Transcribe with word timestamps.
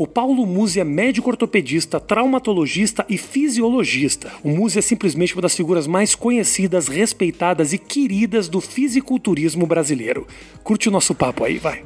O 0.00 0.06
Paulo 0.06 0.46
Musi 0.46 0.78
é 0.78 0.84
médico 0.84 1.28
ortopedista, 1.28 1.98
traumatologista 1.98 3.04
e 3.08 3.18
fisiologista. 3.18 4.30
O 4.44 4.50
Musi 4.50 4.78
é 4.78 4.80
simplesmente 4.80 5.34
uma 5.34 5.42
das 5.42 5.56
figuras 5.56 5.88
mais 5.88 6.14
conhecidas, 6.14 6.86
respeitadas 6.86 7.72
e 7.72 7.78
queridas 7.78 8.48
do 8.48 8.60
fisiculturismo 8.60 9.66
brasileiro. 9.66 10.24
Curte 10.62 10.88
o 10.88 10.92
nosso 10.92 11.16
papo 11.16 11.42
aí, 11.42 11.58
vai. 11.58 11.82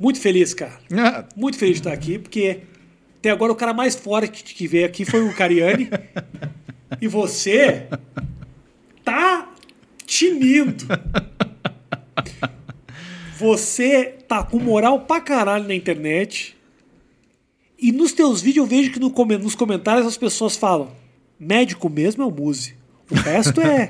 Muito 0.00 0.18
feliz, 0.18 0.54
cara. 0.54 0.80
Ah, 0.96 1.26
Muito 1.36 1.58
feliz 1.58 1.74
de 1.74 1.80
estar 1.80 1.92
aqui, 1.92 2.18
porque 2.18 2.60
até 3.18 3.28
agora 3.28 3.52
o 3.52 3.56
cara 3.56 3.74
mais 3.74 3.94
forte 3.94 4.42
que 4.54 4.66
veio 4.66 4.86
aqui 4.86 5.04
foi 5.04 5.20
o 5.20 5.34
Cariani. 5.34 5.90
e 7.02 7.06
você 7.06 7.86
tá 9.04 9.51
tinindo. 10.22 10.86
Você 13.38 14.18
tá 14.28 14.42
com 14.42 14.58
moral 14.58 15.00
pra 15.00 15.20
caralho 15.20 15.66
na 15.66 15.74
internet. 15.74 16.56
E 17.78 17.90
nos 17.90 18.12
teus 18.12 18.40
vídeos 18.40 18.64
eu 18.64 18.70
vejo 18.70 18.92
que 18.92 19.00
no 19.00 19.10
nos 19.38 19.56
comentários 19.56 20.06
as 20.06 20.16
pessoas 20.16 20.56
falam: 20.56 20.92
médico 21.38 21.88
mesmo 21.88 22.22
é 22.22 22.26
o 22.26 22.30
Muse. 22.30 22.76
O 23.10 23.16
resto 23.16 23.60
é. 23.60 23.88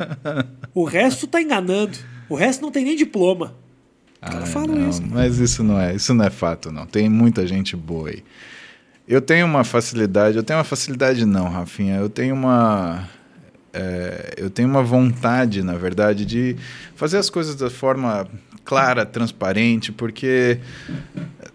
o 0.74 0.84
resto 0.84 1.27
tá 1.27 1.43
enganando. 1.43 1.98
O 2.29 2.35
resto 2.35 2.62
não 2.62 2.71
tem 2.71 2.85
nem 2.85 2.96
diploma. 2.96 3.55
Os 4.23 4.30
caras 4.30 4.49
falam 4.51 4.77
não, 4.77 4.88
isso. 4.88 5.02
mas 5.05 5.38
isso 5.38 5.62
não 5.62 5.79
é, 5.79 5.95
isso 5.95 6.15
não 6.15 6.24
é 6.24 6.30
fato, 6.30 6.71
não. 6.71 6.87
Tem 6.87 7.09
muita 7.09 7.46
gente 7.46 7.77
boa 7.77 8.09
aí. 8.09 8.23
Eu 9.07 9.21
tenho 9.21 9.45
uma 9.45 9.65
facilidade, 9.65 10.37
eu 10.37 10.45
tenho 10.45 10.59
uma 10.59 10.65
facilidade 10.65 11.27
não, 11.27 11.49
Rafinha. 11.49 11.96
Eu 11.96 12.09
tenho 12.09 12.35
uma 12.35 13.09
é, 13.73 14.35
eu 14.37 14.51
tenho 14.51 14.69
uma 14.69 14.83
vontade, 14.83 15.62
na 15.62 15.75
verdade, 15.75 16.25
de 16.25 16.57
fazer 16.95 17.19
as 17.19 17.30
coisas 17.30 17.55
da 17.55 17.71
forma 17.71 18.29
clara, 18.65 19.05
transparente, 19.05 19.91
porque 19.91 20.59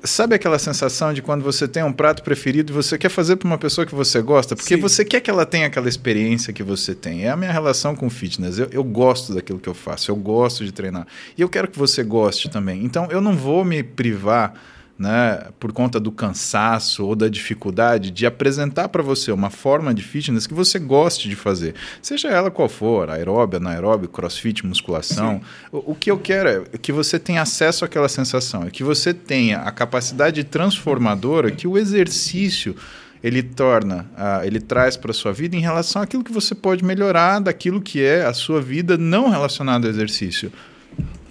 sabe 0.04 0.36
aquela 0.36 0.60
sensação 0.60 1.14
de 1.14 1.22
quando 1.22 1.44
você 1.44 1.68
tem 1.68 1.84
um 1.84 1.94
prato 1.94 2.24
preferido 2.24 2.72
e 2.72 2.76
você 2.76 2.98
quer 2.98 3.10
fazer 3.10 3.38
para 3.38 3.48
uma 3.48 3.58
pessoa 3.58 3.86
que 3.86 3.96
você 3.96 4.22
gosta, 4.22 4.56
porque 4.56 4.76
Sim. 4.76 4.82
você 4.82 5.06
quer 5.06 5.22
que 5.22 5.30
ela 5.30 5.46
tenha 5.46 5.68
aquela 5.68 5.88
experiência 5.88 6.52
que 6.52 6.64
você 6.64 6.94
tem. 6.94 7.26
É 7.26 7.30
a 7.30 7.38
minha 7.38 7.52
relação 7.52 7.96
com 7.96 8.08
o 8.08 8.10
fitness. 8.10 8.58
Eu, 8.58 8.68
eu 8.72 8.84
gosto 8.84 9.34
daquilo 9.34 9.60
que 9.60 9.70
eu 9.70 9.74
faço, 9.74 10.12
eu 10.12 10.16
gosto 10.16 10.66
de 10.66 10.72
treinar. 10.72 11.08
E 11.38 11.42
eu 11.42 11.50
quero 11.50 11.68
que 11.68 11.78
você 11.78 12.04
goste 12.04 12.50
também. 12.50 12.84
Então 12.84 13.08
eu 13.12 13.22
não 13.22 13.36
vou 13.36 13.64
me 13.64 13.84
privar 13.84 14.54
né, 14.98 15.48
por 15.60 15.72
conta 15.72 16.00
do 16.00 16.12
cansaço 16.12 17.06
ou 17.06 17.16
da 17.16 17.28
dificuldade 17.28 18.10
de 18.10 18.26
apresentar 18.26 18.90
para 18.90 19.04
você 19.04 19.32
uma 19.32 19.50
forma 19.50 19.94
de 19.94 20.02
fitness 20.02 20.48
que 20.48 20.54
você 20.54 20.80
goste 20.80 21.30
de 21.30 21.36
fazer, 21.36 21.76
seja 22.02 22.30
ela 22.30 22.50
qual 22.50 22.68
for, 22.68 23.10
aeróbia, 23.10 23.58
anaeróbio, 23.58 24.10
crossfit, 24.10 24.66
musculação. 24.66 25.40
O, 25.72 25.92
o 25.92 25.96
que 25.96 26.10
eu 26.10 26.18
quero 26.18 26.68
é 26.74 26.78
que 26.78 26.92
você 26.92 27.20
tenha 27.20 27.42
acesso 27.42 27.86
àquela 27.86 28.10
sensação, 28.10 28.64
é 28.64 28.72
que 28.72 28.84
você 28.84 29.14
tenha 29.14 29.60
a 29.60 29.72
capacidade 29.72 30.44
transformadora 30.44 31.52
que 31.52 31.68
o 31.68 31.78
exercício 31.78 32.76
ele 33.24 33.42
torna, 33.42 34.06
ah, 34.16 34.42
ele 34.46 34.60
traz 34.60 34.96
para 34.96 35.12
sua 35.12 35.34
vida 35.34 35.56
em 35.56 35.60
relação 35.60 36.02
àquilo 36.02 36.24
que 36.24 36.32
você 36.32 36.54
pode 36.54 36.84
melhorar 36.84 37.40
daquilo 37.40 37.82
que 37.82 38.02
é 38.02 38.24
a 38.24 38.34
sua 38.34 38.62
vida 38.62 38.98
não 38.98 39.30
relacionada 39.30 39.88
ao 39.88 39.92
exercício. 39.92 40.52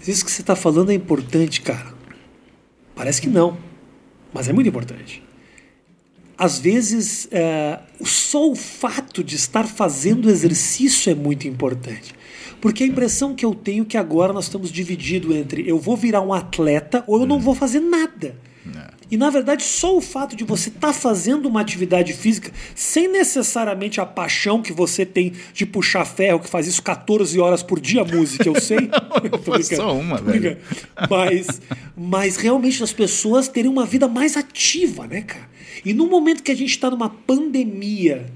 Isso 0.06 0.25
que 0.25 0.31
você 0.31 0.42
está 0.42 0.55
falando 0.55 0.91
é 0.91 0.94
importante, 0.94 1.61
cara. 1.61 1.95
Parece 2.97 3.20
que 3.20 3.28
não, 3.28 3.58
mas 4.33 4.48
é 4.48 4.52
muito 4.55 4.69
importante. 4.69 5.22
Às 6.39 6.58
vezes, 6.58 7.28
é, 7.30 7.78
só 8.03 8.50
o 8.50 8.56
fato 8.56 9.22
de 9.22 9.36
estar 9.36 9.66
fazendo 9.66 10.30
exercício 10.30 11.12
é 11.12 11.14
muito 11.14 11.47
importante. 11.47 12.14
Porque 12.61 12.83
a 12.83 12.86
impressão 12.86 13.34
que 13.34 13.44
eu 13.44 13.55
tenho 13.55 13.83
é 13.83 13.86
que 13.86 13.98
agora 13.98 14.33
nós 14.33 14.47
estamos 14.47 14.72
divididos 14.72 15.36
entre 15.36 15.69
eu 15.69 15.78
vou 15.78 15.97
virar 15.97 16.22
um 16.22 16.33
atleta 16.33 17.05
ou 17.06 17.20
eu 17.20 17.27
não 17.27 17.38
vou 17.38 17.55
fazer 17.55 17.80
nada. 17.80 18.34
E 19.10 19.16
na 19.16 19.30
verdade, 19.30 19.62
só 19.62 19.96
o 19.96 20.00
fato 20.00 20.34
de 20.34 20.42
você 20.42 20.68
estar 20.68 20.92
fazendo 20.92 21.46
uma 21.46 21.60
atividade 21.60 22.12
física 22.12 22.50
sem 22.75 23.06
necessariamente 23.08 24.00
a 24.00 24.06
paixão 24.06 24.60
que 24.60 24.72
você 24.72 25.06
tem 25.06 25.32
de 25.53 25.64
puxar 25.64 26.04
ferro, 26.04 26.41
que 26.41 26.48
faz 26.48 26.66
isso 26.66 26.82
14 26.82 27.38
horas 27.38 27.62
por 27.62 27.78
dia, 27.78 28.04
música, 28.04 28.48
eu 28.48 28.60
sei. 28.60 28.91
Foi 29.44 29.58
brincando, 29.58 29.76
só 29.76 29.97
uma, 29.97 30.16
velho. 30.16 30.58
Mas, 31.08 31.60
mas 31.97 32.36
realmente 32.36 32.82
as 32.82 32.92
pessoas 32.92 33.47
terem 33.47 33.70
uma 33.70 33.86
vida 33.86 34.08
mais 34.08 34.36
ativa, 34.36 35.06
né, 35.06 35.22
cara? 35.22 35.48
E 35.84 35.92
no 35.94 36.08
momento 36.08 36.42
que 36.42 36.50
a 36.50 36.56
gente 36.56 36.70
está 36.70 36.91
numa 36.91 37.08
pandemia, 37.08 38.26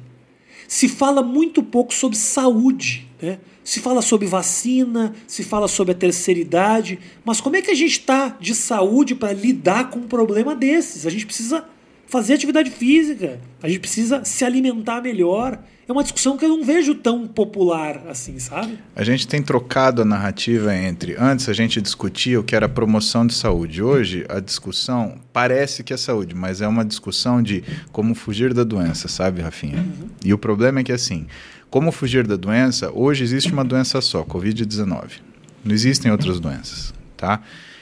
se 0.68 0.88
fala 0.88 1.20
muito 1.20 1.64
pouco 1.64 1.92
sobre 1.92 2.16
saúde, 2.16 3.09
né? 3.20 3.38
Se 3.62 3.80
fala 3.80 4.02
sobre 4.02 4.26
vacina, 4.26 5.14
se 5.26 5.44
fala 5.44 5.68
sobre 5.68 5.92
a 5.92 5.94
terceira 5.94 6.40
idade, 6.40 6.98
mas 7.24 7.40
como 7.40 7.56
é 7.56 7.62
que 7.62 7.70
a 7.70 7.74
gente 7.74 7.92
está 7.92 8.36
de 8.40 8.54
saúde 8.54 9.14
para 9.14 9.32
lidar 9.32 9.90
com 9.90 10.00
um 10.00 10.08
problema 10.08 10.54
desses? 10.54 11.06
A 11.06 11.10
gente 11.10 11.26
precisa 11.26 11.64
fazer 12.10 12.34
atividade 12.34 12.70
física, 12.70 13.38
a 13.62 13.68
gente 13.68 13.80
precisa 13.80 14.24
se 14.24 14.44
alimentar 14.44 15.00
melhor. 15.00 15.60
É 15.88 15.92
uma 15.92 16.02
discussão 16.02 16.36
que 16.36 16.44
eu 16.44 16.48
não 16.48 16.64
vejo 16.64 16.94
tão 16.94 17.26
popular 17.26 18.02
assim, 18.08 18.38
sabe? 18.38 18.78
A 18.94 19.02
gente 19.02 19.26
tem 19.26 19.42
trocado 19.42 20.02
a 20.02 20.04
narrativa 20.04 20.74
entre. 20.74 21.16
Antes 21.18 21.48
a 21.48 21.52
gente 21.52 21.80
discutia 21.80 22.38
o 22.38 22.44
que 22.44 22.54
era 22.54 22.68
promoção 22.68 23.26
de 23.26 23.34
saúde. 23.34 23.82
Hoje 23.82 24.24
a 24.28 24.38
discussão 24.40 25.18
parece 25.32 25.82
que 25.82 25.92
é 25.92 25.96
saúde, 25.96 26.34
mas 26.34 26.60
é 26.60 26.68
uma 26.68 26.84
discussão 26.84 27.42
de 27.42 27.64
como 27.92 28.14
fugir 28.14 28.54
da 28.54 28.64
doença, 28.64 29.08
sabe, 29.08 29.40
Rafinha? 29.40 29.84
E 30.24 30.32
o 30.32 30.38
problema 30.38 30.80
é 30.80 30.84
que 30.84 30.92
assim, 30.92 31.26
como 31.70 31.92
fugir 31.92 32.26
da 32.26 32.36
doença, 32.36 32.90
hoje 32.92 33.22
existe 33.24 33.52
uma 33.52 33.64
doença 33.64 34.00
só, 34.00 34.24
Covid-19. 34.24 35.20
Não 35.64 35.72
existem 35.74 36.10
outras 36.10 36.40
doenças, 36.40 36.92
tá? 37.16 37.40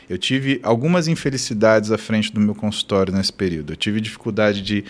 Eu 0.09 0.17
tive 0.19 0.59
algumas 0.63 1.07
infelicidades 1.09 1.91
à 1.93 1.99
frente 1.99 2.33
do 2.33 2.41
meu 2.41 2.55
consultório 2.55 3.13
nesse 3.13 3.33
período. 3.33 3.73
Eu 3.73 3.77
tive 3.77 4.01
dificuldade 4.01 4.63
de 4.63 4.85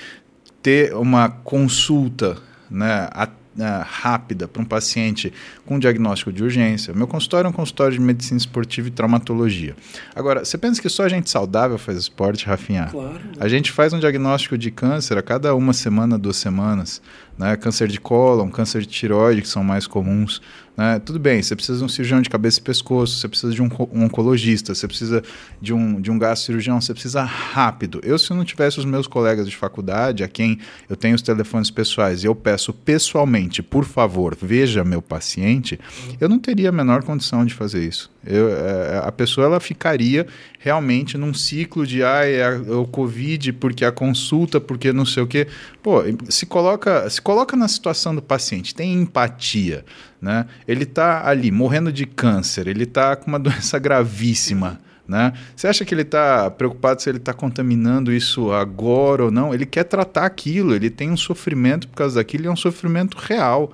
ter 0.63 0.95
uma 0.95 1.29
consulta 1.29 2.37
né, 2.71 3.09
a- 3.13 3.29
a- 3.61 3.83
rápida 3.83 4.47
para 4.47 4.63
um 4.63 4.65
paciente 4.65 5.33
com 5.67 5.79
diagnóstico 5.79 6.33
de 6.33 6.43
urgência. 6.45 6.95
Meu 6.95 7.09
consultório 7.09 7.49
é 7.49 7.51
um 7.51 7.53
consultório 7.53 7.95
de 7.95 8.01
medicina 8.01 8.39
esportiva 8.39 8.87
e 8.87 8.91
traumatologia. 8.93 9.75
Agora, 10.15 10.45
você 10.45 10.57
pensa 10.57 10.81
que 10.81 10.89
só 10.89 11.09
gente 11.09 11.29
saudável 11.29 11.77
faz 11.79 11.99
esporte, 11.99 12.47
Rafinha? 12.47 12.87
Claro. 12.91 13.19
A 13.41 13.49
gente 13.49 13.73
faz 13.73 13.93
um 13.93 13.99
diagnóstico 13.99 14.57
de 14.57 14.71
câncer 14.71 15.19
a 15.19 15.23
cada 15.23 15.53
uma 15.57 15.73
semana, 15.73 16.17
duas 16.17 16.37
semanas. 16.37 17.03
Né? 17.39 17.57
Câncer 17.57 17.89
de 17.89 18.01
cólon, 18.01 18.51
câncer 18.51 18.83
de 18.83 18.89
tireoide, 18.89 19.43
que 19.43 19.49
são 19.49 19.63
mais 19.63 19.87
comuns. 19.87 20.43
Né? 20.77 21.01
Tudo 21.01 21.19
bem, 21.19 21.43
você 21.43 21.57
precisa 21.57 21.79
de 21.79 21.85
um 21.85 21.89
cirurgião 21.89 22.23
de 22.23 22.31
cabeça 22.31 22.61
e 22.61 22.63
pescoço, 22.63 23.19
você 23.19 23.29
precisa 23.29 23.53
de 23.53 23.61
um, 23.61 23.69
um 23.93 24.05
oncologista, 24.05 24.75
você 24.75 24.87
precisa 24.87 25.23
de 25.61 25.73
um, 25.73 26.01
de 26.01 26.11
um 26.11 26.19
gastrocirurgião, 26.19 26.81
você 26.81 26.93
precisa 26.93 27.23
rápido. 27.23 28.01
Eu, 28.05 28.19
se 28.19 28.33
não 28.33 28.45
tivesse 28.45 28.79
os 28.79 28.85
meus 28.85 29.07
colegas 29.07 29.49
de 29.49 29.57
faculdade, 29.57 30.23
a 30.23 30.29
quem 30.29 30.59
eu 30.89 30.97
tenho 30.97 31.17
os 31.17 31.23
telefones 31.23 31.71
pessoais, 31.71 32.23
e 32.23 32.27
eu 32.27 32.35
peço 32.35 32.73
pessoalmente, 32.73 33.63
por 33.63 33.85
favor, 33.85 34.37
veja 34.41 34.85
meu 34.85 35.03
paciente, 35.03 35.81
eu 36.21 36.29
não 36.29 36.39
teria 36.39 36.69
a 36.69 36.73
menor 36.73 37.03
condição 37.03 37.45
de 37.45 37.55
fazer 37.55 37.87
isso. 37.87 38.11
Eu, 38.31 38.51
é, 38.51 39.01
a 39.03 39.11
pessoa 39.11 39.47
ela 39.47 39.59
ficaria 39.61 40.27
realmente 40.59 41.17
num 41.17 41.33
ciclo 41.33 41.87
de 41.87 42.03
ai, 42.05 42.35
é, 42.35 42.45
a- 42.47 42.73
o 42.79 42.87
Covid, 42.87 43.53
porque 43.55 43.85
a 43.85 43.91
consulta, 43.93 44.61
porque 44.61 44.93
não 44.93 45.07
sei 45.07 45.23
o 45.23 45.27
quê. 45.27 45.47
Pô, 45.83 46.03
se 46.29 46.45
coloca, 46.45 47.09
se 47.09 47.23
coloca 47.23 47.57
na 47.57 47.67
situação 47.69 48.15
do 48.15 48.21
paciente, 48.21 48.75
tem 48.75 48.93
empatia. 48.93 49.85
Né? 50.21 50.47
Ele 50.67 50.83
está 50.83 51.27
ali 51.27 51.51
morrendo 51.51 51.91
de 51.93 52.05
câncer, 52.05 52.67
ele 52.69 52.85
está 52.85 53.17
com 53.17 53.29
uma 53.29 53.39
doença 53.41 53.79
gravíssima. 53.79 54.79
Né? 55.07 55.33
Você 55.57 55.67
acha 55.67 55.87
que 55.87 55.95
ele 55.95 56.03
está 56.03 56.51
preocupado 56.51 57.01
se 57.01 57.09
ele 57.09 57.17
está 57.17 57.33
contaminando 57.33 58.13
isso 58.13 58.53
agora 58.53 59.25
ou 59.25 59.31
não? 59.31 59.55
Ele 59.55 59.65
quer 59.65 59.85
tratar 59.85 60.27
aquilo, 60.27 60.75
ele 60.75 60.91
tem 60.91 61.11
um 61.11 61.17
sofrimento 61.17 61.89
por 61.89 61.97
causa 61.97 62.17
daquilo, 62.17 62.45
e 62.45 62.47
é 62.47 62.51
um 62.51 62.57
sofrimento 62.57 63.17
real. 63.17 63.73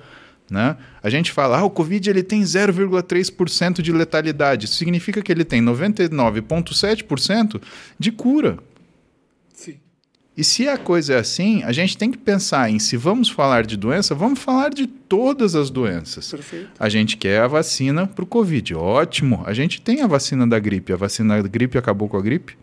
Né? 0.49 0.77
A 1.05 1.09
gente 1.11 1.31
fala, 1.31 1.59
ah, 1.59 1.63
o 1.63 1.69
Covid 1.69 2.09
ele 2.09 2.23
tem 2.23 2.41
0,3% 2.41 3.79
de 3.79 3.91
letalidade. 3.91 4.65
Isso 4.65 4.73
significa 4.73 5.21
que 5.21 5.31
ele 5.31 5.45
tem 5.45 5.61
99,7% 5.61 7.61
de 7.99 8.11
cura. 8.11 8.57
Sim. 9.53 9.75
E 10.35 10.43
se 10.43 10.67
a 10.67 10.79
coisa 10.79 11.13
é 11.13 11.19
assim, 11.19 11.61
a 11.61 11.71
gente 11.71 11.95
tem 11.95 12.09
que 12.09 12.17
pensar 12.17 12.71
em 12.71 12.79
se 12.79 12.97
vamos 12.97 13.29
falar 13.29 13.67
de 13.67 13.77
doença, 13.77 14.15
vamos 14.15 14.39
falar 14.39 14.73
de 14.73 14.87
todas 14.87 15.53
as 15.53 15.69
doenças. 15.69 16.31
Perfeito. 16.31 16.71
A 16.79 16.89
gente 16.89 17.17
quer 17.17 17.41
a 17.41 17.47
vacina 17.47 18.07
para 18.07 18.23
o 18.23 18.27
Covid. 18.27 18.73
Ótimo. 18.73 19.43
A 19.45 19.53
gente 19.53 19.79
tem 19.79 20.01
a 20.01 20.07
vacina 20.07 20.47
da 20.47 20.57
gripe. 20.57 20.91
A 20.91 20.97
vacina 20.97 21.39
da 21.39 21.47
gripe 21.47 21.77
acabou 21.77 22.09
com 22.09 22.17
a 22.17 22.21
gripe? 22.21 22.57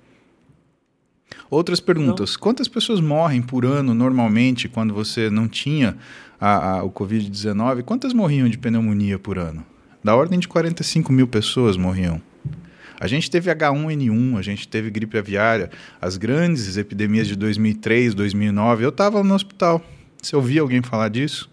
Outras 1.48 1.78
perguntas. 1.78 2.36
Quantas 2.36 2.66
pessoas 2.66 2.98
morrem 2.98 3.40
por 3.40 3.64
ano 3.64 3.94
normalmente 3.94 4.68
quando 4.68 4.92
você 4.92 5.30
não 5.30 5.46
tinha 5.46 5.96
a, 6.44 6.78
a- 6.78 6.82
o 6.82 6.90
Covid-19? 6.90 7.82
Quantas 7.84 8.12
morriam 8.12 8.48
de 8.48 8.58
pneumonia 8.58 9.18
por 9.18 9.38
ano? 9.38 9.64
Da 10.02 10.16
ordem 10.16 10.38
de 10.40 10.48
45 10.48 11.12
mil 11.12 11.28
pessoas 11.28 11.76
morriam. 11.76 12.20
A 13.00 13.06
gente 13.06 13.30
teve 13.30 13.50
H1N1, 13.54 14.36
a 14.38 14.42
gente 14.42 14.66
teve 14.68 14.90
gripe 14.90 15.16
aviária, 15.18 15.70
as 16.00 16.16
grandes 16.16 16.76
epidemias 16.76 17.26
de 17.28 17.36
2003, 17.36 18.14
2009. 18.14 18.84
Eu 18.84 18.88
estava 18.90 19.22
no 19.22 19.34
hospital. 19.34 19.80
Você 20.20 20.34
ouvia 20.36 20.60
alguém 20.60 20.82
falar 20.82 21.08
disso? 21.08 21.50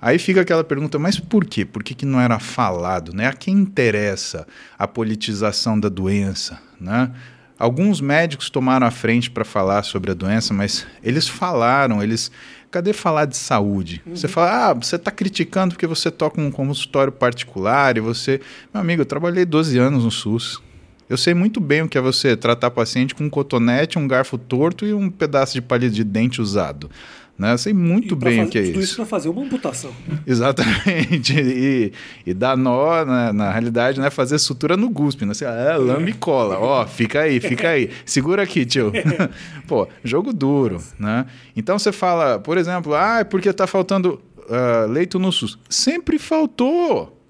Aí 0.00 0.18
fica 0.18 0.40
aquela 0.42 0.62
pergunta, 0.62 0.98
mas 0.98 1.18
por 1.18 1.44
quê? 1.44 1.64
Por 1.64 1.82
que, 1.82 1.94
que 1.94 2.04
não 2.04 2.20
era 2.20 2.38
falado? 2.38 3.12
Né? 3.14 3.26
A 3.26 3.32
quem 3.32 3.54
interessa 3.54 4.46
a 4.78 4.86
politização 4.86 5.78
da 5.80 5.88
doença? 5.88 6.60
Né? 6.80 7.10
Alguns 7.58 8.00
médicos 8.00 8.50
tomaram 8.50 8.86
a 8.86 8.90
frente 8.90 9.30
para 9.30 9.44
falar 9.44 9.82
sobre 9.84 10.10
a 10.10 10.14
doença, 10.14 10.52
mas 10.52 10.86
eles 11.02 11.26
falaram, 11.28 12.02
eles. 12.02 12.30
Cadê 12.74 12.92
falar 12.92 13.26
de 13.26 13.36
saúde? 13.36 14.02
Uhum. 14.04 14.16
Você 14.16 14.26
fala, 14.26 14.70
ah, 14.70 14.74
você 14.74 14.96
está 14.96 15.08
criticando 15.08 15.74
porque 15.74 15.86
você 15.86 16.10
toca 16.10 16.40
um 16.40 16.50
consultório 16.50 17.12
particular 17.12 17.96
e 17.96 18.00
você. 18.00 18.40
Meu 18.72 18.80
amigo, 18.80 19.02
eu 19.02 19.06
trabalhei 19.06 19.44
12 19.44 19.78
anos 19.78 20.02
no 20.02 20.10
SUS. 20.10 20.60
Eu 21.08 21.16
sei 21.16 21.34
muito 21.34 21.60
bem 21.60 21.82
o 21.82 21.88
que 21.88 21.96
é 21.96 22.00
você 22.00 22.36
tratar 22.36 22.72
paciente 22.72 23.14
com 23.14 23.22
um 23.22 23.30
cotonete, 23.30 23.96
um 23.96 24.08
garfo 24.08 24.36
torto 24.36 24.84
e 24.84 24.92
um 24.92 25.08
pedaço 25.08 25.54
de 25.54 25.62
palito 25.62 25.94
de 25.94 26.02
dente 26.02 26.42
usado. 26.42 26.90
Né? 27.36 27.52
Eu 27.52 27.58
sei 27.58 27.72
muito 27.72 28.14
bem 28.14 28.38
fazer, 28.38 28.48
o 28.48 28.50
que 28.50 28.58
é 28.58 28.62
tudo 28.62 28.70
isso. 28.72 28.80
isso 28.80 28.96
para 28.96 29.06
fazer 29.06 29.28
uma 29.28 29.42
amputação. 29.42 29.92
Exatamente. 30.26 31.34
E, 31.44 31.92
e 32.26 32.34
dar 32.34 32.56
nó, 32.56 33.04
né? 33.04 33.32
na 33.32 33.50
realidade, 33.50 34.00
né? 34.00 34.10
fazer 34.10 34.38
sutura 34.38 34.76
no 34.76 34.88
guspe. 34.88 35.24
Né? 35.24 35.32
Assim, 35.32 35.44
ah, 35.44 35.76
lame 35.76 36.10
e 36.10 36.14
cola. 36.14 36.58
Ó, 36.58 36.86
fica 36.86 37.20
aí, 37.20 37.40
fica 37.40 37.70
aí. 37.70 37.90
Segura 38.04 38.42
aqui, 38.42 38.64
tio. 38.64 38.92
Pô, 39.66 39.88
jogo 40.02 40.32
duro. 40.32 40.80
Né? 40.98 41.26
Então 41.56 41.78
você 41.78 41.92
fala, 41.92 42.38
por 42.38 42.56
exemplo, 42.56 42.94
ah, 42.94 43.20
é 43.20 43.24
porque 43.24 43.52
tá 43.52 43.66
faltando 43.66 44.20
uh, 44.48 44.90
leito 44.90 45.18
no 45.18 45.32
SUS. 45.32 45.58
Sempre 45.68 46.18
faltou. 46.18 47.20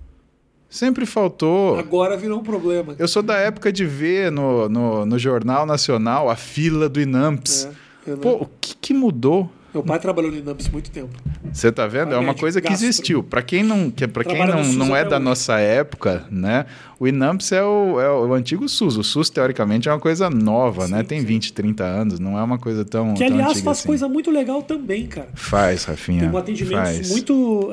Sempre 0.68 1.06
faltou. 1.06 1.78
Agora 1.78 2.16
virou 2.16 2.40
um 2.40 2.42
problema. 2.42 2.94
Eu 2.98 3.06
sou 3.06 3.22
da 3.22 3.36
época 3.36 3.72
de 3.72 3.84
ver 3.84 4.32
no, 4.32 4.68
no, 4.68 5.06
no 5.06 5.18
Jornal 5.18 5.64
Nacional 5.64 6.28
a 6.28 6.36
fila 6.36 6.88
do 6.88 7.00
INAMPS. 7.00 7.68
É, 8.06 8.16
Pô, 8.16 8.32
o 8.32 8.48
que, 8.60 8.76
que 8.76 8.92
mudou? 8.92 9.50
Meu 9.74 9.82
pai 9.82 9.98
trabalhou 9.98 10.30
no 10.30 10.38
INAMPS 10.38 10.68
muito 10.68 10.88
tempo. 10.88 11.10
Você 11.52 11.72
tá 11.72 11.84
vendo? 11.88 12.14
é 12.14 12.18
uma 12.18 12.32
coisa 12.32 12.60
que 12.60 12.68
gastro. 12.68 12.86
existiu. 12.86 13.24
Para 13.24 13.42
quem 13.42 13.64
não, 13.64 13.90
que, 13.90 14.06
pra 14.06 14.22
quem 14.22 14.46
não, 14.46 14.62
não 14.72 14.96
é 14.96 15.04
da 15.04 15.16
hoje. 15.16 15.24
nossa 15.24 15.58
época, 15.58 16.24
né? 16.30 16.66
O 16.98 17.08
INAMPS 17.08 17.50
é 17.50 17.64
o, 17.64 18.00
é 18.00 18.08
o 18.08 18.32
antigo 18.34 18.68
SUS. 18.68 18.96
O 18.96 19.02
SUS, 19.02 19.30
teoricamente, 19.30 19.88
é 19.88 19.92
uma 19.92 19.98
coisa 19.98 20.30
nova, 20.30 20.86
sim, 20.86 20.92
né? 20.92 21.02
Tem 21.02 21.18
sim. 21.18 21.26
20, 21.26 21.52
30 21.52 21.82
anos, 21.84 22.20
não 22.20 22.38
é 22.38 22.42
uma 22.44 22.58
coisa 22.58 22.84
tão. 22.84 23.14
Que, 23.14 23.26
tão 23.26 23.34
aliás, 23.34 23.60
faz 23.60 23.78
assim. 23.78 23.88
coisa 23.88 24.08
muito 24.08 24.30
legal 24.30 24.62
também, 24.62 25.08
cara. 25.08 25.28
Faz, 25.34 25.84
Rafinha. 25.84 26.20
Tem 26.20 26.30
um 26.30 26.36
atendimento 26.36 26.76
faz. 26.76 27.10
muito. 27.10 27.34
Uh, 27.34 27.72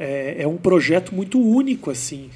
é, 0.00 0.36
é 0.38 0.48
um 0.48 0.56
projeto 0.56 1.14
muito 1.14 1.38
único, 1.38 1.90
assim 1.90 2.30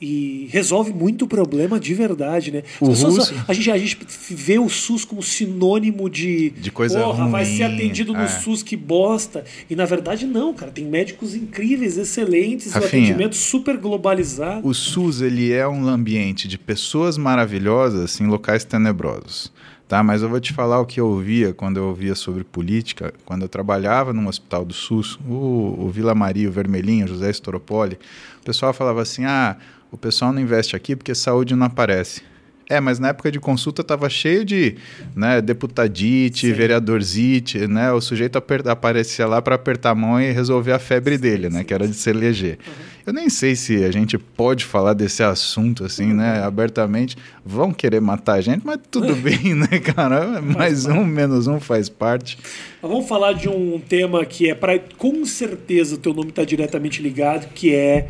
e 0.00 0.48
resolve 0.50 0.92
muito 0.92 1.26
problema 1.26 1.78
de 1.78 1.92
verdade, 1.92 2.50
né? 2.50 2.62
O 2.80 2.88
pessoas, 2.88 3.32
a, 3.46 3.52
gente, 3.52 3.70
a 3.70 3.76
gente 3.76 3.98
vê 4.30 4.58
o 4.58 4.68
SUS 4.68 5.04
como 5.04 5.22
sinônimo 5.22 6.08
de, 6.08 6.50
de 6.50 6.70
coisa 6.70 7.00
porra, 7.00 7.24
ruim. 7.24 7.32
vai 7.32 7.44
ser 7.44 7.64
atendido 7.64 8.14
no 8.14 8.20
é. 8.20 8.28
SUS, 8.28 8.62
que 8.62 8.76
bosta. 8.76 9.44
E 9.68 9.76
na 9.76 9.84
verdade 9.84 10.26
não, 10.26 10.54
cara, 10.54 10.72
tem 10.72 10.86
médicos 10.86 11.34
incríveis, 11.34 11.98
excelentes, 11.98 12.72
Rafinha, 12.72 13.02
um 13.02 13.04
atendimento 13.04 13.36
super 13.36 13.76
globalizado. 13.76 14.66
O 14.66 14.72
SUS, 14.72 15.20
ele 15.20 15.52
é 15.52 15.68
um 15.68 15.86
ambiente 15.86 16.48
de 16.48 16.56
pessoas 16.56 17.18
maravilhosas 17.18 18.18
em 18.20 18.26
locais 18.26 18.64
tenebrosos. 18.64 19.52
Tá, 19.86 20.04
mas 20.04 20.22
eu 20.22 20.28
vou 20.28 20.38
te 20.38 20.52
falar 20.52 20.80
o 20.80 20.86
que 20.86 21.00
eu 21.00 21.08
ouvia 21.08 21.52
quando 21.52 21.78
eu 21.78 21.88
ouvia 21.88 22.14
sobre 22.14 22.44
política, 22.44 23.12
quando 23.24 23.42
eu 23.42 23.48
trabalhava 23.48 24.12
num 24.12 24.28
hospital 24.28 24.64
do 24.64 24.72
SUS, 24.72 25.18
o, 25.28 25.74
o 25.80 25.90
Vila 25.92 26.14
Maria, 26.14 26.48
o 26.48 26.52
Vermelhinho, 26.52 27.08
José 27.08 27.28
Estoropoli, 27.28 27.98
o 28.40 28.44
pessoal 28.44 28.72
falava 28.72 29.02
assim: 29.02 29.24
ah, 29.24 29.56
o 29.90 29.96
pessoal 29.96 30.32
não 30.32 30.40
investe 30.40 30.76
aqui 30.76 30.94
porque 30.94 31.14
saúde 31.14 31.54
não 31.54 31.66
aparece. 31.66 32.22
É, 32.70 32.78
mas 32.78 33.00
na 33.00 33.08
época 33.08 33.32
de 33.32 33.40
consulta 33.40 33.82
estava 33.82 34.08
cheio 34.08 34.44
de 34.44 34.76
né, 35.16 35.40
deputadite, 35.40 36.46
Sim. 36.46 36.52
vereadorzite, 36.52 37.66
né? 37.66 37.90
O 37.90 38.00
sujeito 38.00 38.38
aparecia 38.38 39.26
lá 39.26 39.42
para 39.42 39.56
apertar 39.56 39.90
a 39.90 39.94
mão 39.96 40.20
e 40.20 40.30
resolver 40.30 40.70
a 40.70 40.78
febre 40.78 41.18
dele, 41.18 41.50
né? 41.50 41.64
Que 41.64 41.74
era 41.74 41.88
de 41.88 41.94
se 41.94 42.08
eleger. 42.08 42.60
Uhum. 42.64 42.72
Eu 43.08 43.12
nem 43.12 43.28
sei 43.28 43.56
se 43.56 43.82
a 43.82 43.90
gente 43.90 44.16
pode 44.16 44.64
falar 44.64 44.92
desse 44.92 45.20
assunto 45.20 45.84
assim, 45.84 46.14
né? 46.14 46.38
Uhum. 46.38 46.46
Abertamente. 46.46 47.16
Vão 47.44 47.72
querer 47.72 48.00
matar 48.00 48.34
a 48.34 48.40
gente, 48.40 48.64
mas 48.64 48.78
tudo 48.88 49.16
bem, 49.18 49.52
né, 49.52 49.80
cara? 49.80 50.40
Mais 50.40 50.86
um, 50.86 51.04
menos 51.04 51.48
um 51.48 51.58
faz 51.58 51.88
parte. 51.88 52.38
Vamos 52.80 53.08
falar 53.08 53.32
de 53.32 53.48
um 53.48 53.80
tema 53.80 54.24
que 54.24 54.48
é 54.48 54.54
para 54.54 54.78
com 54.96 55.24
certeza 55.24 55.96
o 55.96 55.98
teu 55.98 56.14
nome 56.14 56.28
está 56.28 56.44
diretamente 56.44 57.02
ligado, 57.02 57.52
que 57.52 57.74
é 57.74 58.06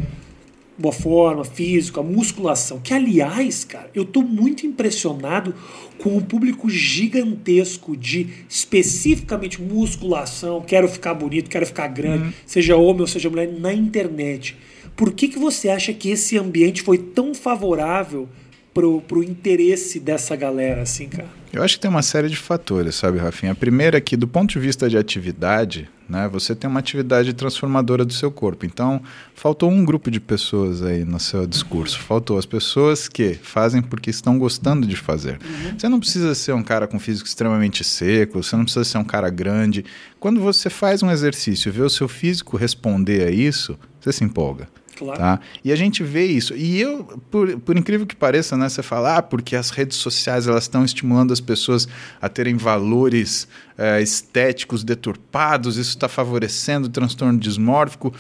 boa 0.81 0.93
forma, 0.93 1.45
físico, 1.45 2.01
a 2.01 2.03
musculação. 2.03 2.81
Que, 2.81 2.95
aliás, 2.95 3.65
cara, 3.65 3.91
eu 3.95 4.05
tô 4.05 4.23
muito 4.23 4.67
impressionado 4.67 5.55
com 5.99 6.17
um 6.17 6.21
público 6.21 6.69
gigantesco 6.71 7.97
de 7.97 8.29
especificamente 8.49 9.61
musculação, 9.61 10.63
quero 10.63 10.89
ficar 10.89 11.15
bonito, 11.15 11.51
quero 11.51 11.67
ficar 11.67 11.89
grande, 11.89 12.25
uhum. 12.25 12.33
seja 12.47 12.77
homem 12.77 13.03
ou 13.03 13.07
seja 13.07 13.29
mulher, 13.29 13.53
na 13.53 13.73
internet. 13.73 14.57
Por 14.97 15.13
que, 15.13 15.29
que 15.29 15.39
você 15.39 15.69
acha 15.69 15.93
que 15.93 16.11
esse 16.11 16.39
ambiente 16.39 16.83
foi 16.83 16.99
tão 16.99 17.35
favorável 17.35 18.29
pro, 18.73 19.01
pro 19.01 19.23
interesse 19.23 19.99
dessa 19.99 20.37
galera, 20.37 20.83
assim, 20.83 21.09
cara? 21.09 21.29
Eu 21.53 21.65
acho 21.65 21.75
que 21.75 21.81
tem 21.81 21.91
uma 21.91 22.03
série 22.03 22.29
de 22.29 22.37
fatores, 22.37 22.95
sabe, 22.95 23.19
Rafinha? 23.19 23.51
A 23.51 23.57
primeira 23.57 23.99
é 23.99 24.01
que, 24.01 24.17
do 24.17 24.29
ponto 24.29 24.51
de 24.53 24.59
vista 24.61 24.89
de 24.89 24.97
atividade, 24.97 25.89
né, 26.09 26.29
você 26.29 26.55
tem 26.55 26.71
uma 26.71 26.79
atividade 26.79 27.33
transformadora 27.33 28.05
do 28.05 28.13
seu 28.13 28.31
corpo. 28.31 28.65
Então, 28.65 29.03
faltou 29.35 29.69
um 29.69 29.85
grupo 29.85 30.13
de 30.13 30.21
pessoas 30.21 30.81
aí 30.81 31.05
no 31.05 31.19
seu 31.19 31.49
discurso. 31.49 31.99
Faltou 31.99 32.39
as 32.39 32.47
pessoas 32.47 33.09
que 33.09 33.35
fazem 33.35 33.83
porque 33.83 34.11
estão 34.11 34.39
gostando 34.39 34.87
de 34.87 34.95
fazer. 34.95 35.41
Uhum. 35.45 35.79
Você 35.79 35.89
não 35.89 35.99
precisa 35.99 36.33
ser 36.37 36.53
um 36.53 36.63
cara 36.63 36.87
com 36.87 37.01
físico 37.01 37.27
extremamente 37.27 37.83
seco, 37.83 38.41
você 38.41 38.55
não 38.55 38.63
precisa 38.63 38.85
ser 38.85 38.99
um 38.99 39.05
cara 39.05 39.29
grande. 39.29 39.85
Quando 40.21 40.41
você 40.41 40.71
faz 40.71 41.03
um 41.03 41.11
exercício 41.11 41.69
e 41.69 41.73
vê 41.73 41.83
o 41.83 41.91
seu 41.91 42.07
físico 42.07 42.57
responder 42.57 43.27
a 43.27 43.31
isso, 43.31 43.77
você 44.01 44.13
se 44.13 44.23
empolga. 44.23 44.69
Claro. 45.01 45.19
Tá? 45.19 45.41
E 45.65 45.73
a 45.73 45.77
gente 45.77 46.03
vê 46.03 46.27
isso. 46.27 46.55
E 46.55 46.79
eu, 46.79 47.05
por, 47.31 47.59
por 47.61 47.77
incrível 47.77 48.07
que 48.07 48.15
pareça, 48.15 48.55
né, 48.55 48.69
você 48.69 48.83
fala, 48.83 49.17
ah, 49.17 49.23
porque 49.23 49.57
as 49.57 49.71
redes 49.71 49.97
sociais 49.97 50.47
elas 50.47 50.65
estão 50.65 50.85
estimulando 50.85 51.33
as 51.33 51.41
pessoas 51.41 51.89
a 52.21 52.29
terem 52.29 52.57
valores 52.57 53.49
é, 53.79 54.03
estéticos 54.03 54.85
deturpados, 54.85 55.79
isso 55.79 55.91
está 55.91 56.07
favorecendo 56.07 56.87
o 56.87 56.91
transtorno 56.91 57.39
dismórfico. 57.39 58.13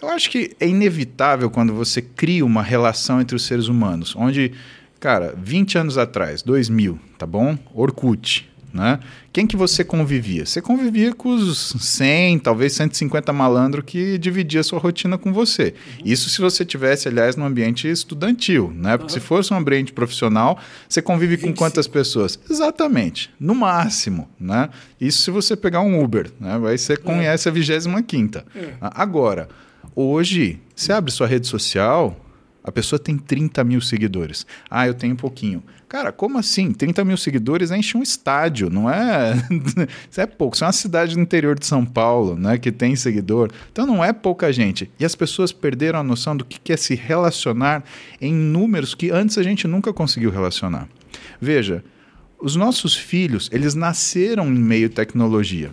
Eu 0.00 0.08
acho 0.08 0.30
que 0.30 0.56
é 0.58 0.66
inevitável 0.66 1.50
quando 1.50 1.74
você 1.74 2.00
cria 2.00 2.46
uma 2.46 2.62
relação 2.62 3.20
entre 3.20 3.36
os 3.36 3.44
seres 3.44 3.68
humanos, 3.68 4.14
onde, 4.16 4.52
cara, 4.98 5.34
20 5.36 5.76
anos 5.78 5.98
atrás, 5.98 6.42
2000, 6.42 6.98
tá 7.18 7.26
bom? 7.26 7.58
Orkut, 7.74 8.50
né? 8.72 8.98
Quem 9.32 9.46
que 9.46 9.56
você 9.56 9.84
convivia? 9.84 10.46
Você 10.46 10.60
convivia 10.60 11.12
com 11.12 11.30
os 11.30 11.74
100, 11.78 12.38
talvez 12.40 12.72
150 12.72 13.32
malandros 13.32 13.84
que 13.86 14.18
dividia 14.18 14.62
sua 14.62 14.78
rotina 14.78 15.18
com 15.18 15.32
você. 15.32 15.74
Isso 16.04 16.30
se 16.30 16.40
você 16.40 16.64
tivesse, 16.64 17.08
aliás, 17.08 17.36
no 17.36 17.44
ambiente 17.44 17.88
estudantil, 17.88 18.72
né? 18.74 18.96
Porque 18.96 19.12
uhum. 19.12 19.20
se 19.20 19.26
fosse 19.26 19.52
um 19.52 19.56
ambiente 19.56 19.92
profissional, 19.92 20.58
você 20.88 21.02
convive 21.02 21.36
25. 21.36 21.52
com 21.52 21.58
quantas 21.58 21.86
pessoas? 21.86 22.38
Exatamente, 22.48 23.30
no 23.38 23.54
máximo, 23.54 24.28
né? 24.38 24.68
Isso 25.00 25.22
se 25.22 25.30
você 25.30 25.56
pegar 25.56 25.80
um 25.80 26.02
Uber, 26.02 26.30
né? 26.40 26.60
Aí 26.66 26.78
você 26.78 26.94
é. 26.94 26.96
conhece 26.96 27.48
a 27.48 27.52
25 27.52 28.02
quinta. 28.02 28.44
É. 28.54 28.74
Agora, 28.80 29.48
hoje, 29.94 30.60
você 30.74 30.92
abre 30.92 31.10
sua 31.10 31.26
rede 31.26 31.46
social, 31.46 32.16
a 32.64 32.70
pessoa 32.70 32.98
tem 32.98 33.18
30 33.18 33.64
mil 33.64 33.80
seguidores. 33.80 34.46
Ah, 34.70 34.86
eu 34.86 34.94
tenho 34.94 35.14
um 35.14 35.16
pouquinho. 35.16 35.62
Cara, 35.92 36.10
como 36.10 36.38
assim? 36.38 36.72
30 36.72 37.04
mil 37.04 37.18
seguidores 37.18 37.70
enche 37.70 37.98
um 37.98 38.02
estádio, 38.02 38.70
não 38.70 38.88
é? 38.88 39.34
Isso 40.10 40.22
é 40.22 40.26
pouco. 40.26 40.54
Isso 40.54 40.64
é 40.64 40.66
uma 40.66 40.72
cidade 40.72 41.14
do 41.14 41.20
interior 41.20 41.58
de 41.58 41.66
São 41.66 41.84
Paulo, 41.84 42.34
né? 42.34 42.56
Que 42.56 42.72
tem 42.72 42.96
seguidor. 42.96 43.50
Então 43.70 43.86
não 43.86 44.02
é 44.02 44.10
pouca 44.10 44.50
gente. 44.50 44.90
E 44.98 45.04
as 45.04 45.14
pessoas 45.14 45.52
perderam 45.52 45.98
a 45.98 46.02
noção 46.02 46.34
do 46.34 46.46
que 46.46 46.72
é 46.72 46.78
se 46.78 46.94
relacionar 46.94 47.84
em 48.22 48.32
números 48.32 48.94
que 48.94 49.10
antes 49.10 49.36
a 49.36 49.42
gente 49.42 49.68
nunca 49.68 49.92
conseguiu 49.92 50.30
relacionar. 50.30 50.88
Veja, 51.38 51.84
os 52.40 52.56
nossos 52.56 52.96
filhos, 52.96 53.50
eles 53.52 53.74
nasceram 53.74 54.46
em 54.46 54.58
meio 54.58 54.88
tecnologia 54.88 55.72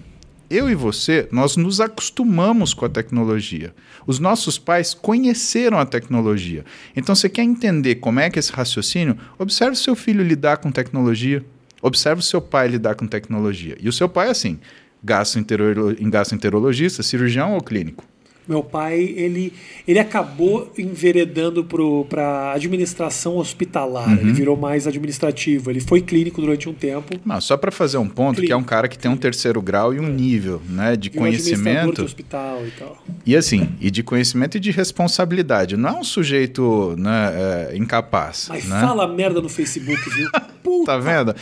eu 0.50 0.70
e 0.70 0.76
você, 0.76 1.28
nós 1.32 1.56
nos 1.56 1.80
acostumamos 1.80 2.74
com 2.74 2.86
a 2.86 2.90
tecnologia. 2.90 3.74
Os 4.08 4.20
nossos 4.20 4.58
pais 4.58 4.94
conheceram 4.94 5.78
a 5.78 5.86
tecnologia. 5.86 6.66
Então, 6.96 7.14
você 7.14 7.30
quer 7.30 7.44
entender 7.44 7.96
como 7.96 8.20
é 8.20 8.30
que 8.30 8.40
esse 8.40 8.52
raciocínio? 8.52 9.18
Observe 9.38 9.76
seu 9.76 9.96
filho 9.96 10.24
lidar 10.24 10.58
com 10.58 10.72
tecnologia. 10.72 11.46
Observe 11.82 12.24
seu 12.24 12.42
pai 12.42 12.68
lidar 12.68 12.96
com 12.96 13.08
tecnologia. 13.08 13.78
E 13.80 13.88
o 13.88 13.94
seu 13.94 14.10
pai, 14.10 14.30
assim, 14.30 14.60
gastroenterologista, 15.04 17.04
cirurgião 17.04 17.54
ou 17.54 17.62
clínico? 17.62 18.04
Meu 18.50 18.64
pai, 18.64 19.14
ele, 19.16 19.54
ele 19.88 20.00
acabou 20.00 20.74
enveredando 20.76 21.64
para 22.10 22.54
administração 22.54 23.38
hospitalar. 23.38 24.10
Uhum. 24.10 24.16
Ele 24.16 24.34
virou 24.34 24.58
mais 24.58 24.88
administrativo. 24.88 25.70
Ele 25.70 25.80
foi 25.80 26.02
clínico 26.02 26.42
durante 26.42 26.68
um 26.68 26.74
tempo. 26.74 27.20
Não, 27.24 27.40
só 27.40 27.56
para 27.56 27.70
fazer 27.70 28.00
um 28.00 28.08
ponto, 28.08 28.38
clínico. 28.38 28.48
que 28.48 28.54
é 28.54 28.58
um 28.58 28.64
cara 28.64 28.88
que 28.88 28.98
tem 28.98 29.12
um 29.12 29.16
terceiro 29.16 29.62
grau 29.62 29.94
e 29.94 30.00
um 30.00 30.08
é. 30.08 30.10
nível 30.10 30.60
né, 30.68 30.96
de 30.96 31.12
virou 31.12 31.26
conhecimento. 31.26 32.04
Hospital 32.04 32.66
e 32.66 32.72
tal. 32.72 32.98
E 33.24 33.36
assim, 33.36 33.70
e 33.80 33.92
de 33.92 34.02
conhecimento 34.02 34.58
e 34.58 34.60
de 34.60 34.72
responsabilidade. 34.72 35.78
Não 35.78 35.90
é 35.90 35.94
um 36.00 36.04
sujeito 36.04 36.96
né, 36.98 37.70
é, 37.72 37.78
incapaz. 37.78 38.48
Mas 38.50 38.66
né? 38.66 38.82
fala 38.82 39.08
merda 39.08 39.40
no 39.40 39.50
Facebook, 39.50 40.10
viu? 40.10 40.28
Puta 40.70 40.92
tá 40.92 40.98
vendo? 41.00 41.36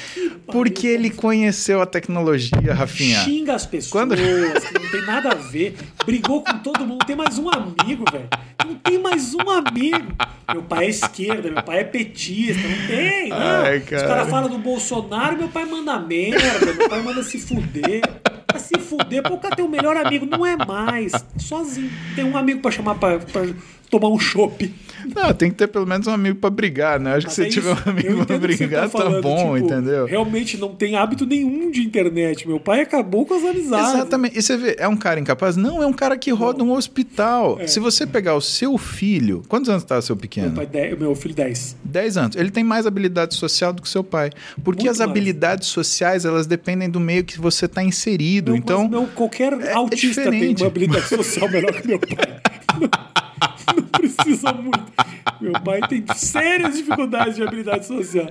Porque 0.48 0.88
ele 0.88 1.10
conheceu 1.10 1.82
a 1.82 1.86
tecnologia, 1.86 2.74
Rafinha. 2.74 3.20
Xinga 3.20 3.56
as 3.56 3.66
pessoas, 3.66 3.92
Quando- 3.92 4.16
que 4.16 4.80
não 4.80 4.90
tem 4.92 5.02
nada 5.06 5.30
a 5.32 5.36
ver. 5.36 5.76
Brigou 6.06 6.42
com 6.44 6.58
todo 6.60 6.86
mundo. 6.86 7.06
Tem 7.06 7.16
mais 7.16 7.38
um 7.38 7.50
amigo, 7.50 8.06
velho. 8.12 8.30
Não 8.66 8.76
tem 8.76 8.98
mais 8.98 9.34
um 9.34 9.50
amigo. 9.50 10.14
Meu 10.54 10.64
pai 10.64 10.86
é 10.86 10.90
esquerda, 10.90 11.52
meu 11.52 11.62
pai 11.64 11.80
é 11.80 11.84
petista. 11.84 12.62
Não 12.66 12.88
tem, 12.88 13.30
não. 13.30 13.38
Ai, 13.38 13.80
Os 13.80 13.84
cara. 13.86 14.08
caras 14.08 14.30
falam 14.30 14.50
do 14.50 14.58
Bolsonaro, 14.58 15.38
meu 15.38 15.50
pai 15.50 15.66
manda 15.66 16.00
merda. 16.00 16.74
Meu 16.74 16.88
pai 16.90 17.02
manda 17.02 17.22
se 17.24 17.38
fuder. 17.38 18.02
Pra 18.48 18.60
se 18.60 18.80
fuder, 18.80 19.22
pô, 19.24 19.34
o 19.34 19.38
cara 19.40 19.56
tem 19.56 19.66
o 19.66 19.70
melhor 19.70 19.98
amigo. 19.98 20.26
Não 20.26 20.46
é 20.46 20.56
mais. 20.56 21.12
Sozinho. 21.38 21.92
Tem 22.16 22.24
um 22.24 22.38
amigo 22.38 22.62
pra 22.62 22.72
chamar 22.72 22.96
pra, 22.96 23.20
pra 23.20 23.42
tomar 23.90 24.10
um 24.10 24.20
chopp. 24.20 24.74
Não, 25.16 25.34
tem 25.34 25.50
que 25.50 25.56
ter 25.56 25.68
pelo 25.68 25.86
menos 25.86 26.06
um 26.08 26.12
amigo 26.12 26.38
pra 26.40 26.50
brigar, 26.50 27.00
né? 27.00 27.16
Acho 27.16 27.28
que 27.28 27.34
se 27.34 27.44
é 27.44 27.46
tiver 27.50 27.72
um 27.74 27.90
amigo 27.90 28.26
pra 28.26 28.36
você 28.36 28.40
brigar, 28.40 28.84
tá, 28.84 28.90
falando, 28.90 29.22
bom, 29.22 29.56
tipo, 29.56 29.58
entendeu? 29.58 30.06
Realmente 30.06 30.58
não 30.58 30.76
tem 30.76 30.96
hábito 30.96 31.26
nenhum 31.26 31.72
de 31.72 31.82
internet. 31.82 32.48
Meu 32.48 32.60
pai 32.60 32.82
acabou 32.82 33.26
com 33.26 33.34
as 33.36 33.44
amizades. 33.44 33.94
Exatamente. 33.94 34.38
E 34.38 34.42
você 34.42 34.58
vê, 34.58 34.76
é 34.80 34.88
um 34.88 34.98
cara 34.98 35.20
incapaz? 35.20 35.56
Não, 35.56 35.82
é 35.82 35.88
um 35.88 35.94
cara 35.94 36.18
que 36.18 36.32
roda 36.32 36.64
um 36.64 36.72
hospital. 36.72 37.60
Se 37.68 37.80
você 37.80 38.06
pegar 38.06 38.36
o 38.36 38.42
seu 38.42 38.78
filho. 38.78 39.44
Quantos 39.48 39.70
anos 39.70 39.84
tá 39.84 40.02
seu 40.02 40.16
pequeno? 40.18 40.48
É. 40.48 40.50
Meu, 40.50 40.56
pai, 40.58 40.66
dez- 40.66 41.00
meu 41.00 41.16
filho 41.16 41.36
10. 41.36 41.78
10 41.84 42.18
anos. 42.18 42.36
Ele 42.36 42.50
tem 42.52 42.64
mais 42.64 42.86
habilidade 42.86 43.36
social 43.36 43.72
do 43.72 43.82
que 43.82 43.88
seu 43.90 44.04
pai. 44.04 44.32
Porque 44.64 44.84
Muito 44.84 44.92
as 44.92 44.98
mais. 45.00 45.10
habilidades 45.10 45.68
sociais, 45.70 46.26
elas 46.26 46.48
dependem 46.48 46.90
do 46.90 47.00
meio 47.00 47.24
que 47.24 47.40
você 47.40 47.66
está 47.66 47.84
inserido. 47.84 48.52
Meu, 48.52 48.58
então, 48.60 48.82
mas 48.84 48.92
meu, 48.92 49.08
qualquer 49.08 49.54
é 49.54 49.74
autista 49.74 50.24
tem 50.24 50.32
diferente. 50.32 50.64
uma 50.64 50.68
habilidade 50.68 51.08
social 51.08 51.50
melhor 51.50 51.72
que 51.74 51.88
meu 51.88 52.00
pai. 52.00 52.40
Não, 53.76 53.84
precisa 53.84 54.54
muito. 54.54 54.92
Meu 55.40 55.54
pai 55.54 55.82
tem 55.88 56.04
sérias 56.16 56.76
dificuldades 56.78 57.36
de 57.36 57.44
habilidade 57.44 57.86
social. 57.86 58.28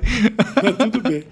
Mas 0.62 0.76
tudo 0.76 1.00
bem. 1.02 1.24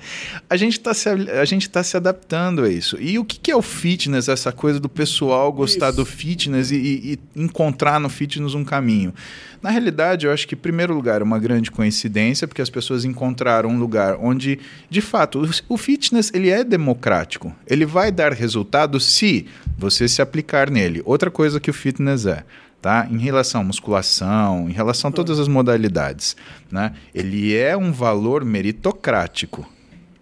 a 0.48 0.56
gente 0.56 0.78
está 0.78 0.94
se, 0.94 1.08
a 1.08 1.44
gente 1.44 1.68
tá 1.68 1.82
se 1.82 1.96
adaptando 1.96 2.62
a 2.62 2.68
isso. 2.68 2.96
E 3.00 3.18
o 3.18 3.24
que, 3.24 3.38
que 3.38 3.50
é 3.50 3.56
o 3.56 3.62
fitness, 3.62 4.28
essa 4.28 4.52
coisa 4.52 4.78
do 4.78 4.88
pessoal 4.88 5.52
gostar 5.52 5.88
Isso. 5.88 5.96
do 5.96 6.04
fitness 6.04 6.70
e, 6.70 6.76
e- 6.76 7.18
encontrar 7.34 7.98
no 7.98 8.08
fitness 8.08 8.54
um 8.54 8.64
caminho? 8.64 9.12
Na 9.60 9.70
realidade, 9.70 10.26
eu 10.26 10.32
acho 10.32 10.46
que, 10.46 10.54
em 10.54 10.58
primeiro 10.58 10.94
lugar, 10.94 11.22
é 11.22 11.24
uma 11.24 11.38
grande 11.38 11.70
coincidência, 11.70 12.46
porque 12.46 12.60
as 12.60 12.68
pessoas 12.68 13.04
encontraram 13.04 13.70
um 13.70 13.78
lugar 13.78 14.16
onde, 14.20 14.58
de 14.90 15.00
fato, 15.00 15.42
o, 15.42 15.74
o 15.74 15.76
fitness 15.78 16.30
ele 16.34 16.50
é 16.50 16.62
democrático. 16.62 17.54
Ele 17.66 17.86
vai 17.86 18.12
dar 18.12 18.32
resultado 18.32 19.00
se 19.00 19.46
você 19.76 20.06
se 20.06 20.20
aplicar 20.20 20.70
nele. 20.70 21.02
Outra 21.04 21.30
coisa 21.30 21.58
que 21.58 21.70
o 21.70 21.74
fitness 21.74 22.26
é. 22.26 22.44
Tá? 22.84 23.08
Em 23.10 23.16
relação 23.16 23.62
à 23.62 23.64
musculação, 23.64 24.68
em 24.68 24.72
relação 24.74 25.08
a 25.08 25.10
todas 25.10 25.38
as 25.38 25.48
modalidades, 25.48 26.36
né? 26.70 26.92
Ele 27.14 27.56
é 27.56 27.74
um 27.74 27.90
valor 27.90 28.44
meritocrático. 28.44 29.66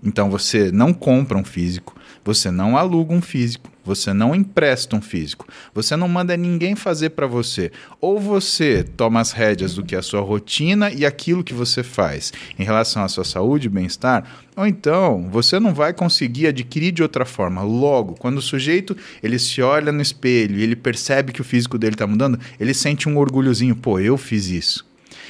Então 0.00 0.30
você 0.30 0.70
não 0.70 0.94
compra 0.94 1.36
um 1.36 1.42
físico, 1.42 1.96
você 2.24 2.50
não 2.50 2.76
aluga 2.76 3.12
um 3.12 3.20
físico, 3.20 3.70
você 3.84 4.12
não 4.12 4.34
empresta 4.34 4.94
um 4.94 5.02
físico, 5.02 5.46
você 5.74 5.96
não 5.96 6.06
manda 6.08 6.36
ninguém 6.36 6.76
fazer 6.76 7.10
para 7.10 7.26
você. 7.26 7.72
Ou 8.00 8.18
você 8.20 8.84
toma 8.84 9.20
as 9.20 9.32
rédeas 9.32 9.74
do 9.74 9.82
que 9.82 9.94
é 9.94 9.98
a 9.98 10.02
sua 10.02 10.20
rotina 10.20 10.90
e 10.90 11.04
aquilo 11.04 11.42
que 11.42 11.52
você 11.52 11.82
faz 11.82 12.32
em 12.58 12.62
relação 12.62 13.02
à 13.02 13.08
sua 13.08 13.24
saúde 13.24 13.66
e 13.66 13.70
bem-estar, 13.70 14.24
ou 14.56 14.66
então 14.66 15.28
você 15.30 15.58
não 15.58 15.74
vai 15.74 15.92
conseguir 15.92 16.46
adquirir 16.46 16.92
de 16.92 17.02
outra 17.02 17.24
forma. 17.24 17.62
Logo, 17.62 18.14
quando 18.14 18.38
o 18.38 18.42
sujeito 18.42 18.96
ele 19.22 19.38
se 19.38 19.60
olha 19.62 19.90
no 19.90 20.02
espelho 20.02 20.58
e 20.58 20.62
ele 20.62 20.76
percebe 20.76 21.32
que 21.32 21.40
o 21.40 21.44
físico 21.44 21.78
dele 21.78 21.94
está 21.94 22.06
mudando, 22.06 22.38
ele 22.60 22.74
sente 22.74 23.08
um 23.08 23.18
orgulhozinho, 23.18 23.74
pô, 23.74 23.98
eu 23.98 24.16
fiz 24.16 24.46
isso. 24.46 24.86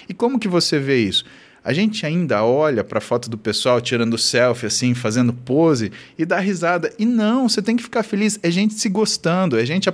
E 0.09 0.15
como 0.15 0.39
que 0.39 0.49
você 0.49 0.79
vê 0.79 0.99
isso? 0.99 1.25
A 1.65 1.73
gente 1.73 2.05
ainda 2.05 2.45
olha 2.45 2.83
para 2.83 2.99
a 2.99 3.01
foto 3.01 3.31
do 3.31 3.39
pessoal 3.39 3.81
tirando 3.81 4.19
selfie, 4.19 4.67
assim, 4.67 4.95
fazendo 4.95 5.33
pose 5.33 5.93
e 6.19 6.25
dá 6.25 6.41
risada. 6.41 6.93
E 6.99 7.07
não, 7.07 7.49
você 7.49 7.63
tem 7.63 7.77
que 7.77 7.83
ficar 7.83 8.03
feliz. 8.03 8.39
É 8.43 8.51
gente 8.51 8.75
se 8.75 8.89
gostando, 8.89 9.59
é 9.59 9.65
gente 9.65 9.89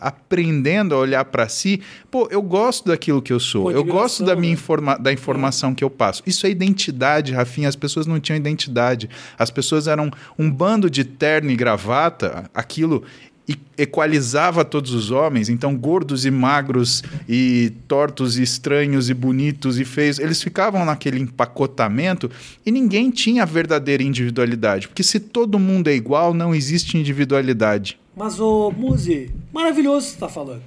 aprendendo 0.00 0.94
a 0.94 0.98
olhar 0.98 1.24
para 1.26 1.48
si. 1.48 1.80
Pô, 2.10 2.28
eu 2.30 2.40
gosto 2.40 2.86
daquilo 2.86 3.20
que 3.20 3.32
eu 3.32 3.40
sou, 3.40 3.64
Com 3.64 3.70
eu 3.70 3.84
gosto 3.84 4.24
da 4.24 4.32
admiração, 4.32 4.40
minha 4.40 4.50
né? 4.50 4.54
informa 4.54 4.98
da 4.98 5.12
informação 5.12 5.74
que 5.74 5.84
eu 5.84 5.90
passo. 5.90 6.22
Isso 6.26 6.46
é 6.46 6.50
identidade, 6.50 7.32
Rafinha. 7.32 7.68
As 7.68 7.76
pessoas 7.76 8.06
não 8.06 8.18
tinham 8.18 8.36
identidade. 8.36 9.10
As 9.38 9.50
pessoas 9.50 9.86
eram 9.86 10.10
um 10.38 10.50
bando 10.50 10.88
de 10.88 11.04
terno 11.04 11.50
e 11.50 11.56
gravata, 11.56 12.50
aquilo 12.54 13.04
e 13.48 13.56
equalizava 13.78 14.64
todos 14.64 14.92
os 14.92 15.10
homens, 15.10 15.48
então 15.48 15.76
gordos 15.76 16.24
e 16.24 16.30
magros 16.30 17.02
e 17.28 17.72
tortos 17.86 18.38
e 18.38 18.42
estranhos 18.42 19.08
e 19.08 19.14
bonitos 19.14 19.78
e 19.78 19.84
feios, 19.84 20.18
eles 20.18 20.42
ficavam 20.42 20.84
naquele 20.84 21.20
empacotamento 21.20 22.30
e 22.64 22.70
ninguém 22.70 23.10
tinha 23.10 23.42
a 23.42 23.46
verdadeira 23.46 24.02
individualidade, 24.02 24.88
porque 24.88 25.02
se 25.02 25.20
todo 25.20 25.58
mundo 25.58 25.88
é 25.88 25.94
igual, 25.94 26.34
não 26.34 26.54
existe 26.54 26.98
individualidade. 26.98 27.98
Mas, 28.16 28.40
ô, 28.40 28.72
Muzi, 28.72 29.30
maravilhoso 29.52 30.08
você 30.08 30.16
tá 30.16 30.28
falando. 30.28 30.62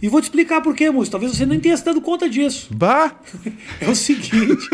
E 0.00 0.08
vou 0.08 0.20
te 0.20 0.24
explicar 0.24 0.62
por 0.62 0.74
quê, 0.74 0.90
Muzi. 0.90 1.10
Talvez 1.10 1.36
você 1.36 1.46
nem 1.46 1.60
tenha 1.60 1.76
se 1.76 1.84
dado 1.84 2.00
conta 2.00 2.28
disso. 2.28 2.68
Bah! 2.74 3.14
É 3.80 3.88
o 3.88 3.94
seguinte. 3.94 4.68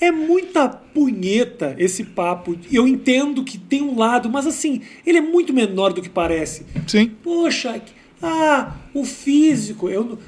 É 0.00 0.10
muita 0.10 0.68
punheta 0.68 1.74
esse 1.78 2.04
papo. 2.04 2.56
Eu 2.72 2.88
entendo 2.88 3.44
que 3.44 3.58
tem 3.58 3.82
um 3.82 3.98
lado, 3.98 4.30
mas 4.30 4.46
assim, 4.46 4.80
ele 5.04 5.18
é 5.18 5.20
muito 5.20 5.52
menor 5.52 5.92
do 5.92 6.00
que 6.00 6.08
parece. 6.08 6.64
Sim. 6.86 7.10
Poxa, 7.22 7.82
ah, 8.22 8.74
o 8.94 9.04
físico, 9.04 9.88
eu, 9.88 10.18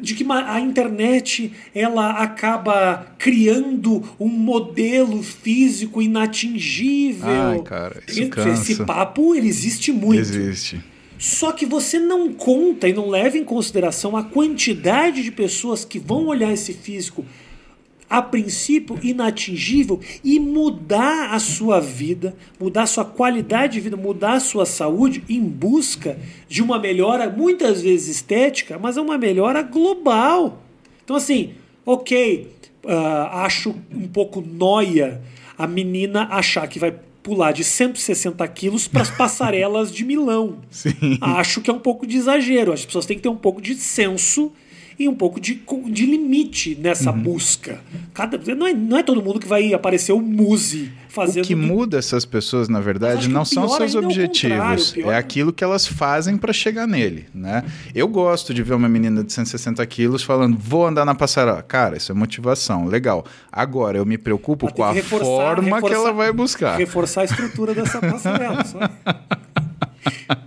de 0.00 0.14
que 0.14 0.24
a 0.30 0.60
internet 0.60 1.52
ela 1.74 2.10
acaba 2.22 3.14
criando 3.18 4.02
um 4.18 4.28
modelo 4.28 5.22
físico 5.22 6.00
inatingível. 6.00 7.28
Ai, 7.28 7.62
cara, 7.62 8.02
isso 8.06 8.20
Esse- 8.20 8.30
cansa. 8.30 8.48
Esse 8.72 8.84
papo 8.84 9.34
ele 9.34 9.48
existe 9.48 9.92
muito. 9.92 10.20
Existe. 10.20 10.80
Só 11.18 11.50
que 11.50 11.66
você 11.66 11.98
não 11.98 12.32
conta 12.32 12.88
e 12.88 12.92
não 12.92 13.08
leva 13.08 13.36
em 13.36 13.44
consideração 13.44 14.16
a 14.16 14.22
quantidade 14.22 15.22
de 15.22 15.32
pessoas 15.32 15.84
que 15.84 15.98
vão 15.98 16.26
olhar 16.26 16.52
esse 16.52 16.72
físico 16.72 17.26
a 18.08 18.22
princípio 18.22 18.98
inatingível 19.02 20.00
e 20.24 20.40
mudar 20.40 21.34
a 21.34 21.38
sua 21.38 21.80
vida, 21.80 22.34
mudar 22.58 22.82
a 22.82 22.86
sua 22.86 23.04
qualidade 23.04 23.74
de 23.74 23.80
vida, 23.80 23.96
mudar 23.96 24.34
a 24.34 24.40
sua 24.40 24.64
saúde 24.64 25.22
em 25.28 25.40
busca 25.40 26.18
de 26.48 26.62
uma 26.62 26.78
melhora, 26.78 27.28
muitas 27.28 27.82
vezes 27.82 28.16
estética, 28.16 28.78
mas 28.78 28.96
é 28.96 29.00
uma 29.00 29.18
melhora 29.18 29.62
global. 29.62 30.62
Então, 31.04 31.16
assim, 31.16 31.54
ok, 31.84 32.50
ah, 32.86 33.44
acho 33.44 33.74
um 33.92 34.08
pouco 34.08 34.40
noia 34.40 35.20
a 35.56 35.66
menina 35.66 36.28
achar 36.30 36.66
que 36.68 36.78
vai 36.78 36.94
pular 37.22 37.52
de 37.52 37.62
160 37.62 38.46
quilos 38.48 38.88
para 38.88 39.02
as 39.02 39.10
passarelas 39.10 39.92
de 39.92 40.04
Milão. 40.04 40.60
Sim. 40.70 41.18
Acho 41.20 41.60
que 41.60 41.68
é 41.68 41.72
um 41.72 41.78
pouco 41.78 42.06
de 42.06 42.16
exagero. 42.16 42.72
As 42.72 42.86
pessoas 42.86 43.04
têm 43.04 43.16
que 43.16 43.22
ter 43.22 43.28
um 43.28 43.36
pouco 43.36 43.60
de 43.60 43.74
senso 43.74 44.52
e 44.98 45.08
um 45.08 45.14
pouco 45.14 45.40
de, 45.40 45.60
de 45.90 46.06
limite 46.06 46.76
nessa 46.80 47.12
Uhum. 47.12 47.22
busca. 47.22 47.80
Cada, 48.12 48.38
não, 48.54 48.66
é, 48.66 48.72
não 48.74 48.98
é 48.98 49.02
todo 49.02 49.22
mundo 49.22 49.38
que 49.38 49.46
vai 49.46 49.72
aparecer 49.72 50.12
o 50.12 50.20
Muse 50.20 50.90
fazendo. 51.08 51.44
O 51.44 51.46
que 51.46 51.54
muda 51.54 51.98
essas 51.98 52.24
pessoas, 52.24 52.68
na 52.68 52.80
verdade, 52.80 53.28
que 53.28 53.32
não 53.32 53.44
são 53.44 53.68
seus 53.68 53.94
é 53.94 53.98
objetivos. 53.98 54.94
É 54.96 55.00
é- 55.02 55.16
aquilo 55.16 55.52
que 55.52 55.62
elas 55.62 55.86
fazem 55.86 56.36
para 56.36 56.52
chegar 56.52 56.86
nele, 56.86 57.26
né? 57.34 57.64
Eu 57.94 58.08
gosto 58.08 58.52
de 58.52 58.62
ver 58.62 58.74
uma 58.74 58.88
menina 58.88 59.22
de 59.22 59.32
160 59.32 59.84
quilos 59.86 60.22
falando, 60.22 60.58
vou 60.58 60.86
andar 60.86 61.04
na 61.04 61.14
passarela. 61.14 61.62
Cara, 61.62 61.96
isso 61.96 62.10
é 62.10 62.14
motivação, 62.14 62.86
legal. 62.86 63.24
Agora, 63.52 63.98
eu 63.98 64.04
me 64.04 64.18
preocupo 64.18 64.72
com 64.72 64.82
a 64.84 64.88
que 64.88 64.94
reforçar- 64.96 65.24
forma 65.24 65.62
que 65.62 65.74
reforçar- 65.74 65.94
ela 65.96 66.12
vai 66.12 66.32
buscar. 66.32 66.76
Reforçar 66.76 67.20
a 67.22 67.24
estrutura 67.24 67.72
dessa 67.74 68.00
passarela. 68.00 68.64
Só. 68.64 68.78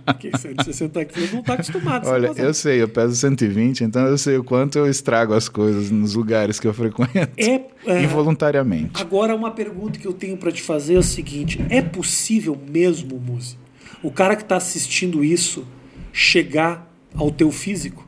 Porque 0.04 0.30
160 0.36 1.04
quilos 1.06 1.32
não 1.32 1.40
está 1.40 1.54
acostumado. 1.54 2.06
a 2.08 2.10
Olha, 2.12 2.32
eu 2.36 2.52
sei, 2.54 2.82
eu 2.82 2.88
peso 2.88 3.14
120, 3.16 3.84
então 3.84 4.06
eu 4.06 4.16
sei 4.18 4.36
o 4.36 4.44
quanto 4.44 4.78
eu 4.78 4.86
estrago 4.88 5.34
as 5.34 5.48
coisas 5.48 5.90
nos 5.90 6.14
lugares 6.14 6.58
que 6.60 6.66
eu 6.66 6.74
frequento. 6.74 7.12
É, 7.36 7.60
é, 7.86 8.02
Involuntariamente. 8.02 9.00
Agora, 9.00 9.34
uma 9.34 9.50
pergunta 9.50 9.98
que 9.98 10.06
eu 10.06 10.12
tenho 10.12 10.36
para 10.36 10.52
te 10.52 10.62
fazer 10.62 10.94
é 10.94 10.98
o 10.98 11.02
seguinte: 11.02 11.60
é 11.68 11.80
possível 11.82 12.58
mesmo, 12.70 13.18
Muzi, 13.18 13.56
o 14.02 14.10
cara 14.10 14.36
que 14.36 14.42
está 14.42 14.56
assistindo 14.56 15.22
isso 15.24 15.66
chegar 16.12 16.90
ao 17.14 17.30
teu 17.30 17.50
físico? 17.50 18.06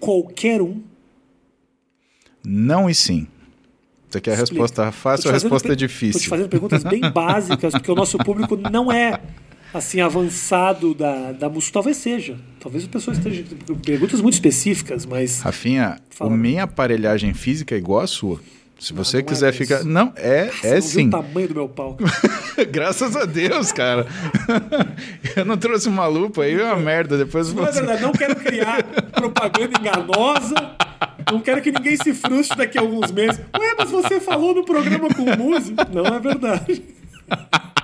Qualquer 0.00 0.60
um? 0.62 0.82
Não 2.44 2.88
e 2.88 2.94
sim. 2.94 3.26
Você 4.08 4.20
quer 4.20 4.30
a 4.30 4.34
Explica. 4.34 4.62
resposta 4.62 4.92
fácil 4.92 5.26
ou 5.28 5.30
a 5.30 5.34
resposta 5.34 5.68
per- 5.68 5.76
difícil? 5.76 6.12
Tô 6.20 6.24
te 6.24 6.28
fazendo 6.28 6.48
perguntas 6.48 6.84
bem 6.84 7.00
básicas, 7.12 7.72
porque 7.72 7.90
o 7.90 7.94
nosso 7.94 8.16
público 8.18 8.56
não 8.56 8.90
é 8.90 9.20
assim 9.76 10.00
avançado 10.00 10.94
da, 10.94 11.32
da 11.32 11.48
música. 11.48 11.72
Talvez 11.74 11.96
seja. 11.96 12.36
Talvez 12.60 12.84
a 12.84 12.88
pessoa 12.88 13.14
esteja. 13.16 13.44
Perguntas 13.84 14.20
muito 14.20 14.34
específicas, 14.34 15.06
mas. 15.06 15.40
Rafinha, 15.40 15.98
Fala. 16.10 16.32
a 16.32 16.36
minha 16.36 16.64
aparelhagem 16.64 17.32
física 17.34 17.74
é 17.74 17.78
igual 17.78 18.00
à 18.00 18.06
sua. 18.06 18.40
Se 18.78 18.92
Não, 18.92 19.02
você 19.02 19.16
não 19.16 19.20
é 19.20 19.24
quiser 19.24 19.46
mesmo. 19.52 19.58
ficar. 19.66 19.84
Não, 19.84 20.12
é, 20.16 20.48
Você 20.48 20.66
é 20.66 20.74
não 20.74 20.82
sim. 20.82 21.06
o 21.08 21.10
tamanho 21.10 21.48
do 21.48 21.54
meu 21.54 21.68
pau. 21.68 21.96
Graças 22.70 23.16
a 23.16 23.24
Deus, 23.24 23.72
cara. 23.72 24.06
eu 25.34 25.44
não 25.46 25.56
trouxe 25.56 25.88
uma 25.88 26.06
lupa 26.06 26.42
aí, 26.42 26.60
é 26.60 26.64
uma 26.64 26.76
merda. 26.76 27.16
Depois 27.16 27.52
Não 27.54 27.64
é 27.64 27.72
você. 27.72 27.78
verdade, 27.80 28.02
não 28.02 28.12
quero 28.12 28.36
criar 28.36 28.82
propaganda 29.12 29.78
enganosa. 29.80 30.54
Não 31.32 31.40
quero 31.40 31.62
que 31.62 31.72
ninguém 31.72 31.96
se 31.96 32.12
frustre 32.12 32.56
daqui 32.58 32.76
a 32.76 32.82
alguns 32.82 33.10
meses. 33.10 33.40
Ué, 33.58 33.74
mas 33.78 33.90
você 33.90 34.20
falou 34.20 34.54
no 34.54 34.62
programa 34.64 35.08
com 35.08 35.22
o 35.22 35.38
músico. 35.38 35.76
Não 35.92 36.04
é 36.04 36.20
verdade. 36.20 36.82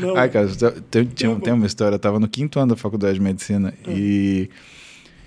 Não. 0.00 0.16
Ai, 0.16 0.28
cara, 0.28 0.48
tem, 0.90 1.04
tinha, 1.04 1.34
tem 1.36 1.52
uma 1.52 1.66
história. 1.66 1.96
Eu 1.96 1.98
tava 1.98 2.18
no 2.18 2.28
quinto 2.28 2.58
ano 2.58 2.70
da 2.74 2.76
faculdade 2.76 3.14
de 3.14 3.20
medicina 3.20 3.72
hum. 3.86 3.92
e 3.92 4.50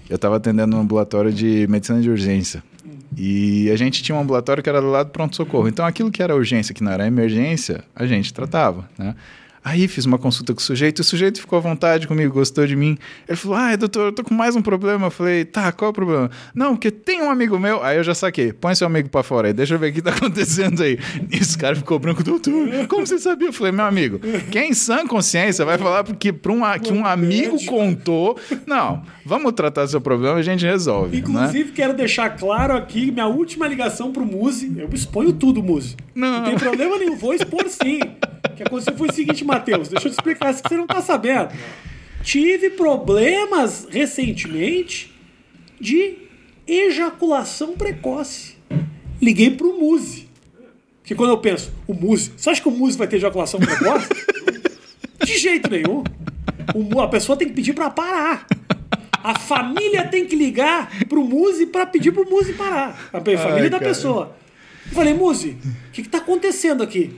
eu 0.10 0.18
tava 0.18 0.38
atendendo 0.38 0.76
um 0.76 0.80
ambulatório 0.80 1.32
de 1.32 1.68
medicina 1.70 2.02
de 2.02 2.10
urgência. 2.10 2.64
Hum. 2.86 2.98
E 3.18 3.70
a 3.72 3.76
gente 3.76 4.02
tinha 4.02 4.16
um 4.16 4.22
ambulatório 4.22 4.62
que 4.64 4.70
era 4.70 4.82
do 4.82 4.90
lado 4.90 5.08
do 5.08 5.12
pronto-socorro. 5.12 5.68
Então 5.68 5.86
aquilo 5.86 6.12
que 6.12 6.22
era 6.22 6.36
urgência, 6.36 6.74
que 6.74 6.84
não 6.84 6.92
era 6.92 7.06
emergência, 7.06 7.84
a 7.96 8.06
gente 8.06 8.34
tratava, 8.34 8.90
né? 8.98 9.16
Aí 9.64 9.88
fiz 9.88 10.06
uma 10.06 10.18
consulta 10.18 10.54
com 10.54 10.60
o 10.60 10.64
sujeito, 10.64 11.00
e 11.00 11.02
o 11.02 11.04
sujeito 11.04 11.42
ficou 11.42 11.58
à 11.58 11.62
vontade 11.62 12.08
comigo, 12.08 12.34
gostou 12.34 12.66
de 12.66 12.76
mim. 12.76 12.98
Ele 13.28 13.36
falou: 13.36 13.58
Ah, 13.58 13.76
doutor, 13.76 14.08
eu 14.08 14.12
tô 14.12 14.24
com 14.24 14.34
mais 14.34 14.56
um 14.56 14.62
problema. 14.62 15.08
Eu 15.08 15.12
falei: 15.12 15.46
Tá, 15.46 15.72
qual 15.72 15.90
é 15.90 15.92
o 15.92 15.94
problema? 15.94 16.32
Não, 16.54 16.76
porque 16.76 16.90
tem 16.92 17.22
um 17.22 17.30
amigo 17.30 17.60
meu. 17.60 17.84
Aí 17.84 17.98
eu 17.98 18.04
já 18.04 18.16
saquei: 18.16 18.54
Põe 18.54 18.76
seu 18.76 18.88
amigo 18.88 19.10
pra 19.10 19.22
fora 19.24 19.48
aí, 19.48 19.54
deixa 19.54 19.76
eu 19.76 19.80
ver 19.80 19.92
o 19.92 19.94
que 19.94 20.02
tá 20.02 20.12
acontecendo 20.16 20.82
aí. 20.82 20.98
E 21.30 21.38
esse 21.38 21.58
cara 21.58 21.76
ficou 21.76 22.00
branco, 22.00 22.24
doutor, 22.24 22.54
como 22.88 23.06
você 23.06 23.20
sabia? 23.20 23.50
Eu 23.50 23.54
falei: 23.54 23.72
Meu 23.72 23.86
amigo, 23.86 24.20
quem 24.52 24.70
em 24.70 24.74
sã 24.74 25.06
consciência 25.06 25.66
vai 25.66 25.78
falar 25.78 26.04
porque 26.04 26.32
pra 26.32 26.52
um, 26.52 26.62
que 26.82 26.94
um 26.94 27.06
amigo 27.06 27.58
contou. 27.66 28.38
Não, 28.66 29.04
vamos 29.26 29.52
tratar 29.54 29.88
seu 29.88 30.00
problema 30.00 30.38
e 30.38 30.40
a 30.40 30.44
gente 30.44 30.66
resolve. 30.66 31.16
Né? 31.16 31.20
Inclusive, 31.20 31.70
né? 31.70 31.76
quero 31.76 31.94
deixar 31.94 32.30
claro 32.32 32.76
aqui 32.76 33.12
minha 33.12 33.28
última 33.28 33.68
ligação 33.68 34.12
pro 34.12 34.26
Muzi. 34.26 34.72
Eu 34.78 34.90
exponho 34.94 35.34
tudo, 35.34 35.62
Muzi. 35.62 35.96
Não. 36.16 36.40
não 36.40 36.44
tem 36.44 36.58
problema 36.58 36.98
nenhum, 36.98 37.16
vou 37.16 37.34
expor 37.34 37.68
sim. 37.68 38.00
Que 38.60 38.64
aconteceu 38.64 38.98
foi 38.98 39.08
o 39.08 39.14
seguinte, 39.14 39.46
Matheus, 39.46 39.88
deixa 39.88 40.08
eu 40.08 40.12
te 40.12 40.16
explicar 40.16 40.54
se 40.54 40.62
você 40.62 40.76
não 40.76 40.86
tá 40.86 41.02
sabendo. 41.02 41.54
Tive 42.22 42.72
problemas 42.72 43.88
recentemente 43.90 45.16
de 45.80 46.18
ejaculação 46.68 47.78
precoce. 47.78 48.58
Liguei 49.22 49.52
pro 49.52 49.80
Muse. 49.80 50.28
Porque 51.02 51.16
quando 51.16 51.30
eu 51.30 51.38
penso, 51.38 51.72
o 51.88 51.94
Muse, 51.94 52.34
você 52.36 52.50
acha 52.50 52.62
que 52.62 52.68
o 52.68 52.72
Muse 52.72 52.98
vai 52.98 53.08
ter 53.08 53.16
ejaculação 53.16 53.60
precoce? 53.60 54.10
De 55.24 55.38
jeito 55.38 55.70
nenhum. 55.70 56.04
O, 56.76 57.00
a 57.00 57.08
pessoa 57.08 57.38
tem 57.38 57.48
que 57.48 57.54
pedir 57.54 57.74
para 57.74 57.90
parar. 57.90 58.46
A 59.24 59.40
família 59.40 60.06
tem 60.08 60.26
que 60.26 60.36
ligar 60.36 61.06
pro 61.08 61.24
Muse 61.24 61.66
para 61.66 61.86
pedir 61.86 62.12
pro 62.12 62.30
Muse 62.30 62.54
parar. 62.54 63.10
A 63.14 63.20
família 63.20 63.64
Ai, 63.64 63.70
da 63.70 63.80
cara. 63.80 63.90
pessoa. 63.92 64.36
Eu 64.86 64.92
falei, 64.94 65.14
Muse, 65.14 65.58
o 65.88 65.92
que, 65.92 66.04
que 66.04 66.10
tá 66.10 66.18
acontecendo 66.18 66.84
aqui? 66.84 67.16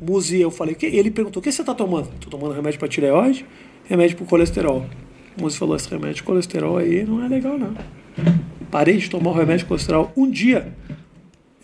Muzi, 0.00 0.40
eu 0.40 0.50
falei, 0.50 0.74
que? 0.74 0.86
ele 0.86 1.10
perguntou: 1.10 1.40
o 1.40 1.42
que 1.42 1.52
você 1.52 1.60
está 1.60 1.74
tomando? 1.74 2.08
Estou 2.14 2.30
tomando 2.30 2.54
remédio 2.54 2.78
para 2.78 2.88
tireoide, 2.88 3.44
remédio 3.84 4.16
para 4.16 4.26
colesterol. 4.26 4.86
O 5.36 5.42
Muzi 5.42 5.58
falou: 5.58 5.76
esse 5.76 5.88
remédio 5.90 6.16
de 6.16 6.22
colesterol 6.22 6.78
aí 6.78 7.04
não 7.04 7.22
é 7.22 7.28
legal, 7.28 7.58
não. 7.58 7.74
Parei 8.70 8.96
de 8.96 9.10
tomar 9.10 9.30
o 9.30 9.34
remédio 9.34 9.60
de 9.60 9.64
colesterol. 9.66 10.10
Um 10.16 10.30
dia, 10.30 10.72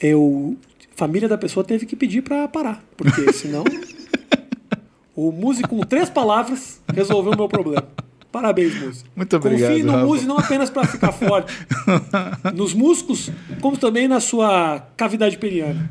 eu. 0.00 0.56
A 0.92 0.98
família 0.98 1.28
da 1.28 1.36
pessoa 1.36 1.62
teve 1.62 1.84
que 1.86 1.94
pedir 1.94 2.22
para 2.22 2.46
parar, 2.48 2.82
porque 2.96 3.30
senão. 3.32 3.64
o 5.14 5.32
Muzi, 5.32 5.62
com 5.62 5.80
três 5.80 6.10
palavras, 6.10 6.82
resolveu 6.94 7.32
o 7.32 7.36
meu 7.36 7.48
problema. 7.48 7.86
Parabéns, 8.30 8.78
Muzi. 8.78 9.04
Muito 9.14 9.34
obrigado. 9.34 9.70
Confie 9.70 9.82
no 9.82 9.96
Muzi 9.98 10.26
não 10.26 10.38
apenas 10.38 10.68
para 10.68 10.86
ficar 10.86 11.10
forte, 11.12 11.54
nos 12.54 12.74
músculos, 12.74 13.30
como 13.62 13.78
também 13.78 14.06
na 14.06 14.20
sua 14.20 14.80
cavidade 14.94 15.38
peniana. 15.38 15.90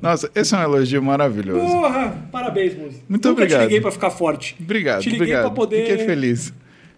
Nossa, 0.00 0.30
esse 0.34 0.54
é 0.54 0.58
um 0.58 0.62
elogio 0.62 1.02
maravilhoso. 1.02 1.66
Porra! 1.66 2.16
Parabéns, 2.30 2.76
música. 2.76 3.02
Muito 3.08 3.28
Nunca 3.28 3.42
obrigado. 3.42 3.60
te 3.60 3.64
liguei 3.64 3.80
pra 3.80 3.90
ficar 3.90 4.10
forte. 4.10 4.56
Obrigado, 4.60 5.02
te 5.02 5.10
liguei 5.10 5.20
obrigado. 5.22 5.42
pra 5.46 5.50
poder... 5.50 5.86
Fiquei 5.88 6.06
feliz. 6.06 6.52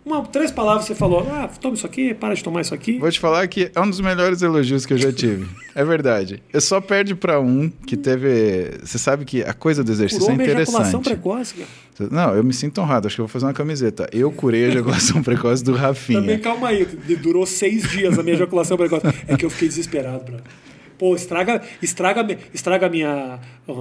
Uma, 0.04 0.22
três 0.24 0.50
palavras 0.50 0.86
você 0.86 0.94
falou, 0.94 1.26
ah, 1.30 1.46
toma 1.60 1.74
isso 1.74 1.84
aqui, 1.84 2.14
para 2.14 2.34
de 2.34 2.42
tomar 2.42 2.62
isso 2.62 2.74
aqui. 2.74 2.98
Vou 2.98 3.10
te 3.10 3.20
falar 3.20 3.46
que 3.46 3.70
é 3.74 3.80
um 3.80 3.88
dos 3.88 4.00
melhores 4.00 4.40
elogios 4.40 4.86
que 4.86 4.94
eu 4.94 4.98
já 4.98 5.12
tive. 5.12 5.46
é 5.74 5.84
verdade. 5.84 6.42
Eu 6.52 6.60
só 6.60 6.80
perde 6.80 7.14
para 7.14 7.38
um 7.38 7.68
que 7.68 7.98
teve. 7.98 8.78
Você 8.82 8.96
sabe 8.98 9.26
que 9.26 9.42
a 9.42 9.52
coisa 9.52 9.84
do 9.84 9.92
exercício 9.92 10.24
Curou 10.24 10.40
é 10.40 10.42
interessante. 10.42 11.04
precoce, 11.04 11.54
cara. 11.54 12.10
Não, 12.10 12.34
eu 12.34 12.42
me 12.42 12.54
sinto 12.54 12.80
honrado. 12.80 13.06
Acho 13.08 13.16
que 13.16 13.20
eu 13.20 13.26
vou 13.26 13.30
fazer 13.30 13.44
uma 13.44 13.52
camiseta. 13.52 14.08
Eu 14.10 14.32
curei 14.32 14.64
a 14.64 14.68
ejaculação 14.68 15.20
precoce 15.22 15.62
do 15.62 15.74
Rafinha. 15.74 16.20
Também 16.22 16.38
calma 16.38 16.68
aí. 16.68 16.86
Durou 17.22 17.44
seis 17.44 17.82
dias 17.90 18.18
a 18.18 18.22
minha 18.22 18.34
ejaculação 18.34 18.78
precoce. 18.78 19.06
É 19.28 19.36
que 19.36 19.44
eu 19.44 19.50
fiquei 19.50 19.68
desesperado, 19.68 20.24
bro. 20.24 20.36
Pô, 21.00 21.14
estraga, 21.14 21.62
estraga, 21.80 22.38
estraga 22.52 22.86
minha, 22.86 23.40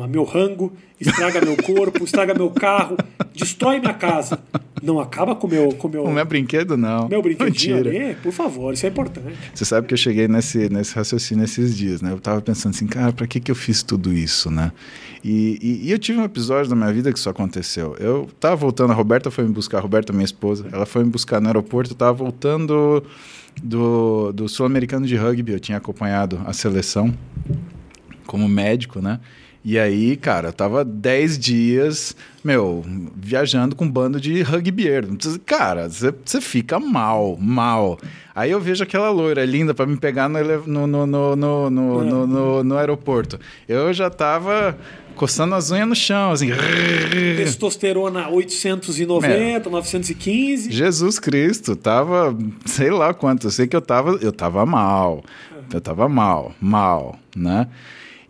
meu 0.10 0.24
rango, 0.24 0.72
estraga 0.98 1.42
meu 1.42 1.58
corpo, 1.58 2.06
estraga 2.06 2.34
meu 2.34 2.50
carro, 2.50 2.96
destrói 3.36 3.78
minha 3.82 3.93
casa. 3.93 4.39
Não 4.82 5.02
acaba 5.02 5.36
com 5.36 5.46
meu, 5.46 5.74
com 5.74 5.89
meu. 5.89 6.06
O 6.06 6.13
meu 6.13 6.24
brinquedo, 6.24 6.78
não. 6.78 7.10
Meu 7.10 7.22
brinquedinho 7.22 7.76
ali, 7.76 8.15
por 8.24 8.32
favor, 8.32 8.74
isso 8.74 8.86
é 8.86 8.89
importante. 8.89 9.38
Você 9.54 9.65
sabe 9.65 9.86
que 9.86 9.93
eu 9.93 9.98
cheguei 9.98 10.30
nesse, 10.30 10.70
nesse 10.70 10.96
raciocínio 10.96 11.43
esses 11.43 11.76
dias, 11.76 12.02
né? 12.02 12.13
Eu 12.13 12.22
tava 12.22 12.41
pensando 12.41 12.74
assim, 12.74 12.88
cara, 12.88 13.12
pra 13.12 13.28
que, 13.28 13.41
que 13.41 13.52
eu 13.52 13.56
fiz 13.56 13.84
tudo 13.84 14.13
isso, 14.13 14.50
né? 14.50 14.72
E, 15.22 15.60
e, 15.62 15.88
e, 15.88 15.91
eu 15.91 16.00
tive 16.00 16.20
um 16.20 16.24
episódio 16.24 16.70
da 16.70 16.76
minha 16.78 16.93
vida 16.93 17.12
que 17.12 17.20
isso 17.20 17.30
aconteceu. 17.30 17.98
Eu 18.00 18.30
tava 18.39 18.56
voltando, 18.56 18.91
a 18.91 18.96
Roberta 18.96 19.30
foi 19.30 19.43
me 19.43 19.52
buscar, 19.52 19.80
a 19.80 19.82
Roberta, 19.82 20.13
minha 20.13 20.24
esposa, 20.24 20.67
ela 20.72 20.86
foi 20.86 21.04
me 21.04 21.10
buscar 21.10 21.41
no 21.41 21.48
aeroporto, 21.48 21.91
eu 21.91 21.98
tava 21.98 22.13
voltando 22.13 23.04
do, 23.62 24.32
do 24.32 24.48
Sul-Americano 24.48 25.06
de 25.06 25.15
Rugby, 25.15 25.52
eu 25.52 25.60
tinha 25.60 25.78
acompanhado 25.78 26.41
a 26.45 26.54
seleção 26.54 27.13
como 28.26 28.48
médico, 28.48 29.02
né? 29.02 29.19
E 29.63 29.78
aí, 29.78 30.15
cara, 30.15 30.50
eu 30.50 30.54
tava 30.54 30.86
10 30.86 31.38
dias, 31.38 32.15
meu, 32.43 32.84
viajando 33.15 33.76
com 33.76 33.84
um 33.84 33.91
bando 33.91 34.19
de 34.19 34.41
rugbyeiro. 34.41 35.17
Cara, 35.45 35.89
você 35.89 36.39
fica 36.39 36.80
mal, 36.80 37.38
mal. 37.38 38.00
Aí 38.34 38.52
eu 38.52 38.60
vejo 38.60 38.84
aquela 38.84 39.10
loira 39.10 39.43
linda 39.43 39.74
para 39.74 39.86
me 39.86 39.98
pegar 39.98 40.30
no, 40.30 40.39
no, 40.65 40.88
no, 40.88 41.06
no, 41.06 41.36
no, 41.36 41.69
no, 41.69 42.28
no, 42.28 42.63
no 42.63 42.78
aeroporto. 42.78 43.38
Eu 43.67 43.91
já 43.93 44.10
tava 44.10 44.78
coçando 45.19 45.53
as 45.53 45.69
unhas 45.69 45.86
no 45.86 45.95
chão, 45.95 46.32
assim. 46.32 46.47
Testosterona 47.36 48.29
890, 48.29 49.69
915. 49.69 50.71
Jesus 50.71 51.19
Cristo, 51.19 51.75
tava, 51.75 52.34
sei 52.65 52.89
lá 52.89 53.13
quanto, 53.13 53.47
eu 53.47 53.51
sei 53.51 53.67
que 53.67 53.75
eu 53.75 53.82
tava, 53.82 54.12
eu 54.21 54.32
tava 54.32 54.65
mal. 54.65 55.21
Eu 55.73 55.82
tava 55.82 56.08
mal, 56.08 56.53
mal, 56.62 57.19
né? 57.36 57.67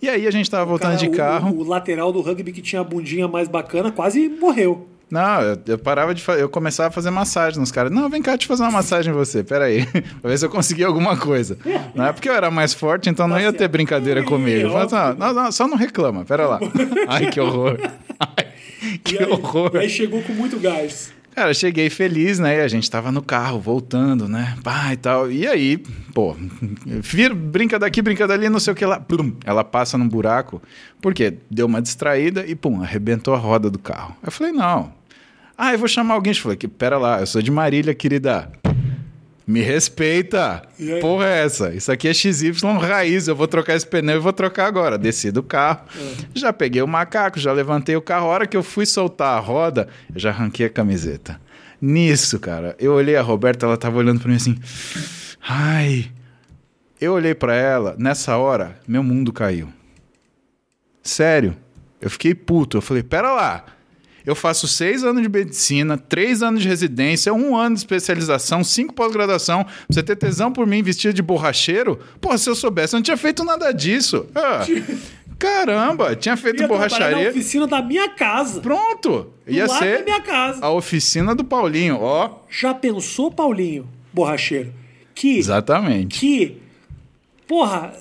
E 0.01 0.09
aí 0.09 0.25
a 0.25 0.31
gente 0.31 0.49
tava 0.49 0.65
voltando 0.65 0.97
cara, 0.97 1.09
de 1.09 1.09
carro. 1.15 1.55
O, 1.55 1.59
o, 1.59 1.63
lateral 1.63 2.11
do 2.11 2.21
rugby 2.21 2.51
que 2.51 2.61
tinha 2.61 2.81
a 2.81 2.83
bundinha 2.83 3.27
mais 3.27 3.47
bacana 3.47 3.91
quase 3.91 4.27
morreu. 4.27 4.87
Não, 5.09 5.41
eu, 5.41 5.57
eu, 5.65 5.77
parava 5.77 6.13
de 6.13 6.23
eu 6.37 6.47
começava 6.47 6.89
a 6.89 6.91
fazer 6.91 7.09
massagem 7.09 7.59
nos 7.59 7.71
caras. 7.71 7.91
Não, 7.91 8.09
vem 8.09 8.21
cá, 8.21 8.33
eu 8.33 8.47
fazer 8.47 8.63
uma 8.63 8.71
massagem 8.71 9.11
em 9.11 9.15
você, 9.15 9.43
peraí. 9.43 9.85
pra 10.21 10.29
ver 10.29 10.37
se 10.37 10.45
eu 10.45 10.49
conseguia 10.49 10.85
alguma 10.85 11.17
coisa. 11.17 11.57
Não 11.95 12.05
é 12.05 12.13
porque 12.13 12.29
eu 12.29 12.33
era 12.33 12.51
mais 12.51 12.73
forte, 12.73 13.09
então 13.09 13.27
não 13.27 13.39
ia 13.39 13.51
ter 13.51 13.67
brincadeira 13.67 14.23
comigo. 14.23 14.69
Não, 14.69 15.15
não, 15.15 15.33
não, 15.33 15.51
só 15.51 15.67
não 15.67 15.77
reclama, 15.77 16.23
pera 16.25 16.45
lá. 16.45 16.59
Ai, 17.09 17.27
que 17.31 17.39
horror. 17.39 17.79
Ai, 18.19 18.45
que 19.03 19.15
e 19.15 19.19
aí, 19.19 19.25
horror. 19.25 19.71
E 19.73 19.77
aí 19.79 19.89
chegou 19.89 20.21
com 20.21 20.33
muito 20.33 20.59
gás. 20.59 21.11
Cara, 21.33 21.53
cheguei 21.53 21.89
feliz, 21.89 22.37
né? 22.37 22.57
E 22.57 22.61
a 22.61 22.67
gente 22.67 22.89
tava 22.89 23.11
no 23.11 23.21
carro, 23.21 23.59
voltando, 23.59 24.27
né? 24.27 24.57
Pá 24.63 24.91
e 24.91 24.97
tal. 24.97 25.31
E 25.31 25.47
aí, 25.47 25.77
pô, 26.13 26.35
vira, 27.01 27.33
brinca 27.33 27.79
daqui, 27.79 28.01
brinca 28.01 28.27
dali, 28.27 28.49
não 28.49 28.59
sei 28.59 28.73
o 28.73 28.75
que 28.75 28.85
lá. 28.85 28.99
Plum, 28.99 29.33
ela 29.45 29.63
passa 29.63 29.97
num 29.97 30.07
buraco, 30.07 30.61
porque 31.01 31.35
deu 31.49 31.65
uma 31.65 31.81
distraída 31.81 32.45
e, 32.45 32.55
pum, 32.55 32.81
arrebentou 32.81 33.33
a 33.33 33.37
roda 33.37 33.69
do 33.69 33.79
carro. 33.79 34.17
Eu 34.21 34.31
falei, 34.31 34.51
não, 34.51 34.91
ah, 35.61 35.73
eu 35.73 35.77
vou 35.77 35.89
chamar 35.89 36.13
alguém. 36.13 36.31
Eu 36.31 36.39
falei, 36.39 36.55
que 36.55 36.69
pera 36.69 36.97
lá, 36.97 37.19
eu 37.19 37.27
sou 37.27 37.41
de 37.41 37.51
Marília, 37.51 37.93
querida. 37.93 38.49
Me 39.45 39.59
respeita. 39.59 40.61
Porra 41.01 41.25
é 41.25 41.43
essa? 41.43 41.73
Isso 41.73 41.91
aqui 41.91 42.07
é 42.07 42.13
XY 42.13 42.53
raiz. 42.79 43.27
Eu 43.27 43.35
vou 43.35 43.45
trocar 43.45 43.75
esse 43.75 43.85
pneu 43.85 44.15
e 44.15 44.19
vou 44.19 44.31
trocar 44.31 44.67
agora. 44.67 44.97
Desci 44.97 45.31
do 45.31 45.43
carro. 45.43 45.81
É. 45.97 46.13
Já 46.33 46.53
peguei 46.53 46.81
o 46.81 46.87
macaco, 46.87 47.39
já 47.39 47.51
levantei 47.51 47.93
o 47.97 48.01
carro. 48.01 48.27
A 48.27 48.29
hora 48.29 48.47
que 48.47 48.55
eu 48.55 48.63
fui 48.63 48.85
soltar 48.85 49.35
a 49.35 49.39
roda, 49.39 49.89
eu 50.13 50.19
já 50.19 50.29
arranquei 50.29 50.67
a 50.67 50.69
camiseta. 50.69 51.41
Nisso, 51.81 52.39
cara, 52.39 52.73
eu 52.79 52.93
olhei 52.93 53.17
a 53.17 53.21
Roberta, 53.21 53.65
ela 53.65 53.75
tava 53.75 53.97
olhando 53.97 54.21
para 54.21 54.29
mim 54.29 54.35
assim. 54.35 54.57
Ai. 55.41 56.09
Eu 57.01 57.13
olhei 57.13 57.35
para 57.35 57.53
ela, 57.53 57.95
nessa 57.97 58.37
hora, 58.37 58.79
meu 58.87 59.03
mundo 59.03 59.33
caiu. 59.33 59.67
Sério. 61.03 61.57
Eu 61.99 62.09
fiquei 62.09 62.33
puto. 62.33 62.77
Eu 62.77 62.81
falei, 62.81 63.03
pera 63.03 63.33
lá. 63.33 63.65
Eu 64.29 64.35
faço 64.35 64.67
seis 64.67 65.03
anos 65.03 65.23
de 65.23 65.27
medicina, 65.27 65.97
três 65.97 66.43
anos 66.43 66.61
de 66.61 66.67
residência, 66.67 67.33
um 67.33 67.57
ano 67.57 67.73
de 67.73 67.81
especialização, 67.81 68.63
cinco 68.63 68.93
pós-graduação. 68.93 69.65
Você 69.89 70.03
ter 70.03 70.15
tesão 70.15 70.53
por 70.53 70.67
mim 70.67 70.83
vestido 70.83 71.15
de 71.15 71.23
borracheiro? 71.23 71.99
Pô, 72.21 72.37
se 72.37 72.47
eu 72.47 72.53
soubesse, 72.53 72.93
eu 72.93 72.99
não 72.99 73.03
tinha 73.03 73.17
feito 73.17 73.43
nada 73.43 73.71
disso. 73.71 74.27
Ah, 74.35 74.63
caramba, 75.39 76.15
tinha 76.15 76.37
feito 76.37 76.61
ia 76.61 76.67
borracharia. 76.67 77.23
na 77.23 77.29
oficina 77.31 77.65
da 77.65 77.81
minha 77.81 78.07
casa. 78.07 78.61
Pronto. 78.61 79.33
Ia 79.47 79.67
ser 79.67 80.03
minha 80.03 80.21
casa. 80.21 80.63
a 80.63 80.69
oficina 80.69 81.33
do 81.33 81.43
Paulinho, 81.43 81.97
ó. 81.99 82.43
Já 82.51 82.71
pensou, 82.71 83.31
Paulinho, 83.31 83.89
borracheiro? 84.13 84.71
Que. 85.15 85.39
Exatamente. 85.39 86.19
Que. 86.19 86.61
Porra, 87.47 87.95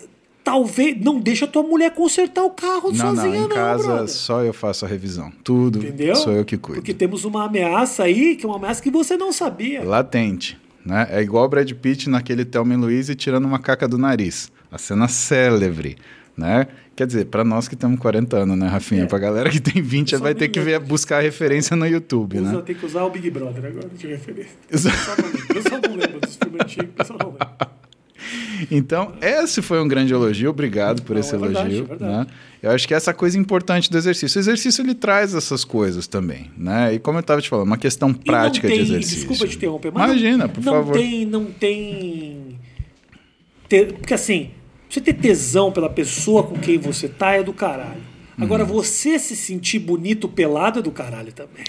talvez 0.48 0.98
não 0.98 1.20
deixa 1.20 1.46
tua 1.46 1.62
mulher 1.62 1.90
consertar 1.90 2.42
o 2.42 2.50
carro 2.50 2.90
não, 2.90 2.94
sozinha, 2.94 3.40
não. 3.40 3.44
Em 3.44 3.48
não, 3.48 3.56
casa 3.56 3.84
brother. 3.84 4.08
só 4.08 4.42
eu 4.42 4.54
faço 4.54 4.86
a 4.86 4.88
revisão. 4.88 5.30
Tudo 5.44 5.78
Entendeu? 5.78 6.16
sou 6.16 6.32
eu 6.32 6.42
que 6.42 6.56
cuido. 6.56 6.80
Porque 6.80 6.94
temos 6.94 7.26
uma 7.26 7.44
ameaça 7.44 8.04
aí, 8.04 8.34
que 8.34 8.46
é 8.46 8.48
uma 8.48 8.56
ameaça 8.56 8.82
que 8.82 8.90
você 8.90 9.14
não 9.14 9.30
sabia. 9.30 9.84
Latente. 9.84 10.58
Né? 10.86 11.06
É 11.10 11.20
igual 11.20 11.44
o 11.44 11.48
Brad 11.48 11.70
Pitt 11.70 12.08
naquele 12.08 12.46
Thelma 12.46 12.72
e 12.72 12.76
Louise 12.78 13.14
tirando 13.14 13.44
uma 13.44 13.58
caca 13.58 13.86
do 13.86 13.98
nariz. 13.98 14.50
A 14.72 14.78
cena 14.78 15.06
célebre, 15.06 15.96
né? 16.34 16.66
Quer 16.96 17.06
dizer, 17.06 17.26
para 17.26 17.44
nós 17.44 17.68
que 17.68 17.76
temos 17.76 18.00
40 18.00 18.38
anos, 18.38 18.58
né, 18.58 18.66
Rafinha? 18.66 19.02
É. 19.02 19.06
Pra 19.06 19.18
galera 19.18 19.50
que 19.50 19.60
tem 19.60 19.82
20, 19.82 20.16
vai 20.16 20.34
ter 20.34 20.48
que 20.48 20.58
ver, 20.60 20.80
buscar 20.80 21.20
referência 21.20 21.76
no 21.76 21.86
YouTube, 21.86 22.38
Usa, 22.38 22.52
né? 22.52 22.62
Tem 22.62 22.74
que 22.74 22.86
usar 22.86 23.04
o 23.04 23.10
Big 23.10 23.30
Brother 23.30 23.66
agora 23.66 23.88
de 23.88 24.06
referência. 24.06 24.56
Eu 24.70 24.78
só 24.78 24.88
não, 24.88 25.94
lembro 25.94 26.20
dos 26.20 26.36
filmes 26.36 26.60
antigos, 26.60 26.90
o 26.90 26.92
pessoal 26.94 27.18
não 27.22 27.30
lembra. 27.32 27.77
Então, 28.70 29.14
esse 29.20 29.62
foi 29.62 29.80
um 29.80 29.88
grande 29.88 30.12
elogio, 30.12 30.50
obrigado 30.50 31.02
por 31.02 31.14
não, 31.14 31.20
esse 31.20 31.34
é 31.34 31.36
elogio. 31.36 31.54
Verdade, 31.54 31.78
é 31.78 31.82
verdade. 31.82 32.12
Né? 32.12 32.26
Eu 32.62 32.70
acho 32.72 32.88
que 32.88 32.94
essa 32.94 33.14
coisa 33.14 33.38
importante 33.38 33.90
do 33.90 33.96
exercício. 33.96 34.38
O 34.38 34.42
exercício 34.42 34.82
ele 34.82 34.94
traz 34.94 35.34
essas 35.34 35.64
coisas 35.64 36.06
também, 36.06 36.50
né? 36.56 36.94
E 36.94 36.98
como 36.98 37.18
eu 37.18 37.20
estava 37.20 37.40
te 37.40 37.48
falando, 37.48 37.66
uma 37.66 37.78
questão 37.78 38.12
prática 38.12 38.66
tem, 38.66 38.78
de 38.78 38.82
exercício. 38.82 39.18
Desculpa 39.18 39.46
te 39.46 39.56
interromper, 39.56 39.92
mas 39.92 40.10
Imagina, 40.10 40.38
não, 40.38 40.48
por 40.48 40.64
não 40.64 40.72
favor. 40.72 40.96
Tem, 40.96 41.24
não 41.24 41.44
tem. 41.46 42.58
Ter, 43.68 43.92
porque 43.92 44.14
assim, 44.14 44.50
você 44.88 45.00
ter 45.00 45.12
tesão 45.14 45.70
pela 45.70 45.88
pessoa 45.88 46.42
com 46.42 46.58
quem 46.58 46.78
você 46.78 47.08
tá 47.08 47.32
é 47.32 47.42
do 47.42 47.52
caralho. 47.52 48.08
Agora, 48.36 48.62
uhum. 48.62 48.68
você 48.68 49.18
se 49.18 49.34
sentir 49.34 49.80
bonito 49.80 50.28
pelado 50.28 50.78
é 50.78 50.82
do 50.82 50.92
caralho 50.92 51.32
também. 51.32 51.64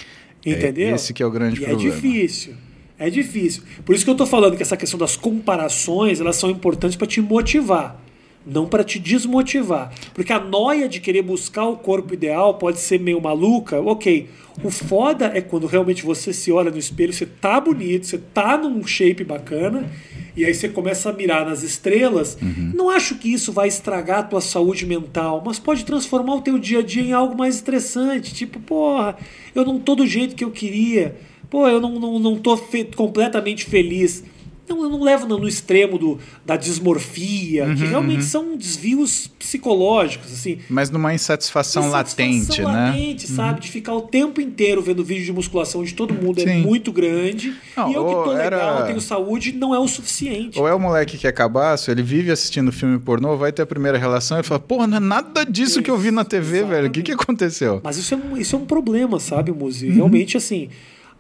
É 0.45 0.51
Entendeu? 0.51 0.89
É 0.89 0.91
esse 0.91 1.13
que 1.13 1.21
é 1.21 1.25
o 1.25 1.31
grande 1.31 1.61
e 1.61 1.65
problema. 1.65 1.89
É 1.89 1.95
difícil. 1.95 2.53
É 2.99 3.09
difícil. 3.09 3.63
Por 3.85 3.95
isso 3.95 4.03
que 4.03 4.09
eu 4.09 4.13
estou 4.13 4.27
falando 4.27 4.57
que 4.57 4.61
essa 4.61 4.75
questão 4.75 4.99
das 4.99 5.15
comparações, 5.15 6.19
elas 6.19 6.35
são 6.35 6.49
importantes 6.49 6.97
para 6.97 7.07
te 7.07 7.21
motivar, 7.21 7.97
não 8.45 8.67
para 8.67 8.83
te 8.83 8.99
desmotivar. 8.99 9.93
Porque 10.13 10.33
a 10.33 10.39
noia 10.39 10.89
de 10.89 10.99
querer 10.99 11.21
buscar 11.21 11.65
o 11.65 11.77
corpo 11.77 12.13
ideal 12.13 12.55
pode 12.55 12.79
ser 12.79 12.99
meio 12.99 13.21
maluca, 13.21 13.79
ok. 13.79 14.27
O 14.61 14.69
foda 14.69 15.31
é 15.33 15.39
quando 15.39 15.65
realmente 15.65 16.03
você 16.03 16.33
se 16.33 16.51
olha 16.51 16.69
no 16.69 16.77
espelho, 16.77 17.13
você 17.13 17.25
tá 17.25 17.61
bonito, 17.61 18.05
você 18.05 18.17
tá 18.17 18.57
num 18.57 18.85
shape 18.85 19.23
bacana 19.23 19.89
e 20.35 20.43
aí 20.43 20.53
você 20.53 20.67
começa 20.67 21.09
a 21.09 21.13
mirar 21.13 21.45
nas 21.45 21.63
estrelas, 21.63 22.37
uhum. 22.41 22.71
não 22.75 22.89
acho 22.89 23.15
que 23.15 23.31
isso 23.31 23.51
vai 23.53 23.67
estragar 23.67 24.19
a 24.19 24.23
tua 24.23 24.41
saúde 24.41 24.85
mental, 24.85 25.41
mas 25.45 25.59
pode 25.59 25.85
transformar 25.85 26.35
o 26.35 26.41
teu 26.41 26.59
dia 26.59 26.79
a 26.79 26.81
dia 26.81 27.03
em 27.03 27.13
algo 27.13 27.37
mais 27.37 27.55
estressante. 27.55 28.33
Tipo, 28.33 28.59
porra, 28.59 29.17
eu 29.55 29.65
não 29.65 29.79
tô 29.79 29.95
do 29.95 30.05
jeito 30.05 30.35
que 30.35 30.43
eu 30.43 30.51
queria. 30.51 31.15
Pô, 31.49 31.67
eu 31.67 31.81
não, 31.81 31.99
não, 31.99 32.19
não 32.19 32.37
tô 32.37 32.55
fe 32.55 32.83
completamente 32.83 33.65
feliz. 33.65 34.23
Não, 34.69 34.83
eu 34.83 34.89
não 34.89 35.01
levo 35.01 35.25
no, 35.25 35.47
extremo 35.47 35.97
do, 35.97 36.19
da 36.45 36.55
dismorfia, 36.55 37.65
uhum, 37.65 37.75
que 37.75 37.85
realmente 37.85 38.21
uhum. 38.21 38.29
são 38.29 38.55
desvios 38.55 39.25
psicológicos, 39.39 40.31
assim. 40.31 40.59
Mas 40.69 40.91
numa 40.91 41.11
insatisfação, 41.11 41.87
insatisfação 41.87 42.29
latente, 42.29 42.61
né? 42.61 42.67
latente, 42.67 43.27
sabe? 43.27 43.53
Uhum. 43.53 43.59
De 43.61 43.71
ficar 43.71 43.95
o 43.95 44.01
tempo 44.01 44.39
inteiro 44.39 44.79
vendo 44.79 45.03
vídeo 45.03 45.25
de 45.25 45.33
musculação 45.33 45.83
de 45.83 45.95
todo 45.95 46.13
mundo 46.13 46.39
é 46.39 46.43
Sim. 46.43 46.49
é 46.49 46.57
muito 46.57 46.91
grande. 46.91 47.55
Não, 47.75 47.89
e 47.89 47.95
eu 47.95 48.05
que 48.05 48.13
tô 48.13 48.31
era... 48.37 48.57
legal, 48.57 48.85
tenho 48.85 49.01
saúde, 49.01 49.51
não 49.53 49.73
é 49.73 49.79
o 49.79 49.87
suficiente. 49.87 50.59
Ou 50.59 50.67
é 50.67 50.73
o 50.73 50.79
moleque 50.79 51.17
que 51.17 51.25
é 51.25 51.31
cabaço, 51.31 51.89
ele 51.89 52.03
vive 52.03 52.29
assistindo 52.29 52.71
filme 52.71 52.99
pornô, 52.99 53.35
vai 53.37 53.51
ter 53.51 53.63
a 53.63 53.65
primeira 53.65 53.97
relação 53.97 54.39
e 54.39 54.43
fala, 54.43 54.59
pô, 54.59 54.85
não 54.85 54.97
é 54.97 54.99
nada 54.99 55.43
disso 55.43 55.81
que 55.81 55.89
eu 55.89 55.97
vi 55.97 56.11
na 56.11 56.23
TV, 56.23 56.57
Exatamente. 56.57 56.69
velho. 56.69 56.87
O 56.89 56.91
que, 56.91 57.01
que 57.01 57.11
aconteceu? 57.11 57.81
Mas 57.83 57.97
isso 57.97 58.13
é 58.13 58.17
um, 58.17 58.37
isso 58.37 58.55
é 58.55 58.59
um 58.59 58.65
problema, 58.65 59.19
sabe, 59.19 59.51
Muzi? 59.51 59.87
Uhum. 59.87 59.95
Realmente, 59.95 60.37
assim, 60.37 60.69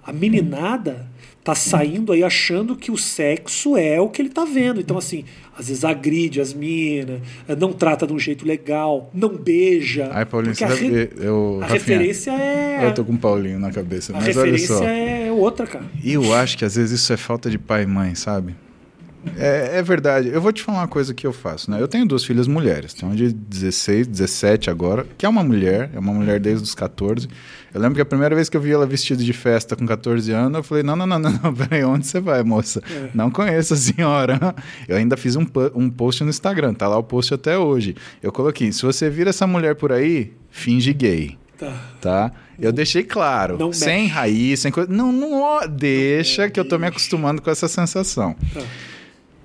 a 0.09 0.13
meninada 0.13 1.07
tá 1.43 1.55
saindo 1.55 2.11
aí 2.11 2.23
achando 2.23 2.75
que 2.75 2.91
o 2.91 2.97
sexo 2.97 3.77
é 3.77 3.99
o 3.99 4.09
que 4.09 4.21
ele 4.21 4.29
tá 4.29 4.43
vendo. 4.43 4.79
Então, 4.79 4.97
assim, 4.97 5.23
às 5.57 5.67
vezes 5.67 5.83
agride 5.83 6.41
as 6.41 6.53
minas, 6.53 7.21
não 7.57 7.71
trata 7.71 8.05
de 8.05 8.13
um 8.13 8.19
jeito 8.19 8.45
legal, 8.45 9.09
não 9.13 9.37
beija. 9.37 10.09
Ai, 10.11 10.25
Paulinho, 10.25 10.55
você 10.55 10.63
a, 10.63 10.67
re... 10.67 11.09
eu, 11.17 11.59
a 11.61 11.67
referência 11.67 12.31
é. 12.31 12.85
Eu 12.85 12.93
tô 12.93 13.03
com 13.03 13.13
o 13.13 13.17
Paulinho 13.17 13.59
na 13.59 13.71
cabeça, 13.71 14.11
a 14.13 14.17
mas 14.17 14.27
referência 14.27 14.75
olha 14.75 14.85
só. 14.85 14.89
é 14.89 15.31
outra, 15.31 15.67
cara. 15.67 15.85
E 16.03 16.13
eu 16.13 16.33
acho 16.33 16.57
que 16.57 16.65
às 16.65 16.75
vezes 16.75 16.99
isso 17.01 17.13
é 17.13 17.17
falta 17.17 17.49
de 17.49 17.57
pai 17.57 17.83
e 17.83 17.87
mãe, 17.87 18.15
sabe? 18.15 18.55
É, 19.37 19.77
é, 19.77 19.83
verdade. 19.83 20.29
Eu 20.29 20.41
vou 20.41 20.51
te 20.51 20.63
falar 20.63 20.79
uma 20.79 20.87
coisa 20.87 21.13
que 21.13 21.27
eu 21.27 21.33
faço, 21.33 21.69
né? 21.69 21.81
Eu 21.81 21.87
tenho 21.87 22.05
duas 22.05 22.23
filhas 22.23 22.47
mulheres. 22.47 22.93
Tem 22.93 23.07
uma 23.07 23.15
de 23.15 23.33
16, 23.33 24.07
17 24.07 24.69
agora, 24.69 25.05
que 25.17 25.25
é 25.25 25.29
uma 25.29 25.43
mulher, 25.43 25.89
é 25.93 25.99
uma 25.99 26.13
mulher 26.13 26.39
desde 26.39 26.63
os 26.63 26.73
14. 26.73 27.27
Eu 27.73 27.81
lembro 27.81 27.95
que 27.95 28.01
a 28.01 28.05
primeira 28.05 28.33
vez 28.33 28.49
que 28.49 28.57
eu 28.57 28.61
vi 28.61 28.71
ela 28.71 28.85
vestida 28.85 29.23
de 29.23 29.33
festa 29.33 29.75
com 29.75 29.85
14 29.85 30.31
anos, 30.31 30.57
eu 30.57 30.63
falei: 30.63 30.83
não, 30.83 30.95
não, 30.95 31.05
não, 31.05 31.19
não, 31.19 31.31
não 31.31 31.53
peraí, 31.53 31.83
onde 31.83 32.07
você 32.07 32.19
vai, 32.19 32.43
moça? 32.43 32.81
É. 32.89 33.09
Não 33.13 33.29
conheço 33.29 33.73
a 33.73 33.77
senhora. 33.77 34.55
Eu 34.87 34.97
ainda 34.97 35.17
fiz 35.17 35.35
um, 35.35 35.45
um 35.75 35.89
post 35.89 36.23
no 36.23 36.29
Instagram, 36.29 36.73
tá 36.73 36.87
lá 36.87 36.97
o 36.97 37.03
post 37.03 37.33
até 37.33 37.57
hoje. 37.57 37.95
Eu 38.23 38.31
coloquei: 38.31 38.71
se 38.71 38.83
você 38.83 39.09
vir 39.09 39.27
essa 39.27 39.45
mulher 39.45 39.75
por 39.75 39.91
aí, 39.91 40.33
finge 40.49 40.93
gay. 40.93 41.37
Tá. 41.57 41.73
tá? 41.99 42.31
Eu 42.57 42.71
deixei 42.71 43.03
claro. 43.03 43.57
Não 43.57 43.73
sem 43.73 44.03
mexe. 44.03 44.13
raiz, 44.13 44.59
sem 44.61 44.71
coisa. 44.71 44.89
Não, 44.91 45.11
não, 45.11 45.67
deixa 45.67 46.43
não 46.43 46.49
que 46.49 46.59
eu 46.59 46.63
tô 46.63 46.77
me 46.79 46.87
acostumando 46.87 47.41
com 47.41 47.49
essa 47.49 47.67
sensação. 47.67 48.33
Tá. 48.53 48.61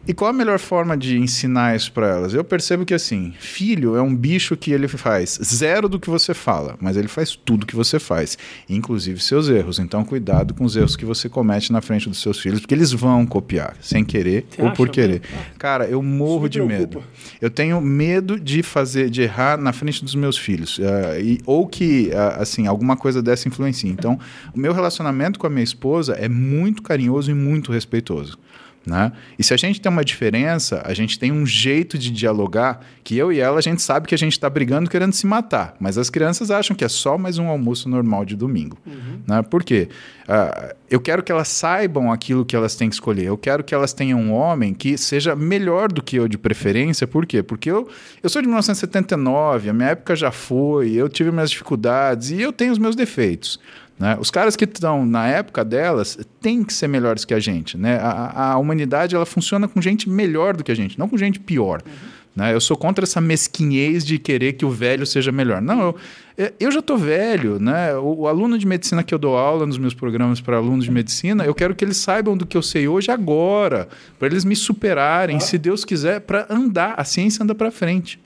E 0.07 0.13
qual 0.13 0.31
a 0.31 0.35
melhor 0.35 0.59
forma 0.59 0.99
de 0.99 1.19
ensinar 1.19 1.75
isso 1.75 1.91
para 1.91 2.09
elas? 2.09 2.35
Eu 2.35 2.45
percebo 2.45 2.85
que 2.85 2.93
assim, 2.93 3.33
filho 3.39 3.97
é 3.97 4.03
um 4.03 4.15
bicho 4.15 4.55
que 4.55 4.71
ele 4.71 4.87
faz 4.87 5.39
zero 5.43 5.89
do 5.89 5.99
que 5.99 6.11
você 6.11 6.35
fala, 6.35 6.77
mas 6.79 6.99
ele 6.99 7.09
faz 7.09 7.35
tudo 7.35 7.65
que 7.65 7.75
você 7.75 7.99
faz, 7.99 8.37
inclusive 8.69 9.19
seus 9.19 9.49
erros. 9.49 9.79
Então, 9.79 10.05
cuidado 10.05 10.53
com 10.53 10.65
os 10.65 10.77
erros 10.77 10.95
que 10.95 11.07
você 11.07 11.27
comete 11.27 11.73
na 11.73 11.81
frente 11.81 12.07
dos 12.07 12.21
seus 12.21 12.39
filhos, 12.39 12.61
porque 12.61 12.75
eles 12.75 12.93
vão 12.93 13.25
copiar, 13.25 13.77
sem 13.81 14.05
querer 14.05 14.45
você 14.51 14.63
ou 14.63 14.73
por 14.73 14.91
querer. 14.91 15.23
Cara, 15.59 15.87
eu 15.87 16.03
morro 16.03 16.51
de 16.51 16.61
medo. 16.61 17.03
Eu 17.41 17.49
tenho 17.49 17.81
medo 17.81 18.39
de 18.39 18.63
fazer, 18.63 19.09
de 19.09 19.23
errar 19.23 19.57
na 19.57 19.73
frente 19.73 20.05
dos 20.05 20.15
meus 20.15 20.37
filhos, 20.37 20.77
uh, 20.79 20.83
e, 21.19 21.41
ou 21.47 21.67
que 21.67 22.11
uh, 22.13 22.43
assim 22.43 22.67
alguma 22.67 22.95
coisa 22.95 23.23
dessa 23.23 23.49
influencie. 23.49 23.89
Então, 23.89 24.19
o 24.55 24.59
meu 24.59 24.75
relacionamento 24.75 25.39
com 25.39 25.47
a 25.47 25.51
minha 25.51 25.65
esposa 25.65 26.13
é 26.13 26.29
muito 26.29 26.83
carinhoso 26.83 27.31
e 27.31 27.35
muito 27.35 27.73
respeitoso. 27.73 28.39
Né? 28.87 29.13
E 29.39 29.43
se 29.43 29.55
a 29.55 29.57
gente 29.57 29.81
tem 29.81 29.91
uma 29.91 30.05
diferença, 30.05 30.83
a 30.85 30.93
gente 30.93 31.19
tem 31.19 31.33
um 31.33 31.47
jeito 31.47 31.97
de 31.97 32.11
dialogar 32.11 32.81
que 33.03 33.17
eu 33.17 33.33
e 33.33 33.41
ela 33.41 33.59
a 33.59 33.63
gente 33.63 33.81
sabe 33.81 34.07
que 34.07 34.15
a 34.15 34.19
gente 34.19 34.33
está 34.33 34.49
brigando 34.49 34.91
querendo 34.91 35.13
se 35.15 35.27
matar, 35.27 35.75
mas 35.81 35.97
as 35.97 36.11
crianças 36.11 36.51
acham 36.51 36.77
que 36.77 36.85
é 36.85 36.89
só 36.89 37.17
mais 37.17 37.39
um 37.39 37.49
almoço 37.49 37.89
normal 37.89 38.27
de 38.27 38.37
domingo. 38.37 38.77
Uhum. 38.87 39.21
Né? 39.27 39.43
Por 39.43 39.65
quê? 39.65 39.89
Uh, 40.25 40.75
eu 40.91 41.01
quero 41.01 41.23
que 41.23 41.33
elas 41.33 41.49
saibam 41.49 42.13
aquilo 42.13 42.45
que 42.45 42.55
elas 42.55 42.77
têm 42.77 42.89
que 42.89 42.95
escolher. 42.95 43.25
Eu 43.25 43.39
quero 43.39 43.65
que 43.65 43.75
elas 43.75 43.93
tenham 43.93 44.21
um 44.21 44.33
homem 44.33 44.75
que 44.75 44.99
seja 44.99 45.35
melhor 45.35 45.91
do 45.91 46.03
que 46.03 46.17
eu 46.17 46.29
de 46.29 46.37
preferência. 46.37 47.07
Por 47.07 47.27
quê? 47.27 47.43
Porque 47.43 47.71
eu, 47.71 47.89
eu 48.23 48.29
sou 48.29 48.41
de 48.43 48.49
1979, 48.49 49.71
a 49.71 49.73
minha 49.73 49.91
época 49.91 50.15
já 50.15 50.31
foi, 50.31 50.93
eu 50.93 51.09
tive 51.09 51.31
minhas 51.31 51.51
dificuldades 51.51 52.31
e 52.31 52.41
eu 52.41 52.53
tenho 52.53 52.73
os 52.73 52.79
meus 52.79 52.95
defeitos. 52.95 53.59
Né? 53.99 54.17
Os 54.21 54.31
caras 54.31 54.57
que 54.57 54.65
estão 54.65 55.07
na 55.07 55.27
época 55.29 55.65
delas 55.65 56.19
têm 56.41 56.65
que 56.65 56.73
ser 56.73 56.89
melhores 56.89 57.25
que 57.25 57.33
a 57.33 57.41
gente. 57.41 57.77
Né? 57.77 57.97
A, 57.99 58.53
a, 58.53 58.59
humanidade 58.59 59.15
ela 59.15 59.27
funciona 59.27 59.69
com 59.69 59.81
gente 59.81 60.09
melhor 60.09 60.57
do 60.57 60.65
que 60.65 60.73
a 60.73 60.75
gente, 60.75 60.99
não 60.99 61.09
com 61.09 61.17
gente 61.17 61.39
pior. 61.39 61.81
Uhum. 61.87 62.15
Né? 62.35 62.53
Eu 62.53 62.61
sou 62.61 62.77
contra 62.77 63.05
essa 63.05 63.21
mesquinhez 63.21 64.05
de 64.05 64.19
querer 64.19 64.55
que 64.55 64.65
o 64.65 64.71
velho 64.71 65.07
seja 65.07 65.31
melhor. 65.31 65.63
Não, 65.63 65.95
eu, 66.37 66.53
eu 66.59 66.73
já 66.73 66.81
estou 66.81 66.99
velho. 66.99 67.61
Né? 67.61 67.95
O, 67.95 68.23
o, 68.23 68.29
aluno 68.29 68.59
de 68.59 68.67
medicina 68.67 69.05
que 69.05 69.15
eu 69.15 69.19
dou 69.19 69.37
aula 69.37 69.65
nos 69.65 69.79
meus 69.79 69.95
programas 69.95 70.41
para 70.41 70.57
alunos 70.57 70.85
de 70.85 70.91
medicina, 70.91 71.45
eu 71.45 71.55
quero 71.55 71.75
que 71.75 71.85
eles 71.85 71.97
saibam 71.97 72.37
do 72.37 72.45
que 72.45 72.57
eu 72.57 72.63
sei 72.63 72.89
hoje 72.89 73.11
agora, 73.11 73.89
para 74.19 74.27
eles 74.27 74.45
me 74.45 74.57
superarem, 74.57 75.37
ah. 75.37 75.41
se 75.41 75.57
Deus 75.57 75.85
quiser, 75.85 76.21
para 76.21 76.47
andar. 76.51 76.95
A 76.97 77.05
ciência 77.05 77.45
anda 77.45 77.55
para 77.55 77.71
frente. 77.71 78.19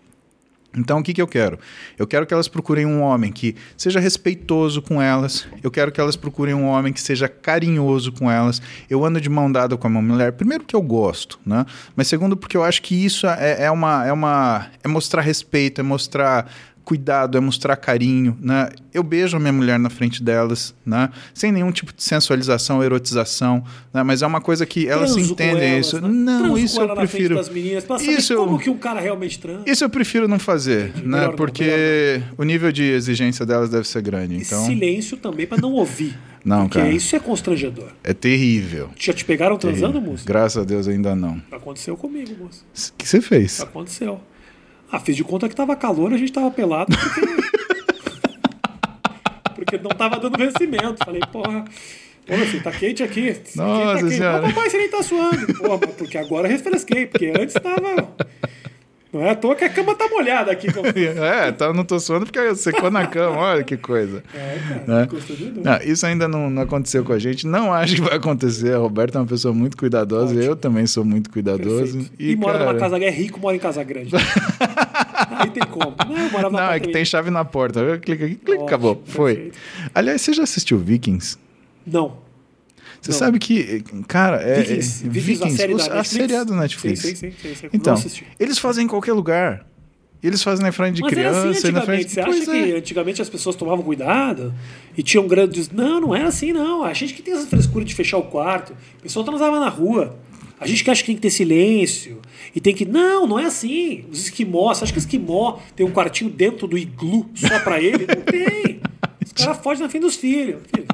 Então, 0.76 0.98
o 0.98 1.02
que, 1.02 1.14
que 1.14 1.22
eu 1.22 1.26
quero? 1.26 1.58
Eu 1.98 2.06
quero 2.06 2.26
que 2.26 2.34
elas 2.34 2.46
procurem 2.46 2.84
um 2.84 3.00
homem 3.00 3.32
que 3.32 3.56
seja 3.76 3.98
respeitoso 3.98 4.82
com 4.82 5.00
elas. 5.00 5.48
Eu 5.62 5.70
quero 5.70 5.90
que 5.90 6.00
elas 6.00 6.14
procurem 6.14 6.54
um 6.54 6.66
homem 6.66 6.92
que 6.92 7.00
seja 7.00 7.26
carinhoso 7.26 8.12
com 8.12 8.30
elas. 8.30 8.60
Eu 8.88 9.02
ando 9.04 9.18
de 9.20 9.30
mão 9.30 9.50
dada 9.50 9.76
com 9.78 9.86
a 9.86 9.90
minha 9.90 10.02
mulher, 10.02 10.32
primeiro 10.32 10.64
porque 10.64 10.76
eu 10.76 10.82
gosto, 10.82 11.40
né? 11.44 11.64
Mas 11.96 12.06
segundo 12.06 12.36
porque 12.36 12.56
eu 12.56 12.62
acho 12.62 12.82
que 12.82 12.94
isso 12.94 13.26
é, 13.26 13.64
é 13.64 13.70
uma, 13.70 14.06
é 14.06 14.12
uma 14.12 14.66
é 14.84 14.88
mostrar 14.88 15.22
respeito, 15.22 15.80
é 15.80 15.84
mostrar 15.84 16.50
cuidado, 16.88 17.36
é 17.36 17.40
mostrar 17.40 17.76
carinho, 17.76 18.34
né? 18.40 18.70
Eu 18.94 19.02
beijo 19.02 19.36
a 19.36 19.40
minha 19.40 19.52
mulher 19.52 19.78
na 19.78 19.90
frente 19.90 20.22
delas, 20.22 20.74
né? 20.86 21.10
Sem 21.34 21.52
nenhum 21.52 21.70
tipo 21.70 21.92
de 21.92 22.02
sensualização, 22.02 22.82
erotização, 22.82 23.62
né? 23.92 24.02
Mas 24.02 24.22
é 24.22 24.26
uma 24.26 24.40
coisa 24.40 24.64
que 24.64 24.88
elas 24.88 25.12
Transo 25.12 25.32
entendem 25.32 25.72
elas, 25.72 25.86
isso. 25.86 26.00
Né? 26.00 26.08
Não, 26.08 26.38
Transo 26.44 26.58
isso 26.58 26.80
eu 26.80 26.94
prefiro. 26.94 27.34
das 27.34 27.50
meninas, 27.50 27.84
isso 28.00 28.34
como 28.36 28.54
eu... 28.54 28.58
que 28.58 28.70
um 28.70 28.78
cara 28.78 29.00
realmente 29.00 29.38
transa. 29.38 29.64
Isso 29.66 29.84
eu 29.84 29.90
prefiro 29.90 30.26
não 30.26 30.38
fazer, 30.38 30.88
Entendi. 30.88 31.08
né? 31.08 31.18
Melhor 31.20 31.36
Porque 31.36 32.22
não, 32.26 32.36
o 32.38 32.42
nível 32.44 32.72
de 32.72 32.84
exigência 32.84 33.44
delas 33.44 33.68
deve 33.68 33.86
ser 33.86 34.00
grande, 34.00 34.36
então. 34.36 34.62
E 34.64 34.66
silêncio 34.68 35.18
também 35.18 35.46
para 35.46 35.60
não 35.60 35.72
ouvir. 35.74 36.16
Não, 36.44 36.62
Porque 36.62 36.78
cara. 36.78 36.90
isso 36.90 37.14
é 37.14 37.18
constrangedor. 37.18 37.90
É 38.02 38.14
terrível. 38.14 38.88
Já 38.96 39.12
te 39.12 39.22
pegaram 39.22 39.58
transando, 39.58 40.00
moço? 40.00 40.24
Graças 40.24 40.62
a 40.62 40.64
Deus 40.64 40.88
ainda 40.88 41.14
não. 41.14 41.42
Aconteceu 41.50 41.94
comigo, 41.94 42.30
moço. 42.40 42.64
O 42.94 42.96
que 42.96 43.06
você 43.06 43.20
fez? 43.20 43.60
Aconteceu. 43.60 44.18
Ah, 44.90 44.98
fiz 45.00 45.16
de 45.16 45.24
conta 45.24 45.48
que 45.48 45.54
tava 45.54 45.76
calor, 45.76 46.12
a 46.12 46.16
gente 46.16 46.32
tava 46.32 46.50
pelado 46.50 46.96
porque, 46.96 47.20
porque 49.54 49.78
não 49.78 49.90
tava 49.90 50.18
dando 50.18 50.38
vencimento. 50.38 51.04
Falei, 51.04 51.20
porra. 51.30 51.64
Ô, 52.28 52.36
meu 52.36 52.46
filho, 52.46 52.62
tá 52.62 52.70
quente 52.70 53.02
aqui. 53.02 53.36
Nossa 53.54 53.92
aqui 53.92 53.94
tá 53.94 53.98
quente. 54.00 54.14
senhora. 54.14 54.42
papai, 54.48 54.70
você 54.70 54.78
nem 54.78 54.90
tá 54.90 55.02
suando. 55.02 55.54
Porra, 55.54 55.78
porque 55.78 56.18
agora 56.18 56.48
refresquei, 56.48 57.06
porque 57.06 57.32
antes 57.38 57.54
tava. 57.54 58.14
Não 59.18 59.26
é 59.26 59.30
à 59.30 59.34
toa 59.34 59.56
que 59.56 59.64
a 59.64 59.68
cama 59.68 59.96
tá 59.96 60.06
molhada 60.08 60.52
aqui. 60.52 60.68
É, 61.18 61.50
tá, 61.50 61.72
não 61.72 61.84
tô 61.84 61.98
suando 61.98 62.26
porque 62.26 62.54
secou 62.54 62.90
na 62.90 63.06
cama, 63.06 63.36
olha 63.38 63.64
que 63.64 63.76
coisa. 63.76 64.22
É, 64.34 64.58
cara, 64.68 64.84
Né? 64.86 65.06
constrangedor. 65.06 65.64
Não, 65.64 65.76
isso 65.82 66.06
ainda 66.06 66.28
não, 66.28 66.48
não 66.48 66.62
aconteceu 66.62 67.02
com 67.04 67.12
a 67.12 67.18
gente. 67.18 67.46
Não 67.46 67.72
acho 67.72 67.96
que 67.96 68.00
vai 68.00 68.14
acontecer. 68.14 68.74
A 68.74 68.78
Roberta 68.78 69.18
é 69.18 69.20
uma 69.20 69.26
pessoa 69.26 69.52
muito 69.52 69.76
cuidadosa. 69.76 70.26
Ótimo. 70.34 70.42
Eu 70.42 70.54
também 70.54 70.86
sou 70.86 71.04
muito 71.04 71.30
cuidadoso. 71.30 71.98
Perfeito. 71.98 72.12
E, 72.18 72.36
mora 72.36 72.58
cara, 72.58 72.70
numa 72.72 72.78
casa 72.78 72.98
é 72.98 73.10
rico, 73.10 73.40
mora 73.40 73.56
em 73.56 73.58
casa 73.58 73.82
grande. 73.82 74.14
Aí 75.30 75.50
tem 75.50 75.64
como. 75.64 75.94
Não, 76.42 76.50
Não, 76.50 76.72
é 76.72 76.78
que 76.78 76.92
tem 76.92 77.04
chave 77.04 77.30
na 77.30 77.44
porta. 77.44 77.80
Eu 77.80 77.98
clico 77.98 78.24
aqui, 78.24 78.34
clico, 78.36 78.50
Ótimo, 78.52 78.66
acabou. 78.66 79.02
Foi. 79.06 79.34
perfeito. 79.34 79.58
Aliás, 79.94 80.20
você 80.20 80.32
já 80.32 80.42
assistiu 80.44 80.78
Vikings? 80.78 81.36
Não. 81.86 82.27
Você 83.00 83.10
Não. 83.12 83.18
sabe 83.18 83.38
que, 83.38 83.82
cara, 84.08 84.36
é, 84.42 84.60
Vikings. 84.60 85.06
é, 85.06 85.08
Vikings, 85.08 85.44
a 85.44 85.50
série 85.50 85.74
os- 85.74 85.86
da 85.86 85.92
a 85.92 85.96
Netflix? 85.96 86.30
série 86.32 86.44
do 86.44 86.54
Netflix. 86.54 87.00
Sim, 87.00 87.14
sim, 87.14 87.32
sim. 87.42 87.54
sim. 87.54 87.68
Então, 87.72 87.94
eles 88.38 88.58
fazem 88.58 88.84
em 88.84 88.88
qualquer 88.88 89.12
lugar. 89.12 89.64
Eles 90.20 90.42
fazem 90.42 90.66
na 90.66 90.72
frente 90.72 90.96
de 90.96 91.02
Mas 91.02 91.12
era 91.12 91.20
criança 91.30 91.38
assim 91.50 91.70
na 91.70 91.78
antigamente. 91.78 91.86
frente 91.86 92.10
Você 92.12 92.20
acha 92.20 92.30
Pois 92.30 92.44
que 92.44 92.72
é. 92.72 92.76
antigamente 92.76 93.22
as 93.22 93.28
pessoas 93.28 93.54
tomavam 93.54 93.84
cuidado 93.84 94.52
e 94.96 95.02
tinham 95.02 95.28
grandes. 95.28 95.70
Não, 95.70 96.00
não 96.00 96.14
era 96.16 96.26
assim, 96.26 96.52
não. 96.52 96.82
A 96.82 96.92
gente 96.92 97.14
que 97.14 97.22
tem 97.22 97.34
essa 97.34 97.46
frescura 97.46 97.84
de 97.84 97.94
fechar 97.94 98.18
o 98.18 98.24
quarto. 98.24 98.72
O 98.98 99.02
pessoal 99.02 99.24
transava 99.24 99.60
na 99.60 99.68
rua. 99.68 100.18
A 100.60 100.66
gente 100.66 100.82
que 100.82 100.90
acha 100.90 101.02
que 101.02 101.06
tem 101.06 101.14
que 101.14 101.22
ter 101.22 101.30
silêncio. 101.30 102.20
E 102.52 102.60
tem 102.60 102.74
que. 102.74 102.84
Não, 102.84 103.28
não 103.28 103.38
é 103.38 103.44
assim. 103.44 104.06
Os 104.10 104.18
esquimó, 104.24 104.74
você 104.74 104.82
acha 104.82 104.92
que 104.92 104.98
esquimó 104.98 105.60
tem 105.76 105.86
um 105.86 105.92
quartinho 105.92 106.28
dentro 106.30 106.66
do 106.66 106.76
iglu 106.76 107.30
só 107.36 107.60
pra 107.60 107.80
ele? 107.80 108.04
Não 108.08 108.22
tem. 108.22 108.80
Os 109.24 109.32
caras 109.32 109.58
fogem 109.62 109.84
na 109.84 109.88
fim 109.88 110.00
dos 110.00 110.16
filhos. 110.16 110.62
Filho, 110.74 110.86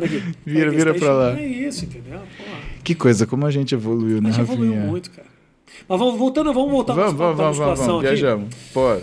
Vira, 0.46 0.68
Sai 0.70 0.76
vira 0.78 0.94
pra 0.94 1.12
lá. 1.12 1.38
É 1.40 1.46
isso, 1.46 1.84
entendeu? 1.84 2.18
Porra. 2.18 2.58
Que 2.82 2.94
coisa, 2.94 3.26
como 3.26 3.46
a 3.46 3.50
gente 3.50 3.74
evoluiu, 3.74 4.20
né, 4.20 4.28
A 4.30 4.32
gente 4.32 4.40
evoluiu 4.42 4.72
Rafinha? 4.72 4.90
muito, 4.90 5.10
cara. 5.10 5.26
Mas 5.88 5.98
vamos 5.98 6.18
voltando, 6.18 6.52
vamos 6.52 6.70
voltar 6.70 6.94
Vamos, 6.94 7.14
para 7.14 7.26
vamos, 7.26 7.36
vamos, 7.36 7.56
vamos, 7.58 7.78
musculação 7.78 7.96
vamos. 7.96 8.04
aqui. 8.10 8.14
Viajamos. 8.20 8.54
Pô, 8.72 8.96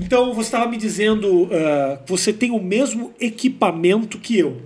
Então, 0.00 0.32
você 0.34 0.40
estava 0.48 0.70
me 0.70 0.76
dizendo 0.76 1.48
que 2.04 2.10
você 2.10 2.32
tem 2.32 2.50
o 2.50 2.60
mesmo 2.62 3.12
equipamento 3.20 4.18
que 4.18 4.38
eu. 4.38 4.58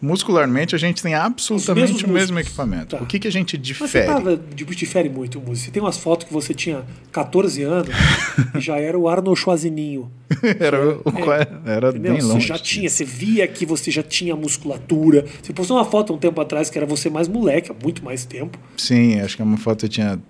Muscularmente 0.00 0.74
a 0.74 0.78
gente 0.78 1.02
tem 1.02 1.14
absolutamente 1.14 2.04
o 2.04 2.08
mesmo 2.08 2.38
equipamento. 2.38 2.96
Tá. 2.96 3.02
O 3.02 3.06
que, 3.06 3.18
que 3.18 3.28
a 3.28 3.32
gente 3.32 3.56
Mas 3.58 3.66
você 3.66 3.74
difere? 3.84 4.06
tava, 4.06 4.40
tipo, 4.54 4.74
difere 4.74 5.08
muito, 5.08 5.40
Muzi. 5.40 5.62
Você 5.64 5.70
tem 5.70 5.82
umas 5.82 5.98
fotos 5.98 6.26
que 6.26 6.32
você 6.32 6.54
tinha 6.54 6.84
14 7.12 7.62
anos 7.62 7.88
e 8.56 8.60
já 8.60 8.78
era 8.78 8.98
o 8.98 9.08
Arnold 9.08 9.38
Schwarzenegger. 9.40 10.04
era 10.60 10.90
o, 10.98 11.02
qual- 11.12 11.32
era 11.66 11.88
Entendeu? 11.88 12.12
bem 12.12 12.20
Você 12.20 12.26
longe. 12.32 12.46
já 12.46 12.58
tinha, 12.58 12.88
você 12.88 13.04
via 13.04 13.46
que 13.48 13.66
você 13.66 13.90
já 13.90 14.02
tinha 14.02 14.36
musculatura. 14.36 15.24
Você 15.42 15.52
postou 15.52 15.76
uma 15.76 15.84
foto 15.84 16.12
um 16.12 16.18
tempo 16.18 16.40
atrás 16.40 16.70
que 16.70 16.78
era 16.78 16.86
você 16.86 17.10
mais 17.10 17.26
moleque, 17.28 17.70
há 17.72 17.74
muito 17.82 18.04
mais 18.04 18.24
tempo. 18.24 18.58
Sim, 18.76 19.20
acho 19.20 19.36
que 19.36 19.42
é 19.42 19.44
uma 19.44 19.56
foto 19.56 19.84
eu 19.86 19.88
tinha 19.88 20.20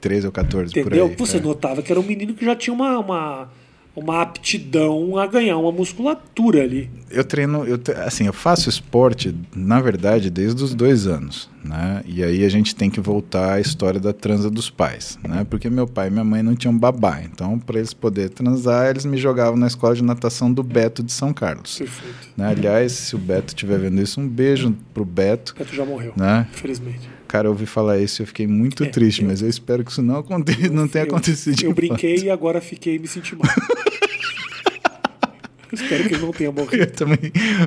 13 0.00 0.26
ou 0.26 0.32
14 0.32 0.70
Entendeu? 0.70 1.06
por 1.08 1.10
aí. 1.10 1.16
Você 1.16 1.38
é. 1.38 1.40
notava 1.40 1.82
que 1.82 1.90
era 1.90 1.98
um 2.00 2.04
menino 2.04 2.34
que 2.34 2.44
já 2.44 2.54
tinha 2.54 2.72
uma, 2.72 2.98
uma, 2.98 3.48
uma 3.96 4.20
aptidão 4.20 5.16
a 5.16 5.26
ganhar 5.26 5.56
uma 5.56 5.72
musculatura 5.72 6.62
ali. 6.62 6.90
Eu 7.10 7.24
treino, 7.24 7.64
eu, 7.64 7.80
assim, 8.04 8.26
eu 8.26 8.32
faço 8.32 8.68
esporte, 8.68 9.34
na 9.54 9.80
verdade, 9.80 10.28
desde 10.28 10.62
os 10.62 10.74
dois 10.74 11.06
anos, 11.06 11.48
né? 11.64 12.02
E 12.04 12.22
aí 12.22 12.44
a 12.44 12.48
gente 12.48 12.74
tem 12.74 12.90
que 12.90 13.00
voltar 13.00 13.54
à 13.54 13.60
história 13.60 13.98
da 13.98 14.12
transa 14.12 14.50
dos 14.50 14.68
pais, 14.68 15.18
né? 15.26 15.46
Porque 15.48 15.70
meu 15.70 15.86
pai 15.86 16.08
e 16.08 16.10
minha 16.10 16.24
mãe 16.24 16.42
não 16.42 16.54
tinham 16.54 16.76
babá, 16.76 17.22
então 17.22 17.58
para 17.58 17.78
eles 17.78 17.94
poderem 17.94 18.28
transar, 18.30 18.90
eles 18.90 19.06
me 19.06 19.16
jogavam 19.16 19.56
na 19.56 19.66
escola 19.66 19.94
de 19.94 20.04
natação 20.04 20.52
do 20.52 20.62
Beto 20.62 21.02
de 21.02 21.12
São 21.12 21.32
Carlos. 21.32 21.78
Perfeito. 21.78 22.28
Né? 22.36 22.48
Aliás, 22.48 22.92
se 22.92 23.16
o 23.16 23.18
Beto 23.18 23.48
estiver 23.48 23.78
vendo 23.78 24.00
isso, 24.02 24.20
um 24.20 24.28
beijo 24.28 24.76
pro 24.92 25.04
Beto, 25.04 25.54
O 25.56 25.58
Beto 25.58 25.74
já 25.74 25.84
morreu, 25.86 26.12
né? 26.16 26.46
infelizmente. 26.52 27.15
Cara, 27.36 27.48
eu 27.48 27.52
ouvi 27.52 27.66
falar 27.66 27.98
isso 27.98 28.22
e 28.22 28.24
eu 28.24 28.26
fiquei 28.26 28.46
muito 28.46 28.82
É, 28.82 28.86
triste, 28.88 29.20
eu- 29.20 29.28
mas 29.28 29.42
eu 29.42 29.48
espero 29.48 29.84
que 29.84 29.90
isso 29.90 30.00
não, 30.02 30.16
aconte... 30.16 30.70
não 30.70 30.88
tenha 30.88 31.04
Eu- 31.04 31.08
acontecido. 31.08 31.62
Eu 31.62 31.74
brinquei 31.74 32.16
e 32.16 32.30
agora 32.30 32.62
fiquei 32.62 32.98
me 32.98 33.06
sentindo 33.06 33.40
mal. 33.44 33.52
Espero 35.72 36.08
que 36.08 36.14
ele 36.14 36.22
não 36.22 36.32
tenha 36.32 36.50
morrido. 36.52 36.76
Eu 36.84 36.90
também. 36.90 37.18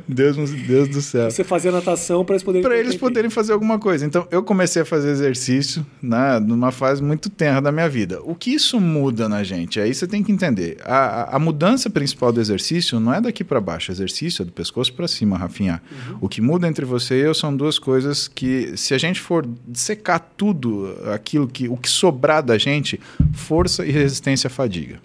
Deus, 0.08 0.36
Deus 0.52 0.88
do 0.90 1.02
céu. 1.02 1.30
Você 1.30 1.44
fazia 1.44 1.72
natação 1.72 2.24
para 2.26 2.36
eles 2.36 2.44
poderem. 2.44 2.64
para 2.64 2.78
eles 2.78 2.96
poderem 2.96 3.30
fazer 3.30 3.54
alguma 3.54 3.78
coisa. 3.80 4.06
Então, 4.06 4.28
eu 4.32 4.42
comecei 4.44 4.82
a 4.82 4.86
fazer 4.86 5.10
exercício 5.10 5.86
né, 6.02 6.40
numa 6.40 6.72
fase 6.72 7.02
muito 7.04 7.30
tenra 7.30 7.62
da 7.62 7.72
minha 7.72 7.90
vida. 7.90 8.20
O 8.24 8.34
que 8.36 8.52
isso 8.54 8.80
muda 8.80 9.28
na 9.28 9.44
gente? 9.44 9.80
Aí 9.80 9.94
você 9.94 10.08
tem 10.08 10.24
que 10.24 10.32
entender. 10.32 10.78
A, 10.84 11.36
a- 11.36 11.40
mudança 11.40 11.90
principal 11.90 12.32
do 12.32 12.40
exercício 12.40 13.00
não 13.00 13.14
é 13.14 13.20
daqui 13.22 13.44
para 13.44 13.60
baixo. 13.60 13.92
O 13.92 13.94
exercício 13.96 14.42
é 14.44 14.46
do 14.46 14.52
pescoço 14.52 14.94
para 14.94 15.08
cima, 15.08 15.38
Rafinha. 15.38 15.82
O 16.22 16.30
que 16.30 16.42
muda 16.42 16.68
entre 16.68 16.86
você 16.86 17.16
e 17.16 17.22
eu 17.22 17.34
são 17.34 17.56
duas 17.56 17.78
coisas 17.80 18.28
que, 18.28 18.74
se 18.78 18.94
a 18.94 18.98
gente 18.98 19.20
for 19.20 19.48
secar 19.74 20.20
tudo 20.20 20.96
aquilo 21.14 21.48
que 21.48 21.68
o 21.68 21.76
que 21.78 21.90
sobrar 21.90 22.42
da 22.44 22.58
gente, 22.58 23.00
força 23.34 23.86
e 23.86 23.92
resistência 23.92 24.48
à 24.48 24.52
fadiga. 24.52 25.00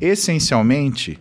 Essencialmente, 0.00 1.18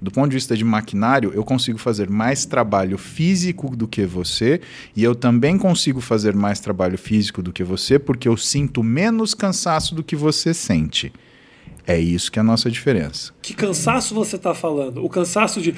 do 0.00 0.10
ponto 0.10 0.28
de 0.30 0.36
vista 0.36 0.56
de 0.56 0.64
maquinário, 0.64 1.32
eu 1.34 1.44
consigo 1.44 1.78
fazer 1.78 2.08
mais 2.08 2.46
trabalho 2.46 2.96
físico 2.96 3.76
do 3.76 3.86
que 3.86 4.06
você, 4.06 4.60
e 4.96 5.04
eu 5.04 5.14
também 5.14 5.58
consigo 5.58 6.00
fazer 6.00 6.34
mais 6.34 6.60
trabalho 6.60 6.96
físico 6.96 7.42
do 7.42 7.52
que 7.52 7.62
você, 7.62 7.98
porque 7.98 8.28
eu 8.28 8.36
sinto 8.36 8.82
menos 8.82 9.34
cansaço 9.34 9.94
do 9.94 10.02
que 10.02 10.16
você 10.16 10.54
sente. 10.54 11.12
É 11.86 11.98
isso 11.98 12.30
que 12.30 12.38
é 12.38 12.40
a 12.40 12.44
nossa 12.44 12.70
diferença. 12.70 13.32
Que 13.42 13.52
cansaço 13.52 14.14
você 14.14 14.36
está 14.36 14.54
falando? 14.54 15.04
O 15.04 15.08
cansaço 15.08 15.60
de. 15.60 15.74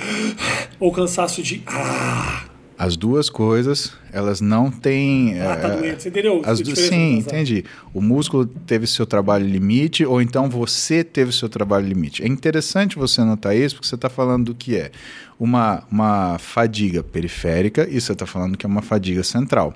Ou 0.79 0.91
o 0.91 0.93
cansaço 0.93 1.43
de. 1.43 1.63
Ah, 1.67 2.45
As 2.85 2.97
duas 2.97 3.31
coisas, 3.31 3.93
elas 4.13 4.41
não 4.41 4.69
têm. 4.71 5.41
ah 5.41 5.57
tá 5.57 5.69
é, 5.69 5.77
doendo. 5.77 6.01
Você 6.01 6.09
entendeu? 6.09 6.43
As 6.45 6.61
du- 6.61 6.75
sim, 6.75 7.19
entendi. 7.19 7.65
O 7.95 8.01
músculo 8.01 8.45
teve 8.45 8.89
seu 8.89 9.07
trabalho 9.07 9.47
limite, 9.47 10.05
ou 10.05 10.21
então 10.21 10.51
você 10.51 11.05
teve 11.05 11.31
seu 11.33 11.49
trabalho 11.49 11.87
limite. 11.87 12.25
É 12.25 12.27
interessante 12.27 12.97
você 12.97 13.23
notar 13.23 13.55
isso, 13.57 13.77
porque 13.77 13.87
você 13.87 13.95
está 13.95 14.11
falando 14.11 14.47
do 14.47 14.55
que 14.55 14.77
é 14.77 14.91
uma, 15.39 15.85
uma 15.91 16.39
fadiga 16.39 17.05
periférica 17.05 17.87
e 17.89 18.01
você 18.01 18.13
está 18.13 18.27
falando 18.27 18.59
que 18.59 18.67
é 18.67 18.69
uma 18.69 18.83
fadiga 18.83 19.23
central. 19.23 19.75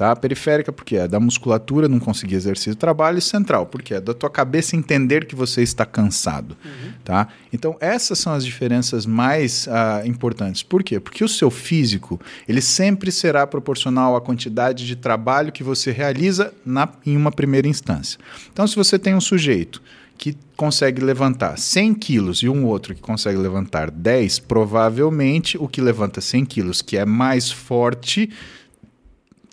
Tá? 0.00 0.16
Periférica, 0.16 0.72
porque 0.72 0.96
é 0.96 1.06
da 1.06 1.20
musculatura 1.20 1.86
não 1.86 1.98
conseguir 1.98 2.34
exercer 2.34 2.72
o 2.72 2.76
trabalho, 2.76 3.18
e 3.18 3.20
central, 3.20 3.66
porque 3.66 3.92
é 3.92 4.00
da 4.00 4.14
tua 4.14 4.30
cabeça 4.30 4.74
entender 4.74 5.26
que 5.26 5.34
você 5.34 5.60
está 5.60 5.84
cansado. 5.84 6.56
Tá? 7.04 7.28
Então, 7.52 7.76
essas 7.80 8.18
são 8.18 8.32
as 8.32 8.42
diferenças 8.42 9.04
mais 9.04 9.68
ah, 9.68 10.00
importantes. 10.06 10.62
Por 10.62 10.82
quê? 10.82 10.98
Porque 10.98 11.22
o 11.22 11.28
seu 11.28 11.50
físico 11.50 12.18
ele 12.48 12.62
sempre 12.62 13.12
será 13.12 13.46
proporcional 13.46 14.16
à 14.16 14.22
quantidade 14.22 14.86
de 14.86 14.96
trabalho 14.96 15.52
que 15.52 15.62
você 15.62 15.92
realiza 15.92 16.50
na, 16.64 16.88
em 17.04 17.14
uma 17.14 17.30
primeira 17.30 17.68
instância. 17.68 18.18
Então, 18.50 18.66
se 18.66 18.76
você 18.76 18.98
tem 18.98 19.14
um 19.14 19.20
sujeito 19.20 19.82
que 20.16 20.34
consegue 20.56 21.02
levantar 21.02 21.58
100 21.58 21.94
quilos 21.94 22.38
e 22.38 22.48
um 22.48 22.64
outro 22.64 22.94
que 22.94 23.02
consegue 23.02 23.36
levantar 23.36 23.90
10, 23.90 24.38
provavelmente 24.38 25.58
o 25.58 25.68
que 25.68 25.82
levanta 25.82 26.22
100 26.22 26.44
quilos, 26.46 26.80
que 26.80 26.96
é 26.96 27.04
mais 27.04 27.50
forte, 27.50 28.30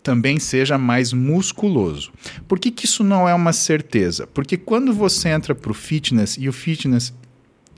também 0.07 0.39
seja 0.39 0.77
mais 0.77 1.11
musculoso. 1.11 2.13
Por 2.47 2.57
que, 2.57 2.71
que 2.71 2.85
isso 2.85 3.03
não 3.03 3.27
é 3.27 3.33
uma 3.33 3.51
certeza? 3.51 4.25
Porque 4.25 4.55
quando 4.55 4.93
você 4.93 5.27
entra 5.27 5.53
para 5.53 5.69
o 5.69 5.73
fitness, 5.73 6.37
e 6.39 6.47
o 6.47 6.53
fitness 6.53 7.13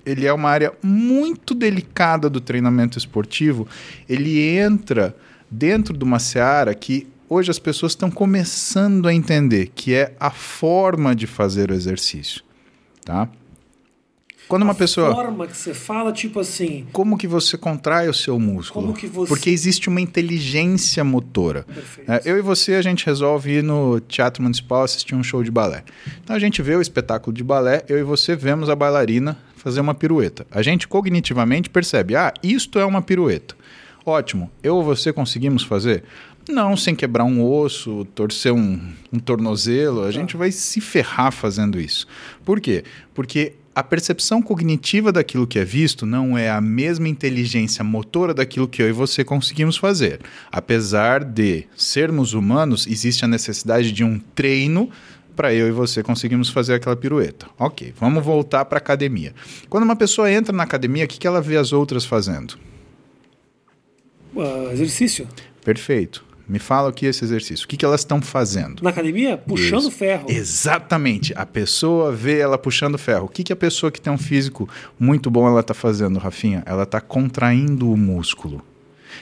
ele 0.06 0.28
é 0.28 0.32
uma 0.32 0.48
área 0.48 0.72
muito 0.84 1.56
delicada 1.56 2.30
do 2.30 2.39
treinamento 2.39 3.00
esportivo, 3.00 3.68
ele 4.08 4.39
entra 4.48 5.15
dentro 5.50 5.98
de 5.98 6.04
uma 6.04 6.20
seara 6.20 6.76
que 6.76 7.08
hoje 7.28 7.50
as 7.50 7.58
pessoas 7.58 7.94
estão 7.94 8.12
começando 8.12 9.08
a 9.08 9.13
entender, 9.13 9.72
que 9.74 9.96
é 9.96 10.15
a 10.20 10.30
forma 10.30 11.15
de 11.15 11.26
fazer 11.26 11.72
o 11.72 11.74
exercício. 11.74 12.44
Tá? 13.04 13.28
Quando 14.50 14.64
uma 14.64 14.72
a 14.72 14.76
pessoa 14.76 15.14
forma 15.14 15.48
que 15.48 15.56
você 15.56 15.74
fala, 15.74 16.12
tipo 16.12 16.40
assim. 16.40 16.86
como 16.92 17.18
que 17.18 17.28
você 17.28 17.58
contrai 17.58 18.10
o 18.10 18.14
seu 18.14 18.38
músculo? 18.40 18.88
Como 18.88 18.98
que 18.98 19.08
você- 19.08 19.30
Porque 19.30 19.50
existe 19.50 19.88
uma 19.88 20.02
inteligência 20.02 21.04
motora. 21.04 21.64
Perfeito. 21.64 22.12
É, 22.12 22.22
eu 22.26 22.38
e 22.38 22.42
você, 22.42 22.74
a 22.74 22.82
gente 22.82 23.06
resolve 23.06 23.52
ir 23.60 23.64
no 23.64 24.00
Teatro 24.02 24.42
Municipal 24.44 24.84
assistir 24.84 25.14
um 25.16 25.24
show 25.24 25.44
de 25.44 25.52
balé. 25.52 25.84
Então 26.24 26.36
a 26.36 26.40
gente 26.40 26.62
vê 26.62 26.76
o 26.76 26.82
espetáculo 26.82 27.32
de 27.34 27.44
balé, 27.44 27.84
eu 27.88 27.98
e 28.00 28.04
você 28.04 28.36
vemos 28.36 28.70
a 28.70 28.76
bailarina 28.76 29.38
fazer 29.56 29.80
uma 29.82 29.94
pirueta. 29.94 30.46
A 30.52 30.62
gente 30.62 30.88
cognitivamente 30.88 31.70
percebe, 31.70 32.16
ah, 32.16 32.34
isto 32.42 32.80
é 32.80 32.86
uma 32.86 33.02
pirueta. 33.02 33.56
Ótimo, 34.06 34.50
eu 34.64 34.78
ou 34.78 34.84
você 34.84 35.14
conseguimos 35.14 35.62
fazer? 35.64 36.04
Não, 36.50 36.76
sem 36.76 36.96
quebrar 36.96 37.26
um 37.26 37.44
osso, 37.44 38.06
torcer 38.16 38.52
um, 38.52 38.80
um 39.14 39.20
tornozelo, 39.20 40.04
a 40.04 40.12
gente 40.12 40.36
vai 40.36 40.52
se 40.52 40.82
ferrar 40.82 41.32
fazendo 41.32 41.80
isso. 41.80 42.08
Por 42.44 42.60
quê? 42.60 42.84
Porque 43.14 43.54
a 43.80 43.84
percepção 43.84 44.42
cognitiva 44.42 45.10
daquilo 45.10 45.48
que 45.48 45.58
é 45.58 45.63
visto 45.63 46.06
não 46.06 46.38
é 46.38 46.50
a 46.50 46.60
mesma 46.60 47.08
inteligência 47.08 47.82
motora 47.82 48.34
daquilo 48.34 48.68
que 48.68 48.82
eu 48.82 48.89
e 48.89 48.92
você 48.92 49.24
conseguimos 49.24 49.78
fazer. 49.78 50.20
Apesar 50.52 51.24
de 51.24 51.63
sermos 51.78 52.34
humanos, 52.34 52.86
existe 52.86 53.24
a 53.24 53.28
necessidade 53.28 53.94
de 53.94 54.04
um 54.04 54.20
treino 54.20 54.89
para 55.34 55.54
eu 55.54 55.65
e 55.65 55.72
você 55.72 56.04
conseguirmos 56.04 56.50
fazer 56.50 56.74
aquela 56.74 56.98
pirueta. 56.98 57.48
Ok, 57.58 57.94
vamos 57.98 58.22
voltar 58.22 58.65
para 58.65 58.76
a 58.76 58.82
academia. 58.82 59.34
Quando 59.70 59.86
uma 59.86 59.96
pessoa 59.96 60.30
entra 60.30 60.54
na 60.54 60.63
academia, 60.63 61.06
o 61.06 61.08
que, 61.08 61.18
que 61.18 61.26
ela 61.26 61.39
vê 61.39 61.56
as 61.56 61.72
outras 61.72 62.04
fazendo? 62.04 62.60
ah, 64.36 64.74
exercício. 64.74 65.26
Perfeito. 65.63 66.26
Me 66.50 66.58
fala 66.58 66.90
o 66.90 66.94
que 66.94 67.06
é 67.06 67.10
esse 67.10 67.24
exercício. 67.24 67.66
O 67.66 67.68
que, 67.68 67.78
que 67.78 67.86
elas 67.86 68.02
estão 68.02 68.20
fazendo? 68.20 68.82
Na 68.82 68.90
academia? 68.90 69.38
Puxando 69.38 69.82
Isso. 69.82 69.92
ferro. 69.92 70.26
Exatamente. 70.28 71.32
A 71.38 71.46
pessoa 71.46 72.12
vê 72.12 72.40
ela 72.40 72.58
puxando 72.58 72.98
ferro. 72.98 73.26
O 73.26 73.30
que, 73.30 73.44
que 73.44 73.54
a 73.54 73.56
pessoa 73.56 73.92
que 73.92 74.02
tem 74.02 74.12
um 74.12 74.18
físico 74.18 74.68
muito 75.00 75.30
bom 75.30 75.48
ela 75.48 75.60
está 75.60 75.76
fazendo, 75.76 76.18
Rafinha? 76.18 76.64
Ela 76.66 76.84
está 76.84 77.00
contraindo 77.00 77.92
o 77.92 77.96
músculo. 77.96 78.64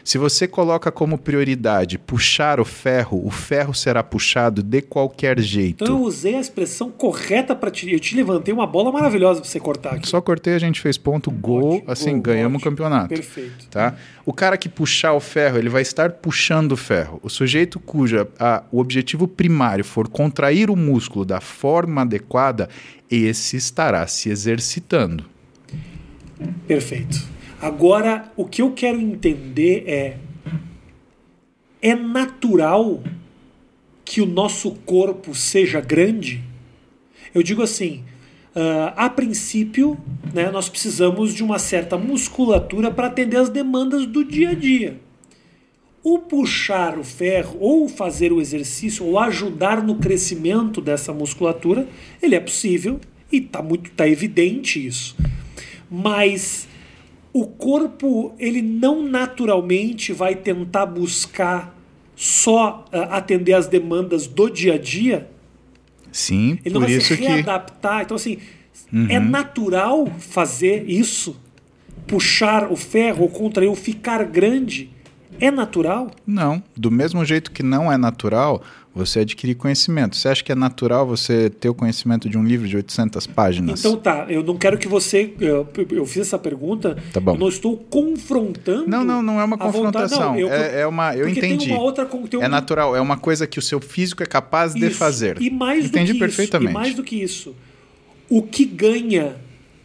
Se 0.07 0.17
você 0.17 0.47
coloca 0.47 0.89
como 0.89 1.17
prioridade 1.17 1.97
puxar 1.97 2.61
o 2.61 2.63
ferro, 2.63 3.21
o 3.25 3.29
ferro 3.29 3.73
será 3.73 4.01
puxado 4.01 4.63
de 4.63 4.81
qualquer 4.81 5.37
jeito. 5.37 5.83
Então 5.83 5.97
eu 5.97 6.01
usei 6.01 6.35
a 6.35 6.39
expressão 6.39 6.89
correta 6.89 7.53
para 7.53 7.69
te. 7.69 7.91
Eu 7.91 7.99
te 7.99 8.15
levantei 8.15 8.53
uma 8.53 8.65
bola 8.65 8.89
maravilhosa 8.89 9.41
para 9.41 9.49
você 9.49 9.59
cortar 9.59 9.95
aqui. 9.95 10.07
Só 10.07 10.21
cortei, 10.21 10.53
a 10.53 10.59
gente 10.59 10.79
fez 10.79 10.97
ponto, 10.97 11.29
gol, 11.29 11.83
assim, 11.85 12.13
gol, 12.13 12.21
ganhamos 12.21 12.55
ótimo. 12.55 12.71
o 12.71 12.71
campeonato. 12.71 13.09
Perfeito. 13.09 13.67
Tá? 13.69 13.97
O 14.25 14.31
cara 14.31 14.55
que 14.55 14.69
puxar 14.69 15.11
o 15.11 15.19
ferro, 15.19 15.57
ele 15.57 15.67
vai 15.67 15.81
estar 15.81 16.09
puxando 16.11 16.71
o 16.71 16.77
ferro. 16.77 17.19
O 17.21 17.29
sujeito 17.29 17.77
cuja 17.77 18.25
a, 18.39 18.63
o 18.71 18.79
objetivo 18.79 19.27
primário 19.27 19.83
for 19.83 20.07
contrair 20.07 20.69
o 20.69 20.75
músculo 20.77 21.25
da 21.25 21.41
forma 21.41 22.03
adequada, 22.03 22.69
esse 23.11 23.57
estará 23.57 24.07
se 24.07 24.29
exercitando. 24.29 25.25
Perfeito. 26.65 27.35
Agora, 27.61 28.31
o 28.35 28.45
que 28.45 28.61
eu 28.61 28.71
quero 28.71 28.99
entender 28.99 29.83
é: 29.87 30.17
é 31.81 31.95
natural 31.95 33.01
que 34.05 34.21
o 34.21 34.25
nosso 34.25 34.71
corpo 34.85 35.33
seja 35.33 35.81
grande? 35.81 36.43
Eu 37.33 37.41
digo 37.41 37.61
assim, 37.61 38.03
uh, 38.55 38.93
a 38.95 39.09
princípio, 39.09 39.97
né, 40.33 40.49
nós 40.51 40.69
precisamos 40.69 41.33
de 41.33 41.43
uma 41.43 41.59
certa 41.59 41.97
musculatura 41.97 42.91
para 42.91 43.07
atender 43.07 43.37
as 43.37 43.49
demandas 43.49 44.05
do 44.05 44.23
dia 44.23 44.51
a 44.51 44.53
dia. 44.53 44.99
O 46.03 46.19
puxar 46.19 46.97
o 46.97 47.03
ferro, 47.03 47.57
ou 47.59 47.89
fazer 47.89 48.31
o 48.31 48.39
exercício, 48.39 49.03
ou 49.03 49.19
ajudar 49.19 49.83
no 49.83 49.95
crescimento 49.95 50.79
dessa 50.79 51.11
musculatura, 51.11 51.87
ele 52.21 52.35
é 52.35 52.39
possível 52.39 52.99
e 53.31 53.37
está 53.37 53.61
muito 53.61 53.91
tá 53.91 54.07
evidente 54.07 54.85
isso. 54.85 55.17
Mas 55.91 56.67
o 57.41 57.47
corpo 57.47 58.33
ele 58.39 58.61
não 58.61 59.03
naturalmente 59.03 60.13
vai 60.13 60.35
tentar 60.35 60.85
buscar 60.85 61.75
só 62.15 62.85
uh, 62.91 62.97
atender 63.13 63.53
as 63.53 63.67
demandas 63.67 64.25
do 64.27 64.49
dia 64.49 64.73
a 64.73 64.77
dia. 64.77 65.29
Sim, 66.11 66.57
Ele 66.65 66.73
não 66.73 66.81
por 66.81 66.87
vai 66.87 66.97
isso 66.97 67.07
se 67.07 67.17
que 67.17 67.23
Uhum. 67.27 67.35
readaptar. 67.35 68.01
Então, 68.01 68.15
assim, 68.15 68.37
é 69.09 69.19
natural 69.19 70.07
fazer 70.19 70.89
isso? 70.89 71.39
Puxar 72.07 72.71
o 72.71 72.75
ferro 72.75 73.23
ou 73.23 73.29
contrair 73.29 73.67
ou 73.67 73.75
ficar 73.75 74.23
grande? 74.25 74.89
É 75.39 75.51
natural? 75.51 76.09
não, 76.25 76.63
do 76.75 76.89
mesmo 76.89 77.23
jeito 77.23 77.51
que 77.51 77.61
não 77.61 77.91
é 77.91 77.97
natural 77.97 78.63
você 78.97 79.19
adquirir 79.21 79.55
conhecimento. 79.55 80.15
Você 80.17 80.27
acha 80.27 80.43
que 80.43 80.51
é 80.51 80.55
natural 80.55 81.07
você 81.07 81.49
ter 81.49 81.69
o 81.69 81.73
conhecimento 81.73 82.27
de 82.27 82.37
um 82.37 82.43
livro 82.43 82.67
de 82.67 82.75
800 82.75 83.25
páginas? 83.27 83.79
Então 83.79 83.95
tá, 83.95 84.25
eu 84.27 84.43
não 84.43 84.57
quero 84.57 84.77
que 84.77 84.87
você. 84.87 85.33
Eu, 85.39 85.65
eu 85.91 86.05
fiz 86.05 86.23
essa 86.23 86.37
pergunta. 86.37 86.97
Tá 87.13 87.19
bom. 87.19 87.35
Eu 87.35 87.39
não 87.39 87.47
estou 87.47 87.77
confrontando. 87.77 88.89
Não, 88.89 89.03
não, 89.05 89.21
não 89.21 89.39
é 89.39 89.43
uma 89.43 89.57
confrontação. 89.57 90.19
não, 90.33 90.39
eu- 90.39 90.51
é, 90.51 90.81
é 90.81 90.87
uma, 90.87 91.15
eu 91.15 91.29
entendi. 91.29 91.67
Tem 91.67 91.73
uma 91.75 91.81
outra, 91.81 92.07
É 92.41 92.45
um- 92.45 92.49
natural, 92.49 92.95
é 92.95 92.99
uma 92.99 93.17
coisa 93.17 93.47
que 93.47 93.59
o 93.59 93.61
seu 93.61 93.79
físico 93.79 94.21
é 94.23 94.25
capaz 94.25 94.73
de 94.73 94.87
Isso. 94.87 94.97
fazer. 94.97 95.41
E 95.41 95.49
mais 95.49 95.85
Entendi 95.85 96.11
do 96.11 96.15
que 96.15 96.19
perfeitamente. 96.19 96.71
Isso, 96.71 96.77
e 96.77 96.81
mais 96.81 96.95
do 96.95 97.03
que 97.03 97.15
isso, 97.21 97.55
o 98.29 98.41
que 98.41 98.65
ganha 98.65 99.35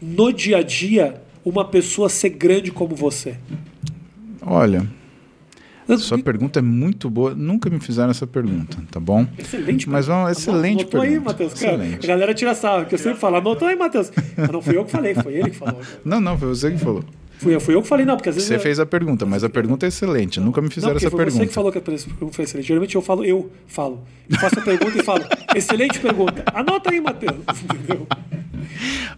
no 0.01 0.33
dia 0.33 0.57
a 0.57 0.61
dia 0.63 1.21
uma 1.45 1.63
pessoa 1.65 2.09
ser 2.09 2.29
grande 2.29 2.71
como 2.71 2.95
você? 2.95 3.35
Olha, 4.41 4.85
Eu- 5.87 5.97
sua 5.97 6.17
pergunta 6.17 6.59
é 6.59 6.61
muito 6.61 7.09
boa. 7.09 7.33
Nunca 7.35 7.69
me 7.69 7.79
fizeram 7.79 8.11
essa 8.11 8.25
pergunta, 8.27 8.77
tá 8.91 8.99
bom? 8.99 9.25
Excelente. 9.37 9.89
Mas 9.89 10.07
vamos, 10.07 10.31
excelente 10.31 10.81
Anotou 10.81 11.01
aí, 11.01 11.09
pergunta. 11.09 11.29
Matheus. 11.31 11.53
Cara, 11.53 11.73
Excelente. 11.75 12.05
a 12.05 12.07
galera 12.07 12.33
tira 12.33 12.55
sarro, 12.55 12.85
que 12.85 12.95
eu 12.95 12.99
sempre 12.99 13.19
falo. 13.19 13.37
Anotou 13.37 13.67
aí, 13.67 13.75
Matheus. 13.75 14.11
Mas 14.37 14.49
não 14.49 14.61
fui 14.61 14.77
eu 14.77 14.85
que 14.85 14.91
falei, 14.91 15.13
foi 15.15 15.33
ele 15.35 15.49
que 15.49 15.57
falou. 15.57 15.81
Não, 16.05 16.21
não, 16.21 16.37
foi 16.37 16.47
você 16.49 16.71
que 16.71 16.77
falou. 16.77 17.03
Fui 17.39 17.53
eu, 17.53 17.59
fui 17.59 17.75
eu 17.75 17.81
que 17.81 17.87
falei, 17.89 18.05
não, 18.05 18.15
porque 18.15 18.29
às 18.29 18.35
vezes. 18.35 18.47
Você 18.47 18.55
eu- 18.55 18.59
fez 18.61 18.79
a 18.79 18.85
pergunta, 18.85 19.25
mas 19.25 19.43
a 19.43 19.49
pergunta 19.49 19.85
é 19.85 19.89
excelente. 19.89 20.39
Nunca 20.39 20.61
me 20.61 20.67
Não, 20.67 20.71
fizeram 20.71 20.93
porque 20.93 21.05
essa 21.07 21.11
foi 21.11 21.25
você 21.25 21.31
pergunta. 21.31 21.47
que 21.47 21.53
falou 21.53 21.71
que 21.73 21.77
a 21.77 21.81
pergunta 21.81 22.31
foi 22.31 22.45
excelente. 22.45 22.67
Geralmente 22.67 22.95
eu 22.95 23.01
falo, 23.01 23.25
eu 23.25 23.51
falo. 23.67 24.01
Eu 24.29 24.39
faço 24.39 24.59
a 24.59 24.61
pergunta 24.61 24.97
e 24.97 25.03
falo, 25.03 25.25
excelente 25.55 25.99
pergunta. 25.99 26.43
Anota 26.53 26.91
aí, 26.91 26.99
Matheus. 26.99 27.35
Entendeu? 27.63 28.07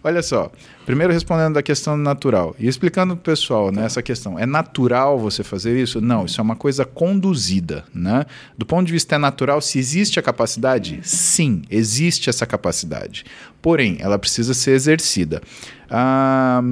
Olha 0.02 0.22
só, 0.22 0.50
primeiro 0.84 1.12
respondendo 1.12 1.54
da 1.54 1.62
questão 1.62 1.96
natural 1.96 2.54
e 2.58 2.68
explicando 2.68 3.16
para 3.16 3.20
o 3.20 3.24
pessoal 3.24 3.72
né, 3.72 3.84
essa 3.84 4.02
questão. 4.02 4.38
É 4.38 4.46
natural 4.46 5.18
você 5.18 5.42
fazer 5.42 5.76
isso? 5.80 6.00
Não, 6.00 6.24
isso 6.26 6.40
é 6.40 6.44
uma 6.44 6.56
coisa 6.56 6.84
conduzida. 6.84 7.84
Né? 7.94 8.24
Do 8.56 8.64
ponto 8.64 8.86
de 8.86 8.92
vista 8.92 9.14
é 9.14 9.18
natural, 9.18 9.60
se 9.60 9.78
existe 9.78 10.18
a 10.18 10.22
capacidade, 10.22 11.00
sim, 11.02 11.62
existe 11.70 12.30
essa 12.30 12.46
capacidade. 12.46 13.24
Porém, 13.60 13.96
ela 14.00 14.18
precisa 14.18 14.54
ser 14.54 14.72
exercida. 14.72 15.42
Ah, 15.90 16.62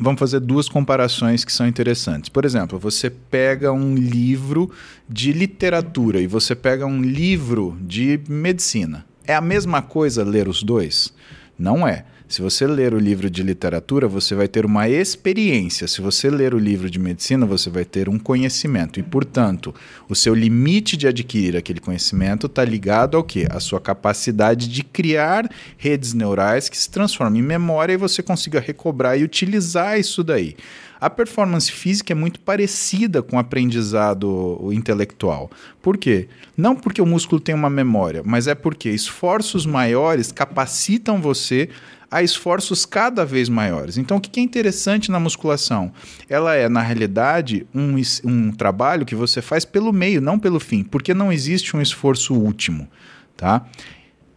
Vamos 0.00 0.18
fazer 0.18 0.40
duas 0.40 0.68
comparações 0.68 1.44
que 1.44 1.52
são 1.52 1.68
interessantes. 1.68 2.28
Por 2.28 2.44
exemplo, 2.44 2.78
você 2.78 3.08
pega 3.08 3.72
um 3.72 3.94
livro 3.94 4.70
de 5.08 5.32
literatura 5.32 6.20
e 6.20 6.26
você 6.26 6.54
pega 6.54 6.84
um 6.84 7.00
livro 7.00 7.76
de 7.80 8.20
medicina. 8.28 9.06
É 9.24 9.34
a 9.34 9.40
mesma 9.40 9.80
coisa 9.80 10.24
ler 10.24 10.48
os 10.48 10.62
dois? 10.62 11.14
Não 11.56 11.86
é. 11.86 12.04
Se 12.26 12.40
você 12.40 12.66
ler 12.66 12.94
o 12.94 12.98
livro 12.98 13.28
de 13.28 13.42
literatura, 13.42 14.08
você 14.08 14.34
vai 14.34 14.48
ter 14.48 14.64
uma 14.64 14.88
experiência. 14.88 15.86
Se 15.86 16.00
você 16.00 16.30
ler 16.30 16.54
o 16.54 16.58
livro 16.58 16.88
de 16.88 16.98
medicina, 16.98 17.44
você 17.44 17.68
vai 17.68 17.84
ter 17.84 18.08
um 18.08 18.18
conhecimento. 18.18 18.98
E, 18.98 19.02
portanto, 19.02 19.74
o 20.08 20.14
seu 20.14 20.34
limite 20.34 20.96
de 20.96 21.06
adquirir 21.06 21.54
aquele 21.54 21.80
conhecimento 21.80 22.46
está 22.46 22.64
ligado 22.64 23.18
ao 23.18 23.22
quê? 23.22 23.46
A 23.50 23.60
sua 23.60 23.78
capacidade 23.78 24.68
de 24.68 24.82
criar 24.82 25.46
redes 25.76 26.14
neurais 26.14 26.70
que 26.70 26.78
se 26.78 26.88
transformam 26.88 27.38
em 27.38 27.42
memória 27.42 27.92
e 27.92 27.98
você 27.98 28.22
consiga 28.22 28.58
recobrar 28.58 29.18
e 29.20 29.22
utilizar 29.22 30.00
isso 30.00 30.24
daí. 30.24 30.56
A 30.98 31.10
performance 31.10 31.70
física 31.70 32.14
é 32.14 32.16
muito 32.16 32.40
parecida 32.40 33.22
com 33.22 33.36
o 33.36 33.38
aprendizado 33.38 34.70
intelectual. 34.72 35.50
Por 35.82 35.98
quê? 35.98 36.28
Não 36.56 36.74
porque 36.74 37.02
o 37.02 37.06
músculo 37.06 37.38
tem 37.38 37.54
uma 37.54 37.68
memória, 37.68 38.22
mas 38.24 38.46
é 38.46 38.54
porque 38.54 38.88
esforços 38.88 39.66
maiores 39.66 40.32
capacitam 40.32 41.20
você 41.20 41.68
a 42.14 42.22
esforços 42.22 42.86
cada 42.86 43.24
vez 43.24 43.48
maiores. 43.48 43.98
Então, 43.98 44.18
o 44.18 44.20
que 44.20 44.38
é 44.38 44.42
interessante 44.42 45.10
na 45.10 45.18
musculação? 45.18 45.90
Ela 46.28 46.54
é, 46.54 46.68
na 46.68 46.80
realidade, 46.80 47.66
um, 47.74 47.96
um 48.24 48.52
trabalho 48.52 49.04
que 49.04 49.16
você 49.16 49.42
faz 49.42 49.64
pelo 49.64 49.92
meio, 49.92 50.20
não 50.20 50.38
pelo 50.38 50.60
fim, 50.60 50.84
porque 50.84 51.12
não 51.12 51.32
existe 51.32 51.76
um 51.76 51.82
esforço 51.82 52.32
último. 52.32 52.86
Tá? 53.36 53.66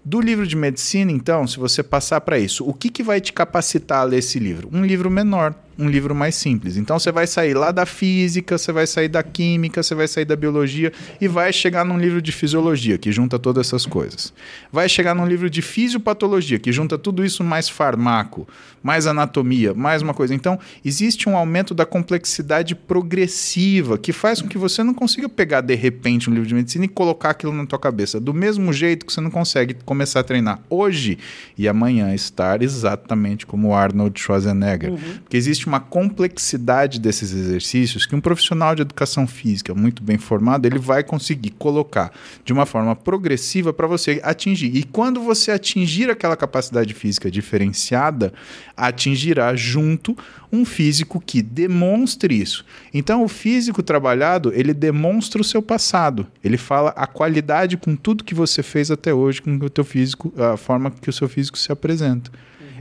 Do 0.04 0.20
livro 0.20 0.48
de 0.48 0.56
medicina, 0.56 1.12
então, 1.12 1.46
se 1.46 1.60
você 1.60 1.84
passar 1.84 2.22
para 2.22 2.40
isso, 2.40 2.68
o 2.68 2.74
que, 2.74 2.90
que 2.90 3.04
vai 3.04 3.22
te 3.22 3.32
capacitar 3.32 4.00
a 4.00 4.06
ler 4.06 4.18
esse 4.18 4.40
livro? 4.40 4.68
Um 4.74 4.84
livro 4.84 5.12
menor, 5.12 5.54
um 5.78 5.88
livro 5.88 6.16
mais 6.16 6.36
simples. 6.36 6.78
Então 6.78 6.98
você 6.98 7.12
vai 7.12 7.28
sair 7.28 7.54
lá 7.54 7.72
da 7.72 7.86
física, 7.86 8.58
você 8.58 8.72
vai 8.72 8.88
sair 8.88 9.08
da 9.08 9.22
química, 9.22 9.84
você 9.84 9.94
vai 9.94 10.08
sair 10.08 10.26
da 10.26 10.36
biologia 10.36 10.92
e 11.22 11.28
vai 11.28 11.54
chegar 11.54 11.86
num 11.86 11.98
livro 11.98 12.22
de 12.22 12.32
fisiologia, 12.32 12.98
que 12.98 13.12
junta 13.12 13.38
todas 13.38 13.68
essas 13.68 13.86
coisas. 13.86 14.34
Vai 14.72 14.90
chegar 14.90 15.14
num 15.14 15.26
livro 15.26 15.50
de 15.50 15.62
fisiopatologia, 15.62 16.60
que 16.60 16.72
junta 16.72 16.98
tudo 16.98 17.24
isso 17.24 17.44
mais 17.44 17.70
farmaco, 17.70 18.48
mais 18.82 19.06
anatomia, 19.06 19.74
mais 19.74 20.02
uma 20.02 20.14
coisa. 20.14 20.34
Então, 20.34 20.60
existe 20.84 21.30
um 21.30 21.36
aumento 21.36 21.74
da 21.74 21.86
complexidade 21.86 22.74
progressiva 22.74 23.98
que 23.98 24.14
faz 24.14 24.42
com 24.42 24.48
que 24.48 24.58
você 24.58 24.84
não 24.84 24.94
consiga 24.94 25.30
pegar 25.30 25.62
de 25.62 25.76
repente 25.76 26.30
um 26.30 26.34
livro 26.34 26.48
de 26.48 26.56
medicina 26.56 26.86
e 26.86 26.88
colocar 26.88 27.32
aquilo 27.32 27.54
na 27.54 27.66
tua 27.66 27.80
cabeça. 27.80 28.20
Do 28.20 28.34
mesmo 28.34 28.72
jeito 28.74 29.06
que 29.06 29.14
você 29.14 29.22
não 29.22 29.30
consegue 29.30 29.76
começar 29.86 30.22
a 30.22 30.24
treinar 30.24 30.60
hoje 30.70 31.18
e 31.58 31.68
amanhã 31.68 32.14
estar 32.14 32.62
exatamente 32.62 33.46
como 33.46 33.70
o 33.70 33.76
Arnold 33.76 34.20
Schwarzenegger. 34.20 34.92
Uhum. 34.92 34.98
Porque 35.24 35.38
existe 35.38 35.67
uma 35.68 35.80
complexidade 35.80 37.00
desses 37.00 37.32
exercícios 37.32 38.06
que 38.06 38.16
um 38.16 38.22
profissional 38.22 38.74
de 38.74 38.82
educação 38.82 39.28
física 39.28 39.74
muito 39.74 40.02
bem 40.02 40.18
formado, 40.18 40.66
ele 40.66 40.80
vai 40.80 41.04
conseguir 41.04 41.52
colocar 41.52 42.12
de 42.44 42.54
uma 42.54 42.66
forma 42.66 42.96
progressiva 42.96 43.74
para 43.74 43.88
você 43.88 44.20
atingir. 44.24 44.76
E 44.76 44.84
quando 44.84 45.22
você 45.22 45.52
atingir 45.52 46.10
aquela 46.10 46.36
capacidade 46.36 46.94
física 46.94 47.30
diferenciada, 47.30 48.34
atingirá 48.76 49.56
junto 49.56 50.18
um 50.52 50.64
físico 50.64 51.20
que 51.20 51.42
demonstre 51.42 52.40
isso. 52.40 52.66
Então, 52.94 53.24
o 53.24 53.28
físico 53.28 53.84
trabalhado, 53.84 54.52
ele 54.54 54.74
demonstra 54.74 55.42
o 55.42 55.46
seu 55.46 55.62
passado. 55.62 56.28
Ele 56.44 56.58
fala 56.58 56.90
a 56.92 57.06
qualidade 57.06 57.78
com 57.78 57.96
tudo 57.96 58.24
que 58.24 58.34
você 58.34 58.64
fez 58.64 58.90
até 58.90 59.14
hoje, 59.14 59.42
com 59.42 59.56
o 59.56 59.70
teu 59.70 59.84
físico, 59.84 60.34
a 60.38 60.56
forma 60.56 60.92
que 60.92 61.10
o 61.10 61.14
seu 61.14 61.28
físico 61.28 61.58
se 61.58 61.72
apresenta. 61.72 62.32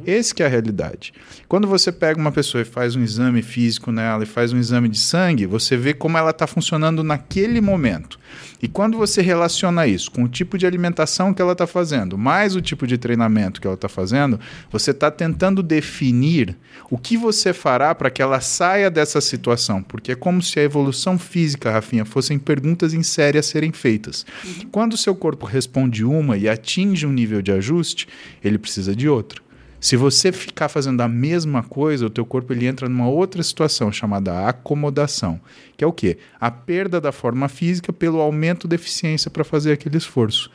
Esse 0.06 0.34
que 0.34 0.42
é 0.42 0.46
a 0.46 0.48
realidade. 0.48 1.12
Quando 1.48 1.66
você 1.66 1.90
pega 1.90 2.20
uma 2.20 2.30
pessoa 2.30 2.62
e 2.62 2.64
faz 2.64 2.94
um 2.94 3.02
exame 3.02 3.42
físico 3.42 3.90
nela 3.90 4.22
e 4.22 4.26
faz 4.26 4.52
um 4.52 4.58
exame 4.58 4.88
de 4.88 4.98
sangue, 4.98 5.46
você 5.46 5.76
vê 5.76 5.92
como 5.92 6.16
ela 6.16 6.30
está 6.30 6.46
funcionando 6.46 7.02
naquele 7.02 7.60
momento. 7.60 8.18
E 8.62 8.68
quando 8.68 8.96
você 8.96 9.20
relaciona 9.20 9.86
isso 9.86 10.10
com 10.10 10.24
o 10.24 10.28
tipo 10.28 10.56
de 10.56 10.66
alimentação 10.66 11.34
que 11.34 11.42
ela 11.42 11.52
está 11.52 11.66
fazendo, 11.66 12.16
mais 12.16 12.54
o 12.56 12.60
tipo 12.60 12.86
de 12.86 12.96
treinamento 12.96 13.60
que 13.60 13.66
ela 13.66 13.74
está 13.74 13.88
fazendo, 13.88 14.38
você 14.70 14.92
está 14.92 15.10
tentando 15.10 15.62
definir 15.62 16.56
o 16.90 16.96
que 16.96 17.16
você 17.16 17.52
fará 17.52 17.94
para 17.94 18.10
que 18.10 18.22
ela 18.22 18.40
saia 18.40 18.90
dessa 18.90 19.20
situação. 19.20 19.82
Porque 19.82 20.12
é 20.12 20.14
como 20.14 20.40
se 20.42 20.58
a 20.58 20.62
evolução 20.62 21.18
física, 21.18 21.70
Rafinha, 21.70 22.04
fossem 22.04 22.38
perguntas 22.38 22.94
em 22.94 23.02
série 23.02 23.38
a 23.38 23.42
serem 23.42 23.72
feitas. 23.72 24.24
Uhum. 24.44 24.68
Quando 24.70 24.92
o 24.94 24.96
seu 24.98 25.14
corpo 25.14 25.46
responde 25.46 26.04
uma 26.04 26.36
e 26.36 26.48
atinge 26.48 27.06
um 27.06 27.12
nível 27.12 27.42
de 27.42 27.52
ajuste, 27.52 28.08
ele 28.42 28.58
precisa 28.58 28.94
de 28.94 29.08
outra. 29.08 29.45
Se 29.80 29.96
você 29.96 30.32
ficar 30.32 30.68
fazendo 30.68 31.00
a 31.00 31.08
mesma 31.08 31.62
coisa, 31.62 32.06
o 32.06 32.10
teu 32.10 32.24
corpo 32.24 32.52
ele 32.52 32.66
entra 32.66 32.88
numa 32.88 33.08
outra 33.08 33.42
situação 33.42 33.92
chamada 33.92 34.48
acomodação, 34.48 35.40
que 35.76 35.84
é 35.84 35.86
o 35.86 35.92
quê? 35.92 36.18
A 36.40 36.50
perda 36.50 37.00
da 37.00 37.12
forma 37.12 37.48
física 37.48 37.92
pelo 37.92 38.20
aumento 38.20 38.66
da 38.66 38.74
eficiência 38.74 39.30
para 39.30 39.44
fazer 39.44 39.72
aquele 39.72 39.96
esforço. 39.96 40.50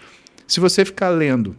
Se 0.47 0.59
você 0.59 0.83
ficar 0.83 1.09
lendo 1.09 1.55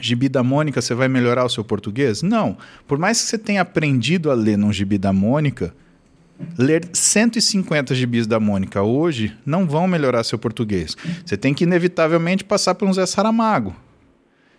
gibi 0.00 0.28
da 0.28 0.42
Mônica, 0.42 0.80
você 0.80 0.94
vai 0.94 1.08
melhorar 1.08 1.44
o 1.44 1.48
seu 1.48 1.64
português? 1.64 2.22
Não. 2.22 2.56
Por 2.86 2.98
mais 2.98 3.20
que 3.20 3.28
você 3.28 3.38
tenha 3.38 3.62
aprendido 3.62 4.30
a 4.30 4.34
ler 4.34 4.58
num 4.58 4.72
gibi 4.72 4.98
da 4.98 5.12
Mônica, 5.12 5.74
ler 6.58 6.88
150 6.92 7.94
gibis 7.94 8.26
da 8.26 8.40
Mônica 8.40 8.82
hoje 8.82 9.36
não 9.44 9.66
vão 9.66 9.86
melhorar 9.86 10.24
seu 10.24 10.38
português. 10.38 10.96
Você 11.24 11.36
tem 11.36 11.54
que 11.54 11.64
inevitavelmente 11.64 12.44
passar 12.44 12.74
por 12.74 12.88
um 12.88 12.92
Zé 12.92 13.06
Saramago 13.06 13.74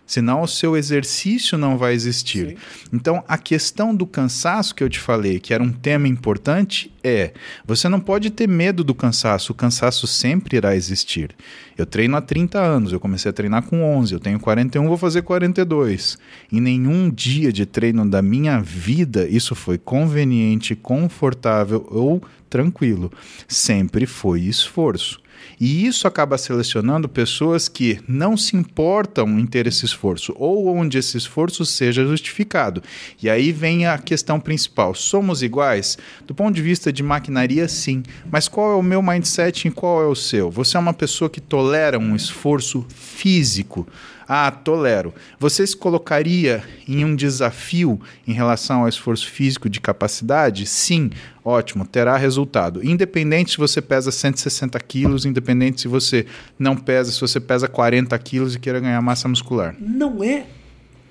Senão 0.06 0.42
o 0.42 0.48
seu 0.48 0.76
exercício 0.76 1.56
não 1.56 1.78
vai 1.78 1.94
existir. 1.94 2.50
Sim. 2.50 2.56
Então, 2.92 3.24
a 3.26 3.38
questão 3.38 3.94
do 3.94 4.06
cansaço 4.06 4.74
que 4.74 4.84
eu 4.84 4.88
te 4.88 4.98
falei, 4.98 5.38
que 5.38 5.54
era 5.54 5.62
um 5.62 5.72
tema 5.72 6.06
importante, 6.08 6.92
é: 7.02 7.32
você 7.64 7.88
não 7.88 8.00
pode 8.00 8.30
ter 8.30 8.48
medo 8.48 8.84
do 8.84 8.94
cansaço, 8.94 9.52
o 9.52 9.54
cansaço 9.54 10.06
sempre 10.06 10.56
irá 10.56 10.76
existir. 10.76 11.34
Eu 11.78 11.86
treino 11.86 12.16
há 12.16 12.20
30 12.20 12.60
anos, 12.60 12.92
eu 12.92 13.00
comecei 13.00 13.30
a 13.30 13.32
treinar 13.32 13.62
com 13.62 13.82
11, 13.82 14.12
eu 14.12 14.20
tenho 14.20 14.38
41, 14.38 14.86
vou 14.86 14.98
fazer 14.98 15.22
42. 15.22 16.18
Em 16.52 16.60
nenhum 16.60 17.10
dia 17.10 17.52
de 17.52 17.64
treino 17.64 18.08
da 18.08 18.20
minha 18.20 18.60
vida 18.60 19.26
isso 19.26 19.54
foi 19.54 19.78
conveniente, 19.78 20.74
confortável 20.74 21.86
ou 21.90 22.22
tranquilo. 22.50 23.10
Sempre 23.48 24.04
foi 24.04 24.42
esforço. 24.42 25.21
E 25.64 25.86
isso 25.86 26.08
acaba 26.08 26.36
selecionando 26.36 27.08
pessoas 27.08 27.68
que 27.68 28.00
não 28.08 28.36
se 28.36 28.56
importam 28.56 29.38
em 29.38 29.46
ter 29.46 29.68
esse 29.68 29.84
esforço, 29.84 30.34
ou 30.36 30.66
onde 30.66 30.98
esse 30.98 31.16
esforço 31.16 31.64
seja 31.64 32.04
justificado. 32.04 32.82
E 33.22 33.30
aí 33.30 33.52
vem 33.52 33.86
a 33.86 33.96
questão 33.96 34.40
principal: 34.40 34.92
somos 34.92 35.40
iguais? 35.40 35.96
Do 36.26 36.34
ponto 36.34 36.52
de 36.52 36.60
vista 36.60 36.92
de 36.92 37.00
maquinaria, 37.00 37.68
sim. 37.68 38.02
Mas 38.28 38.48
qual 38.48 38.72
é 38.72 38.74
o 38.74 38.82
meu 38.82 39.00
mindset 39.00 39.68
e 39.68 39.70
qual 39.70 40.02
é 40.02 40.06
o 40.08 40.16
seu? 40.16 40.50
Você 40.50 40.76
é 40.76 40.80
uma 40.80 40.92
pessoa 40.92 41.30
que 41.30 41.40
tolera 41.40 41.96
um 41.96 42.16
esforço 42.16 42.84
físico 42.88 43.86
ah, 44.28 44.50
tolero. 44.50 45.12
Você 45.38 45.66
se 45.66 45.76
colocaria 45.76 46.62
em 46.88 47.04
um 47.04 47.14
desafio 47.14 48.00
em 48.26 48.32
relação 48.32 48.82
ao 48.82 48.88
esforço 48.88 49.28
físico 49.28 49.68
de 49.68 49.80
capacidade? 49.80 50.66
Sim, 50.66 51.10
ótimo, 51.44 51.86
terá 51.86 52.16
resultado. 52.16 52.84
Independente 52.84 53.52
se 53.52 53.58
você 53.58 53.80
pesa 53.80 54.10
160 54.10 54.78
quilos, 54.80 55.24
independente 55.24 55.80
se 55.80 55.88
você 55.88 56.26
não 56.58 56.76
pesa, 56.76 57.10
se 57.10 57.20
você 57.20 57.40
pesa 57.40 57.68
40 57.68 58.18
quilos 58.18 58.54
e 58.54 58.58
queira 58.58 58.80
ganhar 58.80 59.00
massa 59.00 59.28
muscular. 59.28 59.76
Não 59.78 60.22
é. 60.22 60.46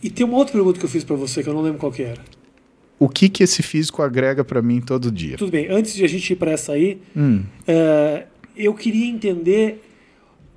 E 0.02 0.10
tem 0.10 0.26
uma 0.26 0.38
outra 0.38 0.54
pergunta 0.54 0.80
que 0.80 0.86
eu 0.86 0.90
fiz 0.90 1.04
para 1.04 1.16
você 1.16 1.44
que 1.44 1.50
eu 1.50 1.54
não 1.54 1.62
lembro 1.62 1.80
qual 1.80 1.92
que 1.92 2.02
era. 2.02 2.22
O 2.98 3.10
que 3.10 3.30
que 3.30 3.44
esse 3.44 3.64
físico 3.64 4.02
agrega 4.02 4.44
para 4.44 4.62
mim 4.62 4.80
todo 4.80 5.12
dia? 5.12 5.38
Tudo 5.38 5.52
bem. 5.52 5.68
Antes 5.70 5.96
de 5.96 6.04
a 6.04 6.08
gente 6.08 6.34
ir 6.34 6.36
para 6.36 6.52
essa 6.52 6.74
aí, 6.74 7.02
hum. 7.16 7.42
uh, 7.68 8.24
eu 8.56 8.74
queria 8.74 9.08
entender. 9.08 9.84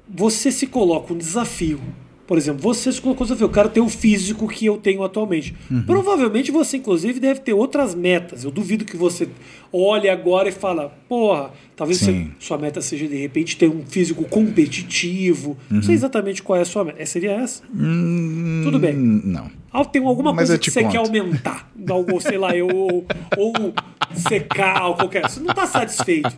Você 0.06 0.52
se 0.52 0.66
coloca 0.66 1.14
um 1.14 1.16
desafio 1.16 1.80
por 2.26 2.38
exemplo, 2.38 2.62
você 2.62 2.90
se 2.90 3.00
colocou 3.00 3.26
desafio, 3.26 3.44
eu 3.44 3.50
quero 3.50 3.68
ter 3.68 3.80
o 3.80 3.88
físico 3.88 4.48
que 4.48 4.64
eu 4.64 4.78
tenho 4.78 5.02
atualmente. 5.02 5.54
Uhum. 5.70 5.82
Provavelmente 5.82 6.50
você, 6.50 6.78
inclusive, 6.78 7.20
deve 7.20 7.40
ter 7.40 7.52
outras 7.52 7.94
metas. 7.94 8.44
Eu 8.44 8.50
duvido 8.50 8.84
que 8.84 8.96
você 8.96 9.28
olhe 9.70 10.08
agora 10.08 10.48
e 10.48 10.52
fala, 10.52 10.96
porra, 11.06 11.50
talvez 11.76 12.00
você, 12.00 12.26
sua 12.38 12.56
meta 12.56 12.80
seja, 12.80 13.06
de 13.06 13.16
repente, 13.16 13.58
ter 13.58 13.68
um 13.68 13.84
físico 13.84 14.24
competitivo. 14.24 15.50
Uhum. 15.50 15.56
Não 15.76 15.82
sei 15.82 15.90
uhum. 15.90 15.94
exatamente 15.96 16.42
qual 16.42 16.58
é 16.58 16.62
a 16.62 16.64
sua 16.64 16.82
meta. 16.84 17.02
É, 17.02 17.04
seria 17.04 17.32
essa? 17.32 17.62
Hum, 17.74 18.62
Tudo 18.64 18.78
bem. 18.78 18.94
Não. 18.94 19.50
Ah, 19.70 19.84
tem 19.84 20.02
alguma 20.02 20.32
Mas 20.32 20.48
coisa 20.48 20.58
que 20.58 20.70
você 20.70 20.82
conto. 20.82 20.92
quer 20.92 20.98
aumentar. 20.98 21.70
Algo, 21.90 22.20
sei 22.22 22.38
lá, 22.38 22.56
eu, 22.56 22.68
ou, 22.68 23.06
ou 23.36 23.74
secar, 24.14 24.86
ou 24.86 24.94
qualquer. 24.94 25.28
Você 25.28 25.40
não 25.40 25.50
está 25.50 25.66
satisfeito. 25.66 26.34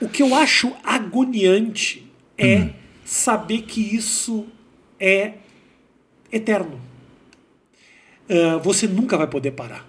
O 0.00 0.08
que 0.08 0.22
eu 0.22 0.32
acho 0.36 0.72
agoniante 0.84 2.06
é 2.36 2.58
uhum. 2.58 2.70
saber 3.04 3.62
que 3.62 3.80
isso 3.80 4.46
é 5.00 5.32
eterno. 6.32 6.80
Uh, 8.28 8.58
você 8.62 8.86
nunca 8.86 9.16
vai 9.16 9.26
poder 9.26 9.52
parar. 9.52 9.86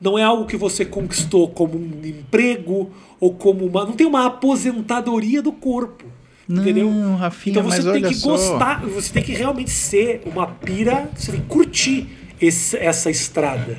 Não 0.00 0.18
é 0.18 0.22
algo 0.22 0.46
que 0.46 0.56
você 0.56 0.84
conquistou 0.84 1.48
como 1.48 1.78
um 1.78 2.04
emprego 2.04 2.90
ou 3.18 3.32
como 3.34 3.64
uma. 3.64 3.84
Não 3.84 3.92
tem 3.92 4.06
uma 4.06 4.26
aposentadoria 4.26 5.40
do 5.40 5.52
corpo. 5.52 6.04
Não, 6.46 6.62
entendeu? 6.62 6.90
Rafinha, 7.16 7.58
então 7.58 7.70
você 7.70 7.90
tem 7.90 8.02
que 8.02 8.14
só. 8.14 8.32
gostar, 8.32 8.84
você 8.84 9.12
tem 9.12 9.22
que 9.22 9.32
realmente 9.32 9.70
ser 9.70 10.22
uma 10.26 10.46
pira, 10.46 11.08
você 11.16 11.32
tem 11.32 11.40
que 11.40 11.46
curtir 11.46 12.06
esse, 12.38 12.76
essa 12.76 13.10
estrada. 13.10 13.78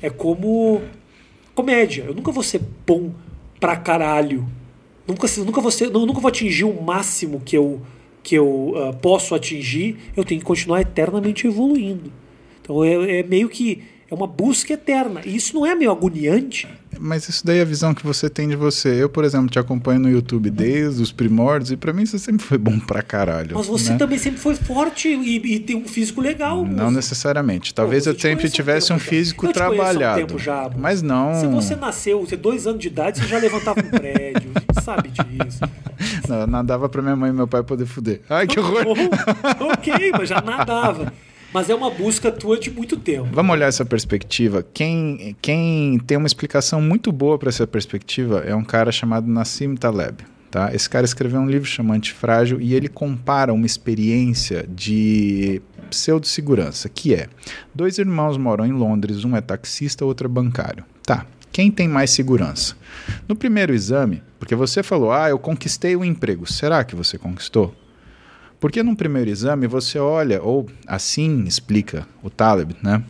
É 0.00 0.10
como 0.10 0.82
comédia. 1.54 2.04
Eu 2.08 2.14
nunca 2.14 2.32
vou 2.32 2.42
ser 2.42 2.60
bom 2.84 3.12
pra 3.60 3.76
caralho. 3.76 4.44
Nunca, 5.06 5.28
nunca, 5.38 5.60
vou, 5.60 5.70
ser, 5.70 5.90
nunca 5.90 6.20
vou 6.20 6.28
atingir 6.28 6.64
o 6.64 6.82
máximo 6.82 7.40
que 7.40 7.56
eu 7.56 7.80
que 8.22 8.34
eu 8.34 8.74
uh, 8.74 8.96
posso 9.00 9.34
atingir, 9.34 9.96
eu 10.16 10.24
tenho 10.24 10.40
que 10.40 10.46
continuar 10.46 10.80
eternamente 10.80 11.46
evoluindo. 11.46 12.12
Então 12.60 12.84
é, 12.84 13.18
é, 13.18 13.22
meio 13.22 13.48
que 13.48 13.82
é 14.10 14.14
uma 14.14 14.26
busca 14.26 14.74
eterna. 14.74 15.22
E 15.24 15.34
isso 15.34 15.54
não 15.54 15.66
é 15.66 15.74
meio 15.74 15.90
agoniante? 15.90 16.68
Mas 16.98 17.28
isso 17.28 17.44
daí 17.44 17.58
é 17.58 17.62
a 17.62 17.64
visão 17.64 17.94
que 17.94 18.04
você 18.04 18.28
tem 18.28 18.48
de 18.48 18.56
você. 18.56 19.02
Eu, 19.02 19.08
por 19.08 19.24
exemplo, 19.24 19.48
te 19.48 19.58
acompanho 19.58 20.00
no 20.00 20.10
YouTube 20.10 20.50
desde 20.50 21.02
os 21.02 21.10
primórdios 21.10 21.72
e 21.72 21.76
para 21.76 21.92
mim 21.92 22.06
você 22.06 22.18
sempre 22.18 22.44
foi 22.44 22.58
bom 22.58 22.78
pra 22.78 23.02
caralho. 23.02 23.56
Mas 23.56 23.66
você 23.66 23.92
né? 23.92 23.98
também 23.98 24.18
sempre 24.18 24.40
foi 24.40 24.54
forte 24.54 25.08
e, 25.08 25.54
e 25.54 25.60
tem 25.60 25.76
um 25.76 25.86
físico 25.86 26.20
legal. 26.20 26.64
Não 26.64 26.86
mas... 26.86 26.94
necessariamente. 26.94 27.74
Talvez 27.74 28.06
eu 28.06 28.18
sempre 28.18 28.48
tivesse 28.48 28.92
um, 28.92 28.96
um 28.96 28.98
físico 28.98 29.46
eu 29.46 29.52
trabalhado. 29.52 30.22
Um 30.22 30.26
tempo 30.26 30.38
já, 30.38 30.70
mas 30.76 31.02
não. 31.02 31.34
Se 31.34 31.46
você 31.46 31.76
nasceu, 31.76 32.20
você 32.20 32.36
dois 32.36 32.66
anos 32.66 32.80
de 32.80 32.88
idade, 32.88 33.18
você 33.18 33.26
já 33.26 33.38
levantava 33.38 33.80
um 33.80 33.90
prédio. 33.90 34.50
A 34.54 34.60
gente 34.60 34.84
sabe 34.84 35.10
disso. 35.10 35.60
Não, 36.28 36.46
nadava 36.46 36.88
pra 36.88 37.02
minha 37.02 37.14
mãe 37.14 37.30
e 37.30 37.32
meu 37.32 37.46
pai 37.46 37.62
poder 37.62 37.86
fuder. 37.86 38.20
Ai, 38.28 38.46
que 38.46 38.58
horror! 38.58 38.84
ok, 39.60 40.12
mas 40.12 40.28
já 40.28 40.40
nadava. 40.40 41.12
Mas 41.52 41.68
é 41.68 41.74
uma 41.74 41.90
busca 41.90 42.32
tua 42.32 42.58
de 42.58 42.70
muito 42.70 42.96
tempo. 42.96 43.28
Vamos 43.32 43.52
olhar 43.52 43.66
essa 43.66 43.84
perspectiva. 43.84 44.64
Quem, 44.72 45.36
quem 45.42 45.98
tem 45.98 46.16
uma 46.16 46.26
explicação 46.26 46.80
muito 46.80 47.12
boa 47.12 47.38
para 47.38 47.50
essa 47.50 47.66
perspectiva 47.66 48.40
é 48.40 48.54
um 48.54 48.64
cara 48.64 48.90
chamado 48.90 49.26
Nassim 49.26 49.74
Taleb. 49.74 50.24
Tá? 50.50 50.74
Esse 50.74 50.88
cara 50.88 51.04
escreveu 51.04 51.40
um 51.40 51.46
livro 51.46 51.66
chamado 51.66 51.96
Antifrágil 51.96 52.60
e 52.60 52.74
ele 52.74 52.88
compara 52.88 53.52
uma 53.52 53.64
experiência 53.64 54.66
de 54.68 55.62
pseudo-segurança, 55.88 56.88
que 56.88 57.14
é 57.14 57.26
dois 57.74 57.98
irmãos 57.98 58.36
moram 58.36 58.66
em 58.66 58.72
Londres, 58.72 59.24
um 59.24 59.36
é 59.36 59.40
taxista, 59.40 60.04
outro 60.04 60.26
é 60.26 60.28
bancário. 60.28 60.84
Tá, 61.04 61.26
quem 61.50 61.70
tem 61.70 61.86
mais 61.86 62.10
segurança? 62.10 62.74
No 63.28 63.36
primeiro 63.36 63.74
exame, 63.74 64.22
porque 64.38 64.54
você 64.54 64.82
falou, 64.82 65.12
ah, 65.12 65.28
eu 65.28 65.38
conquistei 65.38 65.96
o 65.96 66.04
emprego. 66.04 66.50
Será 66.50 66.82
que 66.84 66.96
você 66.96 67.18
conquistou? 67.18 67.74
Porque 68.62 68.80
no 68.80 68.94
primeiro 68.94 69.28
exame 69.28 69.66
você 69.66 69.98
olha, 69.98 70.40
ou 70.40 70.70
assim 70.86 71.42
explica 71.42 72.06
o 72.22 72.30
Taleb, 72.30 72.76
né? 72.80 73.02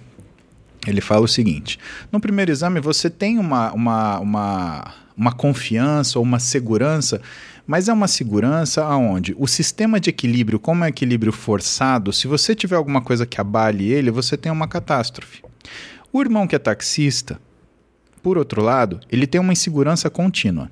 Ele 0.86 1.02
fala 1.02 1.26
o 1.26 1.28
seguinte: 1.28 1.78
no 2.10 2.18
primeiro 2.18 2.50
exame 2.50 2.80
você 2.80 3.10
tem 3.10 3.38
uma, 3.38 3.70
uma, 3.70 4.18
uma, 4.18 4.94
uma 5.14 5.30
confiança 5.30 6.18
ou 6.18 6.24
uma 6.24 6.38
segurança, 6.38 7.20
mas 7.66 7.86
é 7.90 7.92
uma 7.92 8.08
segurança 8.08 8.82
aonde 8.82 9.36
o 9.38 9.46
sistema 9.46 10.00
de 10.00 10.08
equilíbrio, 10.08 10.58
como 10.58 10.84
é 10.84 10.88
equilíbrio 10.88 11.32
forçado, 11.32 12.14
se 12.14 12.26
você 12.26 12.54
tiver 12.54 12.76
alguma 12.76 13.02
coisa 13.02 13.26
que 13.26 13.38
abale 13.38 13.92
ele, 13.92 14.10
você 14.10 14.38
tem 14.38 14.50
uma 14.50 14.66
catástrofe. 14.66 15.42
O 16.10 16.22
irmão 16.22 16.46
que 16.46 16.56
é 16.56 16.58
taxista, 16.58 17.38
por 18.22 18.38
outro 18.38 18.62
lado, 18.62 19.00
ele 19.10 19.26
tem 19.26 19.38
uma 19.38 19.52
insegurança 19.52 20.08
contínua. 20.08 20.70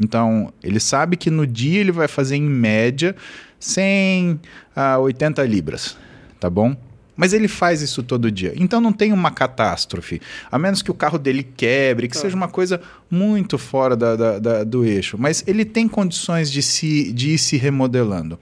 Então, 0.00 0.52
ele 0.62 0.80
sabe 0.80 1.16
que 1.16 1.30
no 1.30 1.46
dia 1.46 1.80
ele 1.80 1.92
vai 1.92 2.08
fazer 2.08 2.36
em 2.36 2.42
média 2.42 3.14
100 3.58 4.40
a 4.74 4.98
80 4.98 5.44
libras, 5.44 5.96
tá 6.40 6.48
bom? 6.48 6.74
Mas 7.14 7.34
ele 7.34 7.48
faz 7.48 7.82
isso 7.82 8.02
todo 8.02 8.30
dia. 8.30 8.54
Então 8.56 8.80
não 8.80 8.94
tem 8.94 9.12
uma 9.12 9.30
catástrofe. 9.30 10.22
A 10.50 10.58
menos 10.58 10.80
que 10.80 10.90
o 10.90 10.94
carro 10.94 11.18
dele 11.18 11.42
quebre, 11.42 12.08
que 12.08 12.16
seja 12.16 12.34
uma 12.34 12.48
coisa 12.48 12.80
muito 13.10 13.58
fora 13.58 13.94
da, 13.94 14.16
da, 14.16 14.38
da, 14.38 14.64
do 14.64 14.86
eixo. 14.86 15.18
Mas 15.18 15.44
ele 15.46 15.66
tem 15.66 15.86
condições 15.86 16.50
de, 16.50 16.62
se, 16.62 17.12
de 17.12 17.32
ir 17.32 17.38
se 17.38 17.58
remodelando. 17.58 18.38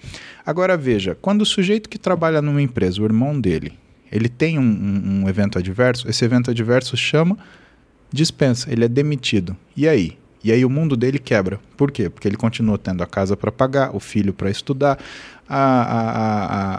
Agora 0.46 0.76
veja, 0.76 1.18
quando 1.20 1.42
o 1.42 1.46
sujeito 1.46 1.88
que 1.88 1.98
trabalha 1.98 2.40
numa 2.40 2.62
empresa, 2.62 3.02
o 3.02 3.04
irmão 3.04 3.40
dele, 3.40 3.72
ele 4.12 4.28
tem 4.28 4.60
um, 4.60 4.62
um, 4.62 5.22
um 5.24 5.28
evento 5.28 5.58
adverso, 5.58 6.08
esse 6.08 6.24
evento 6.24 6.52
adverso 6.52 6.96
chama 6.96 7.36
dispensa, 8.12 8.72
ele 8.72 8.84
é 8.84 8.88
demitido. 8.88 9.56
E 9.76 9.88
aí? 9.88 10.16
E 10.42 10.52
aí 10.52 10.64
o 10.64 10.70
mundo 10.70 10.96
dele 10.96 11.18
quebra. 11.18 11.60
Por 11.76 11.90
quê? 11.90 12.08
Porque 12.08 12.28
ele 12.28 12.36
continua 12.36 12.78
tendo 12.78 13.02
a 13.02 13.06
casa 13.06 13.36
para 13.36 13.50
pagar, 13.50 13.94
o 13.94 14.00
filho 14.00 14.32
para 14.32 14.50
estudar, 14.50 14.98
a, 15.48 15.82
a, 15.82 16.78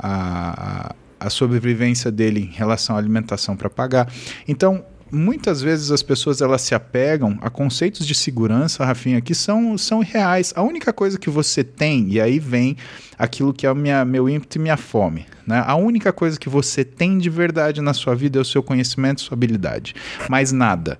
a, 0.89 0.95
a, 1.19 1.29
sobrevivência 1.29 2.11
dele 2.11 2.49
em 2.51 2.55
relação 2.55 2.95
à 2.95 2.99
alimentação 2.99 3.57
para 3.57 3.69
pagar. 3.69 4.11
Então, 4.47 4.85
muitas 5.11 5.61
vezes 5.61 5.91
as 5.91 6.03
pessoas 6.03 6.41
elas 6.41 6.61
se 6.61 6.75
apegam 6.75 7.37
a 7.41 7.49
conceitos 7.49 8.05
de 8.05 8.13
segurança, 8.13 8.85
Rafinha, 8.85 9.19
que 9.21 9.35
são, 9.35 9.77
são 9.77 9.99
reais. 9.99 10.53
A 10.55 10.61
única 10.61 10.93
coisa 10.93 11.17
que 11.17 11.29
você 11.29 11.63
tem, 11.63 12.07
e 12.09 12.21
aí 12.21 12.39
vem 12.39 12.77
aquilo 13.17 13.53
que 13.53 13.65
é 13.65 13.71
o 13.71 13.75
minha, 13.75 14.05
meu 14.05 14.29
ímpeto 14.29 14.57
e 14.57 14.61
minha 14.61 14.77
fome. 14.77 15.25
Né? 15.45 15.61
A 15.65 15.75
única 15.75 16.13
coisa 16.13 16.39
que 16.39 16.47
você 16.47 16.83
tem 16.85 17.17
de 17.17 17.29
verdade 17.29 17.81
na 17.81 17.93
sua 17.93 18.15
vida 18.15 18.39
é 18.39 18.41
o 18.41 18.45
seu 18.45 18.63
conhecimento, 18.63 19.21
sua 19.21 19.35
habilidade. 19.35 19.95
Mais 20.29 20.51
nada. 20.51 20.99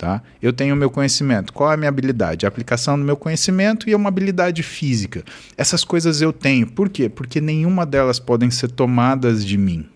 Tá? 0.00 0.22
Eu 0.40 0.50
tenho 0.50 0.74
o 0.74 0.78
meu 0.78 0.88
conhecimento. 0.88 1.52
Qual 1.52 1.70
é 1.70 1.74
a 1.74 1.76
minha 1.76 1.90
habilidade? 1.90 2.46
A 2.46 2.48
aplicação 2.48 2.98
do 2.98 3.04
meu 3.04 3.18
conhecimento 3.18 3.86
e 3.86 3.94
uma 3.94 4.08
habilidade 4.08 4.62
física. 4.62 5.22
Essas 5.58 5.84
coisas 5.84 6.22
eu 6.22 6.32
tenho. 6.32 6.66
Por 6.66 6.88
quê? 6.88 7.06
Porque 7.06 7.38
nenhuma 7.38 7.84
delas 7.84 8.18
podem 8.18 8.50
ser 8.50 8.70
tomadas 8.70 9.44
de 9.44 9.58
mim. 9.58 9.86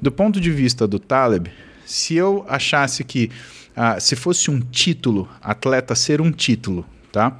Do 0.00 0.12
ponto 0.12 0.40
de 0.40 0.52
vista 0.52 0.86
do 0.86 1.00
Taleb, 1.00 1.50
se 1.84 2.14
eu 2.14 2.46
achasse 2.48 3.02
que 3.02 3.28
ah, 3.74 3.98
se 3.98 4.14
fosse 4.14 4.52
um 4.52 4.60
título, 4.60 5.28
atleta 5.42 5.96
ser 5.96 6.20
um 6.20 6.30
título, 6.30 6.86
tá? 7.10 7.36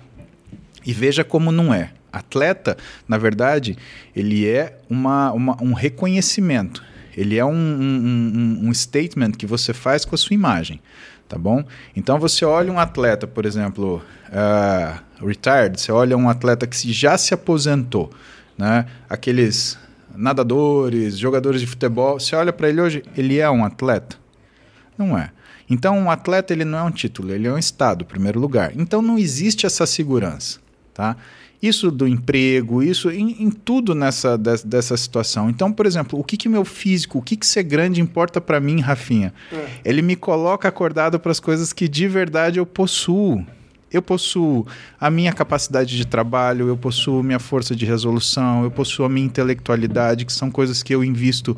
E 0.84 0.92
veja 0.92 1.22
como 1.22 1.52
não 1.52 1.72
é. 1.72 1.92
Atleta, 2.12 2.76
na 3.06 3.18
verdade, 3.18 3.78
ele 4.16 4.48
é 4.48 4.76
uma, 4.90 5.30
uma 5.30 5.62
um 5.62 5.74
reconhecimento. 5.74 6.82
Ele 7.16 7.36
é 7.36 7.44
um, 7.44 7.50
um, 7.52 8.58
um, 8.64 8.68
um 8.68 8.74
statement 8.74 9.32
que 9.32 9.46
você 9.46 9.72
faz 9.72 10.04
com 10.04 10.16
a 10.16 10.18
sua 10.18 10.34
imagem, 10.34 10.80
tá 11.28 11.38
bom? 11.38 11.62
Então 11.94 12.18
você 12.18 12.44
olha 12.44 12.72
um 12.72 12.78
atleta, 12.78 13.26
por 13.26 13.44
exemplo, 13.44 14.02
uh, 14.28 15.26
retired, 15.26 15.80
você 15.80 15.92
olha 15.92 16.16
um 16.16 16.28
atleta 16.28 16.66
que 16.66 16.92
já 16.92 17.18
se 17.18 17.34
aposentou, 17.34 18.10
né? 18.56 18.86
Aqueles 19.08 19.78
nadadores, 20.14 21.18
jogadores 21.18 21.60
de 21.60 21.66
futebol, 21.66 22.18
você 22.18 22.34
olha 22.34 22.52
para 22.52 22.68
ele 22.68 22.80
hoje, 22.80 23.04
ele 23.16 23.38
é 23.38 23.48
um 23.48 23.64
atleta? 23.64 24.16
Não 24.96 25.16
é. 25.16 25.30
Então, 25.70 25.96
um 25.98 26.10
atleta 26.10 26.52
ele 26.52 26.64
não 26.64 26.78
é 26.78 26.82
um 26.82 26.90
título, 26.90 27.32
ele 27.32 27.46
é 27.46 27.52
um 27.52 27.58
estado, 27.58 28.02
em 28.02 28.06
primeiro 28.06 28.40
lugar. 28.40 28.72
Então, 28.74 29.02
não 29.02 29.18
existe 29.18 29.66
essa 29.66 29.86
segurança, 29.86 30.58
tá? 30.94 31.14
Isso 31.60 31.90
do 31.90 32.06
emprego, 32.06 32.82
isso 32.82 33.10
em, 33.10 33.42
em 33.42 33.50
tudo 33.50 33.94
nessa 33.94 34.38
des, 34.38 34.62
dessa 34.62 34.96
situação. 34.96 35.50
Então, 35.50 35.72
por 35.72 35.86
exemplo, 35.86 36.18
o 36.18 36.22
que 36.22 36.36
que 36.36 36.48
meu 36.48 36.64
físico, 36.64 37.18
o 37.18 37.22
que 37.22 37.36
que 37.36 37.46
ser 37.46 37.64
grande 37.64 38.00
importa 38.00 38.40
para 38.40 38.60
mim, 38.60 38.80
Rafinha? 38.80 39.34
É. 39.52 39.66
Ele 39.84 40.00
me 40.00 40.14
coloca 40.14 40.68
acordado 40.68 41.18
para 41.18 41.32
as 41.32 41.40
coisas 41.40 41.72
que 41.72 41.88
de 41.88 42.06
verdade 42.06 42.58
eu 42.58 42.66
possuo. 42.66 43.44
Eu 43.90 44.02
possuo 44.02 44.66
a 45.00 45.10
minha 45.10 45.32
capacidade 45.32 45.96
de 45.96 46.06
trabalho, 46.06 46.68
eu 46.68 46.76
possuo 46.76 47.22
minha 47.22 47.38
força 47.38 47.74
de 47.74 47.86
resolução, 47.86 48.62
eu 48.62 48.70
possuo 48.70 49.06
a 49.06 49.08
minha 49.08 49.24
intelectualidade, 49.24 50.26
que 50.26 50.32
são 50.32 50.50
coisas 50.50 50.82
que 50.82 50.94
eu 50.94 51.02
invisto 51.02 51.56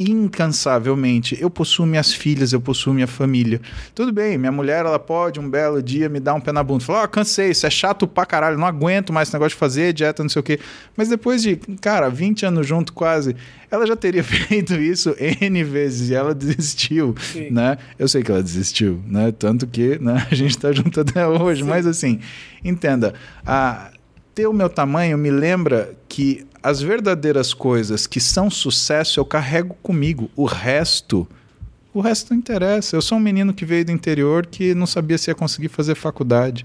incansavelmente. 0.00 1.36
Eu 1.38 1.50
possuo 1.50 1.84
minhas 1.84 2.10
filhas, 2.10 2.54
eu 2.54 2.60
possuo 2.60 2.94
minha 2.94 3.06
família. 3.06 3.60
Tudo 3.94 4.10
bem, 4.10 4.38
minha 4.38 4.50
mulher, 4.50 4.86
ela 4.86 4.98
pode 4.98 5.38
um 5.38 5.48
belo 5.48 5.82
dia 5.82 6.08
me 6.08 6.18
dar 6.18 6.32
um 6.32 6.40
pé 6.40 6.52
na 6.52 6.62
bunda. 6.62 6.82
Falar, 6.82 7.02
ó, 7.02 7.04
oh, 7.04 7.08
cansei, 7.08 7.50
isso 7.50 7.66
é 7.66 7.70
chato 7.70 8.06
pra 8.06 8.24
caralho, 8.24 8.56
não 8.56 8.66
aguento 8.66 9.12
mais 9.12 9.28
esse 9.28 9.34
negócio 9.34 9.50
de 9.50 9.60
fazer 9.60 9.92
dieta, 9.92 10.22
não 10.22 10.30
sei 10.30 10.40
o 10.40 10.42
quê. 10.42 10.58
Mas 10.96 11.10
depois 11.10 11.42
de, 11.42 11.56
cara, 11.82 12.08
20 12.08 12.46
anos 12.46 12.66
junto 12.66 12.94
quase, 12.94 13.36
ela 13.70 13.86
já 13.86 13.94
teria 13.94 14.24
feito 14.24 14.74
isso 14.74 15.14
N 15.18 15.62
vezes 15.64 16.08
e 16.08 16.14
ela 16.14 16.34
desistiu, 16.34 17.14
Sim. 17.20 17.50
né? 17.50 17.76
Eu 17.98 18.08
sei 18.08 18.22
que 18.22 18.30
ela 18.30 18.42
desistiu, 18.42 19.02
né? 19.06 19.30
Tanto 19.32 19.66
que 19.66 19.98
né, 20.00 20.26
a 20.30 20.34
gente 20.34 20.56
tá 20.56 20.72
junto 20.72 20.98
até 20.98 21.26
hoje. 21.26 21.62
Sim. 21.62 21.68
Mas 21.68 21.86
assim, 21.86 22.20
entenda, 22.64 23.12
a, 23.44 23.90
ter 24.34 24.46
o 24.46 24.52
meu 24.52 24.70
tamanho 24.70 25.18
me 25.18 25.30
lembra 25.30 25.92
que 26.08 26.46
as 26.62 26.82
verdadeiras 26.82 27.54
coisas 27.54 28.06
que 28.06 28.20
são 28.20 28.50
sucesso 28.50 29.18
eu 29.18 29.24
carrego 29.24 29.74
comigo. 29.82 30.30
O 30.36 30.44
resto, 30.44 31.26
o 31.92 32.00
resto 32.00 32.30
não 32.30 32.38
interessa. 32.38 32.96
Eu 32.96 33.02
sou 33.02 33.18
um 33.18 33.20
menino 33.20 33.54
que 33.54 33.64
veio 33.64 33.84
do 33.84 33.92
interior 33.92 34.46
que 34.46 34.74
não 34.74 34.86
sabia 34.86 35.16
se 35.16 35.30
ia 35.30 35.34
conseguir 35.34 35.68
fazer 35.68 35.94
faculdade. 35.94 36.64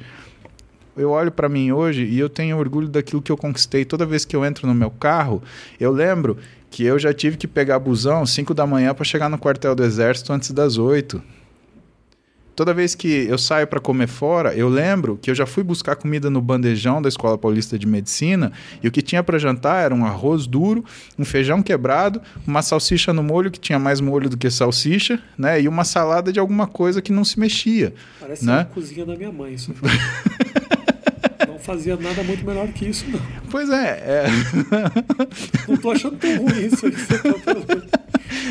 Eu 0.98 1.12
olho 1.12 1.32
para 1.32 1.50
mim 1.50 1.72
hoje 1.72 2.06
e 2.06 2.20
eu 2.20 2.30
tenho 2.30 2.58
orgulho 2.58 2.88
daquilo 2.88 3.22
que 3.22 3.32
eu 3.32 3.38
conquistei. 3.38 3.84
Toda 3.84 4.06
vez 4.06 4.24
que 4.24 4.36
eu 4.36 4.46
entro 4.46 4.68
no 4.68 4.74
meu 4.74 4.92
carro, 4.92 5.42
eu 5.80 5.92
lembro 5.92 6.38
que 6.70 6.84
eu 6.84 7.00
já 7.00 7.14
tive 7.14 7.38
que 7.38 7.48
pegar 7.48 7.80
busão 7.80 8.26
5 8.26 8.54
da 8.54 8.66
manhã 8.66 8.94
para 8.94 9.06
chegar 9.06 9.30
no 9.30 9.38
quartel 9.38 9.76
do 9.76 9.84
exército 9.84 10.34
antes 10.34 10.52
das 10.52 10.78
8 10.78 11.22
toda 12.56 12.74
vez 12.74 12.96
que 12.96 13.28
eu 13.28 13.38
saio 13.38 13.68
para 13.68 13.80
comer 13.80 14.08
fora, 14.08 14.54
eu 14.56 14.70
lembro 14.70 15.20
que 15.22 15.30
eu 15.30 15.36
já 15.36 15.46
fui 15.46 15.64
buscar 15.64 15.96
comida 15.96 16.30
no 16.30 16.42
bandejão 16.42 17.02
da 17.02 17.10
Escola 17.10 17.38
Paulista 17.38 17.78
de 17.78 17.86
Medicina 17.86 18.52
e 18.82 18.88
o 18.88 18.92
que 18.92 19.02
tinha 19.02 19.22
para 19.22 19.38
jantar 19.38 19.84
era 19.84 19.94
um 19.94 20.06
arroz 20.06 20.48
duro, 20.48 20.84
um 21.20 21.26
feijão 21.26 21.62
quebrado, 21.62 22.22
uma 22.48 22.62
salsicha 22.62 23.12
no 23.12 23.22
molho 23.22 23.52
que 23.52 23.60
tinha 23.60 23.78
mais 23.78 24.00
molho 24.00 24.30
do 24.30 24.38
que 24.38 24.50
salsicha, 24.50 25.20
né? 25.38 25.62
E 25.62 25.68
uma 25.68 25.84
salada 25.84 26.32
de 26.32 26.40
alguma 26.40 26.68
coisa 26.68 27.02
que 27.02 27.12
não 27.12 27.26
se 27.26 27.40
mexia. 27.40 27.94
Parece 28.20 28.46
né? 28.46 28.62
a 28.62 28.66
cozinha 28.66 29.06
da 29.06 29.16
minha 29.16 29.32
mãe, 29.32 29.54
isso. 29.54 29.74
fazia 31.66 31.98
nada 31.98 32.24
muito 32.24 32.46
melhor 32.46 32.68
que 32.68 32.86
isso, 32.86 33.06
não. 33.10 33.20
Pois 33.50 33.70
é. 33.70 34.04
é... 34.06 34.26
não 35.68 35.78
tô 35.78 35.92
achando 35.92 36.16
tão 36.18 36.38
ruim 36.38 36.68
isso 36.68 36.86
aí 36.86 36.92
que 36.92 37.02
você 37.02 37.18
tá 37.18 37.34
falando. 37.40 37.84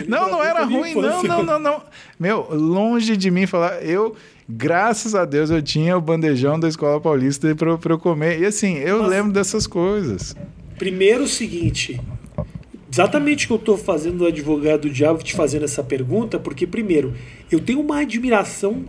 Não, 0.09 0.31
não 0.31 0.43
era 0.43 0.65
ruim, 0.65 0.95
não, 0.95 1.23
não, 1.23 1.43
não, 1.43 1.59
não. 1.59 1.83
Meu, 2.19 2.49
longe 2.51 3.17
de 3.17 3.31
mim 3.31 3.47
falar, 3.47 3.85
eu, 3.85 4.15
graças 4.49 5.15
a 5.15 5.25
Deus, 5.25 5.51
eu 5.51 5.63
tinha 5.63 5.97
o 5.97 6.01
bandejão 6.01 6.59
da 6.59 6.69
Escola 6.69 7.01
Paulista 7.01 7.55
para 7.55 7.93
eu 7.93 7.99
comer. 7.99 8.41
E 8.41 8.47
assim, 8.47 8.77
eu 8.79 9.03
Mas, 9.03 9.11
lembro 9.11 9.33
dessas 9.33 9.67
coisas. 9.67 10.35
Primeiro 10.79 11.25
o 11.25 11.29
seguinte, 11.29 12.01
exatamente 12.91 13.45
o 13.45 13.49
que 13.49 13.53
eu 13.53 13.59
estou 13.59 13.77
fazendo 13.77 14.19
do 14.19 14.27
advogado 14.27 14.83
do 14.83 14.91
diabo 14.91 15.23
te 15.23 15.35
fazendo 15.35 15.65
essa 15.65 15.83
pergunta, 15.83 16.39
porque 16.39 16.67
primeiro, 16.67 17.15
eu 17.51 17.61
tenho 17.61 17.81
uma 17.81 18.01
admiração 18.01 18.85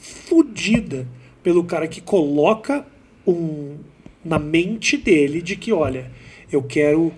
fodida 0.00 1.06
pelo 1.42 1.64
cara 1.64 1.86
que 1.86 2.00
coloca 2.00 2.84
um, 3.26 3.76
na 4.24 4.38
mente 4.38 4.96
dele 4.96 5.40
de 5.40 5.56
que, 5.56 5.72
olha, 5.72 6.10
eu 6.50 6.62
quero 6.62 7.12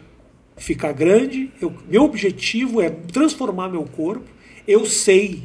ficar 0.57 0.93
grande, 0.93 1.51
eu, 1.61 1.73
meu 1.89 2.05
objetivo 2.05 2.81
é 2.81 2.91
transformar 2.91 3.69
meu 3.69 3.85
corpo. 3.85 4.31
Eu 4.67 4.87
sei, 4.87 5.43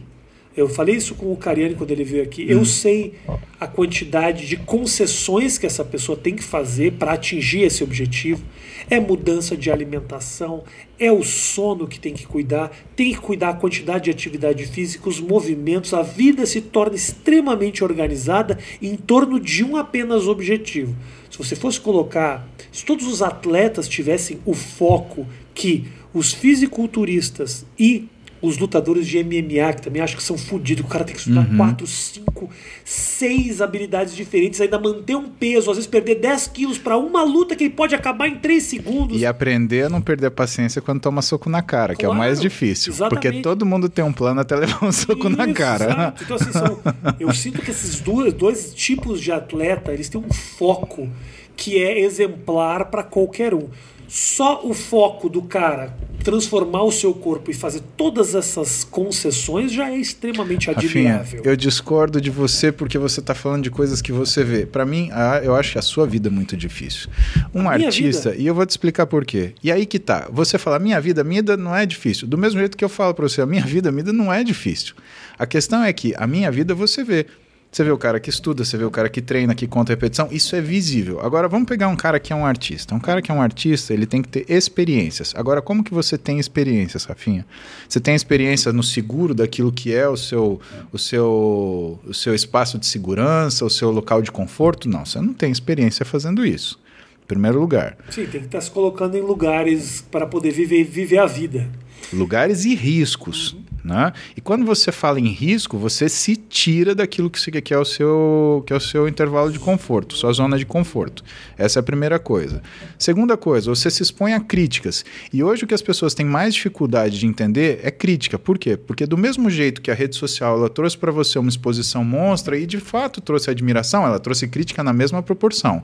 eu 0.57 0.67
falei 0.67 0.95
isso 0.95 1.13
com 1.13 1.31
o 1.31 1.37
Cariani 1.37 1.75
quando 1.75 1.91
ele 1.91 2.03
veio 2.03 2.23
aqui, 2.23 2.43
eu 2.49 2.57
uhum. 2.57 2.65
sei 2.65 3.13
a 3.59 3.67
quantidade 3.67 4.47
de 4.47 4.57
concessões 4.57 5.55
que 5.55 5.67
essa 5.67 5.85
pessoa 5.85 6.17
tem 6.17 6.35
que 6.35 6.43
fazer 6.43 6.93
para 6.93 7.13
atingir 7.13 7.61
esse 7.61 7.83
objetivo. 7.83 8.43
É 8.89 8.99
mudança 8.99 9.55
de 9.55 9.69
alimentação, 9.69 10.63
é 10.97 11.11
o 11.11 11.23
sono 11.23 11.87
que 11.87 11.99
tem 11.99 12.11
que 12.11 12.25
cuidar, 12.25 12.71
tem 12.95 13.13
que 13.13 13.19
cuidar 13.19 13.49
a 13.49 13.53
quantidade 13.53 14.05
de 14.05 14.09
atividade 14.09 14.65
física, 14.65 15.07
os 15.07 15.19
movimentos, 15.19 15.93
a 15.93 16.01
vida 16.01 16.43
se 16.47 16.59
torna 16.59 16.95
extremamente 16.95 17.83
organizada 17.83 18.57
em 18.81 18.95
torno 18.95 19.39
de 19.39 19.63
um 19.63 19.77
apenas 19.77 20.27
objetivo. 20.27 20.95
Se 21.29 21.37
você 21.37 21.55
fosse 21.55 21.79
colocar, 21.79 22.49
se 22.71 22.83
todos 22.83 23.05
os 23.05 23.21
atletas 23.21 23.87
tivessem 23.87 24.39
o 24.43 24.55
foco 24.55 25.27
que 25.53 25.85
os 26.13 26.33
fisiculturistas 26.33 27.63
e 27.77 28.07
os 28.41 28.57
lutadores 28.57 29.07
de 29.07 29.23
MMA, 29.23 29.73
que 29.73 29.81
também 29.81 30.01
acho 30.01 30.15
que 30.15 30.23
são 30.23 30.37
fodidos, 30.37 30.85
o 30.85 30.87
cara 30.87 31.03
tem 31.03 31.13
que 31.15 31.21
estudar 31.21 31.47
uhum. 31.49 31.57
4, 31.57 31.87
5, 31.87 32.49
6 32.85 33.61
habilidades 33.61 34.15
diferentes, 34.15 34.61
ainda 34.61 34.79
manter 34.79 35.15
um 35.15 35.27
peso, 35.29 35.71
às 35.71 35.77
vezes 35.77 35.89
perder 35.89 36.15
10 36.15 36.47
quilos 36.47 36.77
para 36.77 36.97
uma 36.97 37.23
luta 37.23 37.55
que 37.55 37.63
ele 37.63 37.73
pode 37.73 37.95
acabar 37.95 38.27
em 38.27 38.35
3 38.35 38.61
segundos. 38.61 39.19
E 39.19 39.25
aprender 39.25 39.85
a 39.85 39.89
não 39.89 40.01
perder 40.01 40.27
a 40.27 40.31
paciência 40.31 40.81
quando 40.81 41.01
toma 41.01 41.21
soco 41.21 41.49
na 41.49 41.61
cara, 41.61 41.87
claro, 41.87 41.97
que 41.97 42.05
é 42.05 42.09
o 42.09 42.13
mais 42.13 42.39
difícil. 42.39 42.93
Exatamente. 42.93 43.23
Porque 43.23 43.41
todo 43.41 43.65
mundo 43.65 43.89
tem 43.89 44.05
um 44.05 44.13
plano 44.13 44.41
até 44.41 44.55
levar 44.55 44.85
um 44.85 44.91
soco 44.91 45.27
Isso, 45.27 45.37
na 45.37 45.53
cara. 45.53 45.85
Exato. 45.85 46.23
Então, 46.23 46.35
assim, 46.35 46.51
são, 46.51 46.79
eu 47.19 47.33
sinto 47.33 47.61
que 47.61 47.71
esses 47.71 47.99
dois, 47.99 48.33
dois 48.33 48.73
tipos 48.73 49.19
de 49.19 49.31
atleta, 49.31 49.91
eles 49.91 50.09
têm 50.09 50.21
um 50.21 50.31
foco 50.31 51.09
que 51.55 51.81
é 51.81 51.99
exemplar 51.99 52.85
para 52.85 53.03
qualquer 53.03 53.53
um. 53.53 53.67
Só 54.07 54.61
o 54.63 54.73
foco 54.73 55.29
do 55.29 55.41
cara 55.41 55.95
transformar 56.23 56.83
o 56.83 56.91
seu 56.91 57.13
corpo 57.13 57.51
e 57.51 57.53
fazer 57.53 57.81
todas 57.95 58.35
essas 58.35 58.83
concessões 58.83 59.71
já 59.71 59.89
é 59.89 59.97
extremamente 59.97 60.69
admirável. 60.69 61.41
eu 61.43 61.55
discordo 61.55 62.19
de 62.19 62.29
você 62.29 62.71
porque 62.71 62.97
você 62.97 63.19
está 63.19 63.33
falando 63.33 63.63
de 63.63 63.71
coisas 63.71 64.01
que 64.01 64.11
você 64.11 64.43
vê. 64.43 64.65
Para 64.65 64.85
mim, 64.85 65.09
eu 65.43 65.55
acho 65.55 65.77
a 65.79 65.81
sua 65.81 66.05
vida 66.05 66.27
é 66.27 66.31
muito 66.31 66.57
difícil. 66.57 67.09
Um 67.53 67.69
a 67.69 67.73
artista, 67.73 68.35
e 68.35 68.45
eu 68.45 68.53
vou 68.53 68.65
te 68.65 68.71
explicar 68.71 69.05
por 69.05 69.25
quê. 69.25 69.53
E 69.63 69.71
aí 69.71 69.85
que 69.85 69.99
tá. 69.99 70.27
Você 70.31 70.57
fala, 70.57 70.79
minha 70.79 70.99
vida, 70.99 71.23
minha 71.23 71.41
vida 71.41 71.55
não 71.55 71.75
é 71.75 71.85
difícil. 71.85 72.27
Do 72.27 72.37
mesmo 72.37 72.59
jeito 72.59 72.77
que 72.77 72.83
eu 72.83 72.89
falo 72.89 73.13
para 73.13 73.27
você, 73.27 73.41
a 73.41 73.45
minha 73.45 73.63
vida, 73.63 73.91
minha 73.91 74.03
vida 74.03 74.17
não 74.17 74.33
é 74.33 74.43
difícil. 74.43 74.95
A 75.37 75.45
questão 75.45 75.83
é 75.83 75.93
que 75.93 76.13
a 76.17 76.27
minha 76.27 76.51
vida 76.51 76.73
você 76.73 77.03
vê. 77.03 77.25
Você 77.71 77.83
vê 77.83 77.91
o 77.91 77.97
cara 77.97 78.19
que 78.19 78.29
estuda, 78.29 78.63
você 78.63 78.77
vê 78.77 78.85
o 78.85 78.91
cara 78.91 79.09
que 79.09 79.21
treina, 79.21 79.53
que 79.53 79.67
conta 79.67 79.91
repetição, 79.91 80.29
isso 80.31 80.55
é 80.55 80.61
visível. 80.61 81.19
Agora 81.19 81.47
vamos 81.47 81.67
pegar 81.67 81.89
um 81.89 81.95
cara 81.95 82.19
que 82.19 82.31
é 82.31 82.35
um 82.35 82.45
artista. 82.45 82.95
Um 82.95 82.99
cara 82.99 83.21
que 83.21 83.29
é 83.29 83.33
um 83.33 83.41
artista, 83.41 83.93
ele 83.93 84.05
tem 84.05 84.21
que 84.21 84.29
ter 84.29 84.45
experiências. 84.49 85.33
Agora, 85.35 85.61
como 85.61 85.83
que 85.83 85.93
você 85.93 86.17
tem 86.17 86.39
experiências, 86.39 87.03
Rafinha? 87.03 87.45
Você 87.87 87.99
tem 87.99 88.15
experiência 88.15 88.71
no 88.71 88.81
seguro 88.81 89.35
daquilo 89.35 89.71
que 89.71 89.93
é 89.93 90.07
o 90.07 90.17
seu, 90.17 90.59
o 90.91 90.97
seu, 90.97 91.99
o 92.05 92.13
seu 92.13 92.33
espaço 92.33 92.79
de 92.79 92.85
segurança, 92.85 93.65
o 93.65 93.69
seu 93.69 93.91
local 93.91 94.21
de 94.21 94.31
conforto? 94.31 94.89
Não, 94.89 95.05
você 95.05 95.19
não 95.19 95.33
tem 95.33 95.51
experiência 95.51 96.05
fazendo 96.05 96.45
isso. 96.45 96.79
Em 97.23 97.27
primeiro 97.27 97.59
lugar. 97.59 97.97
Sim, 98.09 98.25
tem 98.25 98.39
que 98.39 98.47
estar 98.47 98.61
se 98.61 98.71
colocando 98.71 99.17
em 99.17 99.21
lugares 99.21 100.03
para 100.09 100.25
poder 100.25 100.51
viver, 100.51 100.85
viver 100.85 101.17
a 101.17 101.25
vida. 101.25 101.69
Lugares 102.13 102.63
e 102.63 102.73
riscos. 102.73 103.51
Uhum. 103.51 103.66
Né? 103.87 104.11
E 104.35 104.41
quando 104.41 104.65
você 104.65 104.91
fala 104.91 105.17
em 105.17 105.29
risco, 105.29 105.77
você 105.77 106.09
se 106.09 106.35
tira 106.35 106.93
daquilo 106.93 107.29
que, 107.29 107.61
que, 107.61 107.73
é 107.73 107.79
o 107.79 107.85
seu, 107.85 108.61
que 108.67 108.73
é 108.73 108.75
o 108.75 108.81
seu 108.81 109.07
intervalo 109.07 109.49
de 109.49 109.57
conforto, 109.57 110.13
sua 110.13 110.33
zona 110.33 110.57
de 110.57 110.65
conforto. 110.65 111.23
Essa 111.57 111.79
é 111.79 111.81
a 111.81 111.83
primeira 111.83 112.19
coisa. 112.19 112.61
Segunda 112.99 113.37
coisa, 113.37 113.73
você 113.73 113.89
se 113.89 114.03
expõe 114.03 114.33
a 114.33 114.41
críticas. 114.41 115.05
E 115.31 115.41
hoje 115.41 115.63
o 115.63 115.67
que 115.67 115.73
as 115.73 115.81
pessoas 115.81 116.13
têm 116.13 116.25
mais 116.25 116.53
dificuldade 116.53 117.17
de 117.17 117.25
entender 117.25 117.79
é 117.81 117.89
crítica. 117.89 118.37
Por 118.37 118.57
quê? 118.57 118.75
Porque 118.75 119.05
do 119.05 119.17
mesmo 119.17 119.49
jeito 119.49 119.81
que 119.81 119.89
a 119.89 119.93
rede 119.93 120.17
social 120.17 120.57
ela 120.57 120.69
trouxe 120.69 120.97
para 120.97 121.11
você 121.13 121.39
uma 121.39 121.47
exposição 121.47 122.03
monstra 122.03 122.57
e 122.57 122.65
de 122.65 122.81
fato 122.81 123.21
trouxe 123.21 123.49
admiração, 123.49 124.05
ela 124.05 124.19
trouxe 124.19 124.49
crítica 124.49 124.83
na 124.83 124.91
mesma 124.91 125.23
proporção. 125.23 125.81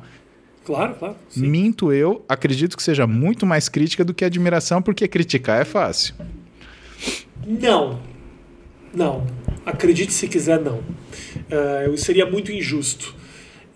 Claro, 0.65 0.95
claro. 0.95 1.15
Sim. 1.29 1.47
Minto 1.47 1.93
eu, 1.93 2.25
acredito 2.27 2.75
que 2.75 2.83
seja 2.83 3.07
muito 3.07 3.45
mais 3.45 3.69
crítica 3.69 4.03
do 4.03 4.13
que 4.13 4.25
admiração, 4.25 4.81
porque 4.81 5.07
criticar 5.07 5.61
é 5.61 5.65
fácil. 5.65 6.15
Não. 7.45 7.99
Não. 8.93 9.25
Acredite 9.65 10.13
se 10.13 10.27
quiser, 10.27 10.59
não. 10.59 10.79
Uh, 10.79 11.97
seria 11.97 12.25
muito 12.25 12.51
injusto. 12.51 13.15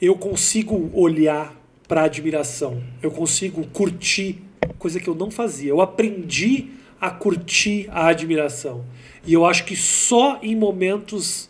Eu 0.01 0.15
consigo 0.15 0.89
olhar 0.93 1.55
para 1.87 2.03
admiração. 2.03 2.81
Eu 3.01 3.11
consigo 3.11 3.65
curtir, 3.67 4.41
coisa 4.77 4.99
que 4.99 5.07
eu 5.07 5.15
não 5.15 5.31
fazia. 5.31 5.69
Eu 5.69 5.81
aprendi 5.81 6.67
a 6.99 7.09
curtir 7.09 7.87
a 7.91 8.07
admiração. 8.07 8.83
E 9.25 9.33
eu 9.33 9.45
acho 9.45 9.65
que 9.65 9.75
só 9.75 10.39
em 10.41 10.55
momentos 10.55 11.49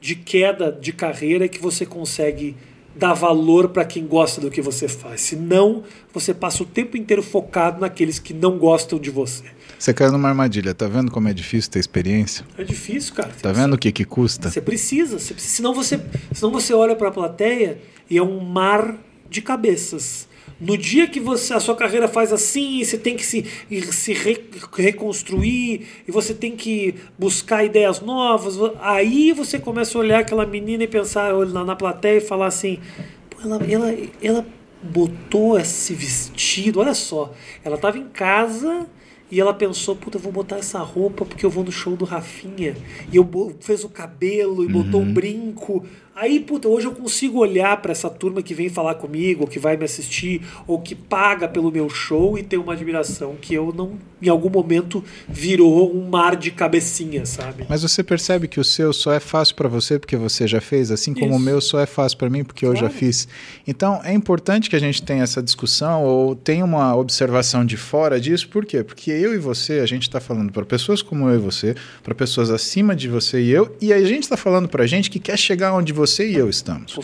de 0.00 0.14
queda 0.14 0.70
de 0.70 0.92
carreira 0.92 1.44
é 1.44 1.48
que 1.48 1.60
você 1.60 1.84
consegue 1.84 2.56
dar 2.94 3.14
valor 3.14 3.68
para 3.68 3.84
quem 3.84 4.06
gosta 4.06 4.40
do 4.40 4.50
que 4.50 4.60
você 4.60 4.88
faz. 4.88 5.20
Senão, 5.20 5.84
você 6.12 6.34
passa 6.34 6.62
o 6.62 6.66
tempo 6.66 6.96
inteiro 6.96 7.22
focado 7.22 7.80
naqueles 7.80 8.18
que 8.18 8.34
não 8.34 8.58
gostam 8.58 8.98
de 8.98 9.10
você. 9.10 9.44
Você 9.78 9.94
caiu 9.94 10.10
numa 10.10 10.28
armadilha, 10.28 10.74
tá 10.74 10.88
vendo 10.88 11.10
como 11.10 11.28
é 11.28 11.32
difícil 11.32 11.70
ter 11.70 11.78
experiência? 11.78 12.44
É 12.58 12.64
difícil, 12.64 13.14
cara. 13.14 13.30
Tá 13.40 13.52
vendo 13.52 13.74
o 13.74 13.78
que 13.78 13.92
que 13.92 14.04
custa? 14.04 14.50
Você 14.50 14.60
precisa, 14.60 15.18
você 15.18 15.34
senão 15.38 15.72
você, 15.72 16.00
senão 16.34 16.50
você 16.50 16.74
olha 16.74 16.96
para 16.96 17.08
a 17.08 17.12
plateia 17.12 17.78
e 18.10 18.18
é 18.18 18.22
um 18.22 18.40
mar 18.40 18.96
de 19.30 19.40
cabeças. 19.40 20.26
No 20.60 20.76
dia 20.76 21.06
que 21.06 21.20
você 21.20 21.54
a 21.54 21.60
sua 21.60 21.76
carreira 21.76 22.08
faz 22.08 22.32
assim, 22.32 22.82
você 22.82 22.98
tem 22.98 23.14
que 23.14 23.24
se, 23.24 23.44
se 23.92 24.12
re, 24.12 24.44
reconstruir 24.74 25.86
e 26.08 26.10
você 26.10 26.34
tem 26.34 26.56
que 26.56 26.96
buscar 27.16 27.64
ideias 27.64 28.00
novas, 28.00 28.56
aí 28.80 29.32
você 29.32 29.60
começa 29.60 29.96
a 29.96 30.00
olhar 30.00 30.18
aquela 30.20 30.44
menina 30.44 30.82
e 30.82 30.88
pensar 30.88 31.32
na, 31.46 31.64
na 31.64 31.76
plateia 31.76 32.18
e 32.18 32.20
falar 32.20 32.46
assim: 32.46 32.80
ela, 33.44 33.64
ela, 33.70 33.96
ela 34.20 34.46
botou 34.82 35.56
esse 35.56 35.94
vestido, 35.94 36.80
olha 36.80 36.94
só, 36.94 37.32
ela 37.64 37.76
estava 37.76 37.96
em 37.96 38.08
casa 38.08 38.88
e 39.30 39.40
ela 39.40 39.52
pensou, 39.52 39.94
puta, 39.94 40.16
eu 40.16 40.22
vou 40.22 40.32
botar 40.32 40.56
essa 40.56 40.78
roupa 40.78 41.24
porque 41.24 41.44
eu 41.44 41.50
vou 41.50 41.62
no 41.62 41.70
show 41.70 41.96
do 41.96 42.04
Rafinha. 42.04 42.74
E 43.12 43.16
eu 43.16 43.56
fez 43.60 43.84
o 43.84 43.88
cabelo 43.88 44.64
e 44.64 44.68
botou 44.68 45.00
um 45.00 45.04
uhum. 45.04 45.12
brinco. 45.12 45.84
Aí, 46.20 46.40
puta, 46.40 46.66
hoje 46.66 46.84
eu 46.84 46.90
consigo 46.90 47.38
olhar 47.38 47.80
para 47.80 47.92
essa 47.92 48.10
turma 48.10 48.42
que 48.42 48.52
vem 48.52 48.68
falar 48.68 48.96
comigo, 48.96 49.42
ou 49.42 49.46
que 49.46 49.60
vai 49.60 49.76
me 49.76 49.84
assistir, 49.84 50.42
ou 50.66 50.80
que 50.80 50.92
paga 50.92 51.46
pelo 51.46 51.70
meu 51.70 51.88
show 51.88 52.36
e 52.36 52.42
ter 52.42 52.56
uma 52.56 52.72
admiração 52.72 53.36
que 53.40 53.54
eu 53.54 53.72
não, 53.72 53.92
em 54.20 54.28
algum 54.28 54.50
momento, 54.50 55.04
virou 55.28 55.96
um 55.96 56.08
mar 56.08 56.34
de 56.34 56.50
cabecinha, 56.50 57.24
sabe? 57.24 57.66
Mas 57.68 57.82
você 57.82 58.02
percebe 58.02 58.48
que 58.48 58.58
o 58.58 58.64
seu 58.64 58.92
só 58.92 59.12
é 59.12 59.20
fácil 59.20 59.54
para 59.54 59.68
você 59.68 59.96
porque 59.96 60.16
você 60.16 60.48
já 60.48 60.60
fez, 60.60 60.90
assim 60.90 61.14
como 61.14 61.28
Isso. 61.28 61.36
o 61.36 61.38
meu 61.38 61.60
só 61.60 61.78
é 61.78 61.86
fácil 61.86 62.18
para 62.18 62.28
mim 62.28 62.42
porque 62.42 62.66
claro. 62.66 62.76
eu 62.76 62.80
já 62.80 62.90
fiz. 62.90 63.28
Então, 63.64 64.00
é 64.02 64.12
importante 64.12 64.68
que 64.68 64.74
a 64.74 64.80
gente 64.80 65.00
tenha 65.00 65.22
essa 65.22 65.40
discussão 65.40 66.02
ou 66.02 66.34
tenha 66.34 66.64
uma 66.64 66.96
observação 66.96 67.64
de 67.64 67.76
fora 67.76 68.20
disso, 68.20 68.48
por 68.48 68.66
quê? 68.66 68.82
Porque 68.82 69.12
eu 69.12 69.36
e 69.36 69.38
você, 69.38 69.74
a 69.74 69.86
gente 69.86 70.02
está 70.02 70.18
falando 70.18 70.52
para 70.52 70.64
pessoas 70.64 71.00
como 71.00 71.28
eu 71.28 71.36
e 71.36 71.38
você, 71.38 71.76
para 72.02 72.12
pessoas 72.12 72.50
acima 72.50 72.96
de 72.96 73.06
você 73.06 73.40
e 73.40 73.50
eu, 73.50 73.76
e 73.80 73.92
a 73.92 74.02
gente 74.02 74.24
está 74.24 74.36
falando 74.36 74.68
para 74.68 74.84
gente 74.84 75.08
que 75.08 75.20
quer 75.20 75.38
chegar 75.38 75.72
onde 75.72 75.92
você 75.92 76.07
você 76.08 76.28
e 76.28 76.34
eu 76.34 76.48
estamos. 76.48 76.94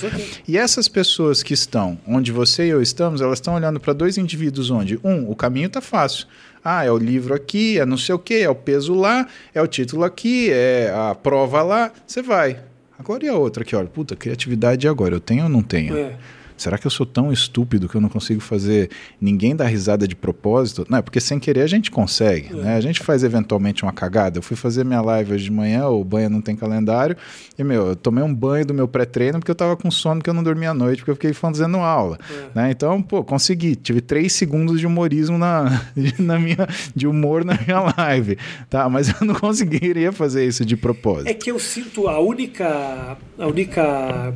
E 0.46 0.56
essas 0.56 0.88
pessoas 0.88 1.42
que 1.42 1.54
estão 1.54 1.98
onde 2.06 2.32
você 2.32 2.66
e 2.66 2.70
eu 2.70 2.82
estamos, 2.82 3.20
elas 3.20 3.38
estão 3.38 3.54
olhando 3.54 3.78
para 3.78 3.92
dois 3.92 4.18
indivíduos 4.18 4.70
onde, 4.70 4.98
um, 5.04 5.30
o 5.30 5.36
caminho 5.36 5.66
está 5.66 5.80
fácil. 5.80 6.26
Ah, 6.64 6.84
é 6.84 6.90
o 6.90 6.96
livro 6.96 7.34
aqui, 7.34 7.78
é 7.78 7.84
não 7.84 7.98
sei 7.98 8.14
o 8.14 8.18
quê, 8.18 8.36
é 8.36 8.48
o 8.48 8.54
peso 8.54 8.94
lá, 8.94 9.26
é 9.54 9.60
o 9.60 9.66
título 9.66 10.02
aqui, 10.02 10.50
é 10.50 10.90
a 10.94 11.14
prova 11.14 11.62
lá. 11.62 11.92
Você 12.06 12.22
vai. 12.22 12.58
Agora 12.98 13.24
e 13.24 13.28
a 13.28 13.34
outra 13.34 13.62
aqui, 13.62 13.76
olha, 13.76 13.88
puta, 13.88 14.16
criatividade 14.16 14.88
agora, 14.88 15.14
eu 15.14 15.20
tenho 15.20 15.44
ou 15.44 15.48
não 15.48 15.62
tenho? 15.62 15.96
É. 15.96 16.16
Será 16.56 16.78
que 16.78 16.86
eu 16.86 16.90
sou 16.90 17.04
tão 17.04 17.32
estúpido 17.32 17.88
que 17.88 17.96
eu 17.96 18.00
não 18.00 18.08
consigo 18.08 18.40
fazer 18.40 18.90
ninguém 19.20 19.56
dar 19.56 19.66
risada 19.66 20.06
de 20.06 20.14
propósito? 20.14 20.86
Não, 20.88 20.98
é 20.98 21.02
porque 21.02 21.20
sem 21.20 21.38
querer 21.38 21.62
a 21.62 21.66
gente 21.66 21.90
consegue, 21.90 22.48
é. 22.52 22.56
né? 22.56 22.76
A 22.76 22.80
gente 22.80 23.00
faz 23.00 23.24
eventualmente 23.24 23.82
uma 23.82 23.92
cagada. 23.92 24.38
Eu 24.38 24.42
fui 24.42 24.56
fazer 24.56 24.84
minha 24.84 25.00
live 25.00 25.32
hoje 25.32 25.44
de 25.44 25.50
manhã, 25.50 25.88
o 25.88 26.04
banho 26.04 26.30
não 26.30 26.40
tem 26.40 26.54
calendário, 26.54 27.16
e, 27.58 27.64
meu, 27.64 27.88
eu 27.88 27.96
tomei 27.96 28.22
um 28.22 28.32
banho 28.32 28.64
do 28.64 28.74
meu 28.74 28.86
pré-treino 28.86 29.38
porque 29.38 29.50
eu 29.50 29.54
tava 29.54 29.76
com 29.76 29.90
sono 29.90 30.22
que 30.22 30.30
eu 30.30 30.34
não 30.34 30.42
dormia 30.42 30.70
à 30.70 30.74
noite, 30.74 30.98
porque 30.98 31.10
eu 31.10 31.16
fiquei 31.16 31.32
fazendo 31.32 31.78
aula, 31.78 32.18
é. 32.30 32.46
né? 32.54 32.70
Então, 32.70 33.02
pô, 33.02 33.24
consegui. 33.24 33.74
Tive 33.74 34.00
três 34.00 34.32
segundos 34.32 34.78
de 34.78 34.86
humorismo 34.86 35.36
na, 35.36 35.82
na 36.18 36.38
minha, 36.38 36.68
de 36.94 37.06
humor 37.06 37.44
na 37.44 37.58
minha 37.60 37.80
live, 37.96 38.38
tá? 38.70 38.88
Mas 38.88 39.08
eu 39.08 39.26
não 39.26 39.34
conseguiria 39.34 40.12
fazer 40.12 40.46
isso 40.46 40.64
de 40.64 40.76
propósito. 40.76 41.28
É 41.28 41.34
que 41.34 41.50
eu 41.50 41.58
sinto 41.58 42.08
a 42.08 42.20
única... 42.20 43.16
A 43.36 43.46
única 43.46 44.32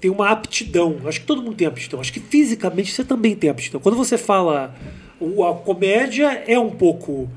tem 0.00 0.10
uma 0.10 0.30
aptidão. 0.30 0.96
Acho 1.06 1.20
que 1.20 1.26
todo 1.26 1.42
mundo 1.42 1.56
tem 1.56 1.66
aptidão. 1.66 2.00
Acho 2.00 2.12
que 2.12 2.20
fisicamente 2.20 2.92
você 2.92 3.04
também 3.04 3.34
tem 3.34 3.50
aptidão. 3.50 3.80
Quando 3.80 3.96
você 3.96 4.16
fala 4.16 4.74
a 5.20 5.52
comédia 5.54 6.44
é 6.46 6.58
um 6.58 6.70
pouco 6.70 7.28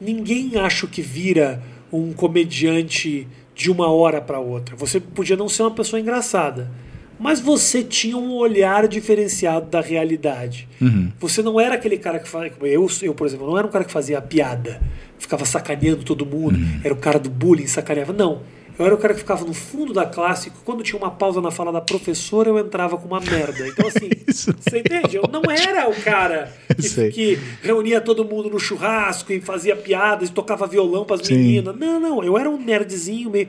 ninguém 0.00 0.56
acha 0.56 0.86
que 0.86 1.00
vira 1.00 1.62
um 1.92 2.12
comediante 2.12 3.26
de 3.54 3.70
uma 3.70 3.90
hora 3.90 4.20
para 4.20 4.40
outra. 4.40 4.74
Você 4.76 4.98
podia 4.98 5.36
não 5.36 5.48
ser 5.48 5.62
uma 5.62 5.70
pessoa 5.70 6.00
engraçada, 6.00 6.70
mas 7.18 7.40
você 7.40 7.82
tinha 7.82 8.16
um 8.16 8.32
olhar 8.32 8.88
diferenciado 8.88 9.66
da 9.66 9.80
realidade. 9.80 10.68
Uhum. 10.80 11.12
Você 11.20 11.40
não 11.42 11.60
era 11.60 11.76
aquele 11.76 11.96
cara 11.96 12.18
que 12.18 12.28
fazia. 12.28 12.52
Eu, 12.62 12.88
eu, 13.02 13.14
por 13.14 13.26
exemplo, 13.26 13.46
não 13.46 13.56
era 13.56 13.66
um 13.66 13.70
cara 13.70 13.84
que 13.84 13.92
fazia 13.92 14.20
piada, 14.20 14.82
ficava 15.18 15.44
sacaneando 15.44 16.02
todo 16.02 16.26
mundo, 16.26 16.58
uhum. 16.58 16.80
era 16.82 16.92
o 16.92 16.96
cara 16.96 17.18
do 17.18 17.30
bullying, 17.30 17.66
sacaneava. 17.66 18.12
Não 18.12 18.40
eu 18.82 18.86
era 18.86 18.94
o 18.94 18.98
cara 18.98 19.14
que 19.14 19.20
ficava 19.20 19.44
no 19.44 19.54
fundo 19.54 19.92
da 19.92 20.04
classe, 20.04 20.50
quando 20.64 20.82
tinha 20.82 20.98
uma 20.98 21.10
pausa 21.10 21.40
na 21.40 21.52
fala 21.52 21.72
da 21.72 21.80
professora, 21.80 22.48
eu 22.48 22.58
entrava 22.58 22.98
com 22.98 23.06
uma 23.06 23.20
merda. 23.20 23.66
Então, 23.68 23.86
assim, 23.86 24.10
você 24.26 24.78
entende? 24.80 25.16
Eu 25.16 25.28
não 25.30 25.42
era 25.50 25.88
o 25.88 25.94
cara 26.02 26.52
que, 26.76 27.10
que, 27.10 27.38
reunia 27.62 28.00
todo 28.00 28.24
mundo 28.24 28.50
no 28.50 28.58
churrasco 28.58 29.32
e 29.32 29.40
fazia 29.40 29.76
piadas 29.76 30.28
e 30.28 30.32
tocava 30.32 30.66
violão 30.66 31.04
para 31.04 31.16
as 31.16 31.28
meninas. 31.28 31.76
Não, 31.76 32.00
não, 32.00 32.24
eu 32.24 32.36
era 32.36 32.50
um 32.50 32.58
nerdzinho 32.58 33.30
meio. 33.30 33.48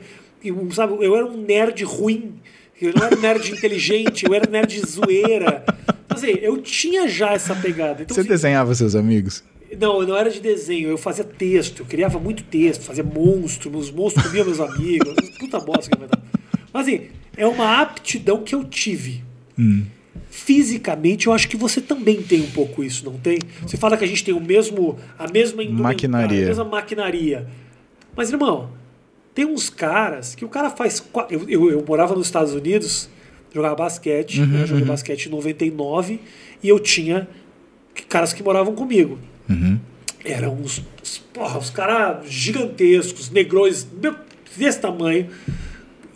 Sabe, 0.72 1.04
eu 1.04 1.16
era 1.16 1.26
um 1.26 1.36
nerd 1.36 1.82
ruim. 1.82 2.34
Eu 2.80 2.92
não 2.94 3.06
era 3.06 3.16
um 3.16 3.20
nerd 3.20 3.50
inteligente, 3.50 4.26
eu 4.26 4.34
era 4.34 4.48
um 4.48 4.52
nerd 4.52 4.80
zoeira. 4.86 5.64
Então, 6.04 6.16
assim, 6.16 6.38
eu 6.40 6.58
tinha 6.58 7.08
já 7.08 7.32
essa 7.32 7.56
pegada. 7.56 8.02
Então, 8.02 8.14
você 8.14 8.20
assim, 8.20 8.28
desenhava 8.28 8.74
seus 8.74 8.94
amigos? 8.94 9.42
Não, 9.78 10.02
não 10.02 10.16
era 10.16 10.30
de 10.30 10.40
desenho, 10.40 10.88
eu 10.88 10.98
fazia 10.98 11.24
texto, 11.24 11.80
eu 11.80 11.86
criava 11.86 12.18
muito 12.18 12.42
texto, 12.44 12.82
fazia 12.82 13.04
monstro, 13.04 13.70
meus 13.70 13.90
monstros 13.90 14.26
comiam 14.26 14.44
meus 14.44 14.60
amigos, 14.60 15.14
puta 15.38 15.58
bosta 15.60 15.94
que 15.94 16.02
eu 16.02 16.08
Mas 16.72 16.86
assim, 16.86 17.08
é 17.36 17.46
uma 17.46 17.80
aptidão 17.80 18.42
que 18.42 18.54
eu 18.54 18.64
tive. 18.64 19.22
Hum. 19.58 19.84
Fisicamente, 20.30 21.26
eu 21.26 21.32
acho 21.32 21.48
que 21.48 21.56
você 21.56 21.80
também 21.80 22.22
tem 22.22 22.40
um 22.40 22.50
pouco 22.50 22.82
isso, 22.82 23.04
não 23.04 23.18
tem? 23.18 23.38
Você 23.62 23.76
fala 23.76 23.96
que 23.96 24.04
a 24.04 24.06
gente 24.06 24.24
tem 24.24 24.34
o 24.34 24.40
mesmo, 24.40 24.98
a 25.18 25.28
mesma 25.30 25.64
maquinaria. 25.64 26.44
a 26.44 26.46
mesma 26.48 26.64
maquinaria. 26.64 27.46
Mas, 28.16 28.30
irmão, 28.30 28.70
tem 29.34 29.44
uns 29.44 29.70
caras 29.70 30.34
que 30.34 30.44
o 30.44 30.48
cara 30.48 30.70
faz. 30.70 31.02
Eu, 31.30 31.48
eu, 31.48 31.70
eu 31.70 31.84
morava 31.86 32.14
nos 32.14 32.26
Estados 32.26 32.52
Unidos, 32.52 33.08
jogava 33.52 33.76
basquete, 33.76 34.40
uhum, 34.40 34.46
né? 34.46 34.66
joguei 34.66 34.82
uhum. 34.82 34.88
basquete 34.88 35.26
em 35.26 35.30
99, 35.30 36.20
e 36.62 36.68
eu 36.68 36.78
tinha 36.78 37.28
caras 38.08 38.32
que 38.32 38.42
moravam 38.42 38.74
comigo. 38.74 39.18
Uhum. 39.48 39.78
Eram 40.24 40.54
uns, 40.54 40.82
porra, 41.32 41.58
os 41.58 41.70
caras 41.70 42.28
gigantescos, 42.30 43.30
negrões 43.30 43.86
desse 44.56 44.80
tamanho. 44.80 45.28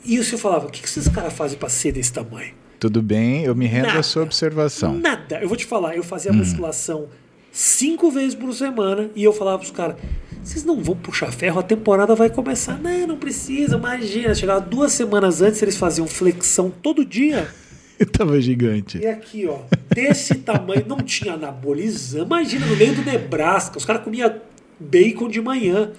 E 0.05 0.17
você 0.17 0.39
falava, 0.39 0.67
o 0.67 0.71
que, 0.71 0.81
que 0.81 0.89
esses 0.89 1.09
caras 1.09 1.33
fazem 1.33 1.59
para 1.59 1.69
ser 1.69 1.93
desse 1.93 2.13
tamanho? 2.13 2.55
Tudo 2.81 3.03
bem, 3.03 3.45
eu 3.45 3.55
me 3.55 3.67
rendo 3.67 3.99
à 3.99 4.03
sua 4.03 4.23
observação. 4.23 4.95
Nada. 4.95 5.41
Eu 5.41 5.49
vou 5.49 5.57
te 5.57 5.67
falar, 5.67 5.97
eu 5.97 6.03
fazia 6.03 6.33
hum. 6.33 6.37
musculação 6.37 7.09
cinco 7.51 8.11
vezes 8.11 8.35
por 8.35 8.53
semana 8.55 9.11
e 9.17 9.25
eu 9.25 9.33
falava 9.33 9.59
pros 9.59 9.73
caras, 9.73 9.97
vocês 10.43 10.65
não 10.65 10.83
vão 10.83 10.95
puxar 10.95 11.33
ferro, 11.33 11.59
a 11.59 11.63
temporada 11.63 12.15
vai 12.15 12.31
começar. 12.31 12.79
Não, 12.79 13.07
não 13.07 13.17
precisa, 13.17 13.77
imagina. 13.77 14.35
Chegava 14.35 14.61
duas 14.61 14.93
semanas 14.93 15.43
antes, 15.43 15.61
eles 15.61 15.77
faziam 15.77 16.07
flexão 16.07 16.71
todo 16.71 17.05
dia. 17.05 17.49
Tava 18.13 18.41
gigante. 18.41 18.99
E 18.99 19.07
aqui, 19.07 19.47
ó, 19.47 19.61
desse 19.93 20.35
tamanho, 20.37 20.85
não 20.87 20.99
tinha 20.99 21.35
anabolizante. 21.35 22.25
Imagina, 22.25 22.67
no 22.67 22.77
meio 22.77 22.95
do 22.95 23.03
Nebraska, 23.03 23.79
os 23.79 23.85
caras 23.85 24.03
comiam 24.03 24.35
bacon 24.79 25.29
de 25.29 25.41
manhã. 25.41 25.93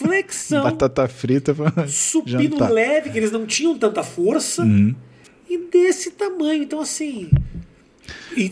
Flexão. 0.00 0.62
Batata 0.62 1.06
frita 1.08 1.54
pra 1.54 1.86
supino 1.86 2.52
jantar. 2.52 2.70
leve, 2.70 3.10
que 3.10 3.18
eles 3.18 3.30
não 3.30 3.44
tinham 3.44 3.76
tanta 3.76 4.02
força. 4.02 4.62
Uhum. 4.62 4.94
E 5.48 5.58
desse 5.70 6.12
tamanho. 6.12 6.62
Então, 6.62 6.80
assim. 6.80 7.28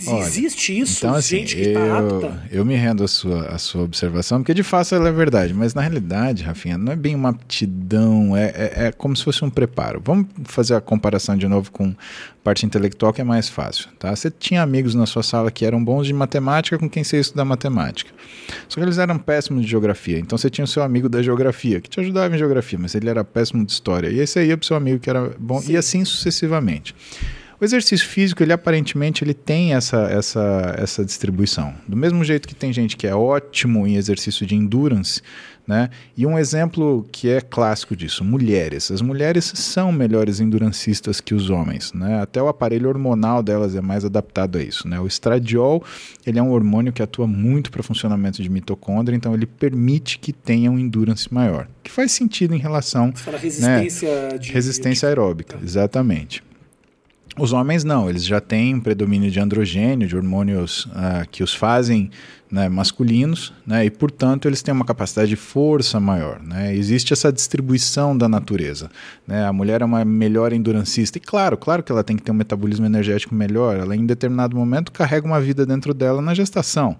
Olha, 0.08 0.20
existe 0.20 0.76
isso, 0.78 0.98
Então, 1.06 1.14
assim, 1.14 1.38
gente 1.38 1.56
que 1.56 1.72
tá 1.72 1.80
eu, 1.80 1.96
apta. 1.96 2.42
eu 2.50 2.64
me 2.64 2.74
rendo 2.74 3.04
à 3.04 3.08
sua, 3.08 3.46
à 3.46 3.58
sua 3.58 3.82
observação, 3.82 4.40
porque 4.40 4.52
de 4.52 4.62
fato 4.62 4.94
ela 4.94 5.08
é 5.08 5.12
verdade, 5.12 5.54
mas 5.54 5.72
na 5.72 5.80
realidade, 5.80 6.42
Rafinha, 6.42 6.76
não 6.76 6.92
é 6.92 6.96
bem 6.96 7.14
uma 7.14 7.28
aptidão, 7.30 8.36
é, 8.36 8.46
é, 8.46 8.72
é 8.86 8.92
como 8.92 9.16
se 9.16 9.24
fosse 9.24 9.44
um 9.44 9.50
preparo. 9.50 10.02
Vamos 10.04 10.26
fazer 10.44 10.74
a 10.74 10.80
comparação 10.80 11.36
de 11.36 11.46
novo 11.46 11.70
com 11.70 11.94
parte 12.42 12.64
intelectual, 12.66 13.12
que 13.12 13.20
é 13.20 13.24
mais 13.24 13.48
fácil. 13.48 13.88
Tá? 13.98 14.14
Você 14.14 14.30
tinha 14.30 14.62
amigos 14.62 14.94
na 14.94 15.06
sua 15.06 15.22
sala 15.22 15.50
que 15.50 15.64
eram 15.64 15.82
bons 15.82 16.06
de 16.06 16.12
matemática 16.12 16.78
com 16.78 16.88
quem 16.88 17.04
você 17.04 17.16
ia 17.16 17.20
estudar 17.20 17.44
matemática. 17.44 18.10
Só 18.68 18.80
que 18.80 18.84
eles 18.84 18.98
eram 18.98 19.18
péssimos 19.18 19.62
de 19.62 19.70
geografia. 19.70 20.18
Então 20.18 20.36
você 20.36 20.48
tinha 20.50 20.64
o 20.64 20.68
seu 20.68 20.82
amigo 20.82 21.08
da 21.08 21.22
geografia, 21.22 21.80
que 21.80 21.88
te 21.88 22.00
ajudava 22.00 22.34
em 22.34 22.38
geografia, 22.38 22.78
mas 22.78 22.94
ele 22.94 23.08
era 23.08 23.22
péssimo 23.22 23.64
de 23.64 23.72
história. 23.72 24.08
E 24.08 24.18
esse 24.18 24.38
aí 24.38 24.48
ia 24.48 24.56
pro 24.56 24.66
seu 24.66 24.76
amigo 24.76 24.98
que 24.98 25.10
era 25.10 25.30
bom, 25.38 25.60
Sim. 25.60 25.72
e 25.72 25.76
assim 25.76 26.04
sucessivamente. 26.04 26.94
O 27.60 27.64
exercício 27.64 28.06
físico, 28.06 28.40
ele 28.40 28.52
aparentemente 28.52 29.24
ele 29.24 29.34
tem 29.34 29.74
essa, 29.74 30.02
essa, 30.02 30.76
essa 30.78 31.04
distribuição. 31.04 31.74
Do 31.88 31.96
mesmo 31.96 32.22
jeito 32.22 32.46
que 32.46 32.54
tem 32.54 32.72
gente 32.72 32.96
que 32.96 33.06
é 33.06 33.14
ótimo 33.14 33.84
em 33.84 33.96
exercício 33.96 34.46
de 34.46 34.54
endurance, 34.54 35.20
né? 35.66 35.90
E 36.16 36.24
um 36.24 36.38
exemplo 36.38 37.04
que 37.10 37.28
é 37.28 37.40
clássico 37.40 37.96
disso, 37.96 38.24
mulheres. 38.24 38.92
As 38.92 39.02
mulheres 39.02 39.44
são 39.56 39.90
melhores 39.90 40.38
endurancistas 40.38 41.20
que 41.20 41.34
os 41.34 41.50
homens, 41.50 41.92
né? 41.92 42.22
Até 42.22 42.40
o 42.40 42.46
aparelho 42.46 42.88
hormonal 42.88 43.42
delas 43.42 43.74
é 43.74 43.80
mais 43.80 44.04
adaptado 44.04 44.56
a 44.56 44.62
isso, 44.62 44.86
né? 44.86 45.00
O 45.00 45.06
estradiol, 45.06 45.82
ele 46.24 46.38
é 46.38 46.42
um 46.42 46.52
hormônio 46.52 46.92
que 46.92 47.02
atua 47.02 47.26
muito 47.26 47.72
para 47.72 47.80
o 47.80 47.84
funcionamento 47.84 48.40
de 48.40 48.48
mitocôndria, 48.48 49.16
então 49.16 49.34
ele 49.34 49.46
permite 49.46 50.18
que 50.20 50.32
tenha 50.32 50.70
um 50.70 50.78
endurance 50.78 51.32
maior, 51.34 51.68
que 51.82 51.90
faz 51.90 52.12
sentido 52.12 52.54
em 52.54 52.58
relação 52.58 53.10
Você 53.10 53.24
fala 53.24 53.36
resistência 53.36 54.38
de. 54.38 54.52
Resistência 54.52 55.08
aeróbica, 55.08 55.58
exatamente. 55.62 56.47
Os 57.38 57.52
homens 57.52 57.84
não, 57.84 58.10
eles 58.10 58.24
já 58.24 58.40
têm 58.40 58.74
um 58.74 58.80
predomínio 58.80 59.30
de 59.30 59.38
androgênio, 59.38 60.08
de 60.08 60.16
hormônios 60.16 60.88
ah, 60.92 61.24
que 61.30 61.42
os 61.42 61.54
fazem 61.54 62.10
né, 62.50 62.68
masculinos, 62.68 63.52
né, 63.66 63.84
e 63.84 63.90
portanto 63.90 64.48
eles 64.48 64.62
têm 64.62 64.72
uma 64.72 64.84
capacidade 64.84 65.28
de 65.28 65.36
força 65.36 66.00
maior. 66.00 66.40
Né? 66.42 66.74
Existe 66.74 67.12
essa 67.12 67.32
distribuição 67.32 68.16
da 68.16 68.28
natureza. 68.28 68.90
Né? 69.26 69.44
A 69.46 69.52
mulher 69.52 69.82
é 69.82 69.84
uma 69.84 70.04
melhor 70.04 70.52
endurancista, 70.52 71.18
e 71.18 71.20
claro, 71.20 71.56
claro 71.56 71.82
que 71.82 71.92
ela 71.92 72.02
tem 72.02 72.16
que 72.16 72.22
ter 72.22 72.32
um 72.32 72.34
metabolismo 72.34 72.86
energético 72.86 73.34
melhor, 73.34 73.76
ela 73.76 73.94
em 73.94 74.06
determinado 74.06 74.56
momento 74.56 74.90
carrega 74.90 75.26
uma 75.26 75.40
vida 75.40 75.64
dentro 75.64 75.92
dela 75.94 76.22
na 76.22 76.34
gestação. 76.34 76.96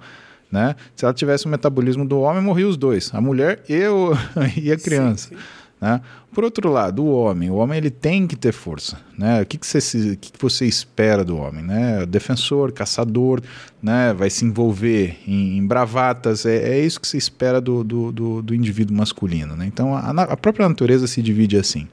Né? 0.51 0.77
Se 0.97 1.05
ela 1.05 1.13
tivesse 1.13 1.47
o 1.47 1.49
metabolismo 1.49 2.07
do 2.07 2.21
homem, 2.21 2.43
morriam 2.43 2.71
os 2.71 2.77
dois, 2.77 3.11
a 3.13 3.21
mulher 3.21 3.63
e, 3.69 3.87
o, 3.87 4.13
e 4.57 4.73
a 4.73 4.77
criança. 4.77 5.29
Sim, 5.29 5.37
sim. 5.37 5.43
Né? 5.81 6.01
Por 6.33 6.45
outro 6.45 6.71
lado, 6.71 7.05
o 7.05 7.13
homem, 7.13 7.51
o 7.51 7.55
homem 7.55 7.79
ele 7.79 7.91
tem 7.91 8.27
que 8.27 8.35
ter 8.35 8.53
força, 8.53 9.01
né? 9.17 9.43
O 9.43 9.47
que, 9.47 9.57
que, 9.57 9.67
você, 9.67 10.17
que, 10.17 10.33
que 10.33 10.39
você 10.41 10.67
espera 10.67 11.25
do 11.25 11.37
homem, 11.37 11.65
né? 11.65 12.05
Defensor, 12.05 12.73
caçador, 12.73 13.41
né? 13.83 14.13
Vai 14.13 14.29
se 14.29 14.45
envolver 14.45 15.19
em, 15.27 15.57
em 15.57 15.67
bravatas, 15.67 16.45
é, 16.45 16.57
é 16.57 16.85
isso 16.85 17.01
que 17.01 17.07
se 17.07 17.17
espera 17.17 17.61
do, 17.61 17.85
do, 17.85 18.13
do, 18.13 18.43
do 18.43 18.55
indivíduo 18.55 18.97
masculino, 18.97 19.57
né? 19.57 19.67
Então 19.67 19.95
a, 19.95 20.11
a 20.11 20.37
própria 20.37 20.69
natureza 20.69 21.07
se 21.07 21.23
divide 21.23 21.57
assim. 21.57 21.89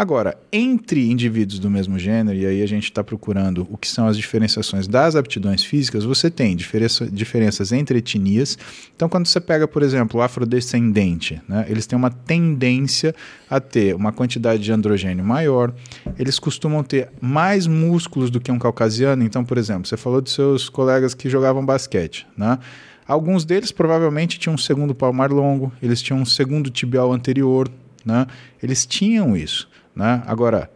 Agora, 0.00 0.34
entre 0.50 1.10
indivíduos 1.10 1.58
do 1.58 1.68
mesmo 1.68 1.98
gênero, 1.98 2.34
e 2.34 2.46
aí 2.46 2.62
a 2.62 2.66
gente 2.66 2.84
está 2.84 3.04
procurando 3.04 3.68
o 3.70 3.76
que 3.76 3.86
são 3.86 4.06
as 4.06 4.16
diferenciações 4.16 4.88
das 4.88 5.14
aptidões 5.14 5.62
físicas, 5.62 6.04
você 6.04 6.30
tem 6.30 6.56
diferença, 6.56 7.06
diferenças 7.06 7.70
entre 7.70 7.98
etnias. 7.98 8.56
Então, 8.96 9.10
quando 9.10 9.26
você 9.26 9.38
pega, 9.38 9.68
por 9.68 9.82
exemplo, 9.82 10.18
o 10.18 10.22
afrodescendente, 10.22 11.42
né, 11.46 11.66
eles 11.68 11.86
têm 11.86 11.98
uma 11.98 12.10
tendência 12.10 13.14
a 13.50 13.60
ter 13.60 13.94
uma 13.94 14.10
quantidade 14.10 14.62
de 14.62 14.72
androgênio 14.72 15.22
maior, 15.22 15.70
eles 16.18 16.38
costumam 16.38 16.82
ter 16.82 17.10
mais 17.20 17.66
músculos 17.66 18.30
do 18.30 18.40
que 18.40 18.50
um 18.50 18.58
caucasiano. 18.58 19.22
Então, 19.22 19.44
por 19.44 19.58
exemplo, 19.58 19.86
você 19.86 19.98
falou 19.98 20.22
dos 20.22 20.32
seus 20.32 20.70
colegas 20.70 21.12
que 21.12 21.28
jogavam 21.28 21.62
basquete, 21.62 22.26
né? 22.38 22.58
Alguns 23.06 23.44
deles 23.44 23.70
provavelmente 23.70 24.38
tinham 24.38 24.54
um 24.54 24.58
segundo 24.58 24.94
palmar 24.94 25.30
longo, 25.30 25.70
eles 25.82 26.00
tinham 26.00 26.22
um 26.22 26.24
segundo 26.24 26.70
tibial 26.70 27.12
anterior, 27.12 27.70
né? 28.02 28.26
Eles 28.62 28.86
tinham 28.86 29.36
isso, 29.36 29.68
né? 30.00 30.22
Agora, 30.26 30.68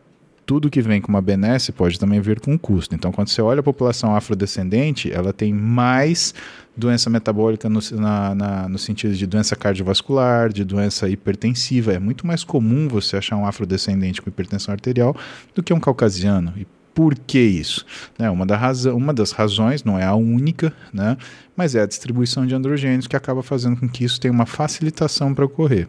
tudo 0.46 0.68
que 0.68 0.82
vem 0.82 1.00
com 1.00 1.08
uma 1.08 1.22
benesse 1.22 1.72
pode 1.72 1.98
também 1.98 2.20
vir 2.20 2.38
com 2.38 2.52
um 2.52 2.58
custo. 2.58 2.94
Então, 2.94 3.10
quando 3.10 3.28
você 3.28 3.40
olha 3.40 3.60
a 3.60 3.62
população 3.62 4.14
afrodescendente, 4.14 5.10
ela 5.10 5.32
tem 5.32 5.54
mais 5.54 6.34
doença 6.76 7.08
metabólica 7.08 7.66
no, 7.70 7.80
na- 7.92 8.34
na- 8.34 8.68
no 8.68 8.78
sentido 8.78 9.14
de 9.14 9.26
doença 9.26 9.56
cardiovascular, 9.56 10.52
de 10.52 10.62
doença 10.62 11.08
hipertensiva. 11.08 11.94
É 11.94 11.98
muito 11.98 12.26
mais 12.26 12.44
comum 12.44 12.86
você 12.88 13.16
achar 13.16 13.36
um 13.36 13.46
afrodescendente 13.46 14.20
com 14.20 14.28
hipertensão 14.28 14.72
arterial 14.72 15.16
do 15.54 15.62
que 15.62 15.72
um 15.72 15.80
caucasiano. 15.80 16.52
E 16.58 16.66
por 16.94 17.14
que 17.18 17.40
isso? 17.40 17.84
Né, 18.18 18.30
uma, 18.30 18.46
da 18.46 18.56
razão, 18.56 18.96
uma 18.96 19.12
das 19.12 19.32
razões, 19.32 19.82
não 19.82 19.98
é 19.98 20.04
a 20.04 20.14
única, 20.14 20.72
né, 20.92 21.16
mas 21.56 21.74
é 21.74 21.82
a 21.82 21.86
distribuição 21.86 22.46
de 22.46 22.54
androgênios 22.54 23.06
que 23.06 23.16
acaba 23.16 23.42
fazendo 23.42 23.76
com 23.76 23.88
que 23.88 24.04
isso 24.04 24.20
tenha 24.20 24.32
uma 24.32 24.46
facilitação 24.46 25.34
para 25.34 25.44
ocorrer. 25.44 25.88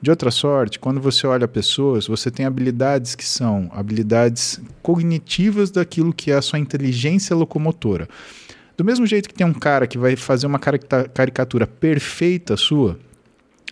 De 0.00 0.10
outra 0.10 0.30
sorte, 0.30 0.78
quando 0.78 1.00
você 1.00 1.26
olha 1.26 1.46
pessoas, 1.46 2.06
você 2.06 2.30
tem 2.30 2.46
habilidades 2.46 3.14
que 3.14 3.24
são 3.24 3.70
habilidades 3.74 4.60
cognitivas 4.82 5.70
daquilo 5.70 6.12
que 6.12 6.30
é 6.30 6.36
a 6.36 6.42
sua 6.42 6.58
inteligência 6.58 7.36
locomotora. 7.36 8.08
Do 8.76 8.84
mesmo 8.84 9.06
jeito 9.06 9.28
que 9.28 9.34
tem 9.34 9.46
um 9.46 9.52
cara 9.52 9.86
que 9.86 9.98
vai 9.98 10.16
fazer 10.16 10.46
uma 10.46 10.58
carica- 10.58 11.08
caricatura 11.12 11.66
perfeita 11.66 12.56
sua, 12.56 12.98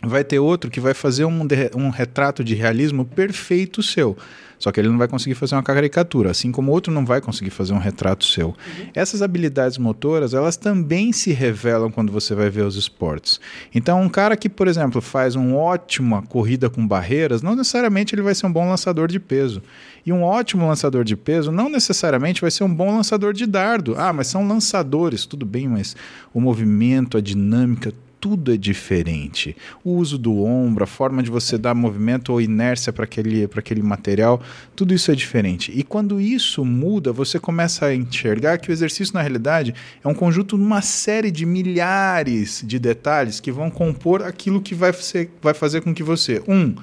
vai 0.03 0.25
ter 0.25 0.39
outro 0.39 0.71
que 0.71 0.81
vai 0.81 0.95
fazer 0.95 1.25
um, 1.25 1.47
um 1.75 1.91
retrato 1.91 2.45
de 2.45 2.55
realismo 2.55 3.05
perfeito 3.05 3.83
seu. 3.83 4.17
Só 4.59 4.73
que 4.73 4.81
ele 4.81 4.89
não 4.89 4.99
vai 4.99 5.09
conseguir 5.09 5.35
fazer 5.35 5.55
uma 5.55 5.63
caricatura, 5.63 6.31
assim 6.31 6.51
como 6.51 6.73
outro 6.73 6.93
não 6.93 7.05
vai 7.05 7.21
conseguir 7.21 7.51
fazer 7.51 7.75
um 7.75 7.79
retrato 7.79 8.25
seu. 8.25 8.55
Essas 8.95 9.21
habilidades 9.21 9.77
motoras, 9.77 10.33
elas 10.33 10.57
também 10.57 11.13
se 11.13 11.33
revelam 11.33 11.91
quando 11.91 12.11
você 12.11 12.35
vai 12.35 12.49
ver 12.49 12.63
os 12.63 12.77
esportes. 12.77 13.41
Então, 13.75 14.01
um 14.01 14.09
cara 14.09 14.37
que, 14.37 14.49
por 14.49 14.67
exemplo, 14.67 15.01
faz 15.01 15.35
uma 15.35 15.57
ótima 15.57 16.23
corrida 16.23 16.71
com 16.71 16.87
barreiras, 16.87 17.43
não 17.43 17.55
necessariamente 17.55 18.15
ele 18.15 18.23
vai 18.23 18.35
ser 18.35 18.47
um 18.47 18.53
bom 18.53 18.69
lançador 18.69 19.09
de 19.09 19.21
peso. 19.21 19.63
E 20.07 20.13
um 20.13 20.23
ótimo 20.23 20.67
lançador 20.67 21.05
de 21.05 21.17
peso 21.17 21.51
não 21.51 21.69
necessariamente 21.69 22.41
vai 22.41 22.51
ser 22.51 22.65
um 22.65 22.73
bom 22.73 22.95
lançador 22.95 23.33
de 23.33 23.45
dardo. 23.45 23.95
Ah, 23.99 24.13
mas 24.13 24.29
são 24.29 24.47
lançadores, 24.47 25.27
tudo 25.27 25.45
bem, 25.45 25.69
mas 25.69 25.97
o 26.33 26.41
movimento, 26.41 27.19
a 27.19 27.21
dinâmica, 27.21 27.93
tudo 28.21 28.53
é 28.53 28.57
diferente. 28.57 29.57
O 29.85 29.93
uso 29.93 30.19
do 30.19 30.43
ombro, 30.43 30.85
a 30.85 30.87
forma 30.87 31.23
de 31.23 31.31
você 31.31 31.57
dar 31.57 31.75
movimento 31.75 32.33
ou 32.33 32.41
inércia 32.41 32.93
para 32.93 33.05
aquele, 33.05 33.45
aquele 33.45 33.83
material, 33.83 34.43
tudo 34.75 34.95
isso 34.95 35.11
é 35.11 35.15
diferente. 35.15 35.73
E 35.75 35.83
quando 35.83 36.21
isso 36.21 36.65
muda, 36.65 37.13
você 37.13 37.39
começa 37.39 37.87
a 37.87 37.95
enxergar 37.95 38.59
que 38.59 38.71
o 38.71 38.73
exercício, 38.73 39.15
na 39.15 39.21
realidade, 39.21 39.75
é 40.03 40.09
um 40.09 40.15
conjunto 40.15 40.57
de 40.57 40.63
uma 40.63 40.83
série 40.83 41.31
de 41.31 41.47
milhares 41.47 42.63
de 42.67 42.79
detalhes 42.79 43.41
que 43.41 43.53
vão 43.53 43.71
compor 43.71 44.23
aquilo 44.23 44.61
que 44.61 44.75
vai, 44.75 44.93
ser, 44.93 45.31
vai 45.41 45.55
fazer 45.55 45.83
com 45.83 45.95
que 45.95 46.03
você, 46.03 46.43
um, 46.49 46.75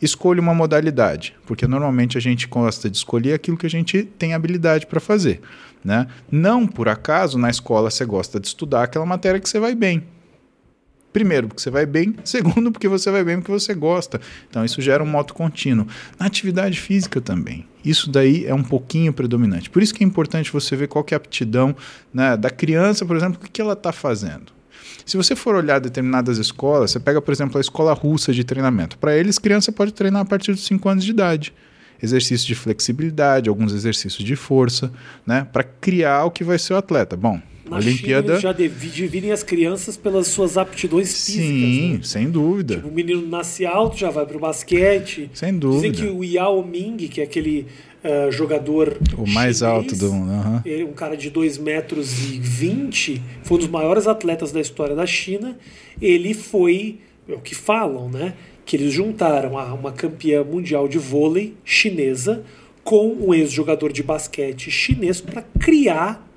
escolha 0.00 0.40
uma 0.40 0.54
modalidade, 0.54 1.34
porque 1.46 1.66
normalmente 1.66 2.18
a 2.18 2.20
gente 2.20 2.46
gosta 2.46 2.90
de 2.90 2.96
escolher 2.96 3.32
aquilo 3.32 3.56
que 3.56 3.66
a 3.66 3.70
gente 3.70 4.02
tem 4.02 4.34
habilidade 4.34 4.86
para 4.86 5.00
fazer. 5.00 5.40
Né? 5.84 6.06
Não 6.30 6.66
por 6.66 6.88
acaso 6.88 7.36
na 7.36 7.50
escola 7.50 7.90
você 7.90 8.04
gosta 8.04 8.40
de 8.40 8.46
estudar 8.46 8.84
aquela 8.84 9.04
matéria 9.04 9.38
que 9.40 9.48
você 9.48 9.58
vai 9.58 9.74
bem. 9.74 10.02
Primeiro, 11.14 11.46
porque 11.46 11.62
você 11.62 11.70
vai 11.70 11.86
bem. 11.86 12.16
Segundo, 12.24 12.72
porque 12.72 12.88
você 12.88 13.08
vai 13.08 13.22
bem 13.22 13.36
porque 13.36 13.52
você 13.52 13.72
gosta. 13.72 14.20
Então, 14.50 14.64
isso 14.64 14.82
gera 14.82 15.00
um 15.00 15.06
moto 15.06 15.32
contínuo. 15.32 15.86
Na 16.18 16.26
atividade 16.26 16.80
física 16.80 17.20
também. 17.20 17.64
Isso 17.84 18.10
daí 18.10 18.44
é 18.44 18.52
um 18.52 18.64
pouquinho 18.64 19.12
predominante. 19.12 19.70
Por 19.70 19.80
isso 19.80 19.94
que 19.94 20.02
é 20.02 20.06
importante 20.06 20.52
você 20.52 20.74
ver 20.74 20.88
qual 20.88 21.06
é 21.08 21.14
a 21.14 21.16
aptidão 21.16 21.76
né, 22.12 22.36
da 22.36 22.50
criança, 22.50 23.06
por 23.06 23.16
exemplo, 23.16 23.38
o 23.40 23.44
que, 23.44 23.48
que 23.48 23.60
ela 23.60 23.74
está 23.74 23.92
fazendo. 23.92 24.52
Se 25.06 25.16
você 25.16 25.36
for 25.36 25.54
olhar 25.54 25.78
determinadas 25.78 26.36
escolas, 26.38 26.90
você 26.90 26.98
pega, 26.98 27.22
por 27.22 27.30
exemplo, 27.30 27.58
a 27.58 27.60
escola 27.60 27.92
russa 27.92 28.32
de 28.32 28.42
treinamento. 28.42 28.98
Para 28.98 29.16
eles, 29.16 29.38
criança 29.38 29.70
pode 29.70 29.92
treinar 29.92 30.22
a 30.22 30.24
partir 30.24 30.50
dos 30.50 30.66
5 30.66 30.88
anos 30.88 31.04
de 31.04 31.10
idade. 31.12 31.54
Exercícios 32.02 32.44
de 32.44 32.56
flexibilidade, 32.56 33.48
alguns 33.48 33.72
exercícios 33.72 34.24
de 34.24 34.34
força, 34.34 34.90
né? 35.24 35.46
Para 35.52 35.62
criar 35.62 36.24
o 36.24 36.30
que 36.32 36.42
vai 36.42 36.58
ser 36.58 36.74
o 36.74 36.76
atleta. 36.76 37.16
Bom, 37.16 37.40
Na 37.68 37.76
Olimpíada. 37.76 38.22
China, 38.22 38.32
eles 38.34 38.42
já 38.42 38.52
divi- 38.52 38.88
dividem 38.90 39.32
as 39.32 39.42
crianças 39.42 39.96
pelas 39.96 40.26
suas 40.28 40.58
aptidões 40.58 41.24
físicas. 41.24 41.44
Sim, 41.46 41.92
né? 41.94 42.00
sem 42.02 42.30
dúvida. 42.30 42.82
O 42.84 42.90
menino 42.90 43.26
nasce 43.26 43.64
alto, 43.64 43.96
já 43.96 44.10
vai 44.10 44.26
pro 44.26 44.38
basquete. 44.38 45.30
Sem 45.32 45.58
dúvida. 45.58 45.90
Dizem 45.90 46.08
que 46.08 46.12
o 46.14 46.22
Yao 46.22 46.62
Ming, 46.64 46.96
que 47.08 47.20
é 47.20 47.24
aquele 47.24 47.66
ah, 48.02 48.30
jogador. 48.30 48.98
O 49.16 49.26
mais 49.26 49.58
chinês, 49.58 49.62
alto 49.62 49.96
do 49.96 50.12
mundo. 50.12 50.30
aham. 50.32 50.62
ele- 50.66 50.84
um 50.84 50.92
cara 50.92 51.16
de 51.16 51.30
2 51.30 51.56
metros 51.56 52.12
e 52.30 52.38
20, 52.38 53.22
foi 53.42 53.56
um 53.56 53.60
dos 53.60 53.68
maiores 53.68 54.06
atletas 54.06 54.52
da 54.52 54.60
história 54.60 54.94
da 54.94 55.06
China. 55.06 55.56
Ele 56.00 56.34
foi 56.34 56.98
é 57.26 57.32
o 57.32 57.40
que 57.40 57.54
falam, 57.54 58.10
né? 58.10 58.34
Que 58.66 58.76
eles 58.76 58.92
juntaram 58.92 59.56
a 59.58 59.72
uma 59.72 59.90
campeã 59.92 60.44
mundial 60.44 60.86
de 60.86 60.98
vôlei 60.98 61.54
chinesa 61.64 62.44
com 62.82 63.08
um 63.08 63.32
ex-jogador 63.32 63.90
de 63.90 64.02
basquete 64.02 64.70
chinês 64.70 65.22
para 65.22 65.42
criar 65.58 66.30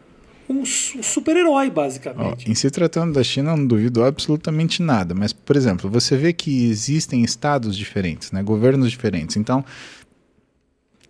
um, 0.50 0.66
su- 0.66 1.02
super-herói, 1.04 1.68
Ó, 1.68 1.72
basicamente. 1.72 2.50
em 2.50 2.56
se 2.56 2.70
tratando 2.72 3.14
da 3.14 3.24
China, 3.24 3.52
eu 3.52 3.58
não 3.58 3.66
duvido 3.66 4.04
absolutamente 4.04 4.82
nada. 4.82 5.14
Mas, 5.14 5.34
por 5.34 5.56
exemplo, 5.56 5.90
você 5.90 6.16
vê 6.16 6.32
que 6.34 6.70
existem 6.70 7.24
estados 7.24 7.76
diferentes, 7.78 8.32
né? 8.32 8.42
governos 8.42 8.90
diferentes. 8.90 9.36
Então, 9.38 9.64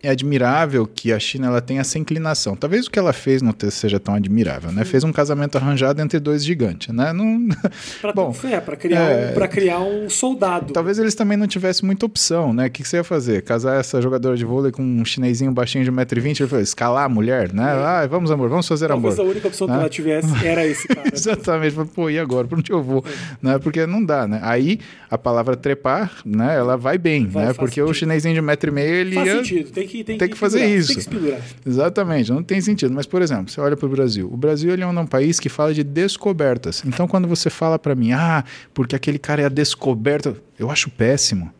é 0.02 0.10
admirável 0.10 0.86
que 0.86 1.12
a 1.12 1.18
China 1.18 1.48
ela 1.48 1.60
tenha 1.60 1.80
essa 1.80 1.98
inclinação. 1.98 2.54
Talvez 2.54 2.86
o 2.86 2.90
que 2.90 2.98
ela 2.98 3.12
fez 3.12 3.42
não 3.42 3.54
seja 3.70 3.98
tão 3.98 4.14
admirável, 4.14 4.70
né? 4.70 4.84
Fez 4.84 5.02
um 5.02 5.12
casamento 5.12 5.56
arranjado 5.58 6.00
entre 6.00 6.20
dois 6.20 6.44
gigantes, 6.44 6.94
né? 6.94 7.12
Não... 7.12 7.48
Pra, 8.00 8.12
Bom, 8.12 8.34
é, 8.44 8.60
pra 8.60 8.76
criar, 8.76 9.00
é- 9.10 9.34
um, 9.36 9.48
criar 9.48 9.80
um 9.80 10.08
soldado. 10.08 10.72
Talvez 10.72 10.98
eles 10.98 11.14
também 11.14 11.36
não 11.36 11.46
tivessem 11.46 11.84
muita 11.84 12.06
opção, 12.06 12.52
né? 12.52 12.66
O 12.66 12.70
que, 12.70 12.82
que 12.82 12.88
você 12.88 12.98
ia 12.98 13.04
fazer? 13.04 13.42
Casar 13.42 13.78
essa 13.80 14.00
jogadora 14.00 14.36
de 14.36 14.44
vôlei 14.44 14.70
com 14.70 14.82
um 14.82 15.04
chinesinho 15.04 15.50
baixinho 15.50 15.84
de 15.84 15.90
1,20m? 15.90 16.40
Ele 16.40 16.48
falou, 16.48 16.62
escalar 16.62 17.04
a 17.04 17.08
mulher, 17.08 17.52
né? 17.52 17.64
Ah, 17.64 18.06
vamos, 18.06 18.30
amor, 18.30 18.48
vamos 18.48 18.68
fazer 18.68 18.90
amor. 18.90 19.10
Talvez 19.14 19.18
a 19.18 19.22
única 19.30 19.48
opção 19.48 19.66
que 19.66 19.72
né? 19.72 19.80
ela 19.80 19.88
tivesse 19.88 20.46
era 20.46 20.66
esse 20.66 20.86
cara. 20.88 21.08
Exatamente, 21.12 21.76
pô, 21.94 22.08
e 22.08 22.18
agora? 22.18 22.46
Pra 22.46 22.58
onde 22.58 22.70
eu 22.72 22.82
vou? 22.82 23.04
Né? 23.42 23.58
Porque 23.58 23.86
não 23.86 24.04
dá, 24.04 24.28
né? 24.28 24.40
Aí 24.42 24.78
a 25.10 25.18
palavra 25.18 25.56
trepar, 25.56 26.12
né? 26.24 26.56
Ela 26.56 26.76
vai 26.76 26.98
bem, 26.98 27.26
Vai, 27.26 27.46
né? 27.46 27.52
Porque 27.52 27.80
o 27.80 27.86
sentido. 27.88 27.98
chinesinho 27.98 28.34
de 28.34 28.42
1,5m, 28.42 28.78
ele 28.78 29.14
Faz 29.14 29.26
ia... 29.26 29.36
sentido, 29.36 29.70
tem 29.70 29.87
que, 29.88 30.04
tem 30.04 30.18
tem 30.18 30.28
que 30.28 30.36
fazer 30.36 30.60
pendurar, 30.60 30.78
isso. 30.78 30.88
Tem 30.88 30.96
que 30.96 31.02
se 31.02 31.08
pendurar. 31.08 31.40
Exatamente, 31.66 32.30
não 32.30 32.42
tem 32.42 32.60
sentido. 32.60 32.94
Mas, 32.94 33.06
por 33.06 33.22
exemplo, 33.22 33.50
você 33.50 33.60
olha 33.60 33.76
para 33.76 33.86
o 33.86 33.88
Brasil. 33.88 34.28
O 34.32 34.36
Brasil 34.36 34.72
ele 34.72 34.82
é 34.82 34.86
um 34.86 35.06
país 35.06 35.40
que 35.40 35.48
fala 35.48 35.74
de 35.74 35.82
descobertas. 35.82 36.82
Então, 36.86 37.08
quando 37.08 37.26
você 37.26 37.50
fala 37.50 37.78
para 37.78 37.94
mim, 37.94 38.12
ah, 38.12 38.44
porque 38.72 38.94
aquele 38.94 39.18
cara 39.18 39.42
é 39.42 39.46
a 39.46 39.48
descoberta, 39.48 40.36
eu 40.58 40.70
acho 40.70 40.90
péssimo. 40.90 41.52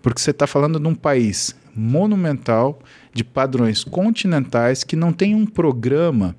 Porque 0.00 0.20
você 0.20 0.30
está 0.30 0.46
falando 0.46 0.78
de 0.78 0.86
um 0.86 0.94
país 0.94 1.54
monumental, 1.74 2.78
de 3.12 3.24
padrões 3.24 3.82
continentais, 3.84 4.84
que 4.84 4.96
não 4.96 5.12
tem 5.12 5.34
um 5.34 5.46
programa 5.46 6.36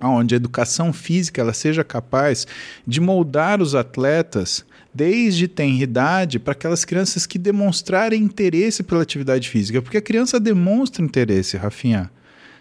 onde 0.00 0.34
a 0.34 0.36
educação 0.36 0.92
física 0.92 1.40
ela 1.40 1.52
seja 1.52 1.82
capaz 1.82 2.46
de 2.86 3.00
moldar 3.00 3.62
os 3.62 3.74
atletas 3.74 4.64
desde 4.96 5.46
tenridade 5.46 6.38
para 6.38 6.52
aquelas 6.52 6.84
crianças 6.84 7.26
que 7.26 7.38
demonstrarem 7.38 8.22
interesse 8.22 8.82
pela 8.82 9.02
atividade 9.02 9.48
física, 9.48 9.82
porque 9.82 9.98
a 9.98 10.02
criança 10.02 10.40
demonstra 10.40 11.04
interesse, 11.04 11.56
Rafinha. 11.58 12.10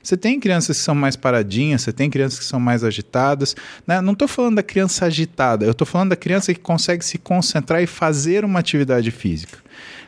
Você 0.03 0.15
tem 0.15 0.39
crianças 0.39 0.77
que 0.77 0.83
são 0.83 0.93
mais 0.93 1.15
paradinhas, 1.15 1.81
você 1.81 1.91
tem 1.91 2.11
crianças 2.11 2.38
que 2.38 2.45
são 2.45 2.59
mais 2.59 2.83
agitadas. 2.83 3.55
Né? 3.88 3.99
Não 4.01 4.13
estou 4.13 4.27
falando 4.27 4.57
da 4.57 4.63
criança 4.63 5.05
agitada, 5.05 5.65
eu 5.65 5.71
estou 5.71 5.88
falando 5.88 6.09
da 6.09 6.15
criança 6.15 6.53
que 6.53 6.59
consegue 6.59 7.03
se 7.03 7.17
concentrar 7.17 7.81
e 7.81 7.88
fazer 7.88 8.45
uma 8.45 8.59
atividade 8.59 9.09
física. 9.09 9.57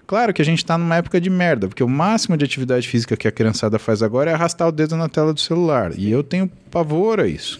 Claro 0.05 0.33
que 0.33 0.41
a 0.41 0.45
gente 0.45 0.59
está 0.59 0.77
numa 0.77 0.97
época 0.97 1.19
de 1.19 1.29
merda, 1.29 1.67
porque 1.67 1.83
o 1.83 1.89
máximo 1.89 2.37
de 2.37 2.45
atividade 2.45 2.87
física 2.87 3.17
que 3.17 3.27
a 3.27 3.31
criançada 3.31 3.79
faz 3.79 4.03
agora 4.03 4.29
é 4.29 4.33
arrastar 4.33 4.67
o 4.67 4.71
dedo 4.71 4.95
na 4.95 5.09
tela 5.09 5.33
do 5.33 5.39
celular. 5.39 5.91
E 5.97 6.11
eu 6.11 6.21
tenho 6.21 6.47
pavor 6.69 7.19
a 7.19 7.27
isso. 7.27 7.59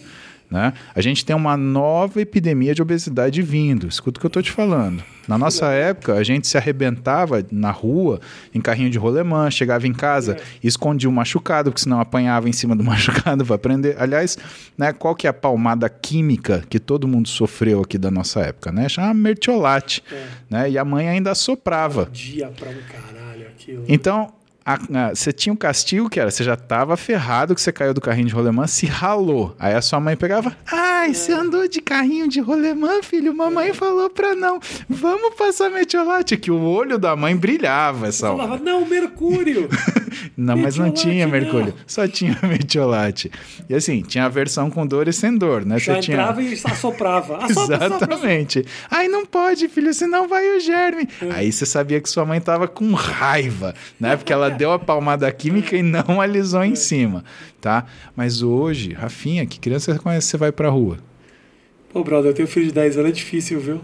Né? 0.50 0.72
A 0.94 1.00
gente 1.00 1.24
tem 1.24 1.36
uma 1.36 1.56
nova 1.56 2.20
epidemia 2.20 2.74
de 2.74 2.80
obesidade 2.80 3.42
vindo. 3.42 3.86
Escuta 3.86 4.18
o 4.18 4.20
que 4.20 4.26
eu 4.26 4.28
estou 4.28 4.42
te 4.42 4.50
falando. 4.50 5.02
Na 5.28 5.36
nossa 5.36 5.66
época, 5.66 6.14
a 6.14 6.22
gente 6.22 6.48
se 6.48 6.56
arrebentava 6.56 7.44
na 7.52 7.70
rua, 7.70 8.18
em 8.54 8.62
carrinho 8.62 8.88
de 8.88 8.96
rolemã, 8.96 9.50
chegava 9.50 9.86
em 9.86 9.92
casa, 9.92 10.38
escondia 10.64 11.06
o 11.06 11.12
machucado, 11.12 11.70
porque 11.70 11.82
senão 11.82 12.00
apanhava 12.00 12.48
em 12.48 12.52
cima 12.52 12.74
do 12.74 12.82
machucado 12.82 13.44
para 13.44 13.56
aprender. 13.56 13.94
Aliás, 13.98 14.38
né, 14.76 14.90
qual 14.90 15.14
que 15.14 15.26
é 15.26 15.30
a 15.30 15.34
palmada 15.34 15.86
química 15.90 16.64
que 16.70 16.78
todo 16.78 17.06
mundo 17.06 17.28
sofreu 17.28 17.82
aqui 17.82 17.98
da 17.98 18.10
nossa 18.10 18.40
época? 18.40 18.72
Né? 18.72 18.88
Chama 18.88 19.12
mertiolate. 19.12 20.02
É. 20.10 20.26
Né? 20.48 20.70
E 20.70 20.78
a 20.78 20.84
mãe 20.84 21.06
ainda 21.06 21.34
soprava. 21.34 22.08
Dia 22.10 22.48
pra 22.48 22.70
um 22.70 22.82
caralho 22.90 23.48
aquilo. 23.48 23.84
Então, 23.86 24.32
a- 24.68 25.08
a- 25.08 25.14
você 25.14 25.32
tinha 25.32 25.52
um 25.52 25.56
castigo 25.56 26.08
que 26.10 26.20
era, 26.20 26.30
você 26.30 26.44
já 26.44 26.56
tava 26.56 26.96
ferrado 26.96 27.54
que 27.54 27.60
você 27.60 27.72
caiu 27.72 27.94
do 27.94 28.00
carrinho 28.00 28.28
de 28.28 28.34
rolemã, 28.34 28.66
se 28.66 28.86
ralou. 28.86 29.54
Aí 29.58 29.74
a 29.74 29.80
sua 29.80 29.98
mãe 30.00 30.16
pegava, 30.16 30.54
ai, 30.70 31.14
você 31.14 31.32
andou 31.32 31.66
de 31.66 31.80
carrinho 31.80 32.28
de 32.28 32.40
rolemã, 32.40 33.02
filho, 33.02 33.34
mamãe 33.34 33.72
falou 33.72 34.10
pra 34.10 34.34
não, 34.34 34.60
vamos 34.88 35.34
passar 35.36 35.70
metiolate, 35.70 36.36
que 36.36 36.50
o 36.50 36.60
olho 36.62 36.98
da 36.98 37.16
mãe 37.16 37.34
brilhava 37.36 38.08
essa 38.08 38.30
hora. 38.30 38.42
Falava, 38.42 38.62
não, 38.62 38.84
Mercúrio! 38.86 39.68
Não, 40.36 40.56
mas 40.56 40.76
não 40.76 40.90
tinha 40.90 41.26
não. 41.26 41.32
mercúrio, 41.32 41.74
só 41.86 42.06
tinha 42.08 42.36
metiolate. 42.42 43.30
E 43.68 43.74
assim, 43.74 44.02
tinha 44.02 44.24
a 44.24 44.28
versão 44.28 44.70
com 44.70 44.86
dor 44.86 45.06
e 45.06 45.12
sem 45.12 45.36
dor, 45.36 45.64
né? 45.64 45.78
Já 45.78 45.94
Você 45.94 46.00
tinha... 46.00 46.16
entrava 46.16 46.42
e 46.42 46.54
assoprava. 46.64 47.36
Assopra, 47.44 47.76
assopra, 47.76 47.86
Exatamente. 48.14 48.64
Aí 48.90 49.06
não 49.08 49.24
pode, 49.26 49.68
filho, 49.68 49.92
senão 49.94 50.26
vai 50.26 50.56
o 50.56 50.60
germe. 50.60 51.08
Aí 51.34 51.52
você 51.52 51.66
sabia 51.66 52.00
que 52.00 52.08
sua 52.08 52.24
mãe 52.24 52.40
tava 52.40 52.66
com 52.66 52.92
raiva, 52.94 53.74
né? 54.00 54.16
Porque 54.16 54.32
ela 54.32 54.48
deu 54.58 54.72
a 54.72 54.78
palmada 54.78 55.30
química 55.32 55.76
e 55.76 55.82
não 55.82 56.20
alisou 56.20 56.64
em 56.64 56.74
cima, 56.74 57.24
tá? 57.60 57.86
Mas 58.16 58.42
hoje, 58.42 58.92
Rafinha, 58.92 59.46
que 59.46 59.58
criança 59.60 59.92
você 59.92 59.98
conhece, 59.98 60.26
você 60.28 60.36
vai 60.36 60.52
pra 60.52 60.68
rua? 60.68 60.98
Pô, 61.92 62.04
brother, 62.04 62.30
eu 62.30 62.34
tenho 62.34 62.48
filho 62.48 62.66
de 62.66 62.72
10 62.72 62.98
anos, 62.98 63.10
é 63.10 63.12
difícil, 63.12 63.60
viu? 63.60 63.80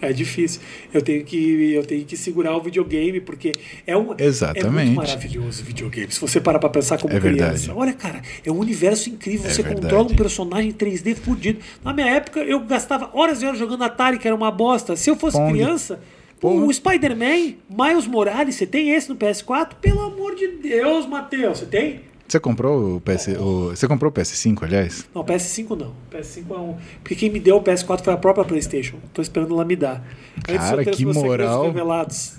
É 0.00 0.12
difícil. 0.12 0.60
Eu 0.92 1.00
tenho 1.00 1.24
que, 1.24 1.72
eu 1.72 1.82
tenho 1.84 2.04
que 2.04 2.14
segurar 2.16 2.54
o 2.56 2.60
videogame, 2.62 3.20
porque 3.20 3.52
é 3.86 3.96
um. 3.96 4.12
É 4.18 4.24
Exatamente. 4.24 4.86
muito 4.90 4.96
maravilhoso 4.96 5.62
o 5.62 5.64
videogame. 5.64 6.12
Se 6.12 6.20
você 6.20 6.40
parar 6.40 6.58
pra 6.58 6.68
pensar 6.68 6.98
como 6.98 7.14
É 7.14 7.18
criança. 7.20 7.44
verdade. 7.52 7.70
Olha, 7.74 7.92
cara, 7.94 8.20
é 8.44 8.50
um 8.52 8.58
universo 8.58 9.08
incrível. 9.08 9.46
É 9.46 9.50
você 9.50 9.62
verdade. 9.62 9.82
controla 9.82 10.10
um 10.12 10.14
personagem 10.16 10.72
3D 10.72 11.14
fudido. 11.16 11.60
Na 11.82 11.92
minha 11.94 12.06
época, 12.08 12.40
eu 12.40 12.60
gastava 12.60 13.08
horas 13.14 13.40
e 13.40 13.46
horas 13.46 13.58
jogando 13.58 13.82
Atari, 13.84 14.18
que 14.18 14.26
era 14.26 14.36
uma 14.36 14.50
bosta. 14.50 14.94
Se 14.94 15.08
eu 15.08 15.16
fosse 15.16 15.38
Pong. 15.38 15.52
criança. 15.52 16.00
Pong. 16.44 16.62
O 16.66 16.70
Spider-Man, 16.70 17.54
Miles 17.70 18.06
Morales, 18.06 18.56
você 18.56 18.66
tem 18.66 18.90
esse 18.90 19.08
no 19.08 19.16
PS4? 19.16 19.76
Pelo 19.80 20.02
amor 20.02 20.34
de 20.34 20.46
Deus, 20.48 21.06
Matheus, 21.06 21.60
você 21.60 21.64
tem? 21.64 22.02
Você 22.28 22.38
comprou 22.38 22.96
o 22.96 23.00
PS, 23.00 23.28
o, 23.28 23.70
você 23.70 23.88
comprou 23.88 24.10
o 24.10 24.14
PS5, 24.14 24.62
aliás? 24.62 25.08
Não, 25.14 25.24
PS5 25.24 25.70
não. 25.70 25.94
PS5 26.12 26.44
é 26.50 26.58
um. 26.58 26.76
Porque 27.02 27.14
quem 27.14 27.30
me 27.30 27.40
deu 27.40 27.56
o 27.56 27.62
PS4 27.62 28.04
foi 28.04 28.12
a 28.12 28.18
própria 28.18 28.44
PlayStation. 28.44 28.98
Tô 29.14 29.22
esperando 29.22 29.54
ela 29.54 29.64
me 29.64 29.74
dar. 29.74 30.06
Cara, 30.42 30.84
que 30.84 31.06
moral. 31.06 31.62
revelados. 31.64 32.34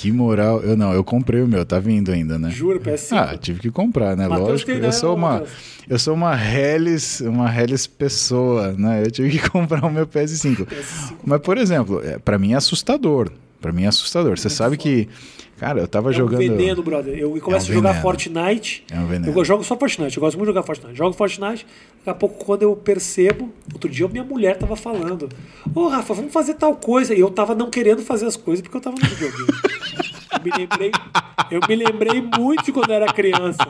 Que 0.00 0.12
moral. 0.12 0.60
Eu 0.62 0.76
não, 0.76 0.92
eu 0.92 1.02
comprei 1.02 1.42
o 1.42 1.48
meu, 1.48 1.64
tá 1.66 1.78
vindo 1.80 2.12
ainda, 2.12 2.38
né? 2.38 2.50
Juro, 2.50 2.78
PS5. 2.78 3.16
Ah, 3.16 3.36
tive 3.36 3.58
que 3.60 3.70
comprar, 3.70 4.16
né? 4.16 4.28
Matheus 4.28 4.48
Lógico. 4.64 4.70
eu 4.70 4.92
sou 4.92 5.16
uma, 5.16 5.42
eu 5.88 5.98
sou 5.98 6.14
uma 6.14 6.34
Hellis, 6.36 7.20
uma 7.20 7.52
Hellis 7.52 7.86
pessoa, 7.88 8.72
né? 8.78 9.02
Eu 9.04 9.10
tive 9.10 9.30
que 9.38 9.48
comprar 9.50 9.84
o 9.84 9.90
meu 9.90 10.06
PS5. 10.06 10.64
PS5. 10.66 11.12
Mas 11.24 11.40
por 11.40 11.58
exemplo, 11.58 12.00
é, 12.04 12.16
para 12.18 12.38
mim 12.38 12.52
é 12.52 12.56
assustador. 12.56 13.30
Pra 13.60 13.72
mim 13.72 13.82
é 13.84 13.88
assustador. 13.88 14.38
Você 14.38 14.48
sabe 14.48 14.76
que, 14.76 15.08
cara, 15.58 15.80
eu 15.80 15.88
tava 15.88 16.10
É 16.10 16.12
jogando. 16.12 16.36
um 16.44 16.56
veneno, 16.56 16.80
brother. 16.80 17.18
Eu 17.18 17.30
começo 17.40 17.66
um 17.68 17.72
a 17.72 17.74
jogar. 17.74 18.00
Fortnite. 18.00 18.84
É 18.88 19.00
um 19.00 19.06
veneno. 19.08 19.36
Eu 19.36 19.44
jogo 19.44 19.64
só 19.64 19.76
Fortnite. 19.76 20.16
Eu 20.16 20.20
gosto 20.20 20.36
muito 20.36 20.46
de 20.46 20.54
jogar 20.54 20.62
Fortnite. 20.64 20.96
Jogo 20.96 21.12
Fortnite. 21.16 21.66
Daqui 21.98 22.10
a 22.10 22.14
pouco, 22.14 22.44
quando 22.44 22.62
eu 22.62 22.76
percebo. 22.76 23.52
Outro 23.72 23.90
dia, 23.90 24.06
minha 24.06 24.22
mulher 24.22 24.56
tava 24.56 24.76
falando: 24.76 25.28
Ô, 25.74 25.88
Rafa, 25.88 26.14
vamos 26.14 26.32
fazer 26.32 26.54
tal 26.54 26.76
coisa. 26.76 27.12
E 27.12 27.18
eu 27.18 27.30
tava 27.30 27.52
não 27.56 27.68
querendo 27.68 28.00
fazer 28.00 28.26
as 28.26 28.36
coisas 28.36 28.62
porque 28.62 28.76
eu 28.76 28.80
tava 28.80 28.94
no 28.96 29.04
videogame. 29.08 29.48
Eu 30.32 30.44
me 30.44 30.50
lembrei, 30.56 30.92
eu 31.50 31.60
me 31.68 31.76
lembrei 31.76 32.22
muito 32.22 32.64
de 32.64 32.72
quando 32.72 32.90
eu 32.90 32.96
era 32.96 33.12
criança. 33.12 33.64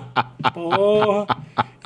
Porra. 0.52 1.26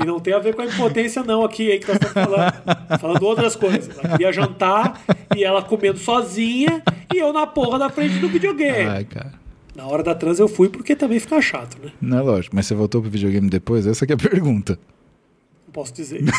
E 0.01 0.05
não 0.05 0.19
tem 0.19 0.33
a 0.35 0.39
ver 0.39 0.55
com 0.55 0.63
a 0.63 0.67
impotência, 0.67 1.23
não, 1.23 1.45
aqui, 1.45 1.71
aí 1.71 1.79
que 1.79 1.87
nós 1.87 1.97
estamos 1.97 2.13
falando. 2.13 2.99
Falando 3.01 3.23
outras 3.23 3.55
coisas. 3.55 3.97
Ela 3.99 4.09
queria 4.11 4.33
jantar 4.33 5.01
e 5.37 5.45
ela 5.45 5.63
comendo 5.63 5.99
sozinha 5.99 6.83
e 7.15 7.19
eu 7.19 7.33
na 7.33 7.47
porra 7.47 7.79
da 7.79 7.89
frente 7.89 8.19
do 8.19 8.29
videogame. 8.29 8.89
Ai, 8.89 9.05
cara. 9.05 9.33
Na 9.75 9.87
hora 9.87 10.03
da 10.03 10.15
trans 10.15 10.39
eu 10.39 10.49
fui 10.49 10.69
porque 10.69 10.95
também 10.95 11.19
fica 11.19 11.41
chato, 11.41 11.79
né? 11.83 11.93
Não 12.01 12.19
é 12.19 12.21
lógico, 12.21 12.55
mas 12.55 12.67
você 12.67 12.75
voltou 12.75 13.01
pro 13.01 13.11
videogame 13.11 13.49
depois? 13.49 13.87
Essa 13.87 14.07
que 14.07 14.13
é 14.13 14.15
a 14.15 14.19
pergunta. 14.19 14.79
Não 15.67 15.73
posso 15.73 15.95
dizer 15.95 16.23
isso. 16.23 16.33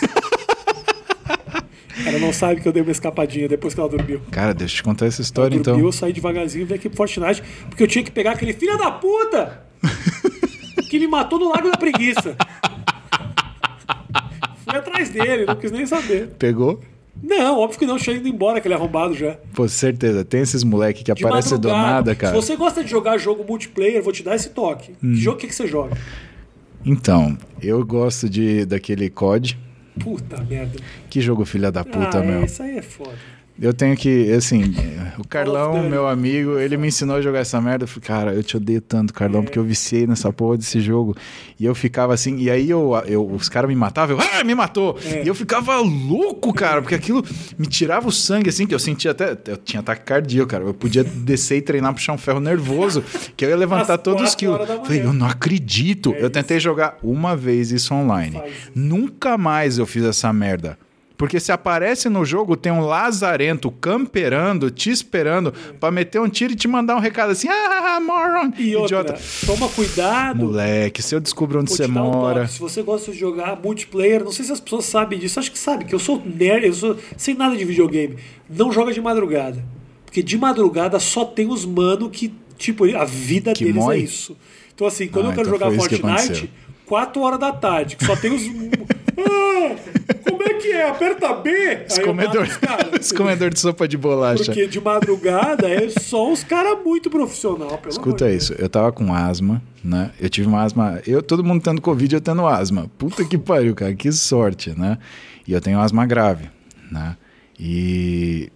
Ela 2.06 2.20
não 2.20 2.34
sabe 2.34 2.62
que 2.62 2.68
eu 2.68 2.72
dei 2.74 2.82
uma 2.82 2.92
escapadinha 2.92 3.48
depois 3.48 3.74
que 3.74 3.80
ela 3.80 3.90
dormiu. 3.90 4.22
Cara, 4.32 4.54
deixa 4.54 4.74
eu 4.74 4.78
te 4.78 4.84
contar 4.84 5.06
essa 5.06 5.22
Ela 5.22 5.26
história 5.26 5.50
dormiu, 5.58 5.76
então. 5.76 5.88
eu 5.88 5.92
saí 5.92 6.14
devagarzinho 6.14 6.64
e 6.64 6.66
vim 6.66 6.74
aqui 6.76 6.90
pro 6.90 6.98
Fortnite 6.98 7.44
porque 7.70 7.84
eu 7.84 7.88
tinha 7.88 8.04
que 8.04 8.12
pegar 8.12 8.32
aquele 8.32 8.54
filho 8.54 8.78
da 8.78 8.92
puta 8.92 9.64
que 10.90 11.00
me 11.00 11.08
matou 11.08 11.40
no 11.40 11.50
Lago 11.50 11.72
da 11.72 11.78
Preguiça. 11.78 12.36
Fui 14.66 14.78
atrás 14.78 15.10
dele, 15.10 15.46
não 15.46 15.56
quis 15.56 15.72
nem 15.72 15.86
saber. 15.86 16.30
Pegou? 16.40 16.80
Não, 17.22 17.60
óbvio 17.60 17.80
que 17.80 17.86
não, 17.86 17.98
tinha 17.98 18.16
ido 18.16 18.28
embora 18.28 18.58
aquele 18.58 18.74
arrombado 18.74 19.14
já. 19.14 19.38
Pô, 19.54 19.68
certeza. 19.68 20.26
Tem 20.26 20.42
esses 20.42 20.64
moleque 20.64 21.04
que 21.04 21.14
De 21.14 21.24
aparecem 21.26 21.58
do 21.58 21.70
nada, 21.70 22.14
cara. 22.16 22.36
Hum. 22.38 22.42
Se 22.42 22.48
você 22.48 22.56
gosta 22.58 22.84
de 22.84 22.90
jogar 22.90 23.18
jogo 23.18 23.46
multiplayer, 23.48 24.04
vou 24.04 24.12
te 24.12 24.24
dar 24.24 24.36
esse 24.36 24.50
toque. 24.50 24.94
Que 25.00 25.16
jogo 25.16 25.38
que, 25.38 25.48
que 25.48 25.56
você 25.56 25.68
joga? 25.68 25.96
Então, 26.86 27.38
eu 27.62 27.86
gosto 27.86 28.28
de 28.30 28.66
daquele 28.66 29.10
COD. 29.10 29.58
Puta 30.00 30.42
merda. 30.44 30.80
Que 31.10 31.22
jogo 31.22 31.46
filha 31.46 31.72
da 31.72 31.84
puta, 31.84 32.20
ah, 32.20 32.24
é, 32.24 32.26
meu. 32.26 32.44
isso 32.46 32.64
aí 32.64 32.78
é 32.78 32.82
foda. 32.82 33.18
Eu 33.62 33.74
tenho 33.74 33.96
que, 33.96 34.32
assim, 34.32 34.74
o 35.20 35.28
Carlão, 35.28 35.88
meu 35.88 36.08
amigo, 36.08 36.58
ele 36.58 36.76
me 36.76 36.88
ensinou 36.88 37.18
a 37.18 37.22
jogar 37.22 37.40
essa 37.40 37.62
merda. 37.62 37.84
Eu 37.84 37.88
falei, 37.88 38.08
cara, 38.08 38.34
eu 38.34 38.44
te 38.44 38.58
odeio 38.58 38.82
tanto, 38.82 39.14
Carlão, 39.14 39.44
porque 39.44 39.60
eu 39.60 39.64
viciei 39.64 40.08
nessa 40.08 40.32
porra 40.34 40.58
desse 40.58 40.82
jogo. 40.82 41.16
E 41.60 41.66
eu 41.66 41.76
ficava 41.76 42.14
assim, 42.14 42.38
e 42.38 42.50
aí 42.50 42.70
eu, 42.70 42.92
eu 43.06 43.26
os 43.26 43.50
caras 43.50 43.70
me 43.70 43.76
matavam, 43.76 44.18
eu, 44.18 44.24
ah, 44.34 44.44
me 44.44 44.56
matou! 44.56 44.98
É. 45.06 45.24
E 45.24 45.28
eu 45.28 45.36
ficava 45.36 45.78
louco, 45.78 46.52
cara, 46.54 46.82
porque 46.82 46.96
aquilo 46.96 47.24
me 47.58 47.68
tirava 47.68 48.08
o 48.08 48.12
sangue, 48.12 48.50
assim, 48.50 48.66
que 48.66 48.74
eu 48.74 48.80
sentia 48.80 49.12
até. 49.12 49.38
Eu 49.48 49.58
tinha 49.58 49.82
ataque 49.82 50.04
cardíaco, 50.04 50.50
cara. 50.50 50.64
Eu 50.64 50.74
podia 50.74 51.04
descer 51.04 51.58
e 51.58 51.62
treinar 51.62 51.94
puxar 51.94 52.14
um 52.14 52.18
ferro 52.18 52.40
nervoso, 52.40 53.04
que 53.38 53.46
eu 53.46 53.50
ia 53.50 53.56
levantar 53.56 53.96
Às 53.96 54.02
todos 54.02 54.24
os 54.24 54.36
quilos. 54.36 54.68
Falei, 54.68 55.04
eu 55.04 55.14
não 55.14 55.28
acredito. 55.28 56.14
É 56.14 56.24
eu 56.24 56.30
tentei 56.30 56.60
jogar 56.60 56.98
uma 57.04 57.36
vez 57.36 57.72
isso 57.72 57.94
online. 57.94 58.38
Faz. 58.38 58.54
Nunca 58.74 59.38
mais 59.38 59.78
eu 59.78 59.86
fiz 59.86 60.04
essa 60.04 60.34
merda. 60.34 60.78
Porque 61.24 61.40
se 61.40 61.54
aparece 61.54 62.10
no 62.10 62.26
jogo, 62.26 62.58
tem 62.58 62.70
um 62.70 62.82
lazarento 62.82 63.72
camperando, 63.72 64.70
te 64.70 64.90
esperando 64.90 65.54
pra 65.80 65.90
meter 65.90 66.20
um 66.20 66.28
tiro 66.28 66.52
e 66.52 66.56
te 66.58 66.68
mandar 66.68 66.98
um 66.98 67.00
recado 67.00 67.32
assim: 67.32 67.48
ah, 67.48 67.98
moron, 68.06 68.52
E 68.58 68.76
outra, 68.76 69.00
idiota. 69.00 69.22
toma 69.46 69.70
cuidado. 69.70 70.36
Moleque, 70.48 71.02
se 71.02 71.16
eu 71.16 71.22
descubro 71.22 71.62
onde 71.62 71.72
você 71.72 71.86
um 71.86 71.92
mora. 71.92 72.42
toque. 72.42 72.52
Se 72.52 72.60
você 72.60 72.82
gosta 72.82 73.10
de 73.14 73.18
jogar 73.18 73.58
multiplayer, 73.64 74.22
não 74.22 74.34
sei 74.34 74.44
se 74.44 74.52
as 74.52 74.60
pessoas 74.60 74.84
sabem 74.84 75.18
disso, 75.18 75.40
acho 75.40 75.50
que 75.50 75.58
sabem, 75.58 75.88
que 75.88 75.96
eu 75.96 76.00
sou 76.00 76.22
nerd, 76.26 76.66
eu 76.68 76.74
sou 76.74 76.98
sem 77.16 77.34
nada 77.36 77.56
de 77.56 77.64
videogame. 77.64 78.18
Não 78.50 78.70
joga 78.70 78.92
de 78.92 79.00
madrugada. 79.00 79.64
Porque 80.04 80.22
de 80.22 80.38
madrugada 80.38 81.00
só 81.00 81.24
tem 81.24 81.48
os 81.48 81.64
mano 81.64 82.10
que, 82.10 82.34
tipo, 82.58 82.84
a 82.98 83.06
vida 83.06 83.54
Que 83.54 83.64
deles 83.64 83.82
mói? 83.82 83.96
é 83.96 84.00
isso. 84.00 84.36
Então, 84.76 84.86
assim, 84.86 85.08
quando 85.08 85.28
Ah, 85.28 85.30
eu 85.30 85.36
quero 85.36 85.48
então 85.56 85.58
jogar 85.70 85.72
Fortnite. 85.74 86.52
4 86.86 87.22
horas 87.22 87.40
da 87.40 87.52
tarde, 87.52 87.96
que 87.96 88.06
só 88.06 88.16
tem 88.16 88.34
os. 88.34 88.44
ah, 89.18 89.76
como 90.30 90.44
é 90.44 90.54
que 90.56 90.72
é? 90.72 90.90
Aperta 90.90 91.34
B! 91.34 91.86
Os 91.90 92.00
comedor, 92.00 92.48
os 93.00 93.12
comedor 93.14 93.50
de 93.50 93.60
sopa 93.60 93.88
de 93.88 93.98
bolacha. 93.98 94.46
Porque 94.46 94.68
de 94.68 94.80
madrugada 94.80 95.70
é 95.70 95.90
só 95.90 96.32
os 96.32 96.44
caras 96.44 96.78
muito 96.84 97.10
profissional, 97.10 97.78
pelo 97.78 97.90
Escuta 97.90 98.30
isso, 98.30 98.54
eu 98.54 98.70
tava 98.70 98.92
com 98.92 99.14
asma, 99.14 99.62
né? 99.84 100.12
Eu 100.20 100.30
tive 100.30 100.48
uma 100.48 100.64
asma. 100.64 101.02
Eu, 101.06 101.22
todo 101.22 101.44
mundo 101.44 101.62
tendo 101.62 101.82
Covid, 101.82 102.16
eu 102.16 102.22
tendo 102.22 102.46
asma. 102.46 102.90
Puta 102.98 103.24
que 103.26 103.38
pariu, 103.38 103.76
cara, 103.76 103.94
que 103.94 104.12
sorte, 104.12 104.78
né? 104.78 104.98
E 105.48 105.54
eu 105.54 105.62
tenho 105.62 105.80
asma 105.80 106.06
grave, 106.06 106.50
né? 106.92 107.16
E. 107.60 108.52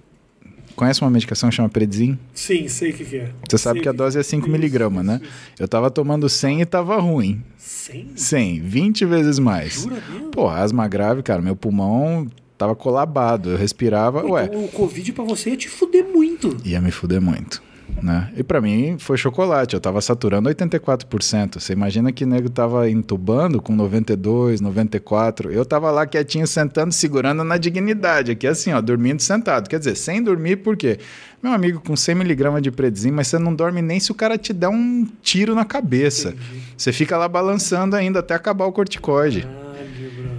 Conhece 0.77 1.01
uma 1.01 1.09
medicação 1.09 1.49
que 1.49 1.55
chama 1.55 1.67
Predzin? 1.67 2.19
Sim, 2.35 2.67
sei 2.67 2.91
o 2.91 2.93
que, 2.93 3.03
que 3.03 3.15
é. 3.17 3.31
Você 3.49 3.57
sabe 3.57 3.79
Sei 3.79 3.83
que 3.83 3.89
a 3.89 3.91
dose 3.91 4.19
é 4.19 4.21
5mg, 4.21 5.03
né? 5.03 5.19
Eu 5.59 5.67
tava 5.67 5.89
tomando 5.89 6.29
100 6.29 6.61
e 6.61 6.65
tava 6.67 6.97
ruim. 7.01 7.41
100? 7.57 8.11
100, 8.15 8.59
20 8.61 9.05
vezes 9.05 9.39
mais. 9.39 9.73
Jura 9.81 9.95
mesmo? 10.07 10.29
Pô, 10.29 10.47
asma 10.47 10.87
grave, 10.87 11.23
cara, 11.23 11.41
meu 11.41 11.55
pulmão 11.55 12.27
tava 12.59 12.75
colabado. 12.75 13.49
Eu 13.49 13.57
respirava, 13.57 14.21
Pô, 14.21 14.33
ué, 14.33 14.45
então 14.45 14.63
o 14.63 14.67
Covid 14.67 15.13
pra 15.13 15.23
você 15.23 15.49
ia 15.49 15.57
te 15.57 15.67
fuder 15.67 16.05
muito. 16.05 16.55
ia 16.63 16.79
me 16.79 16.91
fuder 16.91 17.19
muito. 17.19 17.63
Né? 18.01 18.31
E 18.37 18.43
pra 18.43 18.61
mim 18.61 18.97
foi 18.99 19.17
chocolate, 19.17 19.73
eu 19.73 19.81
tava 19.81 19.99
saturando 20.01 20.49
84%. 20.49 21.59
Você 21.59 21.73
imagina 21.73 22.11
que 22.11 22.23
o 22.23 22.27
nego 22.27 22.49
tava 22.49 22.89
entubando 22.89 23.61
com 23.61 23.75
92, 23.75 24.61
94. 24.61 25.51
Eu 25.51 25.65
tava 25.65 25.89
lá 25.89 26.05
quietinho, 26.05 26.45
sentando, 26.45 26.93
segurando 26.93 27.43
na 27.43 27.57
dignidade, 27.57 28.31
aqui 28.31 28.45
assim, 28.45 28.71
ó, 28.71 28.81
dormindo 28.81 29.21
sentado. 29.21 29.67
Quer 29.67 29.79
dizer, 29.79 29.95
sem 29.95 30.21
dormir, 30.21 30.57
por 30.57 30.77
quê? 30.77 30.99
Meu 31.41 31.51
amigo, 31.51 31.81
com 31.81 31.93
100mg 31.93 32.61
de 32.61 32.71
predzinho, 32.71 33.15
mas 33.15 33.27
você 33.27 33.39
não 33.39 33.53
dorme 33.53 33.81
nem 33.81 33.99
se 33.99 34.11
o 34.11 34.15
cara 34.15 34.37
te 34.37 34.53
der 34.53 34.69
um 34.69 35.07
tiro 35.21 35.55
na 35.55 35.65
cabeça. 35.65 36.35
Você 36.77 36.91
fica 36.91 37.17
lá 37.17 37.27
balançando 37.27 37.95
ainda 37.95 38.19
até 38.19 38.35
acabar 38.35 38.65
o 38.65 38.71
corticoide. 38.71 39.41
Caralho, 39.41 40.11
bro. 40.11 40.37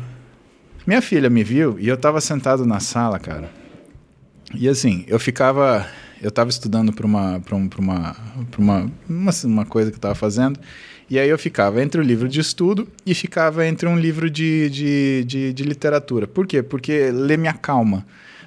Minha 0.87 1.03
filha 1.03 1.29
me 1.29 1.45
viu 1.45 1.77
e 1.79 1.87
eu 1.87 1.97
tava 1.97 2.21
sentado 2.21 2.65
na 2.65 2.81
sala, 2.81 3.19
cara. 3.19 3.51
E 4.55 4.69
assim, 4.69 5.05
eu 5.07 5.19
ficava. 5.19 5.87
Eu 6.21 6.31
tava 6.31 6.51
estudando 6.51 6.93
para 6.93 7.07
uma, 7.07 7.41
um, 7.53 7.69
uma, 7.79 8.17
uma, 8.59 8.93
uma, 9.09 9.31
uma 9.45 9.65
coisa 9.67 9.91
que 9.91 9.97
eu 9.97 10.01
tava 10.01 10.15
fazendo. 10.15 10.59
E 11.11 11.19
aí 11.19 11.29
eu 11.29 11.39
ficava 11.39 11.83
entre 11.83 12.01
o 12.01 12.05
livro 12.05 12.29
de 12.29 12.41
estudo 12.41 12.87
e 13.07 13.15
ficava 13.15 13.67
entre 13.67 13.89
um 13.89 13.99
livro 13.99 14.29
de, 14.29 14.69
de, 14.69 15.25
de, 15.25 15.53
de 15.53 15.63
literatura. 15.63 16.27
Por 16.27 16.47
quê? 16.47 16.63
Porque 16.63 17.11
ler 17.11 17.39
me 17.39 17.49
acalma. 17.49 18.05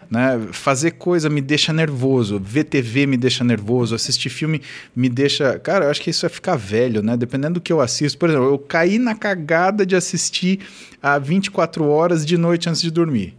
Né? 0.10 0.48
Fazer 0.52 0.92
coisa 0.92 1.30
me 1.30 1.40
deixa 1.40 1.72
nervoso, 1.72 2.38
ver 2.38 2.66
TV 2.66 3.08
me 3.08 3.16
deixa 3.16 3.46
nervoso, 3.46 3.96
assistir 3.96 4.30
filme 4.30 4.62
me 4.94 5.08
deixa. 5.08 5.58
Cara, 5.58 5.86
eu 5.86 5.90
acho 5.90 6.02
que 6.02 6.10
isso 6.10 6.26
é 6.26 6.30
ficar 6.30 6.58
velho, 6.58 7.02
né? 7.02 7.16
Dependendo 7.16 7.56
do 7.56 7.62
que 7.62 7.72
eu 7.72 7.80
assisto. 7.80 8.20
Por 8.20 8.30
exemplo, 8.30 8.50
eu 8.50 8.60
caí 8.60 9.00
na 9.00 9.16
cagada 9.16 9.86
de 9.86 9.96
assistir 9.96 10.60
a 11.02 11.18
24 11.18 11.86
horas 11.88 12.26
de 12.26 12.38
noite 12.38 12.70
antes 12.70 12.82
de 12.82 12.92
dormir. 12.92 13.38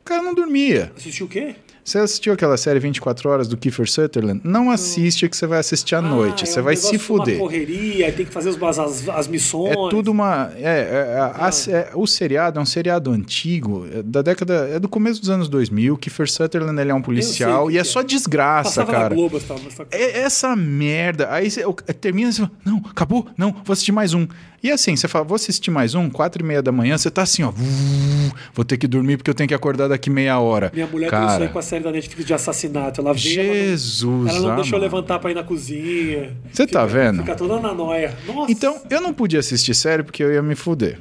O 0.00 0.04
cara 0.04 0.22
não 0.22 0.34
dormia. 0.34 0.92
Assistiu 0.96 1.26
o 1.26 1.28
quê? 1.28 1.54
Você 1.84 1.98
assistiu 1.98 2.32
aquela 2.32 2.56
série 2.56 2.78
24 2.78 3.28
horas 3.28 3.48
do 3.48 3.56
Kiefer 3.56 3.90
Sutherland? 3.90 4.40
Não 4.44 4.70
assiste 4.70 5.28
que 5.28 5.36
você 5.36 5.48
vai 5.48 5.58
assistir 5.58 5.96
à 5.96 6.00
noite. 6.00 6.44
Ah, 6.44 6.46
Você 6.46 6.58
é 6.58 6.62
um 6.62 6.64
vai 6.64 6.76
se 6.76 6.90
de 6.92 6.96
uma 6.96 7.02
fuder. 7.02 7.38
correria, 7.38 8.12
tem 8.12 8.24
que 8.24 8.32
fazer 8.32 8.50
os, 8.50 8.62
as, 8.78 9.08
as 9.08 9.26
missões. 9.26 9.72
É 9.72 9.90
tudo 9.90 10.12
uma. 10.12 10.52
É, 10.56 10.62
é, 10.62 11.18
a- 11.18 11.48
Ah. 11.48 11.50
é, 11.70 11.90
o 11.94 12.06
seriado 12.06 12.60
é 12.60 12.62
um 12.62 12.66
seriado 12.66 13.10
antigo, 13.10 13.84
é 13.92 14.00
da 14.00 14.22
década. 14.22 14.68
É 14.72 14.78
do 14.78 14.88
começo 14.88 15.20
dos 15.20 15.28
anos 15.28 15.48
2000. 15.48 15.96
Kiefer 15.96 16.30
Sutherland 16.30 16.80
ele 16.80 16.92
é 16.92 16.94
um 16.94 17.02
policial 17.02 17.68
e 17.68 17.76
é 17.76 17.82
só 17.82 18.00
é. 18.00 18.04
desgraça, 18.04 18.68
Passava 18.84 18.92
na 18.92 18.98
cara. 18.98 19.14
Globo 19.16 19.36
essa, 19.38 19.54
essa... 19.54 19.86
É 19.90 20.20
essa 20.20 20.54
merda. 20.54 21.32
Aí 21.32 21.50
você 21.50 21.64
termina 22.00 22.30
e 22.30 22.32
você 22.32 22.42
fala, 22.42 22.52
não, 22.64 22.76
acabou? 22.88 23.26
Não, 23.36 23.50
vou 23.64 23.72
assistir 23.72 23.90
mais 23.92 24.14
um. 24.14 24.28
E 24.62 24.70
assim, 24.70 24.94
você 24.94 25.08
fala, 25.08 25.24
vou 25.24 25.34
assistir 25.34 25.72
mais 25.72 25.96
um, 25.96 26.08
quatro 26.08 26.40
e 26.40 26.46
meia 26.46 26.62
da 26.62 26.70
manhã, 26.70 26.96
você 26.96 27.10
tá 27.10 27.22
assim, 27.22 27.42
ó. 27.42 27.48
"Uh, 27.50 28.32
Vou 28.54 28.64
ter 28.64 28.76
que 28.76 28.86
dormir 28.86 29.16
porque 29.16 29.28
eu 29.30 29.34
tenho 29.34 29.48
que 29.48 29.54
acordar 29.54 29.88
daqui 29.88 30.08
meia 30.08 30.38
hora. 30.38 30.70
Minha 30.72 30.86
mulher 30.86 31.10
tem 31.10 31.18
isso 31.18 31.26
Cara, 31.28 31.44
aí 31.44 31.50
com 31.50 31.58
a 31.58 31.62
série 31.72 31.84
da 31.84 31.90
Netflix 31.90 32.26
de 32.26 32.34
assassinato. 32.34 33.00
Ela 33.00 33.14
veio, 33.14 33.34
Jesus. 33.34 34.28
ela 34.28 34.38
não, 34.38 34.46
ela 34.46 34.48
não 34.48 34.62
deixou 34.62 34.78
levantar 34.78 35.18
pra 35.18 35.30
ir 35.30 35.34
na 35.34 35.42
cozinha. 35.42 36.36
Você 36.52 36.66
tá 36.66 36.84
vendo? 36.84 37.20
Fica 37.20 37.34
toda 37.34 37.58
na 37.58 37.72
noia. 37.72 38.14
Nossa. 38.26 38.52
Então, 38.52 38.82
eu 38.90 39.00
não 39.00 39.14
podia 39.14 39.40
assistir 39.40 39.74
série 39.74 40.02
porque 40.02 40.22
eu 40.22 40.32
ia 40.32 40.42
me 40.42 40.54
fuder. 40.54 40.98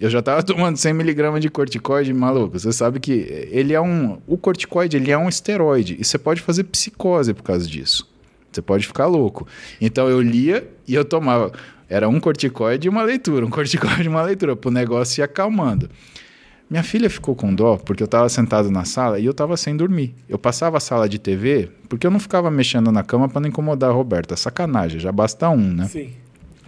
Eu 0.00 0.08
já 0.08 0.22
tava 0.22 0.40
tomando 0.42 0.76
100mg 0.76 1.38
de 1.40 1.50
corticoide, 1.50 2.12
maluco. 2.14 2.58
Você 2.58 2.72
sabe 2.72 3.00
que 3.00 3.12
ele 3.50 3.74
é 3.74 3.80
um. 3.80 4.18
O 4.26 4.38
corticoide 4.38 4.96
ele 4.96 5.10
é 5.10 5.18
um 5.18 5.28
esteroide. 5.28 5.96
E 6.00 6.04
você 6.04 6.16
pode 6.16 6.40
fazer 6.40 6.64
psicose 6.64 7.34
por 7.34 7.42
causa 7.42 7.66
disso. 7.66 8.08
Você 8.50 8.62
pode 8.62 8.86
ficar 8.86 9.06
louco. 9.06 9.46
Então 9.80 10.08
eu 10.08 10.22
lia 10.22 10.66
e 10.88 10.94
eu 10.94 11.04
tomava. 11.04 11.52
Era 11.86 12.08
um 12.08 12.18
corticoide 12.18 12.86
e 12.86 12.88
uma 12.88 13.02
leitura, 13.02 13.44
um 13.44 13.50
corticoide 13.50 14.04
e 14.04 14.08
uma 14.08 14.22
leitura, 14.22 14.56
pro 14.56 14.70
negócio 14.70 15.20
ir 15.20 15.22
acalmando. 15.22 15.90
Minha 16.74 16.82
filha 16.82 17.08
ficou 17.08 17.36
com 17.36 17.54
dó 17.54 17.76
porque 17.76 18.02
eu 18.02 18.08
tava 18.08 18.28
sentado 18.28 18.68
na 18.68 18.84
sala 18.84 19.20
e 19.20 19.26
eu 19.26 19.32
tava 19.32 19.56
sem 19.56 19.76
dormir. 19.76 20.12
Eu 20.28 20.36
passava 20.36 20.78
a 20.78 20.80
sala 20.80 21.08
de 21.08 21.20
TV 21.20 21.70
porque 21.88 22.04
eu 22.04 22.10
não 22.10 22.18
ficava 22.18 22.50
mexendo 22.50 22.90
na 22.90 23.04
cama 23.04 23.28
para 23.28 23.40
não 23.40 23.48
incomodar 23.48 23.90
a 23.90 23.92
Roberta. 23.92 24.34
Sacanagem, 24.34 24.98
já 24.98 25.12
basta 25.12 25.48
um, 25.48 25.72
né? 25.72 25.86
Sim. 25.86 26.10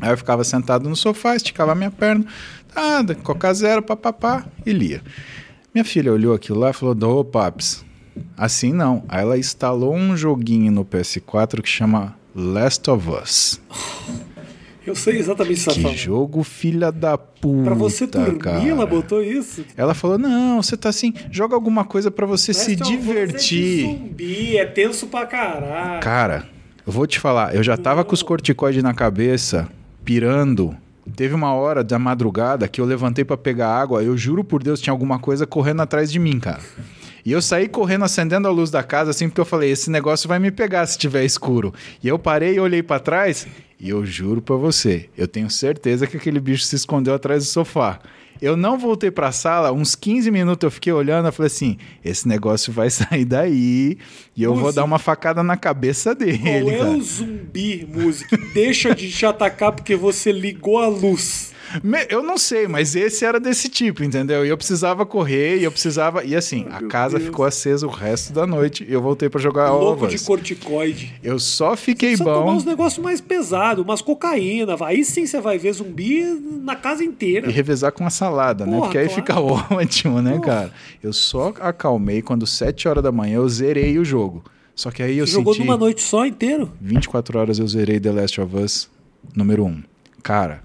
Aí 0.00 0.12
eu 0.12 0.16
ficava 0.16 0.44
sentado 0.44 0.88
no 0.88 0.94
sofá, 0.94 1.34
esticava 1.34 1.72
a 1.72 1.74
minha 1.74 1.90
perna, 1.90 2.24
nada, 2.72 3.16
coca 3.16 3.52
zero, 3.52 3.82
papapá, 3.82 4.46
e 4.64 4.72
lia. 4.72 5.02
Minha 5.74 5.84
filha 5.84 6.12
olhou 6.12 6.36
aquilo 6.36 6.60
lá 6.60 6.70
e 6.70 6.72
falou: 6.72 7.18
Ô, 7.18 7.24
paps, 7.24 7.84
assim 8.36 8.72
não. 8.72 9.02
Aí 9.08 9.22
ela 9.22 9.36
instalou 9.36 9.92
um 9.92 10.16
joguinho 10.16 10.70
no 10.70 10.84
PS4 10.84 11.60
que 11.60 11.68
chama 11.68 12.16
Last 12.32 12.88
of 12.88 13.08
Us. 13.10 13.60
Eu 14.86 14.94
sei 14.94 15.18
exatamente 15.18 15.60
o 15.60 15.64
que 15.72 15.74
você 15.74 15.82
tá 15.82 15.88
Que 15.90 15.96
jogo 15.96 16.42
filha 16.44 16.92
da 16.92 17.18
puta. 17.18 17.64
Pra 17.64 17.74
você 17.74 18.06
dormir, 18.06 18.38
cara. 18.38 18.62
ela 18.68 18.86
botou 18.86 19.22
isso. 19.22 19.64
Ela 19.76 19.94
falou: 19.94 20.16
Não, 20.18 20.62
você 20.62 20.76
tá 20.76 20.88
assim, 20.88 21.12
joga 21.30 21.54
alguma 21.54 21.84
coisa 21.84 22.10
pra 22.10 22.24
você 22.26 22.54
se 22.54 22.72
of 22.74 22.82
Us 22.82 22.88
É 22.88 22.90
divertir. 22.96 23.86
zumbi, 23.86 24.56
é 24.56 24.64
tenso 24.64 25.06
pra 25.08 25.26
caralho. 25.26 26.00
Cara, 26.00 26.46
eu 26.86 26.92
vou 26.92 27.06
te 27.06 27.18
falar, 27.18 27.54
eu 27.54 27.62
já 27.62 27.76
tava 27.76 28.04
com 28.04 28.14
os 28.14 28.22
corticoides 28.22 28.82
na 28.82 28.94
cabeça, 28.94 29.68
pirando. 30.04 30.76
Teve 31.14 31.34
uma 31.34 31.52
hora 31.54 31.84
da 31.84 31.98
madrugada 31.98 32.66
que 32.66 32.80
eu 32.80 32.84
levantei 32.84 33.24
pra 33.24 33.36
pegar 33.36 33.68
água, 33.68 34.02
eu 34.02 34.16
juro 34.16 34.42
por 34.42 34.62
Deus, 34.62 34.80
tinha 34.80 34.92
alguma 34.92 35.18
coisa 35.18 35.46
correndo 35.46 35.82
atrás 35.82 36.10
de 36.10 36.18
mim, 36.18 36.40
cara. 36.40 36.60
E 37.24 37.30
eu 37.32 37.40
saí 37.42 37.68
correndo, 37.68 38.04
acendendo 38.04 38.46
a 38.46 38.50
luz 38.50 38.70
da 38.70 38.82
casa, 38.82 39.10
assim, 39.10 39.28
porque 39.28 39.40
eu 39.40 39.44
falei, 39.44 39.70
esse 39.70 39.90
negócio 39.90 40.28
vai 40.28 40.38
me 40.38 40.50
pegar 40.50 40.86
se 40.86 40.96
tiver 40.98 41.24
escuro. 41.24 41.72
E 42.02 42.08
eu 42.08 42.18
parei 42.18 42.54
e 42.54 42.60
olhei 42.60 42.82
pra 42.82 42.98
trás, 43.00 43.46
e 43.78 43.90
eu 43.90 44.04
juro 44.04 44.40
pra 44.40 44.56
você, 44.56 45.08
eu 45.16 45.28
tenho 45.28 45.50
certeza 45.50 46.06
que 46.06 46.16
aquele 46.16 46.40
bicho 46.40 46.64
se 46.64 46.76
escondeu 46.76 47.14
atrás 47.14 47.44
do 47.44 47.48
sofá. 47.48 48.00
Eu 48.40 48.56
não 48.56 48.78
voltei 48.78 49.10
pra 49.10 49.32
sala, 49.32 49.72
uns 49.72 49.94
15 49.94 50.30
minutos 50.30 50.64
eu 50.64 50.70
fiquei 50.70 50.92
olhando, 50.92 51.26
eu 51.26 51.32
falei 51.32 51.46
assim, 51.46 51.78
esse 52.04 52.28
negócio 52.28 52.72
vai 52.72 52.88
sair 52.90 53.24
daí, 53.24 53.98
e 54.36 54.42
eu 54.42 54.54
vou 54.54 54.72
dar 54.72 54.84
uma 54.84 54.98
facada 54.98 55.42
na 55.42 55.56
cabeça 55.56 56.14
dele, 56.14 56.38
Qual 56.38 56.70
é 56.70 56.96
o 56.96 57.02
zumbi, 57.02 57.88
música? 57.90 58.36
Deixa 58.52 58.94
de 58.94 59.10
te 59.10 59.24
atacar 59.24 59.72
porque 59.72 59.96
você 59.96 60.30
ligou 60.32 60.78
a 60.78 60.88
luz. 60.88 61.54
Eu 62.08 62.22
não 62.22 62.38
sei, 62.38 62.66
mas 62.68 62.94
esse 62.96 63.24
era 63.24 63.38
desse 63.40 63.68
tipo, 63.68 64.02
entendeu? 64.04 64.44
E 64.44 64.48
eu 64.48 64.56
precisava 64.56 65.04
correr, 65.06 65.58
e 65.58 65.64
eu 65.64 65.70
precisava. 65.72 66.24
E 66.24 66.34
assim, 66.34 66.66
a 66.70 66.82
casa 66.86 67.16
Deus. 67.18 67.28
ficou 67.30 67.44
acesa 67.44 67.86
o 67.86 67.90
resto 67.90 68.32
da 68.32 68.46
noite 68.46 68.84
e 68.88 68.92
eu 68.92 69.00
voltei 69.02 69.28
pra 69.28 69.40
jogar 69.40 69.70
Louco 69.72 70.04
ovas. 70.04 70.12
de 70.20 70.24
corticoide. 70.26 71.14
Eu 71.22 71.38
só 71.38 71.76
fiquei 71.76 72.16
tomar 72.16 72.34
bom 72.40 72.52
uns 72.54 72.64
negócios 72.64 73.02
mais 73.04 73.20
pesados, 73.20 73.84
umas 73.84 74.00
cocaína. 74.02 74.76
Aí 74.84 75.04
sim 75.04 75.26
você 75.26 75.40
vai 75.40 75.58
ver 75.58 75.72
zumbi 75.72 76.22
na 76.62 76.76
casa 76.76 77.02
inteira. 77.04 77.48
e 77.48 77.52
revezar 77.52 77.92
com 77.92 78.06
a 78.06 78.10
salada, 78.10 78.64
né? 78.66 78.72
Porra, 78.72 78.82
Porque 78.84 78.98
aí 78.98 79.06
claro. 79.08 79.20
fica 79.22 79.40
ótimo, 79.74 80.20
né, 80.22 80.32
Porra. 80.32 80.42
cara? 80.44 80.72
Eu 81.02 81.12
só 81.12 81.52
acalmei 81.60 82.22
quando 82.22 82.46
7 82.46 82.88
horas 82.88 83.02
da 83.02 83.12
manhã 83.12 83.36
eu 83.36 83.48
zerei 83.48 83.98
o 83.98 84.04
jogo. 84.04 84.44
Só 84.74 84.90
que 84.90 85.02
aí 85.02 85.16
eu 85.18 85.26
Você 85.26 85.32
jogou 85.32 85.54
senti. 85.54 85.64
numa 85.66 85.76
noite 85.78 86.02
só 86.02 86.26
inteiro. 86.26 86.70
24 86.80 87.38
horas 87.38 87.58
eu 87.58 87.66
zerei 87.66 87.98
The 87.98 88.12
Last 88.12 88.40
of 88.40 88.56
Us 88.56 88.90
número 89.34 89.64
1. 89.64 89.82
Cara, 90.22 90.62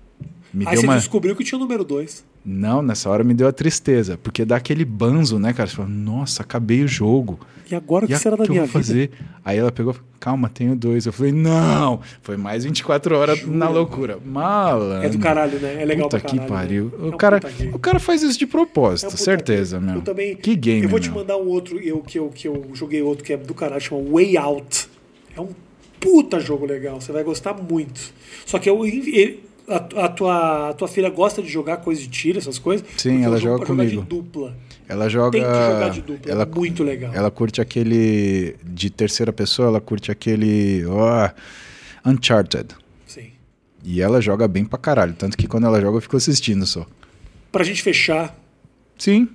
me 0.53 0.65
Aí 0.67 0.73
deu 0.73 0.81
você 0.81 0.87
uma. 0.87 0.95
descobriu 0.97 1.35
que 1.35 1.43
tinha 1.43 1.57
o 1.57 1.61
número 1.61 1.83
2. 1.83 2.25
Não, 2.43 2.81
nessa 2.81 3.07
hora 3.09 3.23
me 3.23 3.33
deu 3.35 3.47
a 3.47 3.51
tristeza, 3.51 4.17
porque 4.17 4.43
dá 4.43 4.55
aquele 4.55 4.83
banzo, 4.83 5.37
né, 5.37 5.53
cara? 5.53 5.69
Você 5.69 5.75
fala, 5.75 5.87
nossa, 5.89 6.41
acabei 6.41 6.83
o 6.83 6.87
jogo. 6.87 7.39
E 7.69 7.75
agora 7.75 8.05
o 8.05 8.07
que 8.07 8.17
será 8.17 8.35
da 8.35 8.43
que 8.43 8.49
eu 8.49 8.53
minha 8.55 8.65
vou 8.65 8.81
vida? 8.81 8.83
fazer? 8.83 9.11
Aí 9.45 9.57
ela 9.59 9.71
pegou, 9.71 9.95
calma, 10.19 10.49
tenho 10.49 10.75
dois. 10.75 11.05
Eu 11.05 11.13
falei, 11.13 11.31
não! 11.31 12.01
Foi 12.23 12.35
mais 12.37 12.63
24 12.65 13.15
horas 13.15 13.39
Jura? 13.39 13.55
na 13.55 13.69
loucura. 13.69 14.17
Malandro. 14.25 15.05
É 15.05 15.09
do 15.09 15.19
caralho, 15.19 15.59
né? 15.59 15.81
É 15.81 15.85
legal 15.85 16.09
Puta 16.09 16.19
pra 16.19 16.29
que 16.29 16.35
caralho. 16.37 16.51
pariu. 16.53 16.85
né? 16.85 16.91
O, 16.99 17.11
É 17.11 17.13
um 17.13 17.17
cara, 17.17 17.39
o 17.73 17.79
cara 17.79 17.99
faz 17.99 18.23
isso 18.23 18.37
de 18.39 18.45
É 18.45 18.47
um 18.47 18.49
propósito, 18.49 19.15
certeza, 19.17 19.77
game. 19.77 19.91
meu. 19.91 19.99
Eu 19.99 20.01
também. 20.03 20.35
Que 20.35 20.55
game, 20.55 20.81
Eu 20.83 20.89
vou 20.89 20.99
te 20.99 21.09
meu. 21.09 21.19
mandar 21.19 21.37
um 21.37 21.47
outro 21.47 21.79
eu, 21.79 21.99
que, 22.01 22.17
eu, 22.19 22.29
que, 22.29 22.47
eu, 22.49 22.55
que 22.59 22.67
eu 22.69 22.75
joguei 22.75 23.01
outro 23.03 23.23
que 23.23 23.33
é 23.33 23.37
do 23.37 23.53
caralho, 23.53 23.79
chama 23.81 24.01
Way 24.09 24.35
Out. 24.37 24.89
É 25.37 25.39
um 25.39 25.49
puta 25.99 26.39
jogo 26.39 26.65
legal. 26.65 26.99
Você 26.99 27.11
vai 27.11 27.23
gostar 27.23 27.53
muito. 27.53 28.01
Só 28.47 28.57
que 28.57 28.67
eu. 28.69 28.83
ele- 28.85 29.43
A, 29.72 30.05
a 30.05 30.09
tua, 30.09 30.69
a 30.69 30.74
tua 30.74 30.88
filha 30.88 31.09
gosta 31.09 31.41
de 31.41 31.47
jogar 31.47 31.78
coisa 31.78 32.01
de 32.01 32.07
tiro, 32.09 32.38
essas 32.38 32.59
coisas? 32.59 32.86
Sim, 32.97 33.24
ela 33.24 33.38
joga 33.38 33.65
comigo. 33.65 34.01
de 34.01 34.07
dupla. 34.07 34.55
Ela 34.88 35.07
joga. 35.07 35.32
Tem 35.32 35.41
que 35.41 35.47
jogar 35.47 35.89
de 35.89 36.01
dupla. 36.01 36.32
Ela, 36.32 36.43
é 36.43 36.45
muito 36.45 36.84
legal. 36.84 37.13
ela 37.13 37.32
curte 37.32 37.61
aquele. 37.61 38.55
De 38.63 38.89
terceira 38.89 39.32
pessoa, 39.32 39.69
ela 39.69 39.80
curte 39.80 40.11
aquele. 40.11 40.86
ó, 40.86 41.30
Uncharted. 42.05 42.76
Sim. 43.07 43.32
E 43.84 44.01
ela 44.01 44.19
joga 44.19 44.47
bem 44.47 44.65
pra 44.65 44.78
caralho. 44.78 45.13
Tanto 45.13 45.38
que 45.38 45.47
quando 45.47 45.65
ela 45.67 45.80
joga, 45.80 45.97
eu 45.97 46.01
fico 46.01 46.17
assistindo 46.17 46.65
só. 46.65 46.86
Pra 47.51 47.63
gente 47.63 47.82
fechar, 47.82 48.38
Sim, 48.97 49.28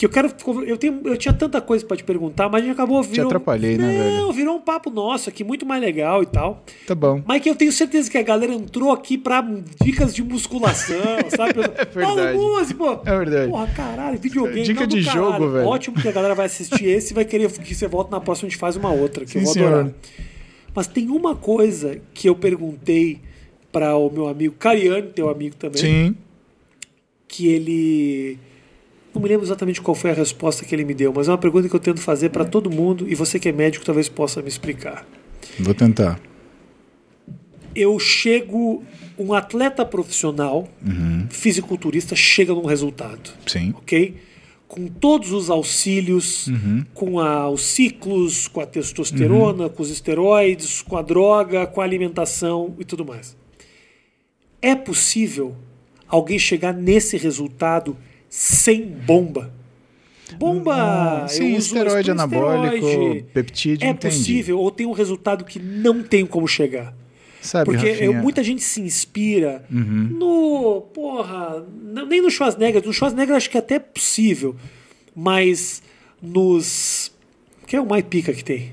que 0.00 0.06
eu 0.06 0.08
quero. 0.08 0.32
Eu, 0.66 0.78
tenho, 0.78 0.98
eu 1.04 1.14
tinha 1.14 1.34
tanta 1.34 1.60
coisa 1.60 1.84
pra 1.84 1.94
te 1.94 2.02
perguntar, 2.02 2.48
mas 2.48 2.62
a 2.62 2.64
gente 2.64 2.72
acabou 2.72 3.02
virando. 3.02 3.26
atrapalhei, 3.26 3.76
né, 3.76 3.84
Não, 3.84 4.28
velho? 4.28 4.32
virou 4.32 4.56
um 4.56 4.60
papo 4.60 4.88
nosso 4.88 5.28
aqui, 5.28 5.44
muito 5.44 5.66
mais 5.66 5.82
legal 5.82 6.22
e 6.22 6.26
tal. 6.26 6.64
tá 6.86 6.94
bom. 6.94 7.22
Mas 7.26 7.42
que 7.42 7.50
eu 7.50 7.54
tenho 7.54 7.70
certeza 7.70 8.10
que 8.10 8.16
a 8.16 8.22
galera 8.22 8.54
entrou 8.54 8.92
aqui 8.92 9.18
pra 9.18 9.46
dicas 9.84 10.14
de 10.14 10.24
musculação, 10.24 10.96
sabe? 11.36 11.52
É 11.76 11.84
verdade. 11.84 12.74
pô. 12.74 12.98
É 13.04 13.18
verdade. 13.18 13.50
Porra, 13.50 13.66
caralho, 13.66 14.18
videogame. 14.18 14.62
Dica 14.62 14.80
não, 14.80 14.86
de 14.86 15.04
caralho. 15.04 15.32
jogo, 15.32 15.50
velho. 15.50 15.66
Ótimo 15.68 16.00
que 16.00 16.08
a 16.08 16.12
galera 16.12 16.34
vai 16.34 16.46
assistir 16.46 16.86
esse 16.86 17.12
e 17.12 17.14
vai 17.14 17.26
querer 17.26 17.52
que 17.52 17.74
você 17.74 17.86
volte 17.86 18.10
na 18.10 18.20
próxima, 18.22 18.46
a 18.46 18.50
gente 18.50 18.58
faz 18.58 18.76
uma 18.76 18.90
outra, 18.90 19.26
que 19.26 19.36
eu 19.36 19.40
Sim, 19.40 19.44
vou 19.44 19.52
senhor. 19.52 19.68
adorar. 19.74 19.92
Mas 20.74 20.86
tem 20.86 21.10
uma 21.10 21.36
coisa 21.36 22.00
que 22.14 22.26
eu 22.26 22.34
perguntei 22.34 23.20
para 23.70 23.94
o 23.98 24.08
meu 24.08 24.28
amigo 24.28 24.54
Cariani, 24.58 25.08
teu 25.08 25.28
amigo 25.28 25.56
também, 25.56 25.78
Sim. 25.82 26.16
que 27.28 27.48
ele. 27.48 28.38
Não 29.14 29.20
me 29.20 29.28
lembro 29.28 29.44
exatamente 29.44 29.80
qual 29.80 29.94
foi 29.94 30.10
a 30.10 30.14
resposta 30.14 30.64
que 30.64 30.74
ele 30.74 30.84
me 30.84 30.94
deu, 30.94 31.12
mas 31.14 31.26
é 31.28 31.32
uma 31.32 31.38
pergunta 31.38 31.68
que 31.68 31.74
eu 31.74 31.80
tento 31.80 32.00
fazer 32.00 32.28
para 32.28 32.44
todo 32.44 32.70
mundo 32.70 33.06
e 33.08 33.14
você 33.14 33.38
que 33.38 33.48
é 33.48 33.52
médico 33.52 33.84
talvez 33.84 34.08
possa 34.08 34.40
me 34.40 34.48
explicar. 34.48 35.06
Vou 35.58 35.74
tentar. 35.74 36.20
eu 37.74 37.98
chego, 38.00 38.82
um 39.16 39.32
atleta 39.32 39.84
profissional, 39.84 40.68
Uhum. 40.84 41.26
fisiculturista, 41.30 42.16
chega 42.16 42.52
num 42.52 42.64
resultado, 42.66 43.30
Sim. 43.46 43.72
ok? 43.76 44.16
Com 44.66 44.88
todos 44.88 45.30
os 45.32 45.48
auxílios, 45.50 46.48
Uhum. 46.48 46.84
com 46.92 47.20
a- 47.20 47.48
os 47.48 47.62
ciclos, 47.62 48.48
com 48.48 48.60
a 48.60 48.66
testosterona, 48.66 49.68
com 49.68 49.82
os 49.84 49.88
esteroides, 49.90 50.82
com 50.82 50.96
a 50.96 51.02
droga, 51.02 51.64
com 51.66 51.80
a 51.80 51.84
alimentação 51.84 52.74
e 52.78 52.84
tudo 52.84 53.04
mais. 53.04 53.36
É 54.60 54.74
possível 54.74 55.54
alguém 56.08 56.38
chegar 56.40 56.72
nesse 56.74 57.16
resultado 57.16 57.96
sem 58.30 58.82
bomba? 58.86 59.52
Bomba! 60.38 61.22
eu 61.24 61.28
Sim, 61.28 61.54
esteroide 61.56 62.10
anabólico, 62.12 62.76
esteroide. 62.86 63.22
peptídeo, 63.34 63.86
É 63.86 63.90
entendi. 63.90 64.16
possível 64.16 64.58
ou 64.60 64.70
tem 64.70 64.86
um 64.86 64.92
resultado 64.92 65.44
que 65.44 65.58
não 65.58 66.02
tem 66.04 66.24
como 66.24 66.46
chegar? 66.46 66.94
Sabe, 67.42 67.64
Porque 67.64 67.86
eu-? 68.04 68.12
Uhum. 68.12 68.22
muita 68.22 68.42
gente 68.44 68.62
se 68.62 68.80
inspira 68.80 69.64
no. 69.70 70.82
Porra. 70.94 71.64
n- 71.84 72.04
Nem 72.04 72.20
no 72.22 72.30
Schwarzenegger. 72.30 72.84
No 72.86 72.92
Schwarzenegger 72.92 73.34
acho 73.34 73.50
que 73.50 73.56
é 73.56 73.60
até 73.60 73.78
possível. 73.78 74.54
Mas 75.16 75.82
nos. 76.22 77.10
Quem 77.66 77.78
é 77.78 77.82
o 77.82 77.86
mais 77.86 78.04
pica 78.04 78.32
que 78.32 78.44
tem? 78.44 78.72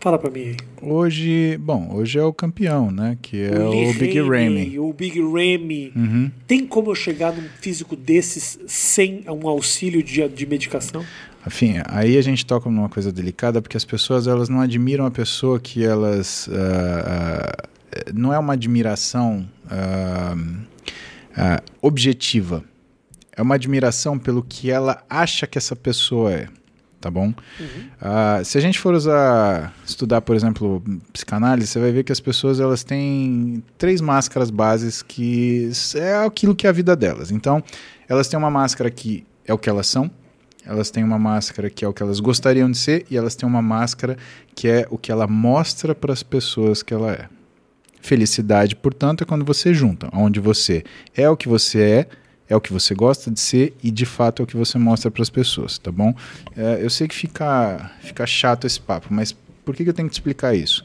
Fala 0.00 0.18
pra 0.18 0.30
mim 0.30 0.40
aí. 0.40 0.56
Hoje, 0.80 1.58
bom, 1.58 1.92
hoje 1.92 2.18
é 2.18 2.22
o 2.22 2.32
campeão, 2.32 2.90
né? 2.90 3.18
Que 3.20 3.42
é 3.42 3.58
o, 3.58 3.70
Lee 3.70 3.92
Big 3.94 4.20
Ramy. 4.20 4.78
O 4.78 4.92
Big 4.92 5.20
Ramy. 5.20 5.92
Uhum. 5.94 6.30
Tem 6.46 6.64
como 6.64 6.90
eu 6.90 6.94
chegar 6.94 7.32
num 7.32 7.48
físico 7.60 7.96
desses 7.96 8.58
sem 8.66 9.24
um 9.28 9.48
auxílio 9.48 10.02
de, 10.02 10.26
de 10.28 10.46
medicação? 10.46 11.04
Enfim, 11.44 11.76
aí 11.86 12.16
a 12.16 12.22
gente 12.22 12.46
toca 12.46 12.70
numa 12.70 12.88
coisa 12.88 13.10
delicada 13.10 13.60
porque 13.60 13.76
as 13.76 13.84
pessoas 13.84 14.26
elas 14.26 14.48
não 14.48 14.60
admiram 14.60 15.04
a 15.06 15.10
pessoa 15.10 15.58
que 15.58 15.84
elas 15.84 16.48
ah, 16.52 17.56
ah, 17.56 18.02
não 18.14 18.32
é 18.32 18.38
uma 18.38 18.52
admiração 18.52 19.48
ah, 19.70 20.36
objetiva. 21.80 22.62
É 23.36 23.42
uma 23.42 23.54
admiração 23.54 24.18
pelo 24.18 24.42
que 24.42 24.70
ela 24.70 25.02
acha 25.08 25.46
que 25.46 25.56
essa 25.56 25.76
pessoa 25.76 26.32
é, 26.32 26.48
tá 27.00 27.10
bom? 27.10 27.32
Ah, 28.00 28.40
se 28.44 28.58
a 28.58 28.60
gente 28.60 28.78
for 28.78 28.94
usar, 28.94 29.74
estudar, 29.84 30.20
por 30.20 30.34
exemplo, 30.34 30.82
psicanálise, 31.12 31.68
você 31.68 31.78
vai 31.78 31.92
ver 31.92 32.04
que 32.04 32.12
as 32.12 32.20
pessoas 32.20 32.60
elas 32.60 32.82
têm 32.84 33.62
três 33.76 34.00
máscaras 34.00 34.50
bases 34.50 35.02
que 35.02 35.70
é 35.94 36.16
aquilo 36.16 36.54
que 36.54 36.66
é 36.66 36.70
a 36.70 36.72
vida 36.72 36.96
delas. 36.96 37.30
Então, 37.30 37.62
elas 38.08 38.28
têm 38.28 38.38
uma 38.38 38.50
máscara 38.50 38.90
que 38.90 39.24
é 39.46 39.52
o 39.52 39.58
que 39.58 39.68
elas 39.68 39.86
são, 39.86 40.10
elas 40.66 40.90
têm 40.90 41.02
uma 41.02 41.18
máscara 41.18 41.70
que 41.70 41.84
é 41.84 41.88
o 41.88 41.92
que 41.92 42.02
elas 42.02 42.20
gostariam 42.20 42.70
de 42.70 42.76
ser 42.76 43.06
e 43.10 43.16
elas 43.16 43.34
têm 43.34 43.48
uma 43.48 43.62
máscara 43.62 44.16
que 44.54 44.68
é 44.68 44.86
o 44.90 44.98
que 44.98 45.10
ela 45.10 45.26
mostra 45.26 45.94
para 45.94 46.12
as 46.12 46.22
pessoas 46.22 46.82
que 46.82 46.92
ela 46.92 47.12
é. 47.12 47.28
Felicidade, 48.00 48.76
portanto, 48.76 49.22
é 49.22 49.24
quando 49.24 49.44
você 49.44 49.74
junta, 49.74 50.08
onde 50.12 50.40
você 50.40 50.84
é 51.16 51.28
o 51.28 51.36
que 51.36 51.48
você 51.48 51.80
é, 51.80 52.08
é 52.48 52.56
o 52.56 52.60
que 52.60 52.72
você 52.72 52.94
gosta 52.94 53.30
de 53.30 53.38
ser 53.38 53.76
e 53.82 53.90
de 53.90 54.06
fato 54.06 54.40
é 54.40 54.44
o 54.44 54.46
que 54.46 54.56
você 54.56 54.78
mostra 54.78 55.10
para 55.10 55.22
as 55.22 55.30
pessoas, 55.30 55.78
tá 55.78 55.92
bom? 55.92 56.14
É, 56.56 56.82
eu 56.82 56.88
sei 56.88 57.06
que 57.06 57.14
fica, 57.14 57.90
fica 58.00 58.26
chato 58.26 58.66
esse 58.66 58.80
papo, 58.80 59.08
mas 59.10 59.32
por 59.64 59.76
que, 59.76 59.84
que 59.84 59.90
eu 59.90 59.94
tenho 59.94 60.08
que 60.08 60.14
te 60.14 60.18
explicar 60.18 60.54
isso? 60.54 60.84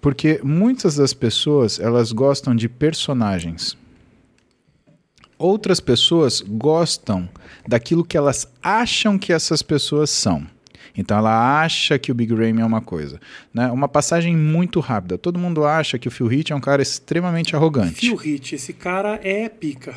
Porque 0.00 0.40
muitas 0.44 0.96
das 0.96 1.12
pessoas 1.12 1.80
elas 1.80 2.12
gostam 2.12 2.54
de 2.54 2.68
personagens. 2.68 3.76
Outras 5.36 5.80
pessoas 5.80 6.40
gostam 6.40 7.28
daquilo 7.66 8.04
que 8.04 8.16
elas 8.16 8.46
acham 8.62 9.18
que 9.18 9.32
essas 9.32 9.62
pessoas 9.62 10.10
são. 10.10 10.46
Então 10.96 11.18
ela 11.18 11.60
acha 11.60 11.98
que 11.98 12.12
o 12.12 12.14
Big 12.14 12.32
Ramy 12.32 12.60
é 12.60 12.64
uma 12.64 12.80
coisa. 12.80 13.20
Né? 13.52 13.68
Uma 13.72 13.88
passagem 13.88 14.36
muito 14.36 14.78
rápida. 14.78 15.18
Todo 15.18 15.40
mundo 15.40 15.64
acha 15.64 15.98
que 15.98 16.06
o 16.06 16.10
Phil 16.10 16.30
Heath 16.32 16.50
é 16.50 16.54
um 16.54 16.60
cara 16.60 16.82
extremamente 16.82 17.56
arrogante. 17.56 17.94
Phil 17.94 18.14
Hit, 18.14 18.54
esse 18.54 18.72
cara 18.72 19.18
é 19.24 19.48
pica. 19.48 19.96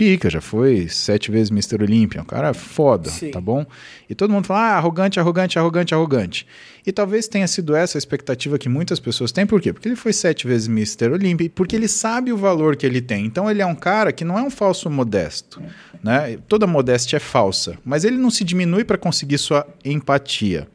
Pica, 0.00 0.30
já 0.30 0.40
foi 0.40 0.88
sete 0.88 1.30
vezes 1.30 1.50
Mr. 1.50 1.82
Olympia, 1.82 2.22
um 2.22 2.24
cara 2.24 2.54
foda, 2.54 3.10
Sim. 3.10 3.32
tá 3.32 3.38
bom? 3.38 3.66
E 4.08 4.14
todo 4.14 4.32
mundo 4.32 4.46
fala, 4.46 4.60
ah, 4.60 4.76
arrogante, 4.78 5.20
arrogante, 5.20 5.58
arrogante, 5.58 5.94
arrogante. 5.94 6.46
E 6.86 6.90
talvez 6.90 7.28
tenha 7.28 7.46
sido 7.46 7.76
essa 7.76 7.98
a 7.98 8.00
expectativa 8.00 8.58
que 8.58 8.66
muitas 8.66 8.98
pessoas 8.98 9.30
têm, 9.30 9.44
por 9.46 9.60
quê? 9.60 9.74
Porque 9.74 9.86
ele 9.86 9.96
foi 9.96 10.14
sete 10.14 10.46
vezes 10.46 10.68
Mr. 10.68 11.12
Olympia, 11.12 11.44
e 11.44 11.48
porque 11.50 11.76
ele 11.76 11.86
sabe 11.86 12.32
o 12.32 12.36
valor 12.38 12.76
que 12.76 12.86
ele 12.86 13.02
tem. 13.02 13.26
Então 13.26 13.50
ele 13.50 13.60
é 13.60 13.66
um 13.66 13.74
cara 13.74 14.10
que 14.10 14.24
não 14.24 14.38
é 14.38 14.42
um 14.42 14.48
falso 14.48 14.88
modesto, 14.88 15.60
né? 16.02 16.38
Toda 16.48 16.66
modéstia 16.66 17.18
é 17.18 17.20
falsa, 17.20 17.76
mas 17.84 18.02
ele 18.02 18.16
não 18.16 18.30
se 18.30 18.42
diminui 18.42 18.84
para 18.84 18.96
conseguir 18.96 19.36
sua 19.36 19.66
empatia. 19.84 20.66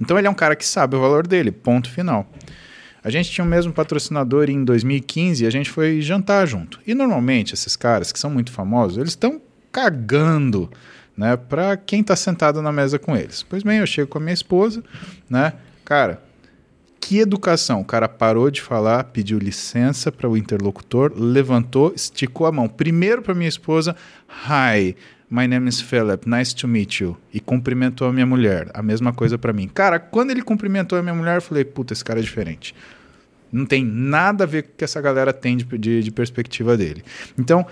Então 0.00 0.18
ele 0.18 0.26
é 0.26 0.30
um 0.30 0.34
cara 0.34 0.56
que 0.56 0.66
sabe 0.66 0.96
o 0.96 1.00
valor 1.00 1.24
dele, 1.24 1.52
ponto 1.52 1.88
final. 1.88 2.28
A 3.04 3.10
gente 3.10 3.30
tinha 3.30 3.44
o 3.44 3.48
mesmo 3.48 3.72
patrocinador 3.72 4.48
em 4.48 4.64
2015 4.64 5.44
e 5.44 5.46
a 5.46 5.50
gente 5.50 5.70
foi 5.70 6.00
jantar 6.00 6.46
junto. 6.46 6.78
E 6.86 6.94
normalmente 6.94 7.54
esses 7.54 7.74
caras 7.74 8.12
que 8.12 8.18
são 8.18 8.30
muito 8.30 8.52
famosos, 8.52 8.96
eles 8.96 9.10
estão 9.10 9.40
cagando, 9.72 10.70
né, 11.16 11.36
para 11.36 11.76
quem 11.76 12.02
tá 12.04 12.14
sentado 12.14 12.62
na 12.62 12.70
mesa 12.70 12.98
com 12.98 13.16
eles. 13.16 13.42
Pois 13.42 13.62
bem, 13.62 13.78
eu 13.78 13.86
chego 13.86 14.08
com 14.08 14.18
a 14.18 14.20
minha 14.20 14.34
esposa, 14.34 14.84
né? 15.28 15.54
Cara, 15.84 16.22
que 17.00 17.18
educação. 17.18 17.80
O 17.80 17.84
cara 17.84 18.08
parou 18.08 18.50
de 18.50 18.62
falar, 18.62 19.04
pediu 19.04 19.38
licença 19.38 20.12
para 20.12 20.28
o 20.28 20.36
interlocutor, 20.36 21.12
levantou, 21.16 21.92
esticou 21.94 22.46
a 22.46 22.52
mão 22.52 22.68
primeiro 22.68 23.20
para 23.20 23.34
minha 23.34 23.48
esposa, 23.48 23.96
"Hi, 24.46 24.94
My 25.34 25.46
name 25.48 25.66
is 25.66 25.80
Philip, 25.80 26.28
nice 26.28 26.54
to 26.56 26.68
meet 26.68 27.00
you. 27.00 27.16
E 27.32 27.40
cumprimentou 27.40 28.06
a 28.06 28.12
minha 28.12 28.26
mulher. 28.26 28.70
A 28.74 28.82
mesma 28.82 29.14
coisa 29.14 29.38
para 29.38 29.50
mim. 29.50 29.66
Cara, 29.66 29.98
quando 29.98 30.30
ele 30.30 30.42
cumprimentou 30.42 30.98
a 30.98 31.02
minha 31.02 31.14
mulher, 31.14 31.36
eu 31.36 31.40
falei, 31.42 31.64
puta, 31.64 31.94
esse 31.94 32.04
cara 32.04 32.20
é 32.20 32.22
diferente. 32.22 32.74
Não 33.50 33.64
tem 33.64 33.82
nada 33.82 34.44
a 34.44 34.46
ver 34.46 34.64
com 34.64 34.68
o 34.68 34.72
que 34.76 34.84
essa 34.84 35.00
galera 35.00 35.32
tem 35.32 35.56
de, 35.56 35.64
de, 35.78 36.02
de 36.02 36.10
perspectiva 36.10 36.76
dele. 36.76 37.02
Então, 37.38 37.66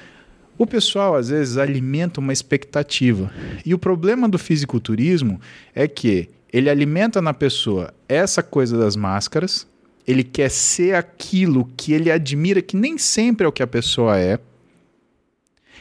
O 0.61 0.67
pessoal 0.67 1.17
às 1.17 1.31
vezes 1.31 1.57
alimenta 1.57 2.21
uma 2.21 2.35
expectativa. 2.35 3.33
E 3.65 3.73
o 3.73 3.79
problema 3.79 4.29
do 4.29 4.39
fisiculturismo 4.39 5.41
é 5.75 5.89
que 5.89 6.29
ele 6.53 6.69
alimenta 6.69 7.23
na 7.23 7.33
pessoa 7.33 7.95
essa 8.07 8.43
coisa 8.43 8.77
das 8.77 8.95
máscaras, 8.95 9.67
ele 10.07 10.23
quer 10.23 10.51
ser 10.51 10.95
aquilo 10.95 11.67
que 11.79 11.95
ele 11.95 12.11
admira, 12.11 12.61
que 12.61 12.77
nem 12.77 12.99
sempre 12.99 13.47
é 13.47 13.49
o 13.49 13.53
que 13.53 13.63
a 13.63 13.67
pessoa 13.67 14.19
é. 14.19 14.39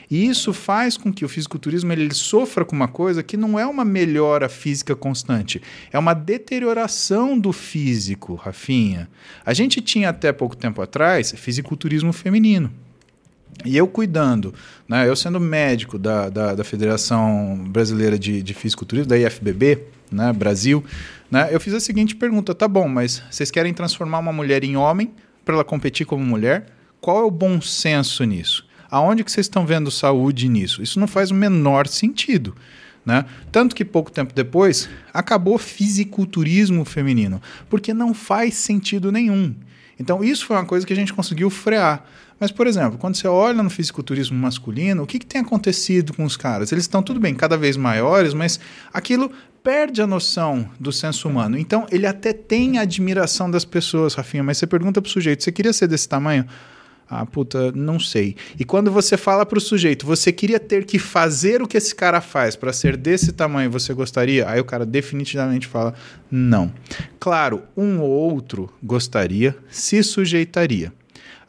E 0.09 0.27
isso 0.27 0.53
faz 0.53 0.97
com 0.97 1.13
que 1.13 1.23
o 1.23 1.29
fisiculturismo 1.29 1.93
ele 1.93 2.13
sofra 2.13 2.65
com 2.65 2.75
uma 2.75 2.87
coisa 2.87 3.21
que 3.21 3.37
não 3.37 3.59
é 3.59 3.65
uma 3.65 3.85
melhora 3.85 4.49
física 4.49 4.95
constante, 4.95 5.61
é 5.91 5.99
uma 5.99 6.13
deterioração 6.13 7.37
do 7.37 7.53
físico, 7.53 8.33
Rafinha. 8.33 9.07
A 9.45 9.53
gente 9.53 9.81
tinha 9.81 10.09
até 10.09 10.31
pouco 10.31 10.57
tempo 10.57 10.81
atrás 10.81 11.31
fisiculturismo 11.37 12.11
feminino. 12.11 12.71
E 13.65 13.75
eu 13.75 13.87
cuidando, 13.87 14.53
né, 14.87 15.07
eu 15.07 15.15
sendo 15.15 15.39
médico 15.39 15.99
da, 15.99 16.29
da, 16.29 16.55
da 16.55 16.63
Federação 16.63 17.65
Brasileira 17.67 18.17
de, 18.17 18.41
de 18.41 18.53
Fisiculturismo, 18.53 19.09
da 19.09 19.17
IFBB, 19.17 19.83
né, 20.09 20.31
Brasil, 20.31 20.83
né, 21.29 21.49
eu 21.51 21.59
fiz 21.59 21.73
a 21.73 21.79
seguinte 21.79 22.15
pergunta: 22.15 22.55
tá 22.55 22.67
bom, 22.67 22.87
mas 22.87 23.21
vocês 23.29 23.51
querem 23.51 23.73
transformar 23.73 24.19
uma 24.19 24.31
mulher 24.31 24.63
em 24.63 24.77
homem 24.77 25.11
para 25.43 25.55
ela 25.55 25.63
competir 25.63 26.05
como 26.05 26.23
mulher? 26.23 26.67
Qual 27.01 27.19
é 27.19 27.23
o 27.23 27.31
bom 27.31 27.59
senso 27.59 28.23
nisso? 28.23 28.68
Aonde 28.89 29.23
que 29.23 29.31
vocês 29.31 29.45
estão 29.45 29.65
vendo 29.65 29.91
saúde 29.91 30.49
nisso? 30.49 30.81
Isso 30.81 30.99
não 30.99 31.07
faz 31.07 31.31
o 31.31 31.35
menor 31.35 31.87
sentido. 31.87 32.55
Né? 33.05 33.25
Tanto 33.51 33.75
que 33.75 33.85
pouco 33.85 34.11
tempo 34.11 34.33
depois 34.33 34.89
acabou 35.13 35.57
fisiculturismo 35.57 36.83
feminino, 36.85 37.41
porque 37.69 37.93
não 37.93 38.13
faz 38.13 38.55
sentido 38.55 39.11
nenhum. 39.11 39.55
Então, 39.99 40.23
isso 40.23 40.45
foi 40.45 40.55
uma 40.55 40.65
coisa 40.65 40.85
que 40.85 40.93
a 40.93 40.95
gente 40.95 41.13
conseguiu 41.13 41.49
frear. 41.49 42.05
Mas, 42.39 42.51
por 42.51 42.67
exemplo, 42.67 42.97
quando 42.97 43.15
você 43.15 43.27
olha 43.27 43.61
no 43.61 43.69
fisiculturismo 43.69 44.37
masculino, 44.37 45.03
o 45.03 45.07
que, 45.07 45.19
que 45.19 45.25
tem 45.25 45.41
acontecido 45.41 46.13
com 46.13 46.23
os 46.23 46.37
caras? 46.37 46.71
Eles 46.71 46.85
estão, 46.85 47.03
tudo 47.03 47.19
bem, 47.19 47.35
cada 47.35 47.57
vez 47.57 47.75
maiores, 47.75 48.33
mas 48.33 48.59
aquilo 48.93 49.29
perde 49.61 50.01
a 50.01 50.07
noção 50.07 50.69
do 50.79 50.91
senso 50.91 51.27
humano. 51.27 51.57
Então, 51.57 51.85
ele 51.91 52.07
até 52.07 52.31
tem 52.31 52.77
a 52.77 52.83
admiração 52.83 53.51
das 53.51 53.65
pessoas, 53.65 54.13
Rafinha, 54.13 54.41
mas 54.41 54.57
você 54.57 54.65
pergunta 54.65 55.01
pro 55.01 55.11
sujeito, 55.11 55.43
você 55.43 55.51
queria 55.51 55.73
ser 55.73 55.87
desse 55.87 56.07
tamanho? 56.07 56.45
Ah, 57.09 57.25
puta, 57.25 57.71
não 57.71 57.99
sei. 57.99 58.35
E 58.59 58.63
quando 58.63 58.91
você 58.91 59.17
fala 59.17 59.43
pro 59.43 59.59
sujeito, 59.59 60.05
você 60.05 60.31
queria 60.31 60.59
ter 60.59 60.85
que 60.85 60.99
fazer 60.99 61.59
o 61.59 61.67
que 61.67 61.75
esse 61.75 61.95
cara 61.95 62.21
faz 62.21 62.55
para 62.55 62.71
ser 62.71 62.95
desse 62.95 63.31
tamanho, 63.31 63.71
você 63.71 63.93
gostaria? 63.93 64.47
Aí 64.47 64.59
o 64.59 64.65
cara 64.65 64.85
definitivamente 64.85 65.65
fala, 65.65 65.95
não. 66.29 66.71
Claro, 67.19 67.63
um 67.75 67.99
ou 67.99 68.09
outro 68.09 68.71
gostaria, 68.83 69.57
se 69.71 70.03
sujeitaria. 70.03 70.93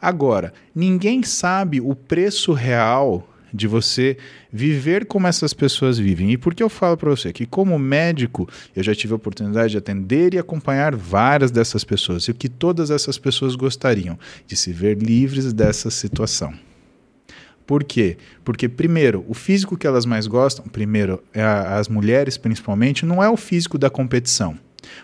Agora, 0.01 0.51
ninguém 0.73 1.21
sabe 1.21 1.79
o 1.79 1.93
preço 1.93 2.53
real 2.53 3.30
de 3.53 3.67
você 3.67 4.17
viver 4.51 5.05
como 5.05 5.27
essas 5.27 5.53
pessoas 5.53 5.97
vivem. 5.97 6.31
E 6.31 6.37
por 6.37 6.53
que 6.53 6.63
eu 6.63 6.69
falo 6.69 6.97
para 6.97 7.09
você 7.09 7.33
que, 7.33 7.45
como 7.45 7.77
médico, 7.77 8.47
eu 8.75 8.83
já 8.83 8.95
tive 8.95 9.13
a 9.13 9.15
oportunidade 9.15 9.71
de 9.71 9.77
atender 9.77 10.33
e 10.33 10.39
acompanhar 10.39 10.95
várias 10.95 11.51
dessas 11.51 11.83
pessoas 11.83 12.23
e 12.23 12.31
o 12.31 12.35
que 12.35 12.49
todas 12.49 12.91
essas 12.91 13.17
pessoas 13.17 13.55
gostariam 13.55 14.17
de 14.47 14.55
se 14.55 14.71
ver 14.71 14.97
livres 14.97 15.53
dessa 15.53 15.89
situação. 15.89 16.53
Por 17.65 17.83
quê? 17.83 18.17
Porque, 18.43 18.67
primeiro, 18.67 19.23
o 19.27 19.33
físico 19.33 19.77
que 19.77 19.87
elas 19.87 20.05
mais 20.05 20.27
gostam, 20.27 20.65
primeiro, 20.65 21.23
é 21.33 21.43
as 21.43 21.87
mulheres 21.87 22.37
principalmente, 22.37 23.05
não 23.05 23.23
é 23.23 23.29
o 23.29 23.37
físico 23.37 23.77
da 23.77 23.89
competição. 23.89 24.57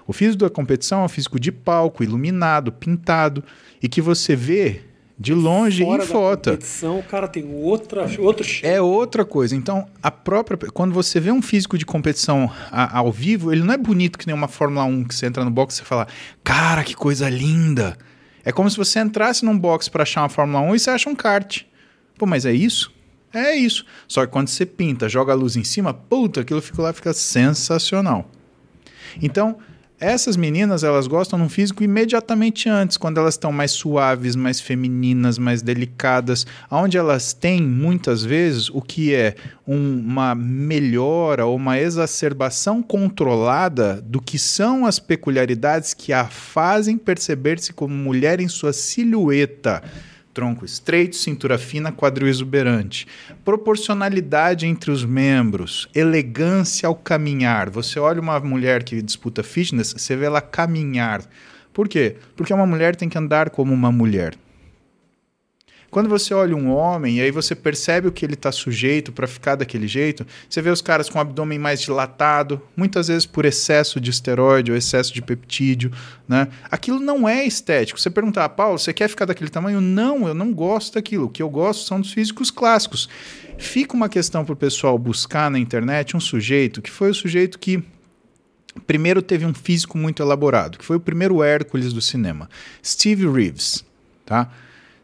O 0.05 0.11
físico 0.11 0.39
da 0.39 0.49
competição 0.49 1.01
é 1.01 1.05
o 1.05 1.09
físico 1.09 1.39
de 1.39 1.51
palco, 1.51 2.03
iluminado, 2.03 2.71
pintado, 2.71 3.43
e 3.81 3.87
que 3.87 4.01
você 4.01 4.35
vê 4.35 4.81
de 5.19 5.33
longe 5.33 5.83
Fora 5.83 6.03
em 6.03 6.07
foto. 6.07 6.51
competição, 6.51 6.99
o 6.99 7.03
cara 7.03 7.27
tem 7.27 7.43
outra, 7.51 8.07
outro 8.19 8.45
É 8.61 8.79
outra 8.79 9.25
coisa. 9.25 9.55
Então, 9.55 9.87
a 10.01 10.11
própria. 10.11 10.57
Quando 10.71 10.93
você 10.93 11.19
vê 11.19 11.31
um 11.31 11.41
físico 11.41 11.77
de 11.77 11.85
competição 11.85 12.51
a, 12.71 12.99
ao 12.99 13.11
vivo, 13.11 13.51
ele 13.51 13.63
não 13.63 13.73
é 13.73 13.77
bonito 13.77 14.17
que 14.17 14.27
nem 14.27 14.35
uma 14.35 14.47
Fórmula 14.47 14.85
1 14.85 15.05
que 15.05 15.15
você 15.15 15.25
entra 15.25 15.43
no 15.43 15.49
box 15.49 15.75
e 15.75 15.77
você 15.79 15.83
fala, 15.83 16.07
cara, 16.43 16.83
que 16.83 16.93
coisa 16.93 17.29
linda. 17.29 17.97
É 18.45 18.51
como 18.51 18.69
se 18.69 18.77
você 18.77 18.99
entrasse 18.99 19.43
num 19.43 19.57
box 19.57 19.89
para 19.89 20.03
achar 20.03 20.21
uma 20.21 20.29
Fórmula 20.29 20.61
1 20.61 20.75
e 20.75 20.79
você 20.79 20.89
acha 20.91 21.09
um 21.09 21.15
kart. 21.15 21.63
Pô, 22.17 22.25
mas 22.25 22.45
é 22.45 22.53
isso? 22.53 22.93
É 23.33 23.55
isso. 23.55 23.85
Só 24.07 24.25
que 24.25 24.31
quando 24.31 24.47
você 24.47 24.65
pinta, 24.65 25.09
joga 25.09 25.33
a 25.33 25.35
luz 25.35 25.55
em 25.55 25.63
cima, 25.63 25.93
puta, 25.93 26.41
aquilo 26.41 26.61
fica 26.61 26.81
lá, 26.81 26.93
fica 26.93 27.11
sensacional. 27.11 28.29
Então, 29.21 29.57
essas 29.99 30.37
meninas, 30.37 30.83
elas 30.83 31.07
gostam 31.07 31.39
num 31.39 31.49
físico 31.49 31.83
imediatamente 31.83 32.69
antes, 32.69 32.97
quando 32.97 33.19
elas 33.19 33.33
estão 33.33 33.51
mais 33.51 33.71
suaves, 33.71 34.35
mais 34.35 34.61
femininas, 34.61 35.39
mais 35.39 35.63
delicadas, 35.63 36.45
onde 36.69 36.97
elas 36.97 37.33
têm 37.33 37.63
muitas 37.63 38.23
vezes 38.23 38.69
o 38.69 38.79
que 38.79 39.15
é 39.15 39.35
um, 39.67 39.99
uma 39.99 40.35
melhora 40.35 41.47
ou 41.47 41.55
uma 41.55 41.79
exacerbação 41.79 42.83
controlada 42.83 43.99
do 44.01 44.21
que 44.21 44.37
são 44.37 44.85
as 44.85 44.99
peculiaridades 44.99 45.95
que 45.95 46.13
a 46.13 46.25
fazem 46.25 46.95
perceber-se 46.95 47.73
como 47.73 47.93
mulher 47.93 48.39
em 48.39 48.47
sua 48.47 48.73
silhueta 48.73 49.81
tronco 50.37 50.63
estreito, 50.63 51.15
cintura 51.15 51.57
fina, 51.57 51.91
quadril 51.91 52.27
exuberante. 52.27 53.07
Proporcionalidade 53.43 54.67
entre 54.67 54.91
os 54.91 55.03
membros, 55.03 55.89
elegância 55.95 56.85
ao 56.85 56.93
caminhar. 56.93 57.71
Você 57.71 57.99
olha 57.99 58.21
uma 58.21 58.39
mulher 58.39 58.83
que 58.83 59.01
disputa 59.01 59.41
fitness, 59.41 59.95
você 59.97 60.15
vê 60.15 60.27
ela 60.27 60.39
caminhar. 60.39 61.23
Por 61.73 61.87
quê? 61.87 62.17
Porque 62.35 62.53
uma 62.53 62.67
mulher 62.67 62.95
tem 62.95 63.09
que 63.09 63.17
andar 63.17 63.49
como 63.49 63.73
uma 63.73 63.91
mulher. 63.91 64.35
Quando 65.89 66.09
você 66.09 66.33
olha 66.33 66.55
um 66.55 66.69
homem 66.69 67.17
e 67.17 67.21
aí 67.21 67.31
você 67.31 67.55
percebe 67.55 68.07
o 68.07 68.11
que 68.11 68.25
ele 68.25 68.33
está 68.33 68.51
sujeito 68.51 69.11
para 69.11 69.25
ficar 69.25 69.55
daquele 69.55 69.87
jeito, 69.87 70.27
você 70.49 70.61
vê 70.61 70.69
os 70.69 70.81
caras 70.81 71.09
com 71.09 71.17
o 71.17 71.21
abdômen 71.21 71.57
mais 71.57 71.81
dilatado, 71.81 72.61
muitas 72.75 73.07
vezes 73.07 73.25
por 73.25 73.45
excesso 73.45 73.99
de 73.99 74.09
esteroide 74.09 74.69
ou 74.69 74.77
excesso 74.77 75.13
de 75.13 75.21
peptídeo, 75.21 75.91
né? 76.27 76.49
Aquilo 76.69 76.99
não 76.99 77.27
é 77.27 77.45
estético. 77.45 77.99
Você 77.99 78.09
perguntar, 78.09 78.45
ah, 78.45 78.49
Paulo, 78.49 78.77
você 78.77 78.93
quer 78.93 79.07
ficar 79.07 79.25
daquele 79.25 79.49
tamanho? 79.49 79.79
Não, 79.79 80.27
eu 80.27 80.33
não 80.33 80.53
gosto 80.53 80.95
daquilo. 80.95 81.25
O 81.25 81.29
que 81.29 81.41
eu 81.41 81.49
gosto 81.49 81.87
são 81.87 82.01
dos 82.01 82.11
físicos 82.11 82.51
clássicos. 82.51 83.07
Fica 83.57 83.95
uma 83.95 84.09
questão 84.09 84.43
para 84.43 84.53
o 84.53 84.57
pessoal 84.57 84.97
buscar 84.97 85.49
na 85.49 85.57
internet 85.57 86.17
um 86.17 86.19
sujeito 86.19 86.81
que 86.81 86.91
foi 86.91 87.09
o 87.09 87.13
sujeito 87.13 87.57
que 87.57 87.81
primeiro 88.85 89.21
teve 89.21 89.45
um 89.45 89.53
físico 89.53 89.97
muito 89.97 90.21
elaborado, 90.21 90.77
que 90.77 90.85
foi 90.85 90.97
o 90.97 90.99
primeiro 90.99 91.41
Hércules 91.41 91.93
do 91.93 92.01
cinema, 92.01 92.49
Steve 92.83 93.27
Reeves, 93.27 93.83
tá? 94.25 94.51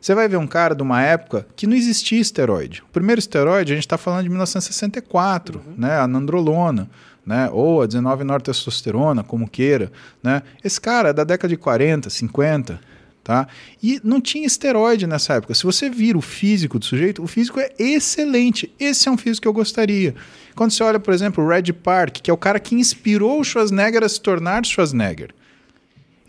Você 0.03 0.13
vai 0.13 0.27
ver 0.27 0.35
um 0.35 0.45
cara 0.45 0.75
de 0.75 0.83
uma 0.83 1.01
época 1.01 1.47
que 1.55 1.65
não 1.65 1.77
existia 1.77 2.19
esteroide. 2.19 2.83
O 2.85 2.91
primeiro 2.91 3.19
esteroide, 3.19 3.71
a 3.71 3.75
gente 3.75 3.85
está 3.85 3.97
falando 3.97 4.23
de 4.23 4.27
1964, 4.27 5.61
uhum. 5.65 5.75
né? 5.77 5.97
A 5.97 6.05
nandrolona, 6.05 6.89
né? 7.25 7.49
Ou 7.53 7.81
a 7.81 7.87
19-nortestosterona, 7.87 9.23
como 9.23 9.49
queira, 9.49 9.89
né? 10.21 10.43
Esse 10.61 10.81
cara 10.81 11.11
é 11.11 11.13
da 11.13 11.23
década 11.23 11.47
de 11.47 11.55
40, 11.55 12.09
50, 12.09 12.81
tá? 13.23 13.47
E 13.81 14.01
não 14.03 14.19
tinha 14.19 14.45
esteroide 14.45 15.07
nessa 15.07 15.35
época. 15.35 15.53
Se 15.53 15.63
você 15.63 15.89
vira 15.89 16.17
o 16.17 16.21
físico 16.21 16.77
do 16.77 16.83
sujeito, 16.83 17.23
o 17.23 17.27
físico 17.27 17.61
é 17.61 17.71
excelente. 17.79 18.69
Esse 18.77 19.07
é 19.07 19.11
um 19.11 19.17
físico 19.17 19.43
que 19.43 19.47
eu 19.47 19.53
gostaria. 19.53 20.13
Quando 20.53 20.71
você 20.71 20.83
olha, 20.83 20.99
por 20.99 21.13
exemplo, 21.13 21.41
o 21.41 21.47
Red 21.47 21.71
Park, 21.81 22.17
que 22.21 22.29
é 22.29 22.33
o 22.33 22.37
cara 22.37 22.59
que 22.59 22.75
inspirou 22.75 23.39
o 23.39 23.43
Schwarzenegger 23.45 24.03
a 24.03 24.09
se 24.09 24.19
tornar 24.19 24.65
Schwarzenegger, 24.65 25.33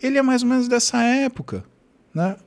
ele 0.01 0.17
é 0.17 0.21
mais 0.21 0.43
ou 0.43 0.47
menos 0.47 0.69
dessa 0.69 1.03
época, 1.03 1.61
né? 2.13 2.37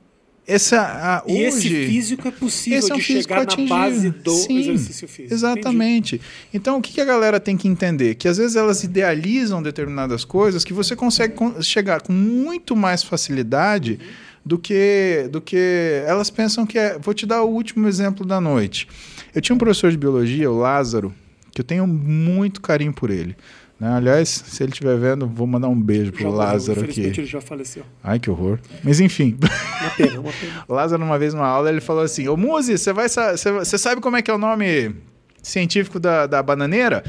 Essa, 0.49 0.81
a, 0.81 1.23
e 1.27 1.33
hoje, 1.33 1.47
esse 1.47 1.69
físico 1.69 2.27
é 2.27 2.31
possível 2.31 2.79
esse 2.79 2.91
é 2.91 2.95
um 2.95 2.97
de 2.97 3.03
chegar 3.03 3.41
atingível. 3.41 3.75
na 3.75 3.83
base 3.83 4.09
do 4.09 4.31
Sim, 4.31 4.59
exercício 4.59 5.07
físico. 5.07 5.33
Exatamente. 5.33 6.15
Entendi. 6.15 6.31
Então, 6.51 6.77
o 6.77 6.81
que, 6.81 6.93
que 6.93 7.01
a 7.01 7.05
galera 7.05 7.39
tem 7.39 7.55
que 7.55 7.67
entender? 7.67 8.15
Que 8.15 8.27
às 8.27 8.37
vezes 8.37 8.55
elas 8.55 8.83
idealizam 8.83 9.61
determinadas 9.61 10.25
coisas 10.25 10.63
que 10.63 10.73
você 10.73 10.95
consegue 10.95 11.35
chegar 11.61 12.01
com 12.01 12.11
muito 12.11 12.75
mais 12.75 13.03
facilidade 13.03 13.99
uhum. 14.01 14.07
do, 14.43 14.57
que, 14.57 15.29
do 15.31 15.39
que 15.39 16.03
elas 16.07 16.31
pensam 16.31 16.65
que 16.65 16.79
é. 16.79 16.97
Vou 16.97 17.13
te 17.13 17.27
dar 17.27 17.43
o 17.43 17.49
último 17.49 17.87
exemplo 17.87 18.25
da 18.25 18.41
noite. 18.41 18.87
Eu 19.35 19.41
tinha 19.41 19.55
um 19.55 19.59
professor 19.59 19.91
de 19.91 19.97
biologia, 19.97 20.49
o 20.49 20.57
Lázaro, 20.57 21.13
que 21.51 21.61
eu 21.61 21.65
tenho 21.65 21.85
muito 21.85 22.59
carinho 22.59 22.91
por 22.91 23.11
ele. 23.11 23.35
Né? 23.79 23.89
Aliás, 23.89 24.27
se 24.29 24.61
ele 24.61 24.71
estiver 24.71 24.97
vendo, 24.97 25.25
vou 25.25 25.47
mandar 25.47 25.69
um 25.69 25.79
beijo 25.79 26.11
pro 26.11 26.23
já 26.23 26.29
Lázaro 26.29 26.81
aqui. 26.83 27.01
ele 27.01 27.25
já 27.25 27.39
faleceu. 27.39 27.83
Ai, 28.03 28.19
que 28.19 28.29
horror. 28.29 28.59
Mas 28.83 28.99
enfim. 28.99 29.37
Uma 29.81 29.89
pena, 29.91 30.19
uma 30.19 30.31
pena. 30.33 30.65
Lázaro, 30.67 31.03
uma 31.03 31.17
vez 31.17 31.33
numa 31.33 31.47
aula, 31.47 31.69
ele 31.69 31.79
falou 31.79 32.03
assim: 32.03 32.27
Ô 32.27 32.35
Muzi, 32.35 32.77
você 32.77 33.77
sabe 33.77 34.01
como 34.01 34.17
é 34.17 34.21
que 34.21 34.29
é 34.29 34.33
o 34.33 34.37
nome 34.37 34.93
científico 35.41 35.99
da, 35.99 36.27
da 36.27 36.43
bananeira? 36.43 37.03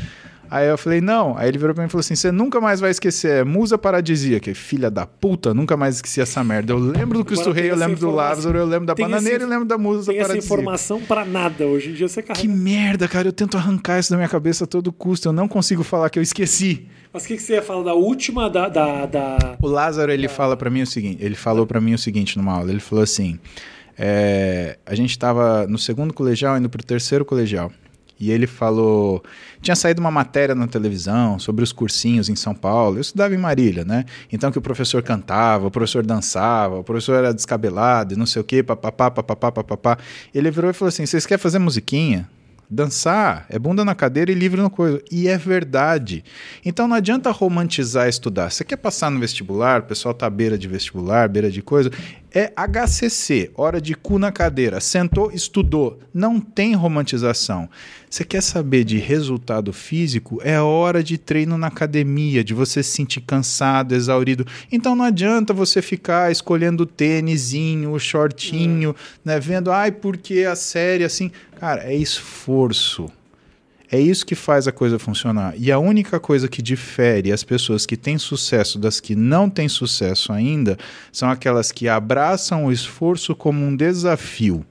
Aí 0.50 0.66
eu 0.66 0.76
falei, 0.76 1.00
não. 1.00 1.38
Aí 1.38 1.48
ele 1.48 1.58
virou 1.58 1.72
pra 1.72 1.84
mim 1.84 1.86
e 1.86 1.90
falou 1.90 2.00
assim: 2.00 2.16
você 2.16 2.32
nunca 2.32 2.60
mais 2.60 2.80
vai 2.80 2.90
esquecer. 2.90 3.42
É 3.42 3.44
musa 3.44 3.78
paradisíaca. 3.78 4.52
Filha 4.52 4.90
da 4.90 5.06
puta, 5.06 5.54
nunca 5.54 5.76
mais 5.76 5.96
esqueci 5.96 6.20
essa 6.20 6.42
merda. 6.42 6.72
Eu 6.72 6.78
lembro 6.78 7.18
do 7.18 7.24
Cristo 7.24 7.52
Rei, 7.52 7.70
eu 7.70 7.76
lembro 7.76 8.00
do 8.00 8.10
Lázaro, 8.10 8.58
eu 8.58 8.66
lembro 8.66 8.86
da 8.86 8.94
bananeira 8.94 9.36
esse, 9.36 9.46
e 9.46 9.48
lembro 9.48 9.64
da 9.64 9.78
musa 9.78 10.10
tem 10.10 10.20
paradisíaca. 10.20 10.38
essa 10.38 10.60
informação 10.60 11.00
pra 11.02 11.24
nada. 11.24 11.66
Hoje 11.66 11.90
em 11.90 11.94
dia 11.94 12.08
você 12.08 12.20
carrega. 12.20 12.40
Que 12.40 12.48
merda, 12.48 13.06
cara. 13.06 13.28
Eu 13.28 13.32
tento 13.32 13.56
arrancar 13.56 14.00
isso 14.00 14.10
da 14.10 14.16
minha 14.16 14.28
cabeça 14.28 14.64
a 14.64 14.66
todo 14.66 14.92
custo. 14.92 15.28
Eu 15.28 15.32
não 15.32 15.46
consigo 15.46 15.84
falar 15.84 16.10
que 16.10 16.18
eu 16.18 16.22
esqueci. 16.22 16.88
Mas 17.12 17.24
o 17.24 17.28
que, 17.28 17.36
que, 17.36 17.42
você 17.42 17.54
ia 17.54 17.62
falar 17.62 17.84
da 17.84 17.94
última 17.94 18.50
da. 18.50 18.68
da, 18.68 19.06
da... 19.06 19.56
O 19.62 19.68
Lázaro, 19.68 20.10
ele 20.10 20.26
da... 20.26 20.34
fala 20.34 20.56
para 20.56 20.68
mim 20.68 20.82
o 20.82 20.86
seguinte: 20.86 21.24
ele 21.24 21.36
falou 21.36 21.64
para 21.64 21.80
mim 21.80 21.94
o 21.94 21.98
seguinte 21.98 22.36
numa 22.36 22.54
aula. 22.54 22.70
Ele 22.70 22.80
falou 22.80 23.04
assim. 23.04 23.38
É, 24.02 24.78
a 24.86 24.94
gente 24.94 25.10
estava 25.10 25.66
no 25.66 25.78
segundo 25.78 26.14
colegial, 26.14 26.56
indo 26.56 26.70
para 26.70 26.80
o 26.80 26.84
terceiro 26.84 27.22
colegial. 27.22 27.70
E 28.20 28.30
ele 28.30 28.46
falou. 28.46 29.24
Tinha 29.62 29.74
saído 29.74 29.98
uma 30.00 30.10
matéria 30.10 30.54
na 30.54 30.66
televisão 30.66 31.38
sobre 31.38 31.64
os 31.64 31.72
cursinhos 31.72 32.28
em 32.28 32.36
São 32.36 32.54
Paulo. 32.54 32.98
Eu 32.98 33.00
estudava 33.00 33.34
em 33.34 33.38
Marília, 33.38 33.82
né? 33.82 34.04
Então 34.30 34.52
que 34.52 34.58
o 34.58 34.62
professor 34.62 35.02
cantava, 35.02 35.66
o 35.66 35.70
professor 35.70 36.04
dançava, 36.04 36.78
o 36.78 36.84
professor 36.84 37.14
era 37.14 37.32
descabelado 37.32 38.12
e 38.12 38.16
não 38.16 38.26
sei 38.26 38.42
o 38.42 38.44
quê, 38.44 38.62
papapá, 38.62 39.10
papapá, 39.10 39.50
papapá. 39.50 39.98
Ele 40.34 40.50
virou 40.50 40.70
e 40.70 40.74
falou 40.74 40.90
assim: 40.90 41.06
vocês 41.06 41.24
querem 41.24 41.40
fazer 41.40 41.58
musiquinha? 41.58 42.28
Dançar 42.72 43.46
é 43.48 43.58
bunda 43.58 43.84
na 43.84 43.96
cadeira 43.96 44.30
e 44.30 44.34
livre 44.34 44.60
no 44.60 44.70
coisa. 44.70 45.02
E 45.10 45.26
é 45.26 45.36
verdade. 45.36 46.22
Então 46.64 46.86
não 46.86 46.94
adianta 46.94 47.28
romantizar 47.32 48.08
estudar. 48.08 48.48
Você 48.48 48.62
quer 48.62 48.76
passar 48.76 49.10
no 49.10 49.18
vestibular, 49.18 49.80
o 49.80 49.86
pessoal 49.86 50.14
tá 50.14 50.26
à 50.26 50.30
beira 50.30 50.56
de 50.56 50.68
vestibular, 50.68 51.28
beira 51.28 51.50
de 51.50 51.62
coisa. 51.62 51.90
É 52.32 52.52
HCC, 52.56 53.50
hora 53.56 53.80
de 53.80 53.96
cu 53.96 54.20
na 54.20 54.30
cadeira. 54.30 54.80
Sentou, 54.80 55.32
estudou. 55.32 55.98
Não 56.14 56.38
tem 56.38 56.76
romantização. 56.76 57.68
Você 58.10 58.24
quer 58.24 58.42
saber 58.42 58.82
de 58.82 58.98
resultado 58.98 59.72
físico? 59.72 60.40
É 60.42 60.60
hora 60.60 61.00
de 61.00 61.16
treino 61.16 61.56
na 61.56 61.68
academia, 61.68 62.42
de 62.42 62.52
você 62.52 62.82
se 62.82 62.90
sentir 62.90 63.20
cansado, 63.20 63.94
exaurido. 63.94 64.44
Então 64.72 64.96
não 64.96 65.04
adianta 65.04 65.54
você 65.54 65.80
ficar 65.80 66.32
escolhendo 66.32 66.82
o 66.82 66.86
tênisinho, 66.86 67.92
o 67.92 68.00
shortinho, 68.00 68.96
né? 69.24 69.38
Vendo, 69.38 69.70
ai, 69.70 69.92
porque 69.92 70.40
a 70.40 70.56
série 70.56 71.04
assim. 71.04 71.30
Cara, 71.60 71.84
é 71.84 71.94
esforço. 71.94 73.08
É 73.92 74.00
isso 74.00 74.26
que 74.26 74.34
faz 74.34 74.66
a 74.66 74.72
coisa 74.72 74.98
funcionar. 74.98 75.54
E 75.56 75.70
a 75.70 75.78
única 75.78 76.18
coisa 76.18 76.48
que 76.48 76.60
difere 76.60 77.30
as 77.30 77.44
pessoas 77.44 77.86
que 77.86 77.96
têm 77.96 78.18
sucesso 78.18 78.76
das 78.76 78.98
que 78.98 79.14
não 79.14 79.48
têm 79.48 79.68
sucesso 79.68 80.32
ainda 80.32 80.76
são 81.12 81.30
aquelas 81.30 81.70
que 81.70 81.88
abraçam 81.88 82.66
o 82.66 82.72
esforço 82.72 83.36
como 83.36 83.64
um 83.64 83.76
desafio. 83.76 84.66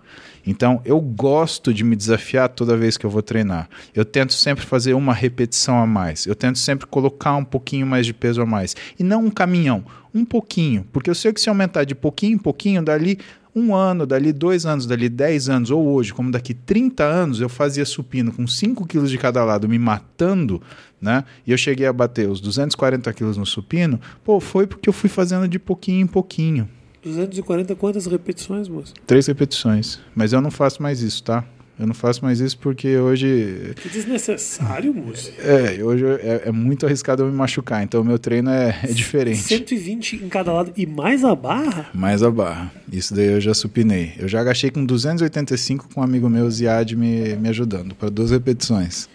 Então, 0.50 0.82
eu 0.84 1.00
gosto 1.00 1.72
de 1.72 1.84
me 1.84 1.96
desafiar 1.96 2.50
toda 2.50 2.76
vez 2.76 2.98
que 2.98 3.06
eu 3.06 3.10
vou 3.10 3.22
treinar. 3.22 3.70
Eu 3.94 4.04
tento 4.04 4.34
sempre 4.34 4.66
fazer 4.66 4.96
uma 4.96 5.14
repetição 5.14 5.80
a 5.80 5.86
mais. 5.86 6.26
Eu 6.26 6.34
tento 6.34 6.58
sempre 6.58 6.88
colocar 6.88 7.36
um 7.36 7.46
pouquinho 7.46 7.86
mais 7.86 8.04
de 8.04 8.16
peso 8.16 8.42
a 8.42 8.48
mais. 8.48 8.76
E 8.98 9.04
não 9.04 9.26
um 9.26 9.30
caminhão, 9.30 9.86
um 10.12 10.26
pouquinho. 10.26 10.88
Porque 10.92 11.08
eu 11.08 11.14
sei 11.14 11.32
que 11.32 11.40
se 11.40 11.50
aumentar 11.50 11.84
de 11.84 11.94
pouquinho 11.94 12.34
em 12.34 12.40
pouquinho, 12.40 12.82
dali 12.82 13.20
um 13.56 13.76
ano, 13.76 14.08
dali 14.08 14.34
dois 14.34 14.66
anos, 14.66 14.88
dali 14.88 15.08
dez 15.08 15.50
anos, 15.50 15.70
ou 15.70 15.88
hoje, 15.88 16.16
como 16.16 16.32
daqui 16.32 16.56
30 16.56 17.04
anos, 17.04 17.42
eu 17.42 17.50
fazia 17.50 17.86
supino 17.86 18.32
com 18.32 18.48
5 18.48 18.88
quilos 18.88 19.12
de 19.12 19.20
cada 19.20 19.44
lado, 19.46 19.70
me 19.70 19.78
matando, 19.78 20.60
né? 21.00 21.24
E 21.46 21.52
eu 21.52 21.58
cheguei 21.60 21.86
a 21.86 21.94
bater 21.94 22.28
os 22.28 22.42
240 22.42 23.14
quilos 23.14 23.38
no 23.38 23.46
supino, 23.46 24.00
pô, 24.24 24.40
foi 24.40 24.66
porque 24.66 24.90
eu 24.90 24.94
fui 24.94 25.10
fazendo 25.10 25.48
de 25.48 25.60
pouquinho 25.60 26.02
em 26.02 26.08
pouquinho. 26.08 26.68
240 27.04 27.76
quantas 27.76 28.06
repetições, 28.06 28.68
moço? 28.68 28.94
Três 29.06 29.28
repetições. 29.28 30.00
Mas 30.16 30.34
eu 30.34 30.42
não 30.42 30.52
faço 30.52 30.82
mais 30.82 31.02
isso, 31.02 31.24
tá? 31.24 31.46
Eu 31.80 31.88
não 31.88 31.94
faço 31.94 32.26
mais 32.26 32.42
isso 32.42 32.58
porque 32.58 32.98
hoje. 32.98 33.74
Que 33.82 33.88
desnecessário, 33.88 34.94
moço. 34.94 35.32
É, 35.40 35.82
hoje 35.82 36.06
é, 36.06 36.44
é 36.48 36.52
muito 36.52 36.86
arriscado 36.86 37.24
eu 37.24 37.28
me 37.28 37.32
machucar, 37.32 37.82
então 37.82 38.02
o 38.02 38.04
meu 38.04 38.20
treino 38.20 38.50
é, 38.50 38.78
é 38.84 38.88
diferente. 38.88 39.38
120 39.38 40.18
em 40.18 40.28
cada 40.28 40.52
lado 40.52 40.74
e 40.76 40.86
mais 40.86 41.24
a 41.24 41.34
barra? 41.34 41.88
Mais 41.94 42.22
a 42.22 42.30
barra. 42.30 42.70
Isso 42.92 43.16
daí 43.16 43.28
eu 43.28 43.40
já 43.40 43.54
supinei. 43.54 44.12
Eu 44.20 44.28
já 44.28 44.42
agachei 44.42 44.70
com 44.70 44.84
285 44.84 45.88
com 45.94 46.02
um 46.02 46.04
amigo 46.04 46.30
meu, 46.30 46.52
Ziad, 46.52 46.98
me, 46.98 47.38
me 47.38 47.48
ajudando, 47.48 47.96
para 47.96 48.10
duas 48.10 48.32
repetições. 48.32 49.08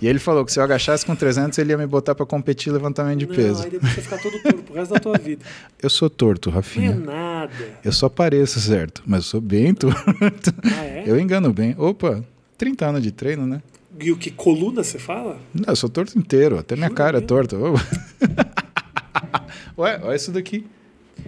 E 0.00 0.06
ele 0.06 0.18
falou 0.18 0.44
que 0.44 0.52
se 0.52 0.58
eu 0.58 0.64
agachasse 0.64 1.06
com 1.06 1.16
300, 1.16 1.58
ele 1.58 1.70
ia 1.72 1.78
me 1.78 1.86
botar 1.86 2.14
para 2.14 2.26
competir 2.26 2.70
levantamento 2.72 3.18
de 3.20 3.26
não, 3.26 3.34
peso. 3.34 3.62
aí 3.64 3.70
depois 3.70 3.92
você 3.94 4.02
ficar 4.02 4.18
todo 4.18 4.38
torto 4.42 4.62
pro 4.62 4.74
resto 4.74 4.92
da 4.94 5.00
tua 5.00 5.16
vida. 5.16 5.42
Eu 5.82 5.88
sou 5.88 6.10
torto, 6.10 6.50
Não 6.50 6.54
é 6.54 6.60
Rafinha. 6.60 6.94
nada. 6.94 7.50
Eu 7.82 7.92
só 7.92 8.08
pareço 8.08 8.60
certo, 8.60 9.02
mas 9.06 9.20
eu 9.20 9.24
sou 9.24 9.40
bem 9.40 9.72
torto. 9.74 10.54
Ah, 10.64 10.84
é? 10.84 11.04
Eu 11.06 11.18
engano 11.18 11.50
bem. 11.52 11.74
Opa, 11.78 12.22
30 12.58 12.86
anos 12.86 13.02
de 13.02 13.10
treino, 13.10 13.46
né? 13.46 13.62
E 13.98 14.12
o 14.12 14.16
que? 14.18 14.30
Coluna 14.30 14.84
você 14.84 14.98
fala? 14.98 15.38
Não, 15.54 15.64
eu 15.68 15.76
sou 15.76 15.88
torto 15.88 16.18
inteiro, 16.18 16.58
até 16.58 16.76
minha 16.76 16.90
cara 16.90 17.12
é 17.16 17.20
mesmo? 17.20 17.26
torta. 17.28 17.56
Ô. 17.56 17.74
Ué, 19.82 20.00
olha 20.02 20.16
isso 20.16 20.30
daqui. 20.32 20.66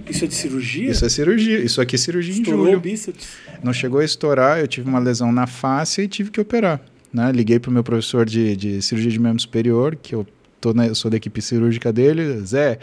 Isso 0.08 0.24
é 0.24 0.28
de 0.28 0.34
cirurgia? 0.34 0.90
Isso 0.90 1.04
é 1.04 1.08
cirurgia. 1.08 1.58
Isso 1.58 1.80
aqui 1.80 1.94
é 1.96 1.98
cirurgia 1.98 2.34
em 2.34 2.38
Estourou 2.38 2.62
o 2.62 2.66
julho. 2.66 2.80
bíceps? 2.80 3.26
Não 3.62 3.72
chegou 3.72 4.00
a 4.00 4.04
estourar, 4.04 4.58
eu 4.60 4.68
tive 4.68 4.88
uma 4.88 4.98
lesão 4.98 5.32
na 5.32 5.46
face 5.46 6.02
e 6.02 6.08
tive 6.08 6.30
que 6.30 6.40
operar. 6.40 6.80
Né? 7.12 7.32
Liguei 7.32 7.58
pro 7.58 7.70
meu 7.70 7.82
professor 7.84 8.26
de, 8.26 8.56
de 8.56 8.82
cirurgia 8.82 9.10
de 9.10 9.18
membro 9.18 9.40
superior, 9.40 9.96
que 9.96 10.14
eu, 10.14 10.26
tô 10.60 10.72
na- 10.74 10.94
sou 10.94 11.10
da 11.10 11.16
equipe 11.16 11.40
cirúrgica 11.40 11.92
dele, 11.92 12.40
Zé, 12.40 12.78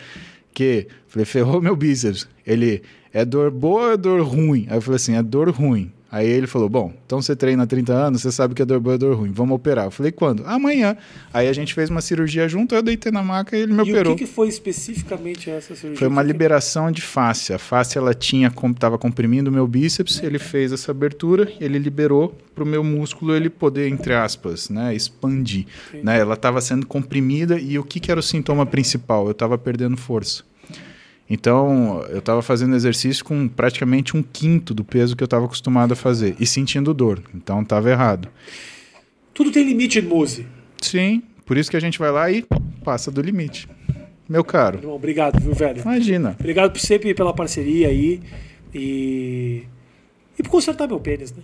que 0.54 0.88
falei, 1.08 1.26
ferrou 1.26 1.62
meu 1.62 1.76
bíceps. 1.76 2.28
Ele, 2.46 2.82
é 3.14 3.24
dor 3.26 3.52
boa 3.52 3.88
ou 3.88 3.92
é 3.94 3.98
dor 3.98 4.22
ruim? 4.22 4.66
Aí 4.70 4.78
eu 4.78 4.82
falei 4.82 4.96
assim, 4.96 5.16
é 5.16 5.22
dor 5.24 5.50
ruim. 5.50 5.92
Aí 6.16 6.30
ele 6.30 6.48
falou, 6.48 6.70
bom, 6.70 6.94
então 7.06 7.22
você 7.22 7.36
treina 7.36 7.64
há 7.64 7.68
30 7.68 7.92
anos, 7.92 8.22
você 8.22 8.32
sabe 8.32 8.56
que 8.56 8.62
é 8.62 8.66
dor 8.66 8.80
boa 8.80 8.96
e 8.96 8.98
dor 8.98 9.18
ruim, 9.18 9.34
vamos 9.34 9.54
operar. 9.54 9.84
Eu 9.84 9.92
falei, 9.92 10.14
quando? 10.14 10.46
Amanhã. 10.46 10.96
Aí 11.34 11.50
a 11.50 11.52
gente 11.52 11.74
fez 11.74 11.90
uma 11.90 12.00
cirurgia 12.00 12.48
junto, 12.48 12.74
eu 12.74 12.82
deitei 12.82 13.12
na 13.12 13.22
maca 13.22 13.58
e 13.58 13.64
ele 13.64 13.74
me 13.74 13.80
E 13.80 13.92
operou. 13.92 14.14
o 14.14 14.16
que, 14.16 14.24
que 14.24 14.32
foi 14.32 14.48
especificamente 14.48 15.50
essa 15.50 15.76
cirurgia? 15.76 16.00
Foi 16.00 16.08
uma 16.08 16.24
liberação 16.24 16.90
de 16.90 17.02
face. 17.02 17.52
A 17.52 17.60
face 17.60 17.98
ela 17.98 18.14
tinha 18.14 18.48
estava 18.48 18.98
comprimindo 18.98 19.50
o 19.50 19.54
meu 19.54 19.68
bíceps, 19.68 20.24
ele 20.24 20.40
fez 20.40 20.72
essa 20.72 20.92
abertura, 20.92 21.52
ele 21.60 21.78
liberou 21.78 22.34
para 22.56 22.64
o 22.64 22.68
meu 22.68 22.82
músculo 22.82 23.36
ele 23.36 23.50
poder 23.50 23.90
entre 23.90 24.14
aspas, 24.14 24.70
né, 24.70 24.96
expandir. 24.96 25.66
Entendi. 25.90 26.06
Né? 26.06 26.18
Ela 26.18 26.36
estava 26.36 26.62
sendo 26.62 26.88
comprimida 26.88 27.60
e 27.60 27.78
o 27.78 27.84
que, 27.84 28.00
que 28.00 28.10
era 28.10 28.22
o 28.22 28.24
sintoma 28.24 28.66
principal? 28.66 29.26
Eu 29.26 29.32
estava 29.32 29.58
perdendo 29.58 29.98
força. 29.98 30.44
Então 31.30 32.04
eu 32.10 32.20
estava 32.20 32.42
fazendo 32.42 32.76
exercício 32.76 33.26
com 33.26 33.48
praticamente 33.48 34.16
um 34.16 34.22
quinto 34.24 34.74
do 34.74 34.84
peso 34.84 35.16
que 35.16 35.24
eu 35.24 35.26
estava 35.26 35.46
acostumado 35.46 35.94
a 35.94 35.96
fazer 35.96 36.36
e 36.40 36.46
sentindo 36.46 36.94
dor. 36.94 37.22
Então 37.34 37.62
estava 37.62 37.90
errado. 37.90 38.30
Tudo 39.34 39.52
tem 39.52 39.66
limite, 39.66 40.02
Mose. 40.02 40.46
Sim, 40.82 41.24
por 41.46 41.58
isso 41.58 41.70
que 41.70 41.78
a 41.78 41.80
gente 41.80 41.98
vai 42.00 42.12
lá 42.12 42.32
e 42.32 42.46
passa 42.84 43.12
do 43.12 43.22
limite. 43.22 43.68
Meu 44.28 44.44
caro, 44.44 44.80
Irmão, 44.80 44.96
obrigado, 44.96 45.40
viu, 45.40 45.54
velho? 45.54 45.82
imagina. 45.82 46.36
Obrigado 46.40 46.72
por 46.72 46.80
sempre 46.80 47.14
pela 47.14 47.34
parceria 47.34 47.90
aí. 47.90 48.20
E. 48.74 49.64
E 50.38 50.44
por 50.44 50.50
consertar 50.50 50.88
meu 50.88 51.00
pênis, 51.00 51.32
né? 51.32 51.44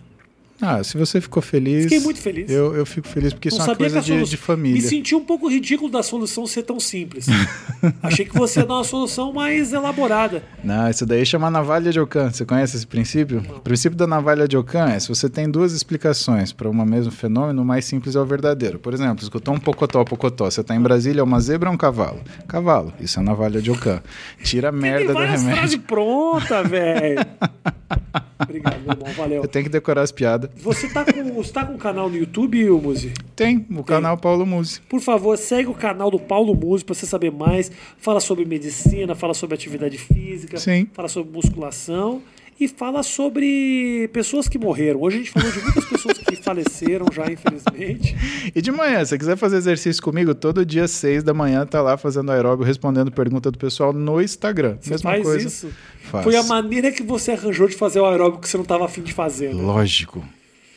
Ah, 0.62 0.84
se 0.84 0.96
você 0.96 1.20
ficou 1.20 1.42
feliz. 1.42 1.84
Fiquei 1.84 2.00
muito 2.00 2.20
feliz. 2.20 2.52
Eu, 2.52 2.76
eu 2.76 2.86
fico 2.86 3.08
feliz 3.08 3.34
porque 3.34 3.48
isso 3.48 3.60
é 3.60 3.66
uma 3.66 3.76
coisa 3.76 4.00
de, 4.00 4.24
de 4.24 4.38
família. 4.38 4.82
Me 4.82 4.88
senti 4.88 5.16
um 5.16 5.26
pouco 5.26 5.50
ridículo 5.50 5.90
da 5.90 6.04
solução 6.04 6.46
ser 6.46 6.62
tão 6.62 6.80
simples. 6.80 7.26
Achei 8.04 8.26
que 8.26 8.38
você 8.38 8.60
ia 8.60 8.66
dar 8.66 8.76
uma 8.76 8.84
solução 8.84 9.34
mais 9.34 9.74
elaborada. 9.74 10.44
Não, 10.64 10.88
isso 10.90 11.04
daí 11.06 11.26
chama 11.26 11.50
navalha 11.50 11.92
de 11.92 12.00
Ockham. 12.00 12.30
Você 12.30 12.46
conhece 12.46 12.78
esse 12.78 12.86
princípio? 12.86 13.44
O 13.58 13.60
princípio 13.60 13.98
da 13.98 14.06
navalha 14.06 14.48
de 14.48 14.56
Ockham 14.56 14.90
é 14.90 15.00
se 15.00 15.08
você 15.10 15.28
tem 15.28 15.50
duas 15.50 15.74
explicações 15.74 16.52
para 16.54 16.70
um 16.70 16.86
mesmo 16.86 17.12
fenômeno, 17.12 17.62
o 17.64 17.66
mais 17.66 17.86
simples 17.86 18.16
é 18.16 18.20
o 18.20 18.26
verdadeiro. 18.26 18.78
Por 18.78 18.94
exemplo, 18.94 19.24
escutou 19.24 19.56
um 19.56 19.60
pocotó, 19.60 20.04
pocotó. 20.04 20.50
Você 20.50 20.62
está 20.62 20.76
em 20.76 20.82
Brasília, 20.82 21.22
é 21.22 21.24
uma 21.24 21.40
zebra 21.40 21.70
ou 21.70 21.76
um 21.76 21.78
cavalo? 21.78 22.20
Cavalo. 22.48 22.94
Isso 23.00 23.20
é 23.20 23.24
navalha 23.24 23.62
de 23.62 23.72
Ockham. 23.72 24.02
Tira 24.44 24.70
a 24.70 24.72
merda 24.72 25.14
do 25.14 25.20
remédio. 25.20 25.56
frases 25.56 25.76
prontas, 25.78 26.70
velho. 26.70 27.20
Obrigado, 28.40 28.82
meu 28.82 28.94
irmão. 28.94 29.14
Valeu. 29.16 29.44
Eu 29.44 29.48
tenho 29.48 29.66
que 29.66 29.72
decorar 29.72 30.02
as 30.02 30.12
piadas. 30.12 30.50
Você 30.58 30.88
tá 30.90 31.06
com, 31.06 31.34
você 31.34 31.52
tá 31.52 31.66
com 31.66 31.74
um 31.74 31.78
canal 31.78 32.10
no 32.10 32.16
YouTube, 32.16 32.64
Muzi? 32.70 33.14
Tem, 33.36 33.66
o 33.72 33.84
canal 33.84 34.18
Paulo 34.18 34.46
Musi. 34.46 34.82
Por 34.82 35.02
favor, 35.02 35.38
segue 35.38 35.70
o 35.70 35.74
canal 35.74 36.12
do 36.12 36.20
Paulo 36.20 36.54
Muzi 36.56 36.86
para 36.86 36.94
você 36.96 37.06
saber 37.06 37.32
mais. 37.32 37.72
Fala 37.98 38.20
sobre 38.20 38.46
medicina, 38.46 39.16
fala 39.16 39.34
sobre 39.34 39.56
atividade 39.56 39.98
física, 39.98 40.58
Sim. 40.58 40.88
fala 40.94 41.08
sobre 41.08 41.32
musculação 41.34 42.22
e 42.60 42.68
fala 42.68 43.02
sobre 43.02 44.08
pessoas 44.14 44.48
que 44.48 44.60
morreram. 44.60 45.02
Hoje 45.02 45.16
a 45.16 45.20
gente 45.20 45.32
falou 45.32 45.52
de 45.52 45.60
muitas 45.62 45.86
pessoas 45.86 46.18
que 46.20 46.36
faleceram 46.36 47.08
já, 47.12 47.26
infelizmente. 47.32 48.16
E 48.54 48.62
de 48.62 48.72
manhã, 48.72 49.04
se 49.04 49.10
você 49.10 49.18
quiser 49.18 49.36
fazer 49.36 49.58
exercício 49.58 50.04
comigo, 50.04 50.36
todo 50.36 50.64
dia, 50.64 50.88
seis 50.88 51.24
da 51.24 51.34
manhã, 51.34 51.66
tá 51.66 51.82
lá 51.82 51.98
fazendo 51.98 52.32
aeróbio, 52.32 52.64
respondendo 52.64 53.12
pergunta 53.12 53.50
do 53.50 53.58
pessoal 53.58 53.92
no 53.92 54.22
Instagram. 54.22 54.78
Você 54.80 54.92
Mesma 54.92 55.10
faz 55.10 55.24
coisa. 55.24 55.48
isso? 55.48 55.70
Faço. 56.04 56.24
Foi 56.24 56.36
a 56.36 56.44
maneira 56.44 56.92
que 56.92 57.02
você 57.02 57.32
arranjou 57.32 57.68
de 57.68 57.76
fazer 57.76 58.00
o 58.00 58.06
aeróbico 58.06 58.42
que 58.42 58.50
você 58.50 58.58
não 58.58 58.64
estava 58.64 58.86
afim 58.86 59.02
de 59.02 59.12
fazer. 59.12 59.56
Né? 59.56 59.62
Lógico. 59.62 60.24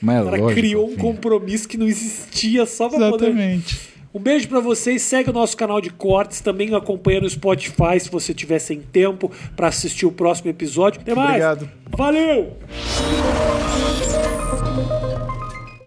Mas 0.05 0.17
é 0.17 0.21
O 0.21 0.25
cara 0.27 0.37
lógico. 0.43 0.61
criou 0.61 0.85
um 0.85 0.89
filho. 0.91 1.01
compromisso 1.01 1.67
que 1.69 1.77
não 1.77 1.87
existia 1.89 2.67
só 2.67 2.89
para 2.89 3.11
poder 3.11 3.27
Exatamente. 3.31 3.95
Um 4.15 4.21
beijo 4.21 4.47
pra 4.47 4.61
vocês. 4.61 5.03
Segue 5.03 5.31
o 5.31 5.33
nosso 5.33 5.57
canal 5.57 5.81
de 5.81 5.91
cortes. 5.91 6.41
Também 6.41 6.73
acompanha 6.75 7.21
no 7.21 7.29
Spotify 7.29 7.99
se 7.99 8.09
você 8.11 8.33
tiver 8.33 8.61
sem 8.61 8.81
tempo 8.81 9.29
pra 9.57 9.69
assistir 9.69 10.07
o 10.07 10.13
próximo 10.13 10.51
episódio. 10.51 11.01
Até 11.01 11.15
mais. 11.15 11.29
Obrigado. 11.31 11.69
Valeu! 11.97 12.57